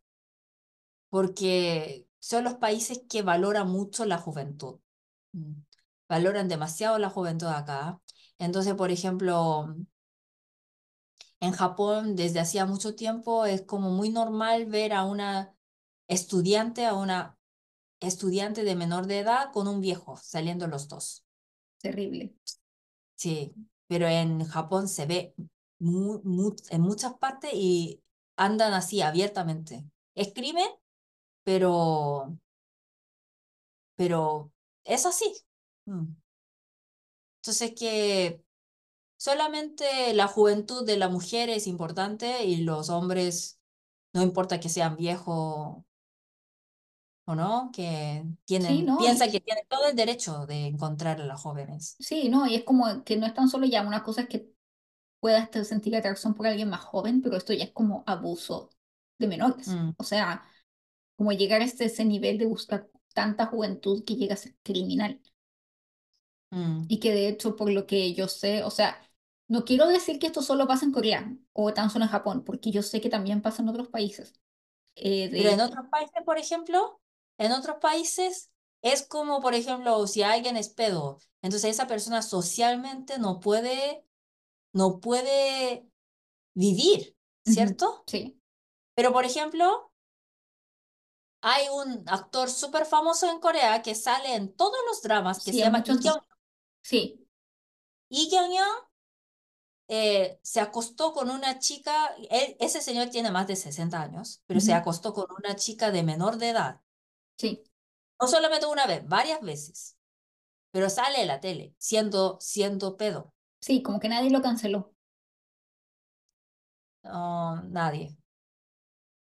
porque 1.10 2.08
son 2.20 2.44
los 2.44 2.56
países 2.56 3.02
que 3.10 3.22
valoran 3.22 3.68
mucho 3.70 4.06
la 4.06 4.18
juventud. 4.18 4.80
Mm. 5.34 5.64
Valoran 6.10 6.48
demasiado 6.48 7.00
la 7.00 7.10
juventud 7.10 7.48
acá. 7.48 8.00
Entonces, 8.38 8.76
por 8.76 8.92
ejemplo, 8.92 9.76
en 11.42 11.52
Japón 11.54 12.16
desde 12.16 12.40
hacía 12.40 12.66
mucho 12.66 12.96
tiempo 12.96 13.46
es 13.46 13.64
como 13.64 13.90
muy 13.92 14.10
normal 14.10 14.66
ver 14.68 14.94
a 14.94 15.04
una 15.04 15.54
estudiante, 16.08 16.86
a 16.86 16.94
una 16.96 17.38
estudiante 18.02 18.64
de 18.64 18.76
menor 18.76 19.08
de 19.08 19.20
edad 19.20 19.52
con 19.54 19.68
un 19.68 19.82
viejo 19.82 20.18
saliendo 20.18 20.68
los 20.68 20.88
dos. 20.90 21.26
terrible. 21.82 22.34
Sí, 23.16 23.54
pero 23.88 24.08
en 24.08 24.44
Japón 24.46 24.88
se 24.88 25.06
ve 25.06 25.36
mu- 25.80 26.22
mu- 26.24 26.56
en 26.70 26.82
muchas 26.82 27.14
partes 27.16 27.52
y 27.54 28.01
andan 28.44 28.74
así 28.74 29.02
abiertamente. 29.02 29.86
Es 30.16 30.34
crimen, 30.34 30.68
pero, 31.44 32.38
pero 33.96 34.52
es 34.84 35.06
así. 35.06 35.32
Mm. 35.86 36.16
Entonces 37.42 37.74
que 37.78 38.44
solamente 39.18 40.14
la 40.14 40.28
juventud 40.28 40.86
de 40.86 40.98
la 40.98 41.10
mujer 41.10 41.50
es 41.50 41.68
importante 41.68 42.46
y 42.46 42.58
los 42.58 42.90
hombres, 42.90 43.60
no 44.14 44.22
importa 44.24 44.60
que 44.60 44.70
sean 44.70 44.96
viejos 44.98 45.84
o 47.26 47.36
no, 47.36 47.72
que 47.74 48.24
Sí, 48.26 48.38
tienen, 48.46 48.86
¿no? 48.86 48.98
Y, 49.00 49.04
piensan 49.06 49.32
que 49.32 49.40
tienen 49.40 49.66
todo 49.68 49.88
el 49.88 49.96
derecho 49.96 50.46
de 50.46 50.66
encontrar 50.68 51.22
a 51.22 51.26
las 51.26 51.42
jóvenes. 51.42 51.96
sí, 52.00 52.30
¿no? 52.30 52.48
Y 52.48 52.56
es 52.56 52.64
como 52.64 53.04
que 53.04 53.18
no 53.18 53.26
es 53.26 53.34
tan 53.34 53.50
solo 53.50 53.66
ya 53.66 53.82
una 53.86 54.04
cosa 54.04 54.22
es 54.22 54.28
que 54.28 54.52
puedas 55.22 55.50
sentir 55.68 55.96
atracción 55.98 56.36
por 56.36 56.48
alguien 56.48 56.70
más 56.70 56.82
joven, 56.82 57.24
pero 57.24 57.38
esto 57.38 57.54
ya 57.54 57.66
es 57.66 57.72
como 57.74 58.04
abuso 58.08 58.72
de 59.20 59.28
menores. 59.30 59.68
Mm, 59.68 59.94
O 59.98 60.04
sea, 60.06 60.46
como 61.18 61.34
llegar 61.34 61.62
a 61.62 61.66
este, 61.66 61.86
ese 61.86 62.06
nivel 62.06 62.38
de 62.40 62.48
buscar 62.48 62.90
tanta 63.16 63.48
juventud 63.48 64.04
que 64.06 64.16
llega 64.18 64.36
a 64.36 64.38
ser 64.38 64.56
criminal. 64.64 65.22
mm, 66.52 66.88
Y 66.88 67.00
que 67.00 67.12
de 67.14 67.28
hecho, 67.30 67.56
por 67.56 67.72
lo 67.72 67.86
que 67.88 68.14
yo 68.14 68.28
sé, 68.28 68.64
o 68.64 68.70
sea, 68.72 68.98
no 69.48 69.64
quiero 69.66 69.88
decir 69.88 70.20
que 70.20 70.28
esto 70.28 70.42
solo 70.42 70.68
pasa 70.68 70.86
en 70.86 70.92
Corea 70.92 71.38
o 71.54 71.74
tan 71.74 71.90
solo 71.90 72.06
en 72.06 72.12
Japón, 72.12 72.44
porque 72.44 72.72
yo 72.72 72.82
sé 72.84 73.00
que 73.02 73.10
también 73.10 73.42
pasa 73.42 73.62
en 73.62 73.70
otros 73.70 73.88
países. 73.90 74.34
Eh, 74.96 75.30
Pero 75.36 75.50
en 75.50 75.60
de, 75.60 75.62
otros 75.62 75.88
países, 75.90 76.24
por 76.26 76.38
ejemplo, 76.38 77.02
en 77.38 77.52
otros 77.52 77.78
países 77.82 78.50
es 78.82 79.06
como, 79.08 79.42
por 79.42 79.54
ejemplo, 79.54 80.06
si 80.08 80.24
alguien 80.24 80.58
es 80.58 80.70
pedo, 80.70 81.20
entonces 81.42 81.72
esa 81.72 81.88
persona 81.88 82.22
socialmente 82.22 83.20
no 83.20 83.40
puede, 83.40 84.04
no 84.74 85.00
puede 85.00 85.88
vivir, 86.56 87.18
¿cierto? 87.44 88.08
sí, 88.08 88.40
Pero, 88.96 89.14
por 89.14 89.26
ejemplo, 89.26 89.92
hay 91.42 91.68
un 91.70 92.04
actor 92.08 92.50
súper 92.50 92.86
famoso 92.86 93.30
en 93.30 93.40
Corea 93.40 93.82
que 93.84 93.94
sale 93.96 94.34
en 94.36 94.54
todos 94.56 94.78
los 94.88 95.02
dramas 95.04 95.42
que 95.44 95.52
sí, 95.52 95.54
se 95.54 95.64
llama 95.66 95.84
Lee 95.86 96.00
Kyung. 96.00 96.22
sí, 96.82 97.28
Lee 98.12 98.28
Kyung 98.30 98.56
eh, 99.88 100.40
se 100.44 100.60
acostó 100.62 101.12
con 101.14 101.30
una 101.30 101.60
chica, 101.60 102.16
él- 102.30 102.56
ese 102.60 102.82
señor 102.82 103.10
tiene 103.10 103.32
más 103.32 103.48
de 103.48 103.56
60 103.56 104.02
años, 104.02 104.42
pero 104.48 104.60
se 104.60 104.74
acostó 104.74 105.14
con 105.14 105.26
una 105.38 105.56
chica 105.56 105.92
de 105.92 106.04
menor 106.04 106.38
de 106.38 106.50
edad. 106.50 106.82
sí, 107.38 107.64
No 108.22 108.28
solamente 108.28 108.66
una 108.68 108.86
vez, 108.88 109.06
varias 109.08 109.42
veces. 109.42 109.98
pero 110.72 110.90
sale 110.90 111.22
en 111.22 111.28
la 111.28 111.40
tele, 111.42 111.76
siendo, 111.80 112.38
siendo 112.42 112.98
pedo. 112.98 113.34
Sí, 113.62 113.82
como 113.84 114.00
que 114.00 114.10
nadie 114.10 114.30
lo 114.30 114.42
canceló. 114.42 114.94
No, 117.04 117.62
nadie. 117.70 118.18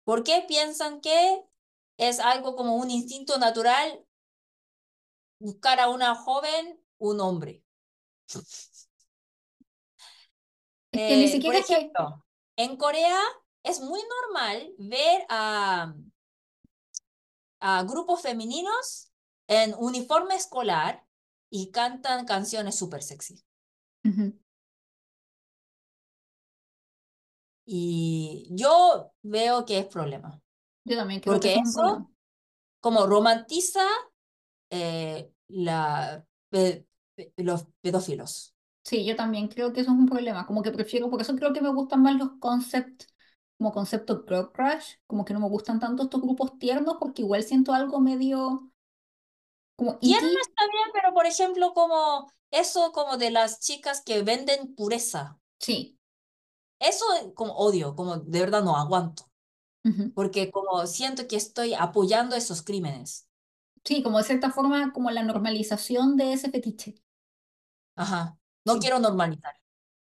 ¿Por 0.05 0.25
qué 0.25 0.45
piensan 0.47 1.01
que 1.01 1.43
es 1.99 2.21
algo 2.21 2.55
como 2.57 2.77
un 2.77 2.91
instinto 2.91 3.39
natural 3.39 4.05
buscar 5.39 5.81
a 5.81 5.89
una 5.91 6.15
joven, 6.15 6.81
un 6.99 7.21
hombre? 7.21 7.63
Es 10.93 11.03
que 11.07 11.17
ni 11.17 11.29
Eh, 11.29 11.43
por 11.45 11.55
siquiera 11.55 11.65
que, 11.67 11.75
ejemplo, 11.75 12.25
en 12.57 12.77
Corea 12.77 13.19
es 13.65 13.81
muy 13.81 14.01
normal 14.03 14.75
ver 14.79 15.25
a, 15.29 15.95
a 17.61 17.83
grupos 17.85 18.21
femeninos 18.23 19.13
en 19.49 19.75
uniforme 19.79 20.35
escolar 20.37 21.07
y 21.51 21.71
cantan 21.71 22.27
canciones 22.27 22.77
súper 22.77 23.03
sexy. 23.03 23.43
Ujú, 24.05 24.35
Y 27.65 28.49
yo 28.51 29.13
veo 29.23 29.65
que 29.65 29.79
es 29.79 29.87
problema, 29.87 30.41
yo 30.85 30.97
también 30.97 31.21
creo 31.21 31.41
que 31.41 31.47
porque 31.47 31.49
eso 31.49 31.59
es 31.61 31.67
un 31.67 31.73
problema. 31.73 32.05
eso 32.05 32.13
como 32.81 33.07
romantiza 33.07 33.83
eh, 34.71 35.33
la, 35.49 36.27
pe- 36.51 36.87
pe- 37.17 37.33
los 37.39 37.67
pedófilos. 37.83 38.55
Sí, 38.83 39.05
yo 39.05 39.15
también 39.15 39.49
creo 39.49 39.73
que 39.73 39.81
eso 39.83 39.93
es 39.93 39.99
un 39.99 40.07
problema, 40.07 40.47
como 40.47 40.63
que 40.63 40.73
prefiero, 40.73 41.11
por 41.11 41.21
eso 41.21 41.37
creo 41.37 41.53
que 41.53 41.61
me 41.61 41.69
gustan 41.73 42.03
más 42.03 42.17
los 42.17 42.31
concepts, 42.41 43.07
como 43.57 43.73
concepto 43.73 44.25
girl 44.27 44.51
crush, 44.53 44.95
como 45.07 45.25
que 45.25 45.35
no 45.35 45.41
me 45.41 45.49
gustan 45.49 45.79
tanto 45.79 46.03
estos 46.05 46.21
grupos 46.23 46.59
tiernos 46.59 46.97
porque 46.99 47.23
igual 47.23 47.43
siento 47.45 47.73
algo 47.75 48.01
medio 48.01 48.70
como 49.81 49.99
Tierno 50.01 50.29
icky, 50.29 50.37
está 50.43 50.67
bien, 50.71 50.89
pero 50.93 51.15
por 51.15 51.25
ejemplo, 51.27 51.73
como 51.75 52.31
eso 52.51 52.93
como 52.93 53.17
de 53.17 53.31
las 53.31 53.61
chicas 53.61 54.03
que 54.05 54.23
venden 54.23 54.75
pureza. 54.75 55.41
sí, 55.59 55.99
Eso 56.79 57.05
como 57.35 57.55
odio, 57.57 57.95
como 57.97 58.17
de 58.19 58.41
verdad 58.41 58.63
no 58.65 58.77
aguanto, 58.77 59.31
porque 60.15 60.51
como 60.53 60.87
siento 60.89 61.29
que 61.29 61.37
estoy 61.37 61.75
apoyando 61.75 62.37
esos 62.37 62.63
crímenes. 62.63 63.29
Sí, 63.85 64.03
como 64.03 64.17
de 64.19 64.25
cierta 64.25 64.51
forma 64.51 64.91
como 64.95 65.11
la 65.11 65.23
normalización 65.23 66.17
de 66.17 66.33
ese 66.33 66.51
fetiche. 66.51 66.95
Ajá, 67.97 68.37
no 68.65 68.79
Sí, 68.79 68.81
quiero 68.81 68.99
normalizar. 68.99 69.55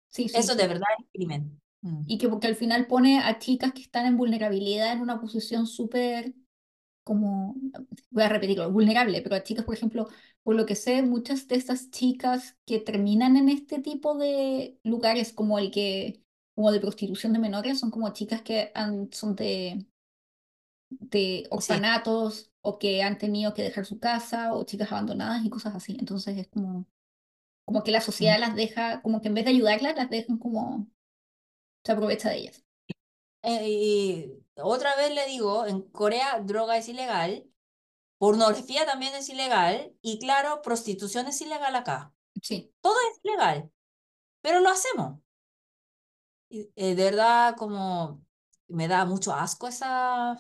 sí, 0.10 0.30
sí, 0.30 0.42
Eso 0.42 0.56
de 0.56 0.68
verdad 0.68 0.88
es 1.00 1.06
crimen. 1.14 1.62
Mm, 1.82 2.04
Y 2.08 2.18
que 2.20 2.30
porque 2.30 2.48
al 2.48 2.56
final 2.56 2.88
pone 2.88 3.20
a 3.20 3.40
chicas 3.40 3.74
que 3.74 3.82
están 3.82 4.06
en 4.06 4.18
vulnerabilidad 4.18 4.94
en 4.94 5.02
una 5.02 5.20
posición 5.20 5.66
súper 5.68 6.34
como, 7.06 7.56
voy 8.12 8.24
a 8.26 8.30
repetirlo, 8.30 8.72
vulnerable, 8.72 9.22
pero 9.24 9.36
a 9.38 9.44
chicas, 9.44 9.66
por 9.66 9.76
ejemplo, 9.76 10.10
por 10.44 10.56
lo 10.56 10.68
que 10.68 10.76
sé, 10.76 11.04
muchas 11.04 11.48
de 11.50 11.56
estas 11.58 11.92
chicas 11.92 12.58
que 12.68 12.80
terminan 12.82 13.38
en 13.38 13.50
este 13.50 13.80
tipo 13.82 14.18
de 14.18 14.80
lugares 14.84 15.34
como 15.34 15.60
el 15.60 15.72
que, 15.72 16.24
como 16.56 16.72
de 16.74 16.82
prostitución 16.82 17.34
de 17.34 17.40
menores, 17.40 17.80
son 17.80 17.92
como 17.92 18.14
chicas 18.14 18.44
que 18.44 18.72
han, 18.76 19.12
son 19.14 19.36
de, 19.38 19.88
de 20.90 21.48
Sí. 21.58 21.90
orfanatos 21.90 22.52
o 22.62 22.80
que 22.80 23.04
han 23.04 23.18
tenido 23.18 23.54
que 23.54 23.64
dejar 23.64 23.86
su 23.86 24.00
casa 24.00 24.54
o 24.54 24.64
chicas 24.66 24.92
abandonadas 24.92 25.46
y 25.46 25.50
cosas 25.50 25.76
así. 25.76 25.98
Entonces 26.00 26.38
es 26.38 26.48
como, 26.48 26.88
como 27.66 27.84
que 27.84 27.92
la 27.92 28.02
Mm. 28.20 28.36
sociedad 28.36 28.40
las 28.40 28.56
deja, 28.56 29.02
como 29.04 29.22
que 29.22 29.30
en 29.30 29.36
vez 29.36 29.46
de 29.46 29.52
ayudarlas, 29.52 29.96
las 29.98 30.12
dejan 30.12 30.38
como, 30.40 30.90
se 31.86 31.92
aprovecha 31.94 32.30
de 32.30 32.38
ellas. 32.40 32.66
Eh, 33.44 33.68
y 33.70 34.45
otra 34.58 34.96
vez 34.96 35.14
le 35.14 35.26
digo, 35.28 35.66
en 35.66 35.82
Corea 35.92 36.40
droga 36.42 36.78
es 36.78 36.88
ilegal, 36.90 37.46
pornografía 38.20 38.86
también 38.86 39.16
es 39.16 39.30
ilegal 39.30 39.96
y 40.02 40.20
claro, 40.20 40.62
prostitución 40.64 41.28
es 41.28 41.42
ilegal 41.42 41.76
acá. 41.76 42.14
Sí, 42.42 42.72
Todo 42.82 42.96
es 43.14 43.20
ilegal, 43.24 43.72
pero 44.42 44.62
lo 44.62 44.70
hacemos. 44.70 45.20
Y, 46.50 46.72
eh, 46.76 46.96
de 46.96 47.04
verdad, 47.06 47.56
como 47.58 48.24
me 48.68 48.88
da 48.88 49.06
mucho 49.06 49.34
asco 49.34 49.68
esa, 49.68 50.38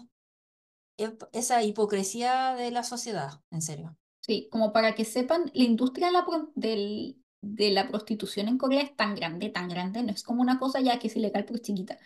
esa 1.32 1.64
hipocresía 1.64 2.54
de 2.56 2.70
la 2.72 2.84
sociedad, 2.84 3.42
en 3.52 3.62
serio. 3.62 3.98
sí, 4.22 4.48
como 4.52 4.74
para 4.74 4.96
que 4.96 5.06
sepan, 5.06 5.52
la 5.54 5.64
industria 5.64 6.08
de 6.08 6.14
la, 6.14 6.26
pro- 6.26 6.52
del, 6.56 7.18
de 7.42 7.72
la 7.72 7.88
prostitución 7.90 8.48
en 8.48 8.58
Corea 8.58 8.82
es 8.82 8.96
tan 8.96 9.16
grande, 9.16 9.50
tan 9.50 9.70
grande, 9.70 10.04
no 10.04 10.12
es 10.12 10.24
como 10.24 10.42
una 10.42 10.60
cosa 10.60 10.82
ya 10.82 11.00
que 11.00 11.08
es 11.08 11.16
ilegal 11.16 11.46
pero 11.46 11.56
es 11.58 11.62
chiquita. 11.64 11.98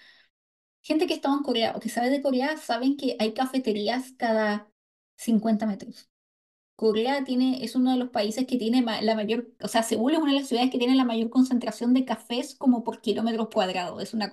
Gente 0.82 1.08
que 1.08 1.14
estaba 1.14 1.36
en 1.36 1.44
Corea 1.44 1.74
o 1.76 1.80
que 1.80 1.90
sabe 1.90 2.10
de 2.10 2.22
Corea 2.22 2.58
saben 2.58 2.98
que 2.98 3.16
hay 3.20 3.34
cafeterías 3.34 4.14
cada 4.18 4.72
50 5.18 5.66
metros. 5.66 6.10
Corea 6.76 7.24
tiene, 7.26 7.64
es 7.64 7.76
uno 7.76 7.92
de 7.92 7.98
los 7.98 8.10
países 8.10 8.48
que 8.48 8.58
tiene 8.58 8.82
la 8.82 9.16
mayor, 9.16 9.50
o 9.62 9.68
sea, 9.68 9.84
Seúl 9.84 10.14
es 10.14 10.20
una 10.20 10.32
de 10.34 10.40
las 10.40 10.48
ciudades 10.48 10.72
que 10.72 10.78
tiene 10.80 10.96
la 10.96 11.04
mayor 11.06 11.30
concentración 11.30 11.94
de 11.94 12.06
cafés 12.06 12.56
como 12.56 12.84
por 12.84 13.02
kilómetros 13.02 13.50
cuadrados, 13.54 14.02
es 14.02 14.14
una 14.14 14.32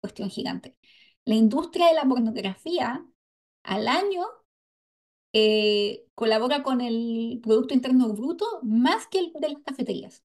cuestión 0.00 0.30
gigante. 0.30 0.76
La 1.24 1.36
industria 1.36 1.88
de 1.88 1.94
la 1.94 2.04
pornografía 2.04 3.06
al 3.62 3.88
año 3.88 4.24
eh, 5.32 6.06
colabora 6.14 6.62
con 6.62 6.80
el 6.80 7.40
Producto 7.42 7.74
Interno 7.74 8.08
Bruto 8.12 8.46
más 8.62 9.06
que 9.08 9.18
el 9.20 9.32
de 9.34 9.50
las 9.50 9.62
cafeterías. 9.62 10.24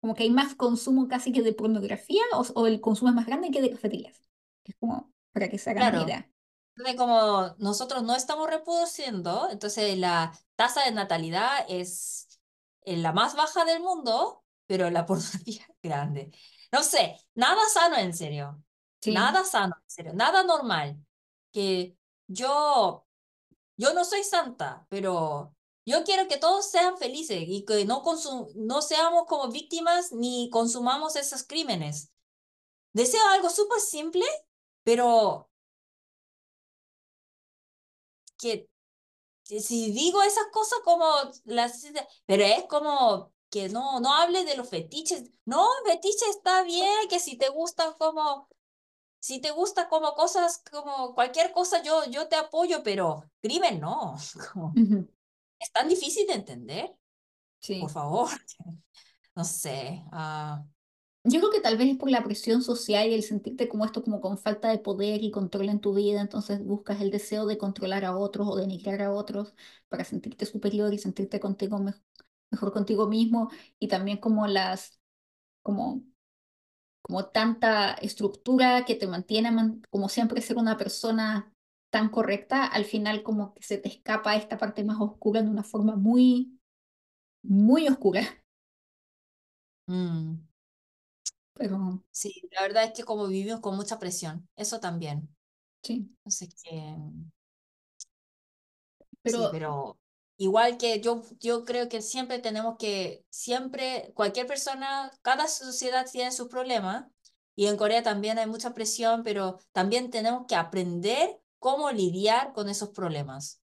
Como 0.00 0.14
que 0.14 0.24
hay 0.24 0.30
más 0.30 0.54
consumo 0.54 1.08
casi 1.08 1.32
que 1.32 1.42
de 1.42 1.52
pornografía 1.54 2.22
o, 2.54 2.66
el 2.66 2.80
consumo 2.80 3.10
es 3.10 3.16
más 3.16 3.26
grande 3.26 3.50
que 3.50 3.62
de 3.62 3.70
cafeterías. 3.70 4.20
Es 4.64 4.74
como 4.78 5.12
para 5.32 5.48
que 5.48 5.58
se 5.58 5.70
hagan 5.70 5.90
Claro. 5.90 6.04
idea. 6.04 6.30
Entonces, 6.76 6.96
como 6.96 7.54
nosotros 7.58 8.02
no 8.02 8.14
estamos 8.16 8.48
reproduciendo, 8.48 9.48
entonces 9.50 9.98
la 9.98 10.32
tasa 10.56 10.84
de 10.84 10.92
natalidad 10.92 11.66
es 11.68 12.40
la 12.84 13.12
más 13.12 13.34
baja 13.34 13.64
del 13.64 13.80
mundo, 13.80 14.44
pero 14.66 14.90
la 14.90 15.04
pornografía 15.06 15.62
es 15.68 15.76
grande. 15.82 16.30
No 16.72 16.82
sé, 16.82 17.18
nada 17.34 17.60
sano 17.72 17.96
en 17.96 18.14
serio. 18.14 18.62
Nada 19.06 19.44
sano, 19.44 19.74
en 19.76 19.90
serio, 19.90 20.12
nada 20.14 20.44
normal. 20.44 20.96
Que 21.52 21.96
yo 22.28 23.06
yo 23.76 23.94
no 23.94 24.04
soy 24.04 24.22
santa, 24.22 24.86
pero 24.88 25.54
yo 25.84 26.04
quiero 26.04 26.28
que 26.28 26.36
todos 26.36 26.70
sean 26.70 26.96
felices 26.96 27.42
y 27.46 27.64
que 27.64 27.84
no, 27.84 28.02
no 28.54 28.82
seamos 28.82 29.24
como 29.26 29.50
víctimas 29.50 30.12
ni 30.12 30.48
consumamos 30.50 31.16
esos 31.16 31.42
crímenes. 31.44 32.12
Deseo 32.92 33.20
algo 33.32 33.50
súper 33.50 33.80
simple, 33.80 34.24
pero 34.84 35.50
que, 38.38 38.68
si 39.44 39.92
digo 39.92 40.22
esas 40.22 40.46
cosas 40.52 40.80
como 40.84 41.06
las... 41.44 41.84
Pero 42.26 42.44
es 42.44 42.64
como 42.64 43.32
que 43.50 43.68
no, 43.68 44.00
no 44.00 44.14
hable 44.14 44.44
de 44.44 44.56
los 44.56 44.68
fetiches. 44.68 45.30
No, 45.44 45.66
fetiche 45.86 46.26
está 46.30 46.62
bien, 46.62 47.08
que 47.08 47.20
si 47.20 47.36
te 47.36 47.48
gustan 47.50 47.92
como 47.98 48.48
si 49.22 49.40
te 49.40 49.52
gusta 49.52 49.88
como 49.88 50.14
cosas, 50.14 50.64
como 50.68 51.14
cualquier 51.14 51.52
cosa, 51.52 51.80
yo, 51.80 52.04
yo 52.10 52.26
te 52.26 52.34
apoyo, 52.34 52.82
pero 52.82 53.22
crimen 53.40 53.80
no. 53.80 54.16
Es 55.60 55.70
tan 55.70 55.88
difícil 55.88 56.26
de 56.26 56.34
entender. 56.34 56.96
Sí. 57.60 57.80
Por 57.80 57.90
favor. 57.90 58.28
No 59.34 59.44
sé. 59.44 60.04
Ah. 60.12 60.62
Yo 61.24 61.38
creo 61.40 61.52
que 61.52 61.60
tal 61.60 61.76
vez 61.78 61.88
es 61.90 61.96
por 61.98 62.10
la 62.10 62.24
presión 62.24 62.62
social 62.62 63.08
y 63.08 63.14
el 63.14 63.22
sentirte 63.22 63.68
como 63.68 63.84
esto, 63.84 64.02
como 64.02 64.20
con 64.20 64.38
falta 64.38 64.70
de 64.70 64.78
poder 64.78 65.22
y 65.22 65.30
control 65.30 65.68
en 65.68 65.80
tu 65.80 65.94
vida, 65.94 66.20
entonces 66.20 66.64
buscas 66.64 67.00
el 67.00 67.10
deseo 67.12 67.46
de 67.46 67.58
controlar 67.58 68.04
a 68.04 68.16
otros 68.16 68.48
o 68.48 68.56
de 68.56 68.62
denigrar 68.62 69.02
a 69.02 69.12
otros 69.12 69.54
para 69.88 70.04
sentirte 70.04 70.46
superior 70.46 70.92
y 70.92 70.98
sentirte 70.98 71.38
contigo 71.38 71.78
mejor 72.50 72.72
contigo 72.72 73.08
mismo 73.08 73.50
y 73.78 73.88
también 73.88 74.18
como 74.18 74.46
las, 74.48 75.00
como 75.62 76.02
como 77.02 77.26
tanta 77.26 77.94
estructura 77.94 78.84
que 78.84 78.94
te 78.94 79.06
mantiene 79.06 79.50
como 79.90 80.08
siempre 80.08 80.40
ser 80.40 80.56
una 80.56 80.76
persona 80.76 81.52
tan 81.90 82.08
correcta, 82.08 82.64
al 82.66 82.84
final 82.84 83.22
como 83.22 83.54
que 83.54 83.62
se 83.62 83.78
te 83.78 83.88
escapa 83.88 84.36
esta 84.36 84.56
parte 84.58 84.84
más 84.84 85.00
oscura 85.00 85.42
de 85.42 85.48
una 85.50 85.62
forma 85.64 85.96
muy, 85.96 86.58
muy 87.42 87.88
oscura. 87.88 88.22
Mm. 89.88 90.42
Pero... 91.62 92.04
Sí, 92.10 92.42
la 92.52 92.62
verdad 92.62 92.84
es 92.84 92.92
que 92.92 93.04
como 93.04 93.26
vivimos 93.28 93.60
con 93.60 93.76
mucha 93.76 93.98
presión, 93.98 94.48
eso 94.56 94.80
también. 94.80 95.34
Sí. 95.82 96.10
Así 96.24 96.48
que... 96.48 96.96
Pero, 99.22 99.38
sí, 99.38 99.48
pero 99.50 99.98
Igual 100.38 100.76
que 100.76 101.00
yo, 101.00 101.22
yo 101.38 101.64
creo 101.64 101.88
que 101.88 102.02
siempre 102.02 102.40
tenemos 102.40 102.76
que, 102.78 103.24
siempre, 103.30 104.12
cualquier 104.14 104.46
persona, 104.46 105.12
cada 105.22 105.46
sociedad 105.46 106.06
tiene 106.10 106.32
sus 106.32 106.48
problemas 106.48 107.06
y 107.54 107.66
en 107.66 107.76
Corea 107.76 108.02
también 108.02 108.38
hay 108.38 108.46
mucha 108.48 108.74
presión, 108.74 109.22
pero 109.22 109.58
también 109.72 110.10
tenemos 110.10 110.46
que 110.48 110.56
aprender 110.56 111.40
cómo 111.60 111.92
lidiar 111.92 112.52
con 112.54 112.68
esos 112.68 112.88
problemas. 112.90 113.62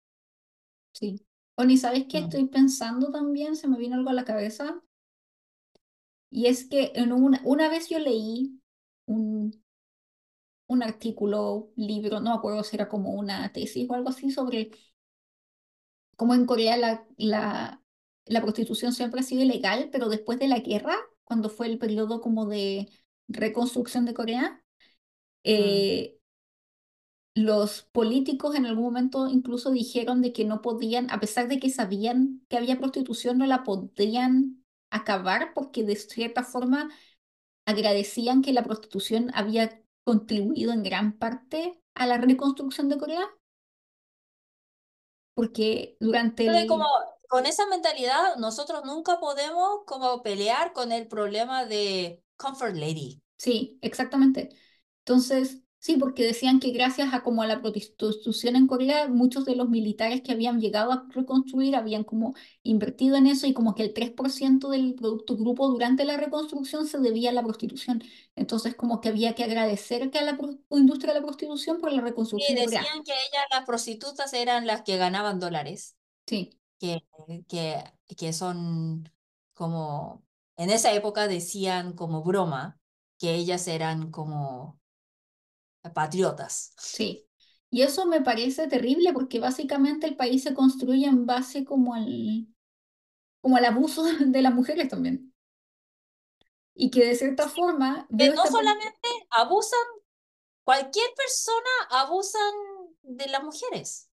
Sí. 0.93 1.25
Oni, 1.55 1.77
¿sabes 1.77 2.05
qué 2.09 2.21
Mm. 2.21 2.23
estoy 2.23 2.45
pensando 2.47 3.11
también? 3.11 3.55
Se 3.55 3.67
me 3.67 3.77
vino 3.77 3.95
algo 3.95 4.09
a 4.09 4.13
la 4.13 4.25
cabeza. 4.25 4.81
Y 6.33 6.47
es 6.47 6.65
que 6.67 6.91
en 6.95 7.13
una, 7.13 7.41
una 7.45 7.69
vez 7.69 7.87
yo 7.89 7.99
leí 7.99 8.59
un, 9.05 9.63
un 10.67 10.83
artículo, 10.83 11.71
libro, 11.77 12.19
no 12.19 12.31
me 12.31 12.35
acuerdo 12.37 12.63
si 12.65 12.75
era 12.75 12.89
como 12.89 13.11
una 13.11 13.51
tesis 13.53 13.89
o 13.89 13.93
algo 13.93 14.09
así, 14.09 14.29
sobre 14.31 14.71
como 16.15 16.33
en 16.35 16.45
Corea 16.45 16.77
la, 16.77 17.05
la, 17.17 17.81
la 18.25 18.41
prostitución 18.41 18.93
siempre 18.93 19.19
ha 19.21 19.23
sido 19.23 19.43
ilegal, 19.43 19.89
pero 19.91 20.09
después 20.09 20.39
de 20.39 20.47
la 20.47 20.59
guerra, 20.59 20.95
cuando 21.23 21.49
fue 21.49 21.67
el 21.67 21.79
periodo 21.79 22.21
como 22.21 22.45
de 22.47 22.89
reconstrucción 23.27 24.05
de 24.05 24.13
Corea, 24.13 24.59
Mm. 25.45 25.51
eh, 25.51 26.19
los 27.35 27.83
políticos 27.91 28.55
en 28.55 28.65
algún 28.65 28.83
momento 28.85 29.27
incluso 29.27 29.71
dijeron 29.71 30.21
de 30.21 30.33
que 30.33 30.45
no 30.45 30.61
podían, 30.61 31.09
a 31.11 31.19
pesar 31.19 31.47
de 31.47 31.59
que 31.59 31.69
sabían 31.69 32.41
que 32.49 32.57
había 32.57 32.77
prostitución, 32.79 33.37
no 33.39 33.47
la 33.47 33.63
podían 33.63 34.62
acabar 34.93 35.53
porque 35.53 35.83
de 35.83 35.95
cierta 35.95 36.43
forma 36.43 36.89
agradecían 37.65 38.41
que 38.41 38.53
la 38.53 38.63
prostitución 38.63 39.31
había 39.33 39.81
contribuido 40.03 40.71
en 40.71 40.83
gran 40.83 41.17
parte 41.17 41.81
a 41.95 42.07
la 42.07 42.17
reconstrucción 42.17 42.89
de 42.89 42.97
Corea 42.97 43.27
porque 45.33 45.97
durante 45.99 46.45
el... 46.45 46.67
como 46.67 46.85
con 47.27 47.45
esa 47.45 47.65
mentalidad 47.67 48.35
nosotros 48.37 48.83
nunca 48.85 49.19
podemos 49.19 49.81
como 49.87 50.21
pelear 50.21 50.73
con 50.73 50.91
el 50.91 51.07
problema 51.07 51.65
de 51.65 52.21
comfort 52.37 52.75
lady. 52.75 53.21
Sí, 53.37 53.79
exactamente. 53.81 54.49
Entonces, 54.99 55.62
sí, 55.83 55.97
porque 55.97 56.23
decían 56.23 56.61
que 56.61 56.71
gracias 56.71 57.13
a 57.13 57.23
como 57.23 57.41
a 57.41 57.47
la 57.47 57.61
prostitución 57.61 58.55
en 58.55 58.67
Corea, 58.67 59.09
muchos 59.09 59.43
de 59.43 59.57
los 59.57 59.67
militares 59.67 60.21
que 60.21 60.31
habían 60.31 60.61
llegado 60.61 60.93
a 60.93 61.05
reconstruir 61.09 61.75
habían 61.75 62.05
como 62.05 62.35
invertido 62.63 63.17
en 63.17 63.27
eso 63.27 63.47
y 63.47 63.53
como 63.53 63.75
que 63.75 63.83
el 63.83 63.93
3% 63.93 64.69
del 64.69 64.95
producto 64.95 65.35
grupo 65.35 65.67
durante 65.67 66.05
la 66.05 66.15
reconstrucción 66.15 66.87
se 66.87 66.99
debía 66.99 67.31
a 67.31 67.33
la 67.33 67.43
prostitución. 67.43 68.01
Entonces, 68.37 68.75
como 68.75 69.01
que 69.01 69.09
había 69.09 69.35
que 69.35 69.43
agradecer 69.43 70.09
que 70.09 70.19
a 70.19 70.23
la 70.23 70.37
industria 70.69 71.13
de 71.13 71.19
la 71.19 71.25
prostitución 71.25 71.81
por 71.81 71.91
la 71.91 72.01
reconstrucción. 72.01 72.57
Sí, 72.57 72.63
decían 72.63 73.03
que 73.03 73.11
ellas, 73.11 73.43
las 73.51 73.65
prostitutas, 73.65 74.31
eran 74.31 74.65
las 74.65 74.83
que 74.83 74.95
ganaban 74.95 75.41
dólares. 75.41 75.97
Sí. 76.25 76.57
Que, 76.79 77.03
que, 77.49 77.83
que 78.15 78.31
son 78.31 79.11
como, 79.53 80.23
en 80.55 80.69
esa 80.69 80.93
época 80.93 81.27
decían 81.27 81.91
como 81.91 82.23
broma 82.23 82.79
que 83.19 83.35
ellas 83.35 83.67
eran 83.67 84.11
como 84.11 84.79
patriotas. 85.91 86.73
Sí. 86.77 87.27
Y 87.69 87.81
eso 87.81 88.05
me 88.05 88.21
parece 88.21 88.67
terrible 88.67 89.13
porque 89.13 89.39
básicamente 89.39 90.05
el 90.07 90.15
país 90.15 90.43
se 90.43 90.53
construye 90.53 91.07
en 91.07 91.25
base 91.25 91.65
como 91.65 91.95
al, 91.95 92.47
como 93.41 93.57
al 93.57 93.65
abuso 93.65 94.03
de 94.19 94.41
las 94.41 94.53
mujeres 94.53 94.89
también. 94.89 95.33
Y 96.75 96.89
que 96.89 97.05
de 97.05 97.15
cierta 97.15 97.49
forma... 97.49 98.07
Que 98.17 98.29
no 98.29 98.45
solamente 98.45 99.07
abusan, 99.29 99.79
cualquier 100.63 101.07
persona 101.15 102.01
abusan 102.03 102.53
de 103.03 103.27
las 103.27 103.43
mujeres, 103.43 104.09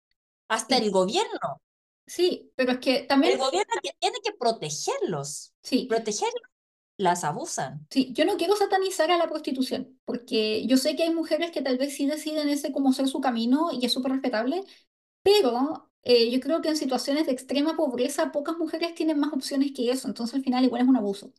hasta 0.48 0.76
el 0.76 0.90
gobierno. 0.90 1.62
Sí, 2.06 2.52
pero 2.56 2.72
es 2.72 2.78
que 2.78 3.02
también... 3.04 3.34
El 3.34 3.38
gobierno 3.38 3.74
que 3.82 3.92
tiene 3.98 4.18
que 4.22 4.32
protegerlos. 4.32 5.54
Sí. 5.62 5.86
Protegerlos 5.88 6.49
las 7.00 7.24
abusan. 7.24 7.86
Sí, 7.90 8.12
yo 8.12 8.24
no 8.26 8.36
quiero 8.36 8.54
satanizar 8.56 9.10
a 9.10 9.16
la 9.16 9.28
prostitución, 9.28 9.98
porque 10.04 10.66
yo 10.66 10.76
sé 10.76 10.96
que 10.96 11.04
hay 11.04 11.14
mujeres 11.14 11.50
que 11.50 11.62
tal 11.62 11.78
vez 11.78 11.96
sí 11.96 12.06
deciden 12.06 12.48
ese 12.50 12.72
como 12.72 12.92
ser 12.92 13.08
su 13.08 13.20
camino 13.20 13.70
y 13.72 13.84
es 13.86 13.92
súper 13.92 14.12
respetable, 14.12 14.62
pero 15.22 15.90
eh, 16.02 16.30
yo 16.30 16.40
creo 16.40 16.60
que 16.60 16.68
en 16.68 16.76
situaciones 16.76 17.26
de 17.26 17.32
extrema 17.32 17.74
pobreza 17.74 18.32
pocas 18.32 18.58
mujeres 18.58 18.94
tienen 18.94 19.18
más 19.18 19.32
opciones 19.32 19.72
que 19.74 19.90
eso, 19.90 20.08
entonces 20.08 20.34
al 20.34 20.42
final 20.42 20.64
igual 20.64 20.82
es 20.82 20.88
un 20.88 20.96
abuso. 20.96 21.32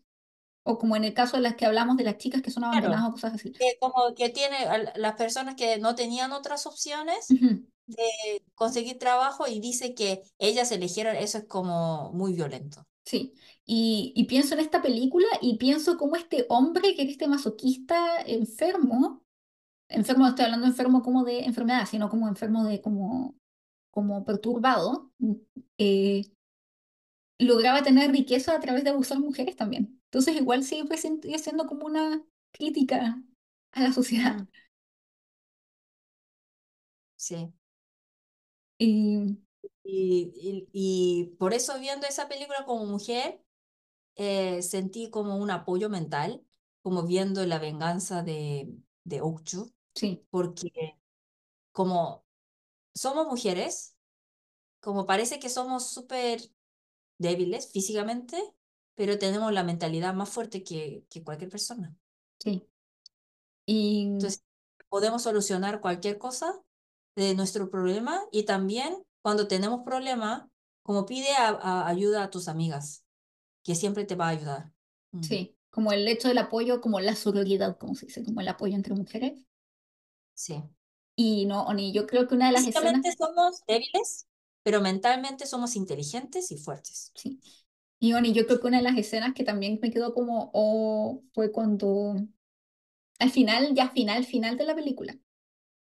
O 0.64 0.78
como 0.78 0.96
en 0.96 1.04
el 1.04 1.14
caso 1.14 1.38
de 1.38 1.44
las 1.44 1.56
que 1.56 1.66
hablamos 1.66 1.98
de 1.98 2.04
las 2.04 2.18
chicas 2.18 2.42
que 2.42 2.52
son 2.52 2.64
abandonadas 2.64 3.10
o 3.10 3.12
cosas 3.12 3.34
así. 3.36 3.52
Que 3.52 3.78
como 3.80 4.14
que 4.16 4.30
tiene 4.30 4.58
las 4.96 5.16
personas 5.16 5.56
que 5.56 5.80
no 5.80 5.96
tenían 5.96 6.32
otras 6.32 6.68
opciones 6.68 7.28
de 7.30 8.44
conseguir 8.56 9.00
trabajo 9.00 9.48
y 9.48 9.60
dice 9.60 9.96
que 9.96 10.22
ellas 10.38 10.72
eligieron, 10.72 11.16
eso 11.16 11.40
es 11.40 11.46
como 11.46 12.12
muy 12.14 12.34
violento. 12.34 12.86
Sí, 13.12 13.34
y, 13.66 14.14
y, 14.16 14.24
pienso 14.26 14.54
en 14.54 14.62
esta 14.62 14.82
película 14.82 15.28
y 15.42 15.58
pienso 15.58 15.98
como 15.98 16.16
este 16.16 16.46
hombre 16.48 16.96
que 16.96 17.02
es 17.04 17.10
este 17.10 17.28
masoquista 17.28 18.22
enfermo, 18.26 19.22
enfermo, 19.90 20.28
estoy 20.28 20.46
hablando 20.46 20.68
enfermo 20.68 21.04
como 21.04 21.26
de 21.26 21.42
enfermedad, 21.46 21.88
sino 21.88 22.10
como 22.10 22.28
enfermo 22.30 22.66
de 22.66 22.82
como, 22.82 23.36
como 23.92 24.26
perturbado, 24.26 25.12
eh, 25.78 26.24
lograba 27.40 27.84
tener 27.84 28.12
riqueza 28.12 28.56
a 28.56 28.60
través 28.62 28.84
de 28.86 28.92
abusar 28.92 29.20
mujeres 29.20 29.56
también. 29.58 30.00
Entonces 30.06 30.36
igual 30.36 30.64
sigue 30.64 30.98
sigue 30.98 31.40
siendo 31.40 31.66
como 31.68 31.86
una 31.86 32.24
crítica 32.52 33.22
a 33.72 33.82
la 33.82 33.92
sociedad. 33.94 34.38
Mm, 34.38 34.48
sí. 37.16 37.54
Y 38.80 39.38
Y, 39.94 40.32
y- 40.36 40.70
y 40.74 41.36
por 41.38 41.54
eso 41.54 41.80
viendo 41.80 42.08
esa 42.08 42.28
película 42.30 42.66
como 42.66 42.86
mujer, 42.86 43.44
eh, 44.16 44.62
sentí 44.64 45.10
como 45.12 45.38
un 45.38 45.52
apoyo 45.52 45.90
mental, 45.90 46.46
como 46.84 47.04
viendo 47.08 47.46
la 47.46 47.60
venganza 47.60 48.24
de, 48.24 48.74
de 49.06 49.22
Okju, 49.22 49.74
sí, 49.96 50.26
porque 50.32 51.00
como 51.74 52.26
somos 52.96 53.28
mujeres, 53.28 53.98
como 54.82 55.06
parece 55.08 55.40
que 55.40 55.50
somos 55.50 55.90
súper 55.92 56.42
débiles 57.20 57.72
físicamente, 57.72 58.38
pero 58.96 59.20
tenemos 59.20 59.52
la 59.54 59.64
mentalidad 59.64 60.14
más 60.16 60.30
fuerte 60.30 60.64
que, 60.64 61.06
que 61.10 61.24
cualquier 61.24 61.50
persona. 61.52 61.96
sí. 62.40 62.68
Y 63.66 64.08
Entonces, 64.14 64.44
podemos 64.90 65.24
solucionar 65.24 65.82
cualquier 65.82 66.18
cosa 66.18 66.62
de 67.16 67.36
nuestro 67.36 67.70
problema 67.70 68.22
y 68.32 68.44
también 68.46 69.06
cuando 69.22 69.48
tenemos 69.48 69.82
problemas, 69.86 70.44
como 70.84 71.06
pide 71.06 71.32
a- 71.36 71.50
a- 71.62 71.88
ayuda 71.88 72.24
a 72.24 72.30
tus 72.32 72.48
amigas, 72.48 73.06
que 73.64 73.76
siempre 73.76 74.06
te 74.06 74.16
va 74.16 74.28
a 74.28 74.30
ayudar. 74.32 74.72
Mm, 75.14 75.28
sí, 75.28 75.56
como 75.72 75.92
el 75.94 76.08
hecho 76.08 76.28
del 76.28 76.38
apoyo, 76.40 76.80
como 76.82 77.00
la 77.00 77.16
sororidad, 77.16 77.78
como 77.78 77.96
se 77.96 78.06
dice, 78.08 78.24
como 78.24 78.42
el 78.42 78.48
apoyo 78.50 78.76
entre 78.76 78.94
mujeres. 78.96 79.34
sí. 80.34 80.62
Y 81.16 81.46
no, 81.46 81.64
Oni, 81.68 81.94
yo 81.94 82.06
creo 82.06 82.28
que 82.28 82.36
una 82.36 82.48
de 82.48 82.52
las 82.54 82.68
escenas, 82.68 83.06
somos 83.18 83.64
débiles, 83.68 84.28
pero 84.64 84.82
mentalmente 84.82 85.46
somos 85.48 85.76
inteligentes 85.76 86.52
y 86.52 86.58
fuertes. 86.58 87.14
sí. 87.16 87.40
Y 88.00 88.14
Oni, 88.14 88.34
yo 88.34 88.46
creo 88.48 88.60
que 88.62 88.68
una 88.68 88.78
de 88.78 88.84
las 88.84 88.98
escenas 88.98 89.34
que 89.34 89.44
también 89.44 89.80
me 89.82 89.92
quedó 89.92 90.14
como, 90.14 90.52
oh, 90.54 91.24
fue 91.34 91.52
cuando, 91.52 92.16
al 93.20 93.32
final, 93.32 93.74
ya 93.76 93.90
final, 93.90 94.26
final 94.26 94.58
de 94.58 94.66
la 94.66 94.76
película, 94.76 95.18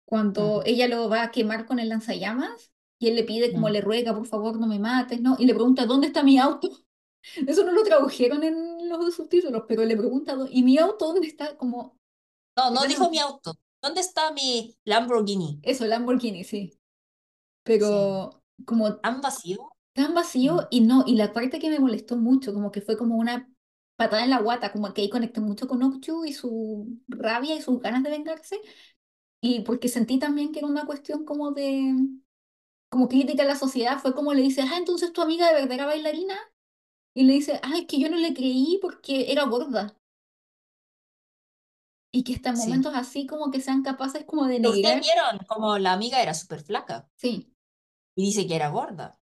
cuando 0.05 0.63
Mm, 0.63 0.65
ella 0.65 0.87
lo 0.89 1.09
va 1.09 1.23
a 1.23 1.31
quemar 1.31 1.65
con 1.67 1.79
el 1.79 1.89
lanzallamas 1.89 2.71
y 2.99 3.07
él 3.09 3.15
le 3.15 3.23
pide, 3.23 3.53
como 3.53 3.69
mm. 3.69 3.71
le 3.71 3.81
ruega, 3.81 4.13
por 4.15 4.27
favor, 4.27 4.59
no 4.59 4.67
me 4.67 4.79
mates, 4.79 5.21
¿no? 5.21 5.35
Y 5.39 5.45
le 5.45 5.55
pregunta, 5.55 5.85
¿dónde 5.85 6.07
está 6.07 6.23
mi 6.23 6.37
auto? 6.39 6.69
Eso 7.47 7.63
no 7.65 7.71
lo 7.73 7.83
tradujeron 7.83 8.43
en 8.43 8.89
los 8.89 9.15
subtítulos, 9.15 9.63
pero 9.67 9.85
le 9.85 9.97
pregunta, 9.97 10.35
"¿Dó- 10.35 10.47
¿y 10.51 10.63
mi 10.63 10.77
auto 10.77 11.07
dónde 11.13 11.27
está? 11.27 11.57
Como, 11.57 11.97
No, 12.55 12.69
no 12.71 12.85
dijo 12.85 13.09
mi 13.09 13.17
auto. 13.19 13.55
¿Dónde 13.81 14.01
está 14.01 14.31
mi 14.33 14.75
Lamborghini? 14.85 15.59
eso, 15.61 15.85
Lamborghini, 15.85 16.43
sí. 16.43 16.79
Sí. 17.77 18.19
Pero 18.23 18.43
como 18.65 19.01
¿Han 19.01 19.21
vacío? 19.21 19.69
tan 19.93 20.13
Mm, 20.43 20.59
vacío 20.59 20.67
y 20.71 20.81
no, 20.81 21.03
y 21.07 21.15
la 21.15 21.33
parte 21.33 21.59
que 21.59 21.69
me 21.69 21.79
molestó 21.79 22.17
mucho, 22.17 22.53
como 22.53 22.71
que 22.71 22.81
fue 22.81 22.97
como 22.97 23.17
una 23.17 23.49
patada 23.97 24.23
en 24.23 24.29
la 24.31 24.41
guata, 24.41 24.71
como 24.71 24.93
que 24.93 25.01
ahí 25.01 25.09
conecté 25.09 25.41
mucho 25.41 25.67
con 25.67 25.83
Okju 25.83 26.25
y 26.25 26.33
su 26.33 26.99
rabia 27.09 27.55
y 27.55 27.61
sus 27.61 27.79
ganas 27.81 28.03
de 28.03 28.09
vengarse, 28.11 28.59
y 29.41 29.61
porque 29.61 29.89
sentí 29.89 30.19
también 30.19 30.51
que 30.53 30.59
era 30.59 30.67
una 30.69 30.85
cuestión 30.85 31.25
como 31.25 31.51
de, 31.51 31.95
como 32.89 33.07
crítica 33.09 33.43
a 33.43 33.45
la 33.47 33.55
sociedad, 33.55 33.99
fue 33.99 34.15
como 34.15 34.33
le 34.33 34.41
dice, 34.41 34.61
ah, 34.63 34.77
entonces 34.77 35.13
tu 35.13 35.21
amiga 35.21 35.47
de 35.47 35.53
verdad 35.53 35.73
era 35.73 35.85
bailarina, 35.87 36.37
y 37.15 37.23
le 37.25 37.33
dice, 37.35 37.59
ah, 37.63 37.73
es 37.77 37.87
que 37.87 37.99
yo 37.99 38.09
no 38.11 38.17
le 38.17 38.33
creí 38.35 38.79
porque 38.81 39.31
era 39.31 39.45
gorda, 39.45 39.95
y 42.11 42.23
que 42.23 42.33
hasta 42.35 42.53
Sí. 42.53 42.53
momentos 42.53 42.93
así 42.95 43.25
como 43.27 43.49
que 43.51 43.61
sean 43.61 43.81
capaces 43.83 44.23
como 44.25 44.45
de 44.47 44.59
Pero 44.61 44.73
ustedes 44.75 44.99
negar, 44.99 45.01
vieron 45.01 45.37
como 45.47 45.77
la 45.77 45.91
amiga 45.93 46.21
era 46.21 46.33
súper 46.33 46.61
flaca 46.63 47.09
sí, 47.17 47.53
y 48.15 48.25
dice 48.27 48.45
que 48.47 48.55
era 48.55 48.69
gorda. 48.69 49.19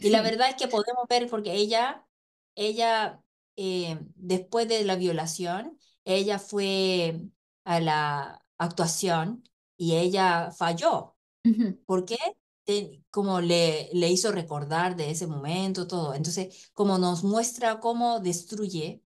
Y 0.00 0.10
la 0.10 0.22
verdad 0.22 0.50
es 0.50 0.56
que 0.56 0.68
podemos 0.68 1.06
ver 1.08 1.28
porque 1.28 1.54
ella, 1.54 2.06
ella, 2.54 3.22
eh, 3.56 3.98
después 4.14 4.68
de 4.68 4.84
la 4.84 4.96
violación, 4.96 5.78
ella 6.04 6.38
fue 6.38 7.20
a 7.64 7.80
la 7.80 8.44
actuación 8.58 9.44
y 9.76 9.96
ella 9.96 10.50
falló. 10.52 11.15
Ujú, 11.46 11.78
¿Por 11.86 12.04
qué? 12.04 12.16
Te- 12.64 13.04
como 13.10 13.40
le, 13.40 13.90
le 13.92 14.10
hizo 14.10 14.32
recordar 14.32 14.96
de 14.96 15.10
ese 15.10 15.26
momento, 15.26 15.86
todo. 15.86 16.14
Entonces, 16.14 16.70
como 16.74 16.98
nos 16.98 17.24
muestra 17.24 17.80
cómo 17.80 18.20
destruye, 18.20 19.02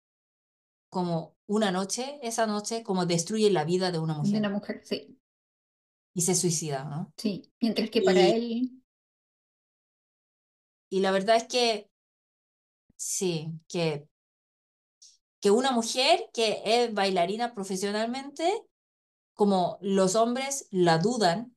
como 0.90 1.38
una 1.48 1.72
noche, 1.72 2.20
esa 2.24 2.48
noche, 2.48 2.84
como 2.84 3.06
destruye 3.06 3.52
la 3.52 3.66
vida 3.66 3.92
de 3.92 4.00
una 4.00 4.16
de 4.20 4.38
una 4.38 4.50
mujer 4.50 4.50
mujer, 4.50 4.82
sí, 4.86 5.18
y 6.14 6.22
se 6.22 6.36
suicida, 6.36 6.84
¿no? 6.86 7.14
sí, 7.18 7.52
mientras 7.62 7.90
que 7.90 8.02
para 8.02 8.28
Y, 8.28 8.36
él, 8.36 8.82
y 10.90 11.00
la 11.02 11.12
verdad 11.12 11.38
es 11.38 11.46
que 11.46 11.90
sí, 12.96 13.60
que 13.68 14.08
que 15.42 15.52
una 15.52 15.72
mujer 15.72 16.30
que 16.34 16.62
es 16.66 16.94
bailarina 16.94 17.54
profesionalmente, 17.54 18.64
como 19.36 19.80
los 19.82 20.16
hombres 20.16 20.70
la 20.72 21.00
dudan 21.00 21.57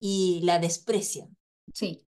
y 0.00 0.40
la 0.44 0.58
desprecian. 0.58 1.36
sí. 1.74 2.06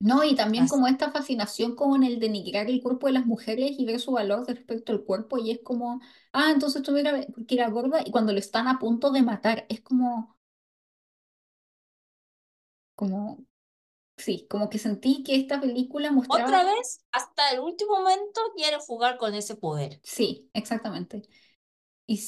No, 0.00 0.24
y 0.24 0.34
también 0.34 0.66
Así. 0.66 0.68
como 0.68 0.88
esta 0.88 1.12
fascinación 1.12 1.76
con 1.76 2.02
el 2.02 2.18
denigrar 2.18 2.68
el 2.68 2.82
cuerpo 2.82 3.06
de 3.06 3.12
las 3.12 3.24
mujeres 3.26 3.70
y 3.78 3.84
ver 3.86 4.00
su 4.00 4.10
valor 4.12 4.44
respecto 4.48 4.90
al 4.92 5.04
cuerpo, 5.04 5.38
y 5.38 5.52
es 5.52 5.60
como, 5.62 6.00
ah, 6.32 6.50
entonces 6.50 6.82
tú 6.82 6.90
mira, 6.92 7.24
porque 7.34 7.54
era 7.54 7.68
gorda, 7.70 8.00
y 8.04 8.10
cuando 8.10 8.32
lo 8.32 8.38
están 8.40 8.66
a 8.68 8.78
punto 8.80 9.12
de 9.12 9.22
matar, 9.22 9.64
es 9.68 9.80
como, 9.80 10.36
como, 12.94 13.44
sí, 14.18 14.46
como 14.50 14.70
que 14.70 14.78
sentí 14.80 15.22
que 15.24 15.36
esta 15.36 15.60
película 15.60 16.12
Otra 16.26 16.64
mostraba, 16.64 16.64
vez, 16.64 16.98
hasta 17.12 17.50
el 17.52 17.60
último 17.60 17.92
momento, 18.00 18.40
quiere 18.56 18.78
jugar 18.80 19.18
con 19.18 19.34
ese 19.34 19.54
poder. 19.56 20.02
sí, 20.02 20.50
exactamente, 20.54 21.22
y, 22.06 22.18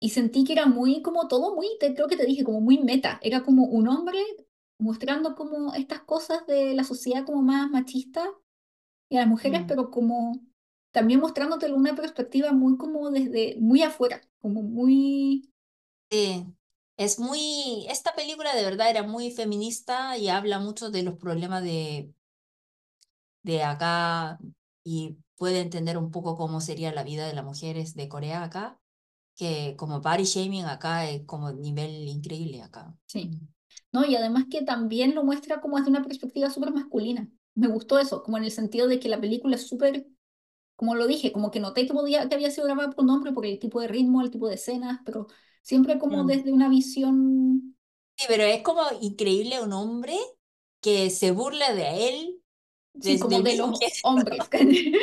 y 0.00 0.10
sentí 0.10 0.44
que 0.44 0.52
era 0.54 0.66
muy, 0.66 1.02
como 1.02 1.28
todo 1.28 1.54
muy, 1.54 1.68
te, 1.80 1.94
creo 1.94 2.08
que 2.08 2.16
te 2.16 2.26
dije, 2.26 2.44
como 2.44 2.60
muy 2.60 2.78
meta, 2.78 3.18
era 3.22 3.42
como 3.44 3.64
un 3.66 3.88
hombre 3.88 4.18
mostrando 4.78 5.34
como 5.34 5.74
estas 5.74 6.02
cosas 6.02 6.46
de 6.46 6.74
la 6.74 6.84
sociedad 6.84 7.24
como 7.26 7.42
más 7.42 7.70
machista 7.70 8.24
y 9.10 9.16
a 9.16 9.20
las 9.20 9.28
mujeres, 9.28 9.62
Mm. 9.62 9.66
pero 9.66 9.90
como 9.90 10.40
también 10.92 11.20
mostrándotelo 11.20 11.76
una 11.76 11.94
perspectiva 11.96 12.52
muy 12.52 12.76
como 12.78 13.10
desde, 13.10 13.56
muy 13.60 13.82
afuera, 13.82 14.22
como 14.40 14.62
muy, 14.62 15.52
Sí. 16.10 16.46
Es 16.96 17.18
muy, 17.20 17.86
esta 17.88 18.14
película 18.14 18.54
de 18.54 18.64
verdad 18.64 18.90
era 18.90 19.02
muy 19.04 19.30
feminista 19.30 20.16
y 20.18 20.28
habla 20.28 20.58
mucho 20.58 20.90
de 20.90 21.02
los 21.04 21.14
problemas 21.16 21.62
de, 21.62 22.12
de 23.42 23.62
acá 23.62 24.38
y 24.84 25.18
puede 25.36 25.60
entender 25.60 25.98
un 25.98 26.10
poco 26.10 26.36
cómo 26.36 26.60
sería 26.60 26.92
la 26.92 27.04
vida 27.04 27.26
de 27.26 27.34
las 27.34 27.44
mujeres 27.44 27.94
de 27.94 28.08
Corea 28.08 28.42
acá, 28.44 28.80
que 29.38 29.76
como 29.78 30.02
body 30.02 30.24
shaming 30.24 30.66
acá 30.66 31.08
es 31.10 31.24
como 31.26 31.52
nivel 31.52 32.08
increíble 32.08 32.62
acá. 32.62 32.94
sí. 33.06 33.30
¿no? 33.92 34.04
Y 34.06 34.16
además 34.16 34.46
que 34.50 34.62
también 34.62 35.14
lo 35.14 35.24
muestra 35.24 35.60
como 35.60 35.76
desde 35.78 35.90
una 35.90 36.02
perspectiva 36.04 36.50
súper 36.50 36.72
masculina. 36.72 37.28
Me 37.54 37.68
gustó 37.68 37.98
eso, 37.98 38.22
como 38.22 38.38
en 38.38 38.44
el 38.44 38.50
sentido 38.52 38.86
de 38.88 39.00
que 39.00 39.08
la 39.08 39.20
película 39.20 39.56
es 39.56 39.66
súper, 39.68 40.06
como 40.76 40.94
lo 40.96 41.06
dije, 41.08 41.32
como 41.32 41.50
que 41.52 41.60
noté 41.60 41.86
que, 41.86 41.94
podía, 41.94 42.28
que 42.28 42.36
había 42.36 42.50
sido 42.52 42.66
grabada 42.66 42.90
por 42.92 43.04
un 43.04 43.10
hombre 43.12 43.32
por 43.32 43.46
el 43.46 43.58
tipo 43.60 43.80
de 43.80 43.88
ritmo, 43.88 44.22
el 44.22 44.30
tipo 44.30 44.48
de 44.48 44.56
escenas, 44.56 45.00
pero 45.06 45.28
siempre 45.62 45.98
como 45.98 46.24
Mm. 46.24 46.26
desde 46.26 46.52
una 46.52 46.68
visión, 46.70 47.76
Sí, 48.16 48.24
pero 48.28 48.42
es 48.44 48.62
como 48.62 48.82
increíble 49.00 49.60
un 49.62 49.72
hombre 49.72 50.16
que 50.80 51.10
se 51.10 51.30
burla 51.30 51.72
de 51.74 52.08
él 52.08 52.37
sí, 53.00 53.18
como 53.18 53.40
de 53.42 53.56
los 53.56 53.70
que... 53.78 53.88
hombres. 54.02 54.50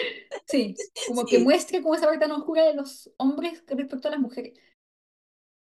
Sí, 0.46 0.84
como 1.04 1.28
que 1.28 1.40
Sí, 1.40 1.40
muestre 1.40 1.82
como 1.82 1.96
esa 1.96 2.06
parte 2.06 2.20
tan 2.20 2.32
oscura 2.32 2.64
de 2.66 2.76
los 2.76 3.12
hombres 3.18 3.64
respecto 3.68 4.08
a 4.08 4.12
las 4.12 4.20
mujeres. 4.20 4.54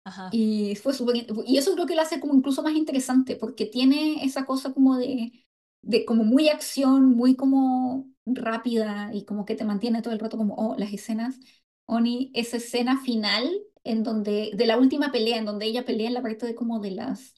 ajá. 0.04 0.30
Y 0.30 0.76
fue 0.76 0.94
súper, 0.94 1.26
y 1.46 1.58
eso 1.58 1.74
creo 1.74 1.86
que 1.86 1.96
lo 1.96 2.02
hace 2.02 2.20
como 2.20 2.34
incluso 2.34 2.64
más 2.64 2.74
interesante, 2.76 3.36
porque 3.36 3.66
tiene 3.66 4.24
esa 4.26 4.46
cosa 4.46 4.74
como 4.74 4.98
de, 4.98 5.46
de 5.82 6.04
como 6.06 6.24
muy 6.24 6.50
acción, 6.50 7.10
muy 7.16 7.36
como 7.36 8.10
rápida 8.26 9.12
y 9.14 9.24
como 9.26 9.46
que 9.46 9.56
te 9.56 9.64
mantiene 9.66 10.02
todo 10.02 10.14
el 10.14 10.20
rato 10.20 10.38
como, 10.38 10.56
oh, 10.56 10.76
las 10.78 10.92
escenas, 10.94 11.40
Oni, 11.86 12.32
esa 12.34 12.58
escena 12.58 13.00
final 13.02 13.50
en 13.84 14.04
donde, 14.04 14.52
de 14.56 14.66
la 14.66 14.78
última 14.78 15.12
pelea, 15.12 15.38
en 15.38 15.46
donde 15.46 15.68
ella 15.68 15.86
pelea 15.86 16.08
en 16.08 16.16
la 16.16 16.22
parte 16.24 16.46
de 16.48 16.56
como 16.56 16.80
de 16.80 16.92
las, 16.92 17.36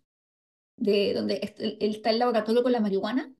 de 0.77 1.13
donde 1.13 1.39
está 1.81 2.11
el 2.11 2.19
laboratorio 2.19 2.63
con 2.63 2.71
la 2.73 2.79
marihuana, 2.81 3.33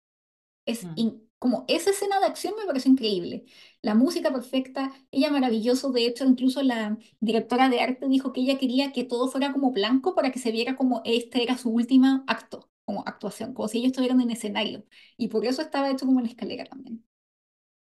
es 0.66 0.92
Mm. 0.92 0.98
in- 0.98 1.27
como 1.40 1.66
esa 1.68 1.92
escena 1.92 2.20
de 2.20 2.26
acción 2.28 2.54
me 2.60 2.66
pareció 2.66 2.92
increíble. 2.92 3.46
La 3.82 3.96
música 3.96 4.32
perfecta, 4.32 4.92
ella 5.12 5.30
maravilloso. 5.32 5.92
De 5.92 6.06
hecho, 6.06 6.26
incluso 6.26 6.64
la 6.64 6.98
directora 7.20 7.70
de 7.70 7.82
arte 7.82 8.08
dijo 8.08 8.34
que 8.34 8.42
ella 8.42 8.58
quería 8.58 8.92
que 8.92 9.04
todo 9.04 9.28
fuera 9.30 9.54
como 9.54 9.72
blanco 9.72 10.16
para 10.16 10.32
que 10.32 10.40
se 10.40 10.52
viera 10.52 10.76
como 10.76 11.02
este 11.06 11.44
era 11.44 11.58
su 11.58 11.70
último 11.70 12.24
acto, 12.28 12.70
como 12.86 13.04
actuación, 13.08 13.54
como 13.54 13.68
si 13.68 13.80
ellos 13.80 13.92
estuvieran 13.92 14.22
en 14.22 14.32
escenario. 14.32 14.86
Y 15.18 15.28
por 15.30 15.46
eso 15.46 15.62
estaba 15.62 15.90
hecho 15.92 16.06
como 16.06 16.20
en 16.20 16.26
la 16.26 16.32
escalera 16.32 16.66
también. 16.66 17.06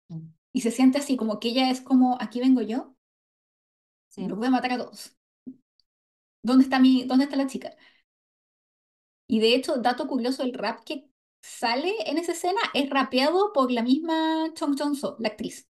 Mm. 0.08 0.28
Y 0.52 0.60
se 0.60 0.70
siente 0.70 0.98
así, 0.98 1.16
como 1.16 1.40
que 1.40 1.48
ella 1.48 1.68
es 1.70 1.80
como, 1.80 2.16
aquí 2.20 2.38
vengo 2.40 2.62
yo, 2.62 2.94
los 4.26 4.38
Sí. 4.38 4.38
voy 4.38 4.46
a 4.48 4.50
matar 4.50 4.72
a 4.72 4.78
todos. 4.78 5.16
¿Dónde 6.42 6.64
está 6.64 6.78
mi, 6.78 7.04
dónde 7.04 7.24
está 7.24 7.36
la 7.36 7.46
chica? 7.46 7.70
Y 9.26 9.40
de 9.40 9.54
hecho, 9.54 9.76
dato 9.78 10.06
curioso, 10.06 10.42
el 10.44 10.54
rap 10.54 10.84
que 10.84 11.08
sale 11.42 11.94
en 12.06 12.18
esa 12.18 12.32
escena 12.32 12.60
es 12.74 12.90
rapeado 12.90 13.52
por 13.52 13.70
la 13.72 13.82
misma 13.82 14.52
Chong 14.54 14.76
Chong-so, 14.76 15.16
la 15.20 15.28
actriz. 15.28 15.68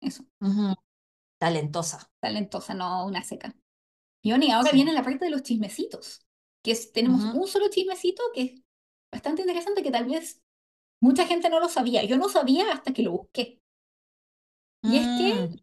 Eso. 0.00 0.24
Talentosa. 1.38 1.98
talentosa, 2.20 2.74
no 2.74 3.06
una 3.06 3.22
seca. 3.22 3.54
Y 4.22 4.32
Oni, 4.32 4.52
ahora 4.52 4.70
Sí. 4.70 4.76
viene 4.76 4.92
la 4.92 5.02
parte 5.04 5.26
de 5.26 5.32
los 5.32 5.42
chismecitos, 5.42 6.26
que 6.62 6.72
es, 6.72 6.92
tenemos 6.92 7.24
un 7.32 7.48
solo 7.48 7.68
chismecito 7.70 8.22
que 8.34 8.42
es 8.42 8.62
bastante 9.12 9.42
interesante, 9.42 9.82
que 9.82 9.90
tal 9.90 10.06
vez 10.06 10.42
mucha 11.00 11.26
gente 11.26 11.50
no 11.50 11.60
lo 11.60 11.68
sabía. 11.68 12.04
Yo 12.04 12.18
no 12.18 12.28
sabía 12.28 12.72
hasta 12.72 12.92
que 12.94 13.02
lo 13.02 13.12
busqué. 13.12 13.60
Y 14.82 14.96
es 14.98 15.08
que, 15.08 15.32
Mm, 15.34 15.60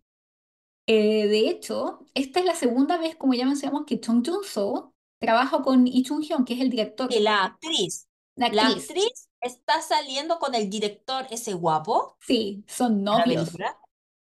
eh, 0.87 1.27
de 1.27 1.49
hecho, 1.49 2.05
esta 2.13 2.39
es 2.39 2.45
la 2.45 2.55
segunda 2.55 2.97
vez, 2.97 3.15
como 3.15 3.33
ya 3.33 3.45
mencionamos, 3.45 3.85
que 3.85 3.99
Chong 3.99 4.25
Jung-soo 4.25 4.93
trabaja 5.19 5.61
con 5.61 5.83
Lee 5.85 6.03
Chung-hyun, 6.03 6.45
que 6.45 6.53
es 6.53 6.61
el 6.61 6.69
y 6.69 6.71
director, 6.71 7.09
la 7.19 7.43
actriz. 7.45 8.06
La 8.37 8.47
La 8.49 8.67
actriz. 8.67 8.97
actriz 9.07 9.29
está 9.41 9.81
saliendo 9.81 10.39
con 10.39 10.53
el 10.55 10.69
director, 10.69 11.27
ese 11.31 11.53
guapo, 11.53 12.17
Sí, 12.19 12.63
son 12.67 13.03
novios. 13.03 13.63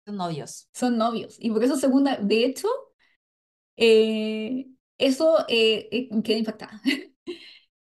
Son 0.06 0.16
novios. 0.16 0.68
son 0.72 0.96
novios. 0.98 1.36
Y 1.40 1.50
por 1.50 1.64
eso 1.64 1.76
segunda, 1.76 2.16
de 2.18 2.44
hecho, 2.44 2.68
eh, 3.76 4.66
eso 4.98 5.38
eh, 5.48 5.88
eh, 5.92 6.08
quedé 6.22 6.38
impactada. 6.38 6.80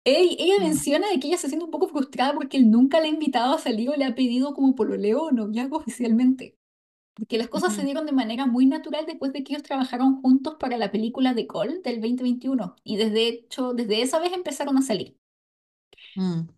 Ella 0.04 0.58
Mm, 0.58 0.60
menciona 0.60 1.08
de 1.10 1.20
que 1.20 1.28
ella 1.28 1.38
se 1.38 1.48
siente 1.48 1.64
un 1.66 1.70
poco 1.70 1.88
frustrada 1.88 2.34
porque 2.34 2.56
él 2.56 2.70
nunca 2.70 3.00
le 3.00 3.06
ha 3.06 3.10
invitado 3.10 3.54
a 3.54 3.58
salir 3.58 3.90
o 3.90 3.96
le 3.96 4.04
ha 4.06 4.14
pedido 4.14 4.54
como 4.54 4.74
pololeo 4.74 5.24
o 5.24 5.32
noviazgo 5.32 5.76
oficialmente. 5.78 6.56
Porque 7.14 7.38
las 7.38 7.48
cosas 7.48 7.74
se 7.74 7.82
ujú, 7.82 7.86
dieron 7.86 8.06
de 8.06 8.12
manera 8.12 8.46
muy 8.46 8.66
natural 8.66 9.06
después 9.06 9.32
de 9.34 9.44
que 9.44 9.54
ellos 9.54 9.64
trabajaron 9.64 10.22
juntos 10.22 10.56
para 10.60 10.78
la 10.78 10.92
película 10.92 11.34
de 11.34 11.46
Cole 11.48 11.80
del 11.84 12.00
2021. 12.02 12.76
Y 12.84 12.98
desde 12.98 13.28
hecho, 13.28 13.74
desde 13.74 14.02
esa 14.02 14.20
vez 14.20 14.32
empezaron 14.34 14.78
a 14.78 14.82
salir. 14.82 15.18
Mm, 16.16 16.48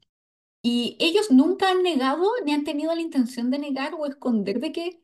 Y 0.63 0.97
ellos 1.01 1.31
nunca 1.31 1.71
han 1.71 1.83
negado 1.83 2.25
ni 2.45 2.53
han 2.53 2.65
tenido 2.65 2.95
la 2.95 3.01
intención 3.01 3.51
de 3.51 3.59
negar 3.59 3.95
o 3.95 4.07
esconder 4.07 4.61
de 4.61 4.73
que 4.73 5.03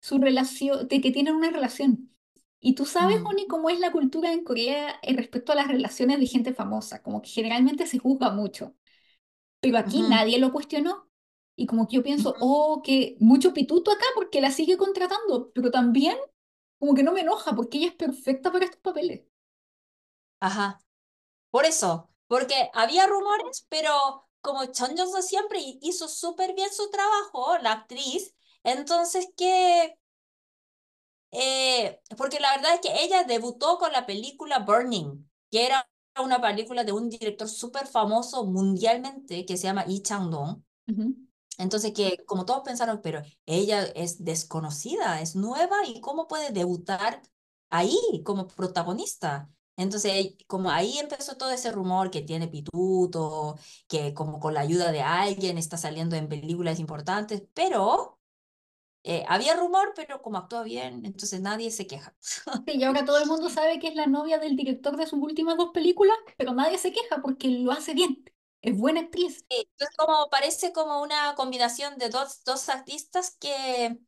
su 0.00 0.18
relación, 0.18 0.88
de 0.88 1.00
que 1.00 1.12
tienen 1.12 1.36
una 1.36 1.50
relación. 1.50 2.10
Y 2.60 2.74
tú 2.74 2.86
sabes, 2.86 3.18
mm, 3.18 3.26
Oni, 3.26 3.46
cómo 3.48 3.70
es 3.70 3.80
la 3.80 3.92
cultura 3.92 4.32
en 4.32 4.44
Corea 4.44 4.96
eh, 5.02 5.14
respecto 5.16 5.52
a 5.52 5.56
las 5.56 5.68
relaciones 5.68 6.20
de 6.20 6.26
gente 6.26 6.54
famosa, 6.54 7.02
como 7.02 7.22
que 7.22 7.30
generalmente 7.30 7.86
se 7.86 7.98
juzga 7.98 8.30
mucho. 8.32 8.76
Pero 9.60 9.78
aquí 9.78 10.02
nadie 10.04 10.38
lo 10.40 10.52
cuestionó. 10.52 11.08
Y 11.56 11.66
como 11.66 11.88
que 11.88 11.96
yo 11.96 12.02
pienso, 12.04 12.36
oh, 12.40 12.82
que 12.84 13.16
mucho 13.20 13.54
pituto 13.54 13.92
acá 13.92 14.04
porque 14.16 14.40
la 14.42 14.50
sigue 14.52 14.76
contratando, 14.78 15.52
pero 15.54 15.70
también 15.70 16.16
como 16.78 16.94
que 16.94 17.02
no 17.04 17.12
me 17.12 17.22
enoja 17.22 17.54
porque 17.56 17.78
ella 17.78 17.88
es 17.88 17.94
perfecta 17.94 18.52
para 18.52 18.66
estos 18.66 18.80
papeles. 18.80 19.22
Ajá. 20.40 20.78
Por 21.50 21.64
eso, 21.66 22.10
porque 22.28 22.70
había 22.74 23.06
rumores, 23.06 23.66
pero 23.68 24.28
como 24.40 24.64
Chon 24.66 24.96
Jong-se 24.96 25.22
siempre 25.22 25.60
hi- 25.60 25.78
hizo 25.82 26.08
súper 26.08 26.54
bien 26.54 26.72
su 26.72 26.90
trabajo, 26.90 27.58
la 27.58 27.72
actriz, 27.72 28.34
entonces 28.64 29.28
que, 29.36 29.98
eh, 31.32 32.00
porque 32.16 32.40
la 32.40 32.56
verdad 32.56 32.74
es 32.74 32.80
que 32.80 33.04
ella 33.04 33.24
debutó 33.24 33.78
con 33.78 33.92
la 33.92 34.06
película 34.06 34.60
Burning, 34.60 35.28
que 35.50 35.66
era 35.66 35.88
una 36.22 36.40
película 36.40 36.84
de 36.84 36.92
un 36.92 37.10
director 37.10 37.48
súper 37.48 37.86
famoso 37.86 38.44
mundialmente 38.46 39.44
que 39.44 39.56
se 39.56 39.64
llama 39.64 39.84
Lee 39.84 40.02
Chang-dong. 40.02 40.62
Ujú, 40.88 41.16
Entonces 41.58 41.92
que 41.94 42.24
como 42.26 42.44
todos 42.46 42.62
pensaron, 42.64 43.00
pero 43.02 43.22
ella 43.46 43.84
es 43.94 44.24
desconocida, 44.24 45.20
es 45.22 45.36
nueva 45.36 45.76
y 45.86 46.00
cómo 46.00 46.28
puede 46.28 46.50
debutar 46.52 47.22
ahí 47.70 47.98
como 48.24 48.46
protagonista. 48.48 49.50
Entonces 49.76 50.34
como 50.46 50.70
ahí 50.70 50.98
empezó 50.98 51.36
todo 51.36 51.50
ese 51.50 51.70
rumor 51.72 52.10
que 52.10 52.22
tiene 52.22 52.48
pituto, 52.48 53.58
que 53.88 54.14
como 54.14 54.40
con 54.40 54.54
la 54.54 54.60
ayuda 54.60 54.92
de 54.92 55.02
alguien 55.02 55.58
está 55.58 55.76
saliendo 55.76 56.16
en 56.16 56.28
películas 56.28 56.78
importantes, 56.80 57.42
pero 57.54 58.20
eh, 59.04 59.24
había 59.28 59.56
rumor, 59.56 59.92
pero 59.96 60.22
como 60.22 60.38
actúa 60.38 60.62
bien, 60.64 61.04
entonces 61.06 61.40
nadie 61.40 61.70
se 61.70 61.86
queja. 61.86 62.16
Sí, 62.66 62.72
y 62.78 62.82
ahora 62.84 63.04
todo 63.04 63.18
el 63.18 63.26
mundo 63.28 63.48
sabe 63.48 63.78
que 63.78 63.88
es 63.88 63.94
la 63.94 64.06
novia 64.06 64.38
del 64.38 64.56
director 64.56 64.96
de 64.96 65.06
sus 65.06 65.20
últimas 65.20 65.56
dos 65.56 65.70
películas, 65.72 66.16
pero 66.36 66.52
nadie 66.52 66.78
se 66.78 66.92
queja 66.92 67.20
porque 67.22 67.48
lo 67.48 67.70
hace 67.72 67.94
bien. 67.94 68.24
Es 68.60 68.76
buena 68.76 69.00
actriz. 69.02 69.46
Sí, 69.48 69.68
Entonces 69.72 69.96
como 69.96 70.28
parece 70.30 70.72
como 70.72 71.02
una 71.02 71.34
combinación 71.36 71.98
de 71.98 72.08
dos, 72.08 72.42
dos 72.44 72.68
artistas 72.68 73.36
que, 73.38 73.98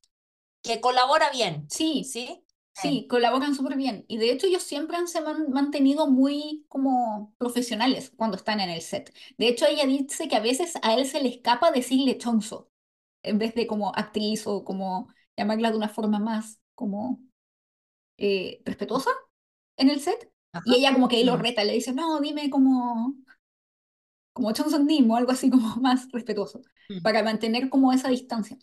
que 0.63 0.81
colabora 0.81 1.31
bien, 1.31 1.69
Sí, 1.71 2.05
¿sí? 2.05 2.45
Sí, 2.81 3.07
colaboran 3.09 3.55
súper 3.55 3.77
bien. 3.77 4.05
Y 4.09 4.19
de 4.19 4.31
hecho 4.33 4.47
ellos 4.47 4.63
siempre 4.63 4.97
han 4.97 5.09
se 5.09 5.21
man- 5.21 5.51
mantenido 5.51 6.07
muy 6.09 6.65
como 6.69 7.35
profesionales 7.39 8.13
cuando 8.17 8.37
están 8.37 8.61
en 8.61 8.71
el 8.71 8.83
set. 8.83 9.13
De 9.39 9.49
hecho 9.49 9.67
ella 9.67 9.87
dice 9.87 10.29
que 10.29 10.37
a 10.37 10.41
veces 10.41 10.75
a 10.83 10.95
él 10.95 11.07
se 11.07 11.23
le 11.23 11.29
escapa 11.29 11.71
decirle 11.71 12.19
chonzo, 12.19 12.71
en 13.23 13.39
vez 13.39 13.55
de 13.55 13.67
como 13.67 13.95
actriz 13.97 14.47
o 14.47 14.65
como 14.65 15.09
llamarla 15.37 15.71
de 15.71 15.77
una 15.79 15.89
forma 15.89 16.19
más 16.21 16.61
como 16.75 17.21
eh, 18.19 18.63
respetuosa 18.65 19.11
en 19.77 19.91
el 19.91 20.01
set. 20.01 20.33
Y 20.65 20.77
ella 20.77 20.93
como 20.95 21.09
que 21.09 21.17
ahí 21.19 21.25
lo 21.25 21.37
reta, 21.37 21.65
le 21.65 21.75
dice, 21.75 21.93
no, 21.95 22.21
dime 22.21 22.51
como, 22.51 23.17
como 24.33 24.53
Chonson 24.53 24.87
Nim 24.87 25.11
o 25.11 25.17
algo 25.17 25.33
así 25.33 25.51
como 25.51 25.77
más 25.83 26.09
respetuoso, 26.13 26.63
mm, 26.91 27.03
para 27.03 27.23
mantener 27.23 27.69
como 27.71 27.93
esa 27.93 28.09
distancia. 28.09 28.57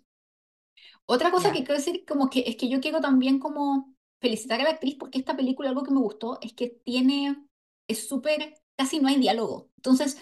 Otra 1.05 1.31
cosa 1.31 1.51
que 1.51 1.59
Ya. 1.59 1.65
quiero 1.65 1.75
decir 1.75 2.05
como 2.07 2.29
que 2.29 2.43
es 2.47 2.55
que 2.57 2.69
yo 2.69 2.79
quiero 2.81 3.01
también 3.01 3.39
como 3.39 3.94
felicitar 4.19 4.61
a 4.61 4.63
la 4.63 4.69
actriz 4.71 4.95
porque 4.95 5.19
esta 5.19 5.35
película 5.35 5.69
algo 5.69 5.83
que 5.83 5.91
me 5.91 5.99
gustó 5.99 6.39
es 6.41 6.53
que 6.53 6.69
tiene, 6.69 7.45
es 7.87 8.07
súper, 8.07 8.61
casi 8.75 8.99
no 8.99 9.07
hay 9.07 9.17
diálogo. 9.17 9.69
Entonces, 9.77 10.17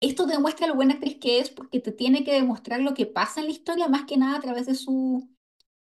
esto 0.00 0.26
demuestra 0.26 0.66
lo 0.66 0.74
buena 0.74 0.94
actriz 0.94 1.18
que 1.20 1.38
es 1.38 1.50
porque 1.50 1.80
te 1.80 1.92
tiene 1.92 2.24
que 2.24 2.32
demostrar 2.32 2.80
lo 2.80 2.94
que 2.94 3.06
pasa 3.06 3.40
en 3.40 3.46
la 3.46 3.52
historia 3.52 3.88
más 3.88 4.04
que 4.04 4.16
nada 4.16 4.38
a 4.38 4.40
través 4.40 4.66
de 4.66 4.74
su, 4.74 5.28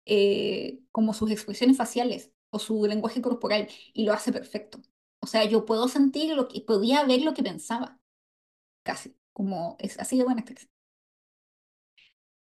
eh, 0.06 0.82
como 0.92 1.14
sus 1.14 1.32
expresiones 1.32 1.78
faciales 1.78 2.32
o 2.52 2.60
su 2.60 2.86
lenguaje 2.86 3.22
corporal 3.22 3.68
y 3.94 4.06
lo 4.06 4.14
hace 4.14 4.32
perfecto. 4.32 4.82
O 5.22 5.28
sea, 5.28 5.46
yo 5.46 5.66
puedo 5.66 5.88
sentir 5.88 6.36
lo 6.36 6.48
que, 6.48 6.62
podía 6.62 7.04
ver 7.06 7.22
lo 7.22 7.34
que 7.34 7.44
pensaba, 7.44 8.00
casi, 8.84 9.16
como 9.34 9.78
es 9.80 10.00
así 10.00 10.18
de 10.18 10.26
buena 10.26 10.42
actriz. 10.42 10.70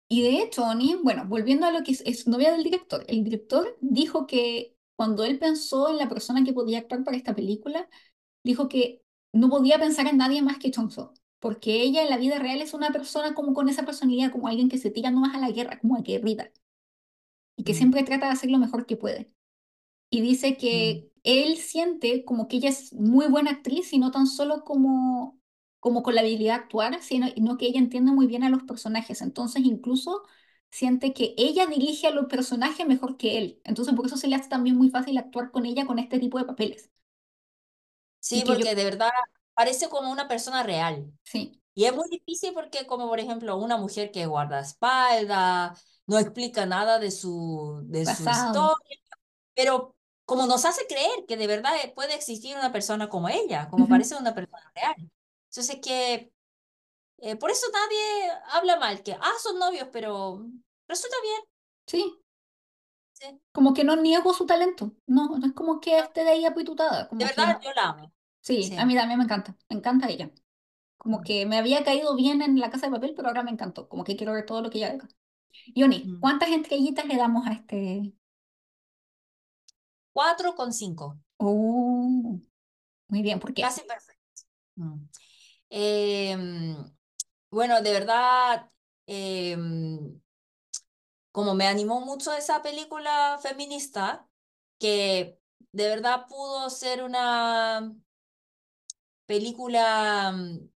Y 0.10 0.22
de 0.22 0.42
hecho, 0.42 0.64
Oni, 0.64 0.96
bueno, 0.96 1.26
volviendo 1.28 1.66
a 1.66 1.72
lo 1.72 1.84
que 1.84 1.92
es, 1.92 2.02
es 2.06 2.28
novia 2.28 2.52
del 2.52 2.64
director, 2.64 3.04
el 3.10 3.24
director 3.24 3.78
dijo 3.82 4.26
que 4.26 4.77
cuando 4.98 5.26
él 5.26 5.40
pensó 5.40 5.90
en 5.92 5.98
la 6.00 6.10
persona 6.10 6.46
que 6.46 6.54
podía 6.54 6.80
actuar 6.80 7.06
para 7.06 7.18
esta 7.18 7.36
película, 7.36 7.90
dijo 8.44 8.70
que 8.70 9.04
no 9.34 9.50
podía 9.50 9.80
pensar 9.80 10.08
en 10.08 10.18
nadie 10.18 10.42
más 10.44 10.60
que 10.60 10.72
Chong-so, 10.72 11.14
porque 11.40 11.84
ella 11.84 12.04
en 12.04 12.10
la 12.12 12.18
vida 12.18 12.40
real 12.40 12.62
es 12.62 12.74
una 12.76 12.92
persona 12.92 13.36
como 13.36 13.54
con 13.56 13.70
esa 13.70 13.86
personalidad, 13.86 14.32
como 14.34 14.50
alguien 14.50 14.70
que 14.70 14.80
se 14.80 14.92
tira 14.92 15.12
nomás 15.12 15.36
a 15.36 15.40
la 15.40 15.52
guerra, 15.52 15.80
como 15.80 15.98
aguerrida, 15.98 16.52
y 17.56 17.64
que 17.64 17.74
Mm, 17.74 17.78
siempre 17.78 18.04
trata 18.04 18.28
de 18.28 18.34
hacer 18.34 18.50
lo 18.52 18.58
mejor 18.60 18.86
que 18.86 18.98
puede. 18.98 19.34
Y 20.12 20.22
dice 20.22 20.58
mm. 20.58 20.58
que 20.58 21.12
él 21.24 21.58
siente 21.58 22.26
como 22.26 22.48
que 22.50 22.58
ella 22.58 22.70
es 22.70 22.94
muy 22.94 23.28
buena 23.28 23.52
actriz 23.52 23.94
y 23.94 24.00
no 24.00 24.12
tan 24.12 24.28
solo 24.28 24.64
como, 24.66 25.40
como 25.80 26.04
con 26.04 26.16
la 26.16 26.22
habilidad 26.22 26.56
de 26.56 26.62
actuar, 26.64 27.04
sino, 27.04 27.30
sino 27.30 27.58
que 27.58 27.68
ella 27.68 27.80
entiende 27.80 28.14
muy 28.14 28.28
bien 28.28 28.44
a 28.44 28.50
los 28.50 28.64
personajes. 28.64 29.22
Entonces 29.22 29.64
incluso 29.66 30.24
siente 30.72 31.14
que 31.14 31.34
ella 31.38 31.66
dirige 31.68 32.08
a 32.08 32.12
los 32.12 32.26
personajes 32.28 32.88
mejor 32.88 33.18
que 33.18 33.38
él. 33.38 33.62
Entonces 33.64 33.94
por 33.96 34.06
eso 34.08 34.18
se 34.18 34.28
le 34.28 34.36
hace 34.36 34.50
también 34.50 34.76
muy 34.78 34.90
fácil 34.90 35.18
actuar 35.18 35.52
con 35.52 35.66
ella 35.66 35.86
con 35.86 36.00
este 36.00 36.20
tipo 36.20 36.38
de 36.40 36.46
papeles. 36.46 36.92
Sí, 38.20 38.44
yo, 38.46 38.46
porque 38.46 38.76
de 38.76 38.84
verdad 38.84 39.10
parece 39.54 39.90
como 39.90 40.12
una 40.12 40.28
persona 40.28 40.64
real. 40.64 41.12
sí, 41.24 41.62
Y 41.74 41.86
es 41.86 41.96
muy 41.96 42.10
difícil 42.10 42.54
porque 42.54 42.88
como 42.88 43.08
por 43.08 43.20
ejemplo 43.20 43.58
una 43.58 43.78
mujer 43.78 44.12
que 44.12 44.26
guarda 44.26 44.60
espalda, 44.62 45.76
no 46.08 46.20
explica 46.20 46.66
nada 46.66 47.00
de 47.00 47.12
su, 47.12 47.82
de 47.86 48.06
su 48.06 48.30
historia, 48.30 48.98
pero 49.56 49.96
como 50.26 50.46
nos 50.48 50.66
hace 50.66 50.88
creer 50.88 51.26
que 51.28 51.38
de 51.38 51.48
verdad 51.48 51.72
puede 51.96 52.16
existir 52.16 52.58
una 52.58 52.72
persona 52.74 53.10
como 53.10 53.30
ella, 53.30 53.70
como 53.70 53.88
parece 53.90 54.16
una 54.16 54.36
persona 54.36 54.72
real. 54.76 54.96
Entonces 55.50 55.80
que 55.84 56.34
eh, 57.20 57.36
por 57.36 57.52
eso 57.52 57.68
nadie 57.74 58.32
habla 58.52 58.78
mal, 58.78 59.04
que, 59.04 59.14
ah, 59.14 59.34
son 59.42 59.60
novios, 59.60 59.88
pero 59.92 60.46
resulta 60.88 61.16
bien. 61.24 61.42
Sí, 61.88 62.04
sí. 63.14 63.42
como 63.52 63.74
que 63.74 63.84
no 63.84 63.96
niego 63.96 64.34
su 64.34 64.46
talento. 64.46 64.94
No, 65.08 65.38
no 65.38 65.48
es 65.48 65.54
como 65.54 65.80
que 65.80 65.98
esté 66.00 66.24
de 66.24 66.32
ahí 66.32 66.46
apitutada, 66.46 67.10
De 67.20 67.26
que 67.28 67.28
verdad 67.28 67.60
yo 67.62 67.72
la 67.74 67.90
amo. 67.90 68.12
sí, 68.42 68.74
a 68.78 68.86
mí 68.86 68.96
también 68.96 69.20
me 69.20 69.26
encanta, 69.26 69.56
me 69.70 69.78
encanta 69.78 70.10
ella. 70.10 70.32
Como 70.98 71.22
Mm, 71.22 71.24
que 71.24 71.46
me 71.48 71.58
había 71.58 71.84
caído 71.86 72.16
bien 72.16 72.42
en 72.44 72.60
La 72.60 72.70
Casa 72.72 72.88
de 72.88 72.94
Papel, 72.94 73.14
pero 73.16 73.30
ahora 73.30 73.44
me 73.44 73.52
encantó. 73.52 73.90
Como 73.90 74.04
que 74.06 74.18
quiero 74.18 74.34
ver 74.34 74.46
todo 74.46 74.62
lo 74.62 74.70
que 74.70 74.80
ella 74.80 74.92
haga. 74.92 75.10
Yoni. 75.76 76.16
¿cuántas 76.20 76.50
estrellitas 76.52 77.06
le 77.08 77.18
damos 77.18 77.48
a 77.48 77.54
este? 77.54 78.14
Cuatro 80.12 80.54
con 80.54 80.74
cinco. 80.74 81.18
Oh, 81.40 82.40
muy 83.10 83.22
bien, 83.24 83.40
¿por 83.40 83.54
qué? 83.54 83.64
Casi 83.64 83.82
perfecto. 83.86 84.44
Mm. 84.78 85.10
Em, 85.70 86.97
bueno, 87.50 87.82
de 87.82 87.92
verdad, 87.94 88.72
em, 89.06 90.22
como 91.32 91.54
me 91.56 91.68
animó 91.68 92.02
mucho 92.02 92.34
esa 92.34 92.62
película 92.62 93.40
feminista, 93.42 94.28
que 94.80 95.40
de 95.72 95.88
verdad 95.90 96.26
pudo 96.28 96.70
ser 96.70 97.04
una 97.04 97.94
película 99.26 100.32
mm, 100.32 100.70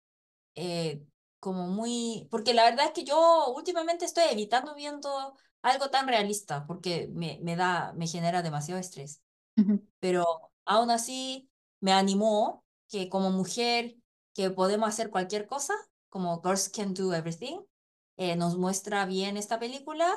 eh, 0.55 1.05
como 1.39 1.67
muy, 1.67 2.27
porque 2.31 2.53
la 2.53 2.65
verdad 2.65 2.87
es 2.87 2.91
que 2.93 3.05
yo 3.05 3.53
últimamente 3.55 4.05
estoy 4.05 4.25
evitando 4.31 4.75
viendo 4.75 5.35
algo 5.61 5.89
tan 5.89 6.07
realista, 6.07 6.65
porque 6.67 7.09
me, 7.13 7.39
me 7.43 7.55
da, 7.55 7.93
me 7.93 8.07
genera 8.07 8.41
demasiado 8.41 8.79
estrés. 8.81 9.21
Pero 9.99 10.25
aún 10.65 10.91
así 10.91 11.49
me 11.81 11.93
animó 11.93 12.65
que 12.89 13.09
como 13.09 13.31
mujer 13.31 13.97
que 14.33 14.51
podemos 14.51 14.89
hacer 14.89 15.09
cualquier 15.11 15.47
cosa, 15.47 15.73
como 16.10 16.41
Girls 16.44 16.69
Can 16.69 16.94
Do 16.94 17.14
Everything, 17.14 17.60
eh, 18.18 18.36
nos 18.36 18.57
muestra 18.57 19.06
bien 19.06 19.38
esta 19.38 19.60
película. 19.60 20.07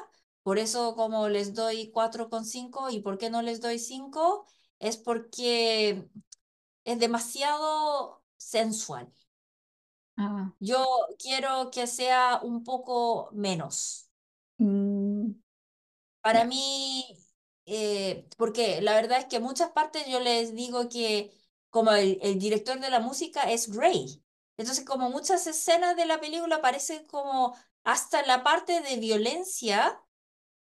Por 0.42 0.58
eso 0.58 0.96
como 0.96 1.28
les 1.28 1.54
doy 1.54 1.90
4,5 1.92 2.90
y 2.90 3.00
por 3.00 3.18
qué 3.18 3.30
no 3.30 3.42
les 3.42 3.60
doy 3.60 3.78
5 3.78 4.46
es 4.80 4.96
porque 4.96 6.08
es 6.84 6.98
demasiado 7.00 8.22
sensual. 8.38 9.12
Ah, 10.16 10.52
Yo 10.60 10.86
quiero 11.18 11.70
que 11.70 11.86
sea 11.86 12.40
un 12.42 12.64
poco 12.64 13.28
menos. 13.32 14.08
mm, 14.58 15.32
Para 16.20 16.44
mí, 16.44 17.04
eh, 17.66 18.28
porque 18.38 18.80
la 18.80 18.94
verdad 18.94 19.18
es 19.20 19.26
que 19.26 19.36
en 19.36 19.42
muchas 19.42 19.70
partes 19.72 20.06
yo 20.08 20.20
les 20.20 20.54
digo 20.54 20.88
que 20.88 21.32
como 21.70 21.92
el, 21.92 22.18
el 22.22 22.38
director 22.38 22.78
de 22.80 22.90
la 22.90 23.00
música 23.00 23.50
es 23.50 23.68
Gray. 23.70 24.22
Entonces, 24.62 24.84
como 24.86 25.10
muchas 25.10 25.46
escenas 25.46 25.96
de 25.96 26.06
la 26.06 26.20
película 26.20 26.62
parecen 26.62 27.06
como 27.06 27.56
hasta 27.84 28.24
la 28.26 28.44
parte 28.44 28.80
de 28.82 28.96
violencia, 28.98 30.00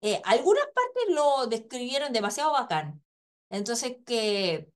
eh, 0.02 0.22
algunas 0.26 0.65
partes 0.76 1.03
lo 1.15 1.48
describieron 1.48 2.14
demasiado 2.14 2.53
bacán. 2.53 3.03
Entonces, 3.49 3.98
que, 4.06 4.70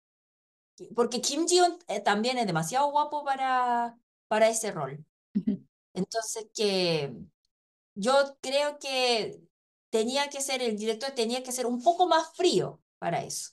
porque 0.96 1.22
Kim 1.22 1.48
Ji-hoon 1.48 1.78
eh, 1.88 2.02
también 2.02 2.38
es 2.38 2.48
demasiado 2.48 2.92
guapo 2.92 3.24
para, 3.26 3.98
para 4.28 4.48
ese 4.50 4.72
rol. 4.72 5.06
Entonces, 5.94 6.48
que 6.56 7.14
yo 7.96 8.38
creo 8.42 8.80
que 8.80 9.42
tenía 9.92 10.30
que 10.30 10.42
ser, 10.42 10.62
el 10.64 10.78
director 10.78 11.12
tenía 11.14 11.44
que 11.44 11.54
ser 11.54 11.68
un 11.68 11.84
poco 11.84 12.08
más 12.08 12.36
frío 12.36 12.82
para 13.00 13.24
eso, 13.24 13.52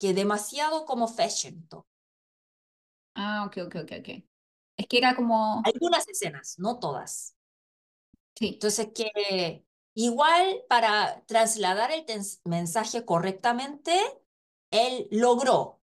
que 0.00 0.12
demasiado 0.14 0.84
como 0.86 1.06
fashion. 1.08 1.56
to- 1.68 1.86
Ah, 3.22 3.44
ok, 3.46 3.56
ok, 3.66 3.74
ok, 3.82 3.92
ok. 4.00 4.08
Es 4.78 4.86
que 4.88 4.98
era 4.98 5.14
como, 5.16 5.62
Algunas 5.62 6.08
escenas, 6.08 6.58
no 6.58 6.80
todas. 6.80 7.36
sí. 8.34 8.48
Entonces, 8.54 8.88
que 8.94 9.64
igual 9.94 10.62
para 10.68 11.24
trasladar 11.26 11.90
el 11.92 12.04
mensaje 12.44 13.04
correctamente, 13.04 13.92
él 14.70 15.08
logró, 15.10 15.82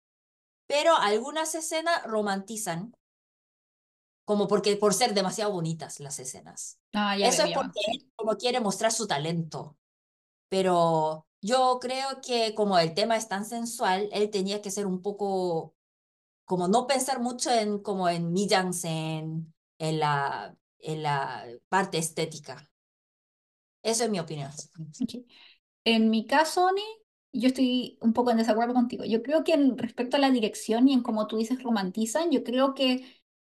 pero 0.68 0.96
algunas 0.96 1.54
escenas 1.56 2.04
romantizan, 2.06 2.94
como 4.24 4.48
porque 4.48 4.76
por 4.76 4.94
ser 4.94 5.14
demasiado 5.14 5.52
bonitas 5.52 6.00
las 6.00 6.18
escenas. 6.18 6.80
Ah, 6.94 7.16
ya 7.16 7.30
Eso 7.30 7.42
es 7.42 7.50
porque 7.50 7.80
sí. 7.84 7.92
él 7.92 8.10
como 8.16 8.36
quiere 8.36 8.60
mostrar 8.60 8.92
su 8.92 9.06
talento. 9.06 9.78
Pero 10.48 11.28
yo 11.42 11.78
creo 11.80 12.20
que 12.22 12.54
como 12.54 12.78
el 12.78 12.94
tema 12.94 13.16
es 13.16 13.28
tan 13.28 13.44
sensual, 13.46 14.08
él 14.12 14.30
tenía 14.30 14.62
que 14.62 14.70
ser 14.70 14.86
un 14.86 15.02
poco, 15.02 15.76
como 16.44 16.68
no 16.68 16.86
pensar 16.86 17.20
mucho 17.20 17.50
en 17.50 17.78
como 17.80 18.08
en 18.08 18.32
mise-en-scène, 18.32 19.46
en 19.78 19.98
la, 20.00 20.56
en 20.78 21.02
la 21.02 21.44
parte 21.68 21.98
estética. 21.98 22.70
Eso 23.82 24.04
es 24.04 24.10
mi 24.10 24.18
opinión. 24.20 24.50
En 25.84 26.10
mi 26.10 26.26
caso, 26.26 26.66
Oni, 26.66 26.82
yo 27.32 27.48
estoy 27.48 27.98
un 28.00 28.12
poco 28.12 28.30
en 28.30 28.38
desacuerdo 28.38 28.74
contigo. 28.74 29.04
Yo 29.04 29.22
creo 29.22 29.44
que 29.44 29.52
en 29.54 29.76
respecto 29.78 30.16
a 30.16 30.20
la 30.20 30.30
dirección 30.30 30.88
y 30.88 30.94
en 30.94 31.02
cómo 31.02 31.26
tú 31.26 31.36
dices 31.36 31.62
romantizan, 31.62 32.30
yo 32.30 32.42
creo 32.44 32.74
que 32.74 33.04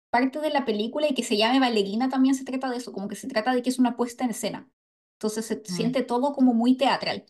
parte 0.09 0.39
de 0.41 0.49
la 0.49 0.65
película 0.65 1.07
y 1.09 1.13
que 1.15 1.23
se 1.23 1.37
llame 1.37 1.59
Ballerina 1.59 2.09
también 2.09 2.35
se 2.35 2.45
trata 2.45 2.69
de 2.69 2.77
eso, 2.77 2.91
como 2.93 3.07
que 3.07 3.15
se 3.15 3.27
trata 3.27 3.53
de 3.53 3.61
que 3.61 3.69
es 3.69 3.79
una 3.79 3.95
puesta 3.97 4.23
en 4.25 4.31
escena. 4.31 4.69
Entonces 5.13 5.45
se 5.45 5.63
Mm, 5.69 5.73
siente 5.75 6.03
todo 6.03 6.33
como 6.33 6.53
muy 6.53 6.75
teatral. 6.77 7.25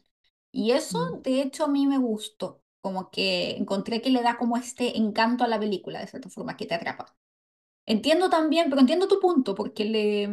Y 0.52 0.72
eso, 0.72 1.00
mm. 1.18 1.22
de 1.24 1.42
hecho, 1.42 1.66
a 1.66 1.68
mí 1.68 1.88
me 1.88 1.98
gustó. 2.00 2.62
Como 2.88 3.12
que 3.12 3.52
encontré 3.62 4.02
que 4.02 4.10
le 4.12 4.22
da 4.28 4.38
como 4.38 4.56
este 4.58 4.98
encanto 4.98 5.44
a 5.44 5.48
la 5.54 5.60
película, 5.60 6.00
de 6.00 6.08
cierta 6.08 6.30
forma, 6.30 6.56
que 6.58 6.66
te 6.68 6.76
atrapa. 6.76 7.06
Entiendo 7.88 8.30
también, 8.30 8.70
pero 8.70 8.82
entiendo 8.82 9.08
tu 9.10 9.20
punto, 9.22 9.56
porque 9.56 9.86
le, 9.86 10.24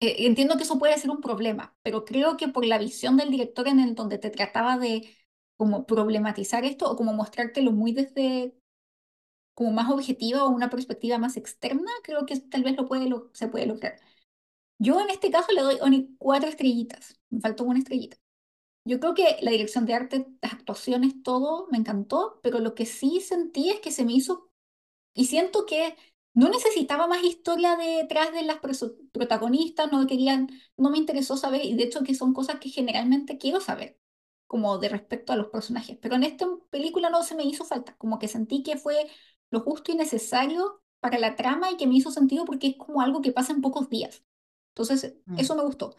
eh, 0.00 0.26
entiendo 0.26 0.56
que 0.56 0.62
eso 0.64 0.78
puede 0.78 0.96
ser 0.98 1.10
un 1.10 1.20
problema, 1.20 1.76
pero 1.82 2.04
creo 2.04 2.36
que 2.36 2.48
por 2.48 2.64
la 2.64 2.78
visión 2.78 3.16
del 3.16 3.30
director 3.30 3.68
en 3.68 3.80
el 3.80 3.94
donde 3.94 4.18
te 4.18 4.30
trataba 4.30 4.78
de 4.78 5.16
como 5.56 5.86
problematizar 5.86 6.64
esto 6.64 6.90
o 6.90 6.96
como 6.96 7.12
mostrártelo 7.14 7.72
muy 7.72 7.92
desde 7.92 8.54
como 9.54 9.72
más 9.72 9.90
objetiva 9.90 10.44
o 10.44 10.50
una 10.50 10.70
perspectiva 10.70 11.18
más 11.18 11.36
externa, 11.36 11.90
creo 12.04 12.26
que 12.26 12.38
tal 12.40 12.62
vez 12.64 12.76
lo 12.76 12.86
puede, 12.86 13.08
lo, 13.08 13.30
se 13.34 13.48
puede 13.48 13.66
lograr. 13.66 14.00
Yo 14.78 15.00
en 15.00 15.10
este 15.10 15.30
caso 15.30 15.52
le 15.52 15.62
doy 15.62 16.16
cuatro 16.18 16.48
estrellitas, 16.50 17.20
me 17.30 17.40
faltó 17.40 17.64
una 17.64 17.80
estrellita. 17.80 18.18
Yo 18.84 19.00
creo 19.00 19.14
que 19.14 19.36
la 19.42 19.50
dirección 19.50 19.84
de 19.86 19.94
arte, 19.94 20.26
las 20.40 20.52
actuaciones, 20.54 21.22
todo 21.22 21.68
me 21.70 21.78
encantó, 21.78 22.40
pero 22.42 22.58
lo 22.60 22.74
que 22.74 22.86
sí 22.86 23.20
sentí 23.20 23.70
es 23.70 23.80
que 23.80 23.90
se 23.92 24.04
me 24.04 24.12
hizo 24.14 24.50
y 25.14 25.26
siento 25.26 25.66
que 25.66 25.96
no 26.34 26.48
necesitaba 26.48 27.06
más 27.08 27.24
historia 27.24 27.76
detrás 27.76 28.32
de 28.32 28.42
las 28.42 28.58
protagonistas, 29.12 29.90
no 29.92 30.06
querían, 30.06 30.48
no 30.76 30.90
me 30.90 30.98
interesó 30.98 31.36
saber, 31.36 31.64
y 31.64 31.74
de 31.76 31.84
hecho 31.84 32.04
que 32.04 32.14
son 32.14 32.32
cosas 32.34 32.60
que 32.60 32.70
generalmente 32.70 33.38
quiero 33.38 33.60
saber, 33.60 33.98
como 34.46 34.78
de 34.78 34.88
respecto 34.88 35.32
a 35.32 35.36
los 35.36 35.48
personajes. 35.48 35.98
Pero 36.00 36.14
en 36.16 36.24
esta 36.24 36.46
película 36.70 37.10
no 37.10 37.22
se 37.24 37.34
me 37.34 37.44
hizo 37.44 37.64
falta, 37.64 37.96
como 37.98 38.18
que 38.18 38.28
sentí 38.28 38.62
que 38.62 38.76
fue 38.78 39.08
lo 39.50 39.60
justo 39.60 39.92
y 39.92 39.96
necesario 39.96 40.82
para 41.00 41.18
la 41.18 41.36
trama 41.36 41.70
y 41.70 41.76
que 41.76 41.86
me 41.86 41.96
hizo 41.96 42.10
sentido 42.10 42.44
porque 42.44 42.68
es 42.68 42.76
como 42.76 43.00
algo 43.02 43.22
que 43.22 43.32
pasa 43.32 43.52
en 43.52 43.60
pocos 43.62 43.88
días. 43.90 44.24
Entonces, 44.70 45.16
Mm. 45.26 45.38
eso 45.38 45.56
me 45.56 45.62
gustó. 45.64 45.96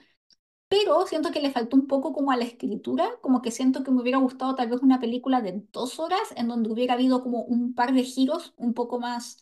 Pero 0.70 1.06
siento 1.08 1.32
que 1.32 1.42
le 1.42 1.52
faltó 1.52 1.76
un 1.78 1.88
poco 1.88 2.14
como 2.14 2.32
a 2.32 2.38
la 2.38 2.46
escritura, 2.46 3.10
como 3.22 3.42
que 3.42 3.52
siento 3.52 3.84
que 3.84 3.92
me 3.92 4.02
hubiera 4.02 4.20
gustado 4.20 4.56
tal 4.56 4.70
vez 4.70 4.82
una 4.82 5.00
película 5.00 5.42
de 5.42 5.64
dos 5.72 6.00
horas 6.00 6.22
en 6.36 6.48
donde 6.48 6.70
hubiera 6.72 6.94
habido 6.94 7.24
como 7.24 7.44
un 7.44 7.74
par 7.74 7.94
de 7.94 8.04
giros 8.04 8.54
un 8.58 8.74
poco 8.76 9.00
más 9.00 9.38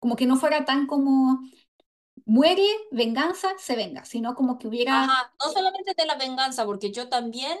como 0.00 0.16
que 0.16 0.26
no 0.26 0.36
fuera 0.36 0.64
tan 0.64 0.86
como 0.86 1.40
muere, 2.26 2.64
venganza, 2.92 3.50
se 3.58 3.76
venga, 3.76 4.04
sino 4.04 4.34
como 4.34 4.58
que 4.58 4.68
hubiera... 4.68 5.08
Ajá, 5.08 5.32
no 5.44 5.50
solamente 5.52 5.94
de 5.96 6.06
la 6.06 6.16
venganza, 6.16 6.64
porque 6.64 6.92
yo 6.92 7.08
también 7.08 7.58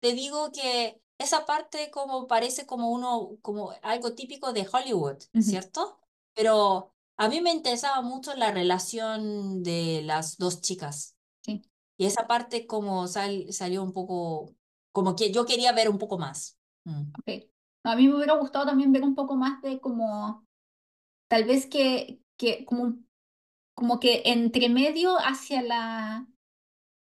te 0.00 0.12
digo 0.12 0.50
que 0.52 1.00
esa 1.18 1.46
parte 1.46 1.90
como 1.90 2.26
parece 2.26 2.66
como 2.66 2.90
uno, 2.90 3.38
como 3.42 3.72
algo 3.82 4.14
típico 4.14 4.52
de 4.52 4.68
Hollywood, 4.70 5.18
Ujú, 5.34 5.52
¿cierto? 5.52 5.98
Pero 6.34 6.94
a 7.16 7.28
mí 7.28 7.40
me 7.40 7.52
interesaba 7.52 8.02
mucho 8.02 8.34
la 8.34 8.50
relación 8.52 9.62
de 9.62 10.02
las 10.04 10.36
dos 10.38 10.60
chicas. 10.60 11.16
sí, 11.42 11.62
Y 11.96 12.06
esa 12.06 12.26
parte 12.26 12.66
como 12.66 13.06
sal- 13.08 13.46
salió 13.52 13.82
un 13.82 13.92
poco, 13.92 14.54
como 14.92 15.16
que 15.16 15.32
yo 15.32 15.46
quería 15.46 15.72
ver 15.72 15.88
un 15.88 15.98
poco 15.98 16.18
más. 16.18 16.58
Mm. 16.84 17.02
ok. 17.18 17.44
No, 17.84 17.90
a 17.92 17.96
mí 17.96 18.08
me 18.08 18.16
hubiera 18.16 18.34
gustado 18.34 18.66
también 18.66 18.92
ver 18.92 19.02
un 19.04 19.14
poco 19.14 19.36
más 19.36 19.62
de 19.62 19.80
como, 19.80 20.46
tal 21.28 21.44
vez 21.44 21.66
que, 21.66 22.20
que 22.36 22.64
como, 22.66 22.98
como 23.74 24.00
que 24.00 24.22
entre 24.26 24.68
medio 24.70 25.16
hacia 25.18 25.62
la, 25.62 26.26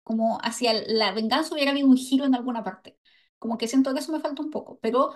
como 0.02 0.38
hacia 0.42 0.72
la 0.86 1.12
venganza 1.12 1.54
hubiera 1.54 1.70
habido 1.72 1.88
un 1.88 1.96
giro 1.96 2.24
en 2.24 2.34
alguna 2.34 2.62
parte. 2.64 2.98
Como 3.38 3.58
que 3.58 3.68
siento 3.68 3.92
que 3.94 4.00
eso 4.00 4.12
me 4.12 4.20
falta 4.20 4.42
un 4.42 4.50
poco, 4.50 4.78
pero 4.80 5.14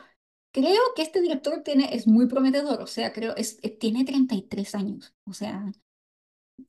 creo 0.52 0.80
que 0.96 1.02
este 1.02 1.20
director 1.20 1.62
tiene, 1.62 1.94
es 1.94 2.06
muy 2.06 2.26
prometedor, 2.28 2.80
o 2.82 2.86
sea, 2.86 3.12
creo, 3.12 3.34
es, 3.36 3.58
es- 3.62 3.78
tiene 3.78 4.04
33 4.04 4.74
años, 4.74 5.14
o 5.24 5.32
sea, 5.32 5.64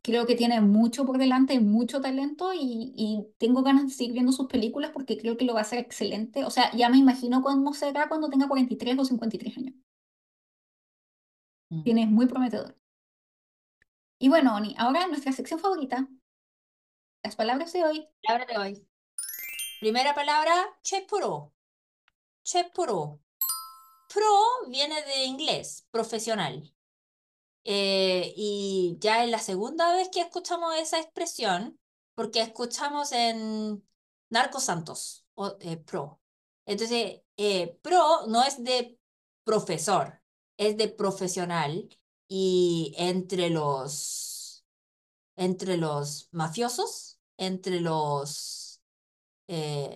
Creo 0.01 0.25
que 0.25 0.35
tiene 0.35 0.61
mucho 0.61 1.05
por 1.05 1.17
delante, 1.17 1.59
mucho 1.59 1.99
talento 1.99 2.53
y, 2.53 2.93
y 2.95 3.27
tengo 3.37 3.63
ganas 3.63 3.83
de 3.83 3.89
seguir 3.89 4.13
viendo 4.13 4.31
sus 4.31 4.47
películas 4.47 4.91
porque 4.91 5.17
creo 5.17 5.35
que 5.35 5.45
lo 5.45 5.53
va 5.53 5.59
a 5.59 5.63
hacer 5.63 5.79
excelente. 5.79 6.45
O 6.45 6.51
sea, 6.51 6.71
ya 6.75 6.89
me 6.89 6.97
imagino 6.97 7.41
cómo 7.41 7.73
será 7.73 8.07
cuando 8.07 8.29
tenga 8.29 8.47
43 8.47 8.99
o 8.99 9.05
53 9.05 9.57
años. 9.57 9.75
Mm. 11.69 11.83
Tiene 11.83 12.05
muy 12.07 12.27
prometedor. 12.27 12.75
Y 14.19 14.29
bueno, 14.29 14.55
Oni, 14.55 14.75
ahora 14.77 15.07
nuestra 15.07 15.31
sección 15.31 15.59
favorita, 15.59 16.07
las 17.23 17.35
palabras 17.35 17.71
de 17.73 17.83
hoy. 17.83 18.07
Palabra 18.23 18.45
de 18.45 18.57
hoy. 18.57 18.87
Primera 19.79 20.13
palabra, 20.13 20.53
chepuro. 20.81 21.53
Chepuro. 22.43 23.21
Pro 24.13 24.69
viene 24.69 25.01
de 25.03 25.25
inglés, 25.25 25.87
profesional. 25.91 26.73
Eh, 27.71 28.33
y 28.35 28.97
ya 28.99 29.23
es 29.23 29.29
la 29.29 29.37
segunda 29.37 29.93
vez 29.93 30.09
que 30.09 30.21
escuchamos 30.21 30.75
esa 30.75 30.99
expresión, 30.99 31.79
porque 32.15 32.41
escuchamos 32.41 33.11
en 33.11 33.87
Narcos 34.31 34.63
Santos, 34.63 35.27
o, 35.35 35.55
eh, 35.59 35.77
pro. 35.77 36.19
Entonces, 36.65 37.21
eh, 37.37 37.77
pro 37.83 38.25
no 38.25 38.43
es 38.43 38.63
de 38.63 38.97
profesor, 39.43 40.19
es 40.57 40.77
de 40.77 40.87
profesional. 40.87 41.87
Y 42.27 42.95
entre 42.97 43.51
los, 43.51 44.65
entre 45.35 45.77
los 45.77 46.27
mafiosos, 46.31 47.19
entre 47.37 47.81
los 47.81 48.81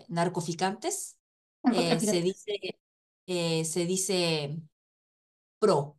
narcoficantes, 0.10 1.18
se 1.64 2.22
dice, 2.22 2.78
se 3.26 3.86
dice 3.88 4.58
pro, 5.58 5.98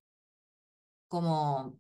como 1.15 1.79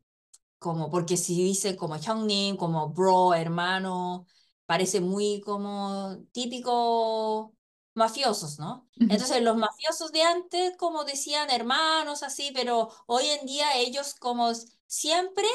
como, 0.58 0.90
porque 0.90 1.16
si 1.18 1.34
dice 1.44 1.76
como 1.76 1.96
형님, 1.98 2.56
como 2.56 2.88
bro, 2.88 3.34
hermano, 3.34 4.26
parece 4.66 5.00
muy 5.00 5.40
como 5.42 6.16
típico 6.32 7.54
mafiosos, 7.94 8.58
¿no? 8.58 8.88
Entonces 8.98 9.42
los 9.42 9.56
mafiosos 9.56 10.10
de 10.12 10.22
antes 10.22 10.76
como 10.78 11.04
decían 11.04 11.50
hermanos 11.50 12.22
así, 12.22 12.50
pero 12.54 12.88
hoy 13.06 13.26
en 13.26 13.46
día 13.46 13.76
ellos 13.76 14.14
como 14.14 14.52
siempre 14.86 15.46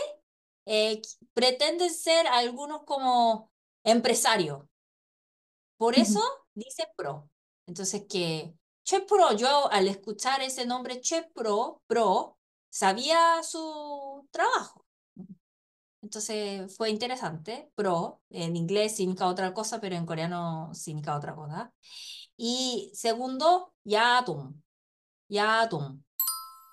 eh, 0.66 1.02
pretenden 1.34 1.92
ser 1.92 2.28
algunos 2.28 2.84
como 2.84 3.52
empresarios. 3.84 4.64
Por 5.78 5.98
eso 5.98 6.22
dice 6.54 6.88
pro. 6.96 7.30
Entonces 7.66 8.04
que 8.08 8.54
Che 8.90 9.02
Pro, 9.02 9.34
yo 9.34 9.72
al 9.72 9.88
escuchar 9.88 10.42
ese 10.42 10.66
nombre 10.66 11.00
Che 11.00 11.22
Pro, 11.36 11.84
Pro, 11.86 12.39
sabía 12.70 13.42
su 13.44 14.28
trabajo. 14.32 14.86
Entonces 16.02 16.76
fue 16.78 16.90
interesante, 16.90 17.72
pro, 17.76 18.22
en 18.30 18.56
inglés 18.56 18.96
significa 18.96 19.28
otra 19.28 19.54
cosa, 19.54 19.82
pero 19.82 19.96
en 19.96 20.06
coreano 20.06 20.74
significa 20.74 21.18
otra 21.18 21.36
cosa. 21.36 21.74
Y 22.38 22.92
segundo, 22.94 23.74
yadong. 23.84 24.62
Yadong. 25.28 26.04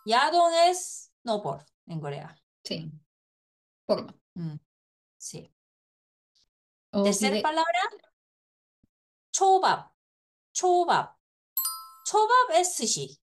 Yadong 0.07 0.55
es 0.69 1.13
no 1.25 1.43
por 1.43 1.67
en 1.87 2.01
Corea. 2.01 2.37
Sí. 2.63 2.87
Mm. 2.87 3.01
Por. 3.85 4.15
Mm. 4.35 4.57
Sí. 5.19 5.53
Oh, 6.93 7.03
Tercera 7.03 7.35
de... 7.37 7.43
palabra, 7.43 7.81
chobab. 9.33 9.91
Chobab. 10.53 11.17
Chobab 12.05 12.51
es 12.55 12.77
sushi. 12.77 13.21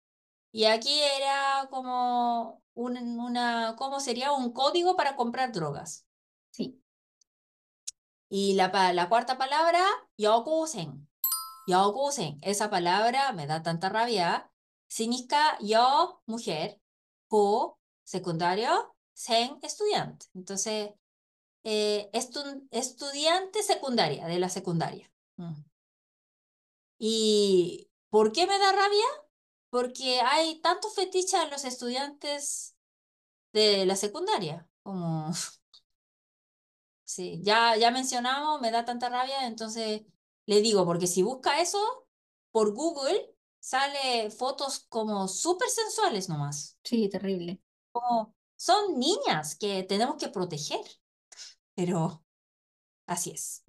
Y 0.57 0.65
aquí 0.65 0.99
era 0.99 1.67
como 1.69 2.63
una, 2.73 3.75
¿cómo 3.77 3.99
sería? 3.99 4.31
Un 4.31 4.53
código 4.53 4.95
para 4.95 5.15
comprar 5.15 5.51
drogas. 5.51 6.07
Sí. 6.49 6.83
Y 8.27 8.55
la, 8.55 8.91
la 8.91 9.07
cuarta 9.07 9.37
palabra, 9.37 9.85
yokusen. 10.17 11.07
Yokusen, 11.67 12.39
esa 12.41 12.71
palabra 12.71 13.33
me 13.33 13.45
da 13.45 13.61
tanta 13.61 13.89
rabia. 13.89 14.51
Significa 14.87 15.59
yo, 15.61 16.23
mujer, 16.25 16.81
ku, 17.27 17.77
secundario, 18.03 18.95
sen, 19.13 19.59
estudiante. 19.61 20.25
Entonces, 20.33 20.89
eh, 21.65 22.09
estu, 22.13 22.67
estudiante 22.71 23.61
secundaria, 23.61 24.25
de 24.25 24.39
la 24.39 24.49
secundaria. 24.49 25.07
Mm. 25.35 25.53
¿Y 26.97 27.91
por 28.09 28.31
qué 28.31 28.47
me 28.47 28.57
da 28.57 28.71
rabia? 28.71 29.05
Porque 29.69 30.21
hay 30.21 30.61
tantos 30.61 30.95
fetiches 30.95 31.35
a 31.35 31.47
los 31.47 31.65
estudiantes 31.65 32.75
de 33.53 33.85
la 33.85 33.95
secundaria, 33.95 34.69
como, 34.83 35.31
sí, 37.03 37.41
ya, 37.43 37.75
ya 37.77 37.91
mencionamos, 37.91 38.61
me 38.61 38.71
da 38.71 38.85
tanta 38.85 39.09
rabia, 39.09 39.47
entonces 39.47 40.03
le 40.45 40.61
digo, 40.61 40.85
porque 40.85 41.07
si 41.07 41.23
busca 41.23 41.61
eso 41.61 42.07
por 42.51 42.73
Google, 42.73 43.33
sale 43.59 44.31
fotos 44.31 44.79
como 44.89 45.27
súper 45.27 45.69
sensuales 45.69 46.29
nomás, 46.29 46.77
sí, 46.83 47.09
terrible. 47.09 47.61
como 47.91 48.35
son 48.55 48.97
niñas 48.99 49.55
que 49.55 49.83
tenemos 49.83 50.17
que 50.17 50.29
proteger, 50.29 50.81
pero 51.75 52.23
así 53.07 53.31
es. 53.31 53.63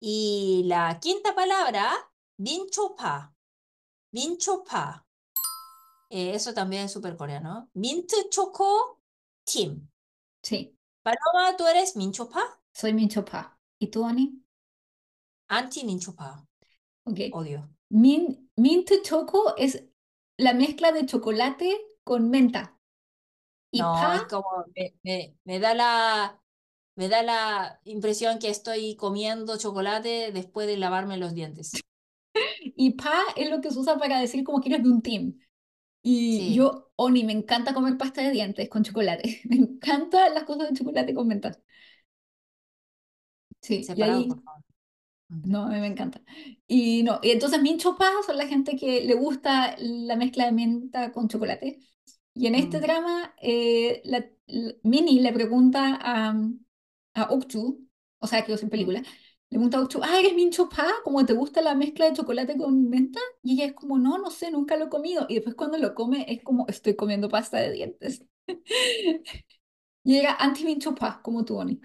Y 0.00 0.64
la 0.66 0.98
quinta 1.00 1.34
palabra, 1.34 1.90
binchopa, 2.36 3.34
binchopa, 4.10 5.06
eh, 6.10 6.34
eso 6.34 6.52
también 6.52 6.84
es 6.84 6.92
súper 6.92 7.16
coreano, 7.16 7.70
mint 7.74 8.10
choco 8.30 9.00
team. 9.44 9.88
Sí, 10.42 10.76
Paloma, 11.02 11.56
¿tú 11.56 11.66
eres 11.66 11.96
minchopa? 11.96 12.60
soy 12.72 12.92
minchopa. 12.92 13.58
¿Y 13.78 13.88
tú, 13.88 14.04
Ani? 14.04 14.42
Anti 15.48 15.84
minchopa. 15.84 16.46
Ok. 17.04 17.18
Odio. 17.32 17.68
Min- 17.90 18.50
mint 18.56 18.90
choco 19.02 19.56
es 19.56 19.84
la 20.36 20.54
mezcla 20.54 20.92
de 20.92 21.06
chocolate 21.06 21.76
con 22.04 22.30
menta. 22.30 22.78
Y 23.72 23.80
No, 23.80 24.12
es 24.12 24.22
pa, 24.22 24.28
como, 24.28 24.64
me, 24.76 24.94
me, 25.02 25.36
me 25.44 25.58
da 25.58 25.74
la, 25.74 26.40
me 26.96 27.08
da 27.08 27.22
la 27.22 27.80
impresión 27.84 28.38
que 28.38 28.48
estoy 28.48 28.96
comiendo 28.96 29.58
chocolate 29.58 30.30
después 30.32 30.66
de 30.66 30.76
lavarme 30.76 31.16
los 31.16 31.34
dientes. 31.34 31.72
Y 32.80 32.92
pa 32.92 33.12
es 33.36 33.50
lo 33.50 33.60
que 33.60 33.70
se 33.70 33.78
usa 33.78 33.98
para 33.98 34.20
decir 34.20 34.44
como 34.44 34.60
que 34.60 34.70
eres 34.70 34.82
de 34.84 34.90
un 34.90 35.02
team. 35.02 35.38
Y 36.02 36.54
Sí, 36.54 36.54
yo, 36.54 36.92
Oni, 36.96 37.24
me 37.24 37.32
encanta 37.34 37.74
comer 37.74 37.98
pasta 37.98 38.22
de 38.22 38.30
dientes 38.32 38.68
con 38.70 38.84
chocolate. 38.84 39.42
Me 39.50 39.56
encantan 39.56 40.34
las 40.34 40.44
cosas 40.44 40.70
de 40.70 40.76
chocolate 40.78 41.14
con 41.14 41.28
menta. 41.28 41.52
Sí, 43.62 43.84
y 43.94 44.02
separado, 44.02 44.26
por 44.26 44.42
ahí, 44.42 44.42
favor. 44.42 44.62
Mm. 45.30 45.42
no, 45.42 45.64
a 45.66 45.70
mí 45.70 45.80
me 45.80 45.86
encanta. 45.86 46.22
Y 46.66 47.02
no, 47.02 47.20
y 47.22 47.30
entonces 47.30 47.62
mincho 47.62 47.96
pa 47.96 48.10
son 48.26 48.36
la 48.38 48.46
gente 48.48 48.76
que 48.76 49.02
le 49.04 49.14
gusta 49.14 49.74
la 49.78 50.16
mezcla 50.16 50.46
de 50.46 50.52
menta 50.52 51.12
con 51.12 51.28
chocolate. 51.28 51.80
Y 52.34 52.46
en 52.46 52.54
este 52.54 52.80
Mm. 52.80 52.80
drama, 52.80 53.34
eh, 53.42 54.02
la, 54.04 54.24
la- 54.46 54.74
Minnie 54.82 55.20
le 55.22 55.32
pregunta 55.32 55.98
a, 56.00 56.34
a 57.14 57.24
Okchu, 57.32 57.88
o 58.18 58.26
sea, 58.26 58.44
que 58.44 58.52
en 58.54 58.70
Mm. 58.74 59.04
Le 59.50 59.58
pregunta 59.58 59.78
a 59.78 59.82
Okchu, 59.82 60.00
ah, 60.02 60.18
¿eres 60.20 60.34
Mincho 60.34 60.68
Pa? 60.68 60.86
¿Cómo 61.04 61.24
te 61.26 61.32
gusta 61.34 61.60
la 61.62 61.74
mezcla 61.74 62.06
de 62.06 62.12
chocolate 62.14 62.56
con 62.56 62.88
menta? 62.88 63.20
Y 63.42 63.54
ella 63.54 63.66
es 63.66 63.72
como, 63.74 63.98
no, 63.98 64.18
no 64.18 64.30
sé, 64.30 64.50
nunca 64.50 64.76
lo 64.76 64.86
he 64.86 64.88
comido. 64.88 65.26
Y 65.28 65.34
después 65.34 65.56
cuando 65.56 65.78
lo 65.78 65.94
come 65.94 66.24
es 66.28 66.42
como, 66.42 66.66
estoy 66.68 66.94
comiendo 66.96 67.28
pasta 67.28 67.58
de 67.58 67.72
dientes. 67.72 68.24
Y 70.04 70.16
era 70.18 70.34
anti-Mincho 70.36 70.94
Pa, 70.94 71.22
como 71.22 71.42
tú, 71.44 71.56
Oni. 71.58 71.80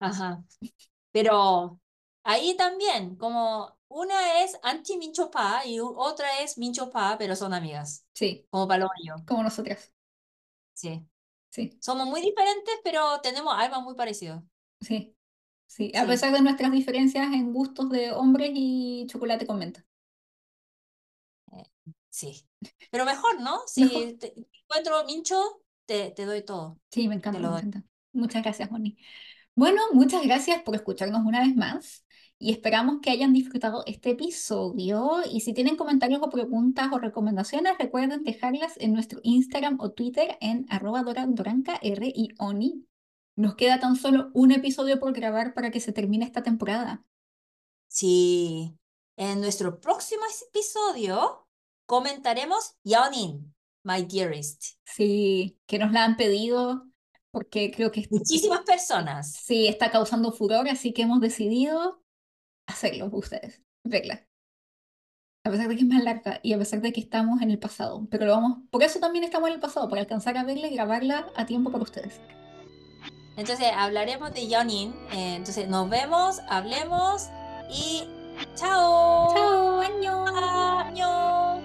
Ajá. 0.00 0.44
Pero 1.12 1.80
ahí 2.24 2.56
también, 2.56 3.16
como 3.16 3.78
una 3.88 4.42
es 4.44 4.58
anti 4.64 4.96
minchopa 4.98 5.66
y 5.66 5.80
otra 5.80 6.40
es 6.42 6.58
minchopa, 6.58 7.16
pero 7.18 7.36
son 7.36 7.54
amigas, 7.54 8.06
Sí, 8.14 8.48
como 8.50 8.68
Paloma 8.68 8.92
y 9.02 9.08
yo. 9.08 9.16
como 9.26 9.42
nosotras. 9.44 9.92
Sí. 10.74 11.04
Sí, 11.50 11.80
Somos 11.80 12.06
muy 12.08 12.20
diferentes, 12.22 12.74
pero 12.84 13.20
tenemos 13.22 13.54
almas 13.56 13.82
muy 13.82 13.94
parecidas. 13.96 14.42
sí, 14.80 15.13
sí. 15.76 15.92
A 15.94 16.06
Sí. 16.06 16.06
pesar 16.06 16.32
de 16.32 16.40
nuestras 16.42 16.72
diferencias 16.72 17.32
en 17.32 17.52
gustos 17.52 17.90
de 17.90 18.12
hombres 18.12 18.50
y 18.54 19.06
chocolate 19.08 19.46
con 19.46 19.58
menta. 19.58 19.84
Eh, 21.52 21.64
sí. 22.10 22.46
Pero 22.90 23.04
mejor, 23.04 23.40
¿no? 23.40 23.60
Mejor. 23.76 24.04
Si 24.06 24.16
te 24.18 24.34
encuentro 24.68 25.04
mincho, 25.04 25.62
te, 25.86 26.10
te 26.10 26.24
doy 26.26 26.42
todo. 26.44 26.80
Sí, 26.90 27.08
me 27.08 27.16
Te 27.28 27.38
encanta, 27.38 27.40
lo 27.40 27.48
me 27.48 27.52
doy. 27.52 27.62
encanta. 27.62 27.84
Muchas 28.12 28.42
gracias, 28.42 28.70
Moni. 28.70 28.96
Bueno, 29.54 29.82
muchas 29.92 30.24
gracias 30.24 30.62
por 30.62 30.74
escucharnos 30.76 31.22
una 31.26 31.40
vez 31.40 31.56
más 31.56 32.04
y 32.38 32.52
esperamos 32.52 33.00
que 33.02 33.10
hayan 33.10 33.32
disfrutado 33.32 33.84
este 33.86 34.10
episodio. 34.10 35.20
Y 35.30 35.40
si 35.42 35.54
tienen 35.54 35.76
comentarios 35.76 36.20
o 36.22 36.30
preguntas 36.30 36.88
o 36.92 36.98
recomendaciones, 36.98 37.74
recuerden 37.78 38.24
dejarlas 38.24 38.74
en 38.78 38.94
nuestro 38.94 39.20
Instagram 39.24 39.78
o 39.80 39.92
Twitter 39.92 40.38
en 40.40 40.66
arroba 40.70 41.02
Dora 41.04 41.26
Doranca 41.28 41.78
R 41.82 42.12
y 42.14 42.30
Oni. 42.38 42.86
Nos 43.36 43.56
queda 43.56 43.80
tan 43.80 43.96
solo 43.96 44.30
un 44.32 44.52
episodio 44.52 45.00
por 45.00 45.12
grabar 45.12 45.54
para 45.54 45.70
que 45.70 45.80
se 45.80 45.92
termine 45.92 46.24
esta 46.24 46.42
temporada. 46.42 47.04
Sí. 47.88 48.76
En 49.16 49.40
nuestro 49.40 49.80
próximo 49.80 50.22
episodio 50.48 51.48
comentaremos 51.86 52.76
Yonin, 52.84 53.54
my 53.84 54.04
dearest. 54.04 54.76
Sí, 54.84 55.58
que 55.66 55.78
nos 55.78 55.92
la 55.92 56.04
han 56.04 56.16
pedido 56.16 56.88
porque 57.30 57.70
creo 57.72 57.90
que 57.90 58.06
Muchísimas 58.10 58.62
personas. 58.62 59.32
sí 59.32 59.66
está 59.66 59.90
causando 59.90 60.32
furor, 60.32 60.68
así 60.68 60.92
que 60.92 61.02
hemos 61.02 61.20
decidido 61.20 62.02
hacerlo 62.68 63.10
por 63.10 63.20
ustedes, 63.20 63.62
verla. 63.84 64.26
A 65.44 65.50
pesar 65.50 65.68
de 65.68 65.74
que 65.74 65.82
es 65.82 65.88
más 65.88 66.02
larga 66.02 66.40
y 66.42 66.52
a 66.52 66.58
pesar 66.58 66.80
de 66.80 66.92
que 66.92 67.00
estamos 67.00 67.42
en 67.42 67.50
el 67.50 67.58
pasado, 67.58 68.06
pero 68.10 68.24
lo 68.24 68.32
vamos, 68.32 68.58
por 68.70 68.82
eso 68.82 68.98
también 69.00 69.24
estamos 69.24 69.48
en 69.48 69.56
el 69.56 69.60
pasado, 69.60 69.88
para 69.88 70.00
alcanzar 70.00 70.38
a 70.38 70.44
verla 70.44 70.68
y 70.68 70.74
grabarla 70.74 71.30
a 71.34 71.44
tiempo 71.44 71.70
para 71.70 71.82
ustedes. 71.84 72.20
Entonces 73.36 73.66
hablaremos 73.76 74.32
de 74.32 74.48
Yonin. 74.48 74.94
Eh, 75.12 75.34
entonces 75.36 75.68
nos 75.68 75.88
vemos, 75.88 76.40
hablemos 76.48 77.28
y 77.70 78.04
chao. 78.54 79.34
Chao, 79.34 79.80
año. 79.80 80.24
año. 80.26 81.60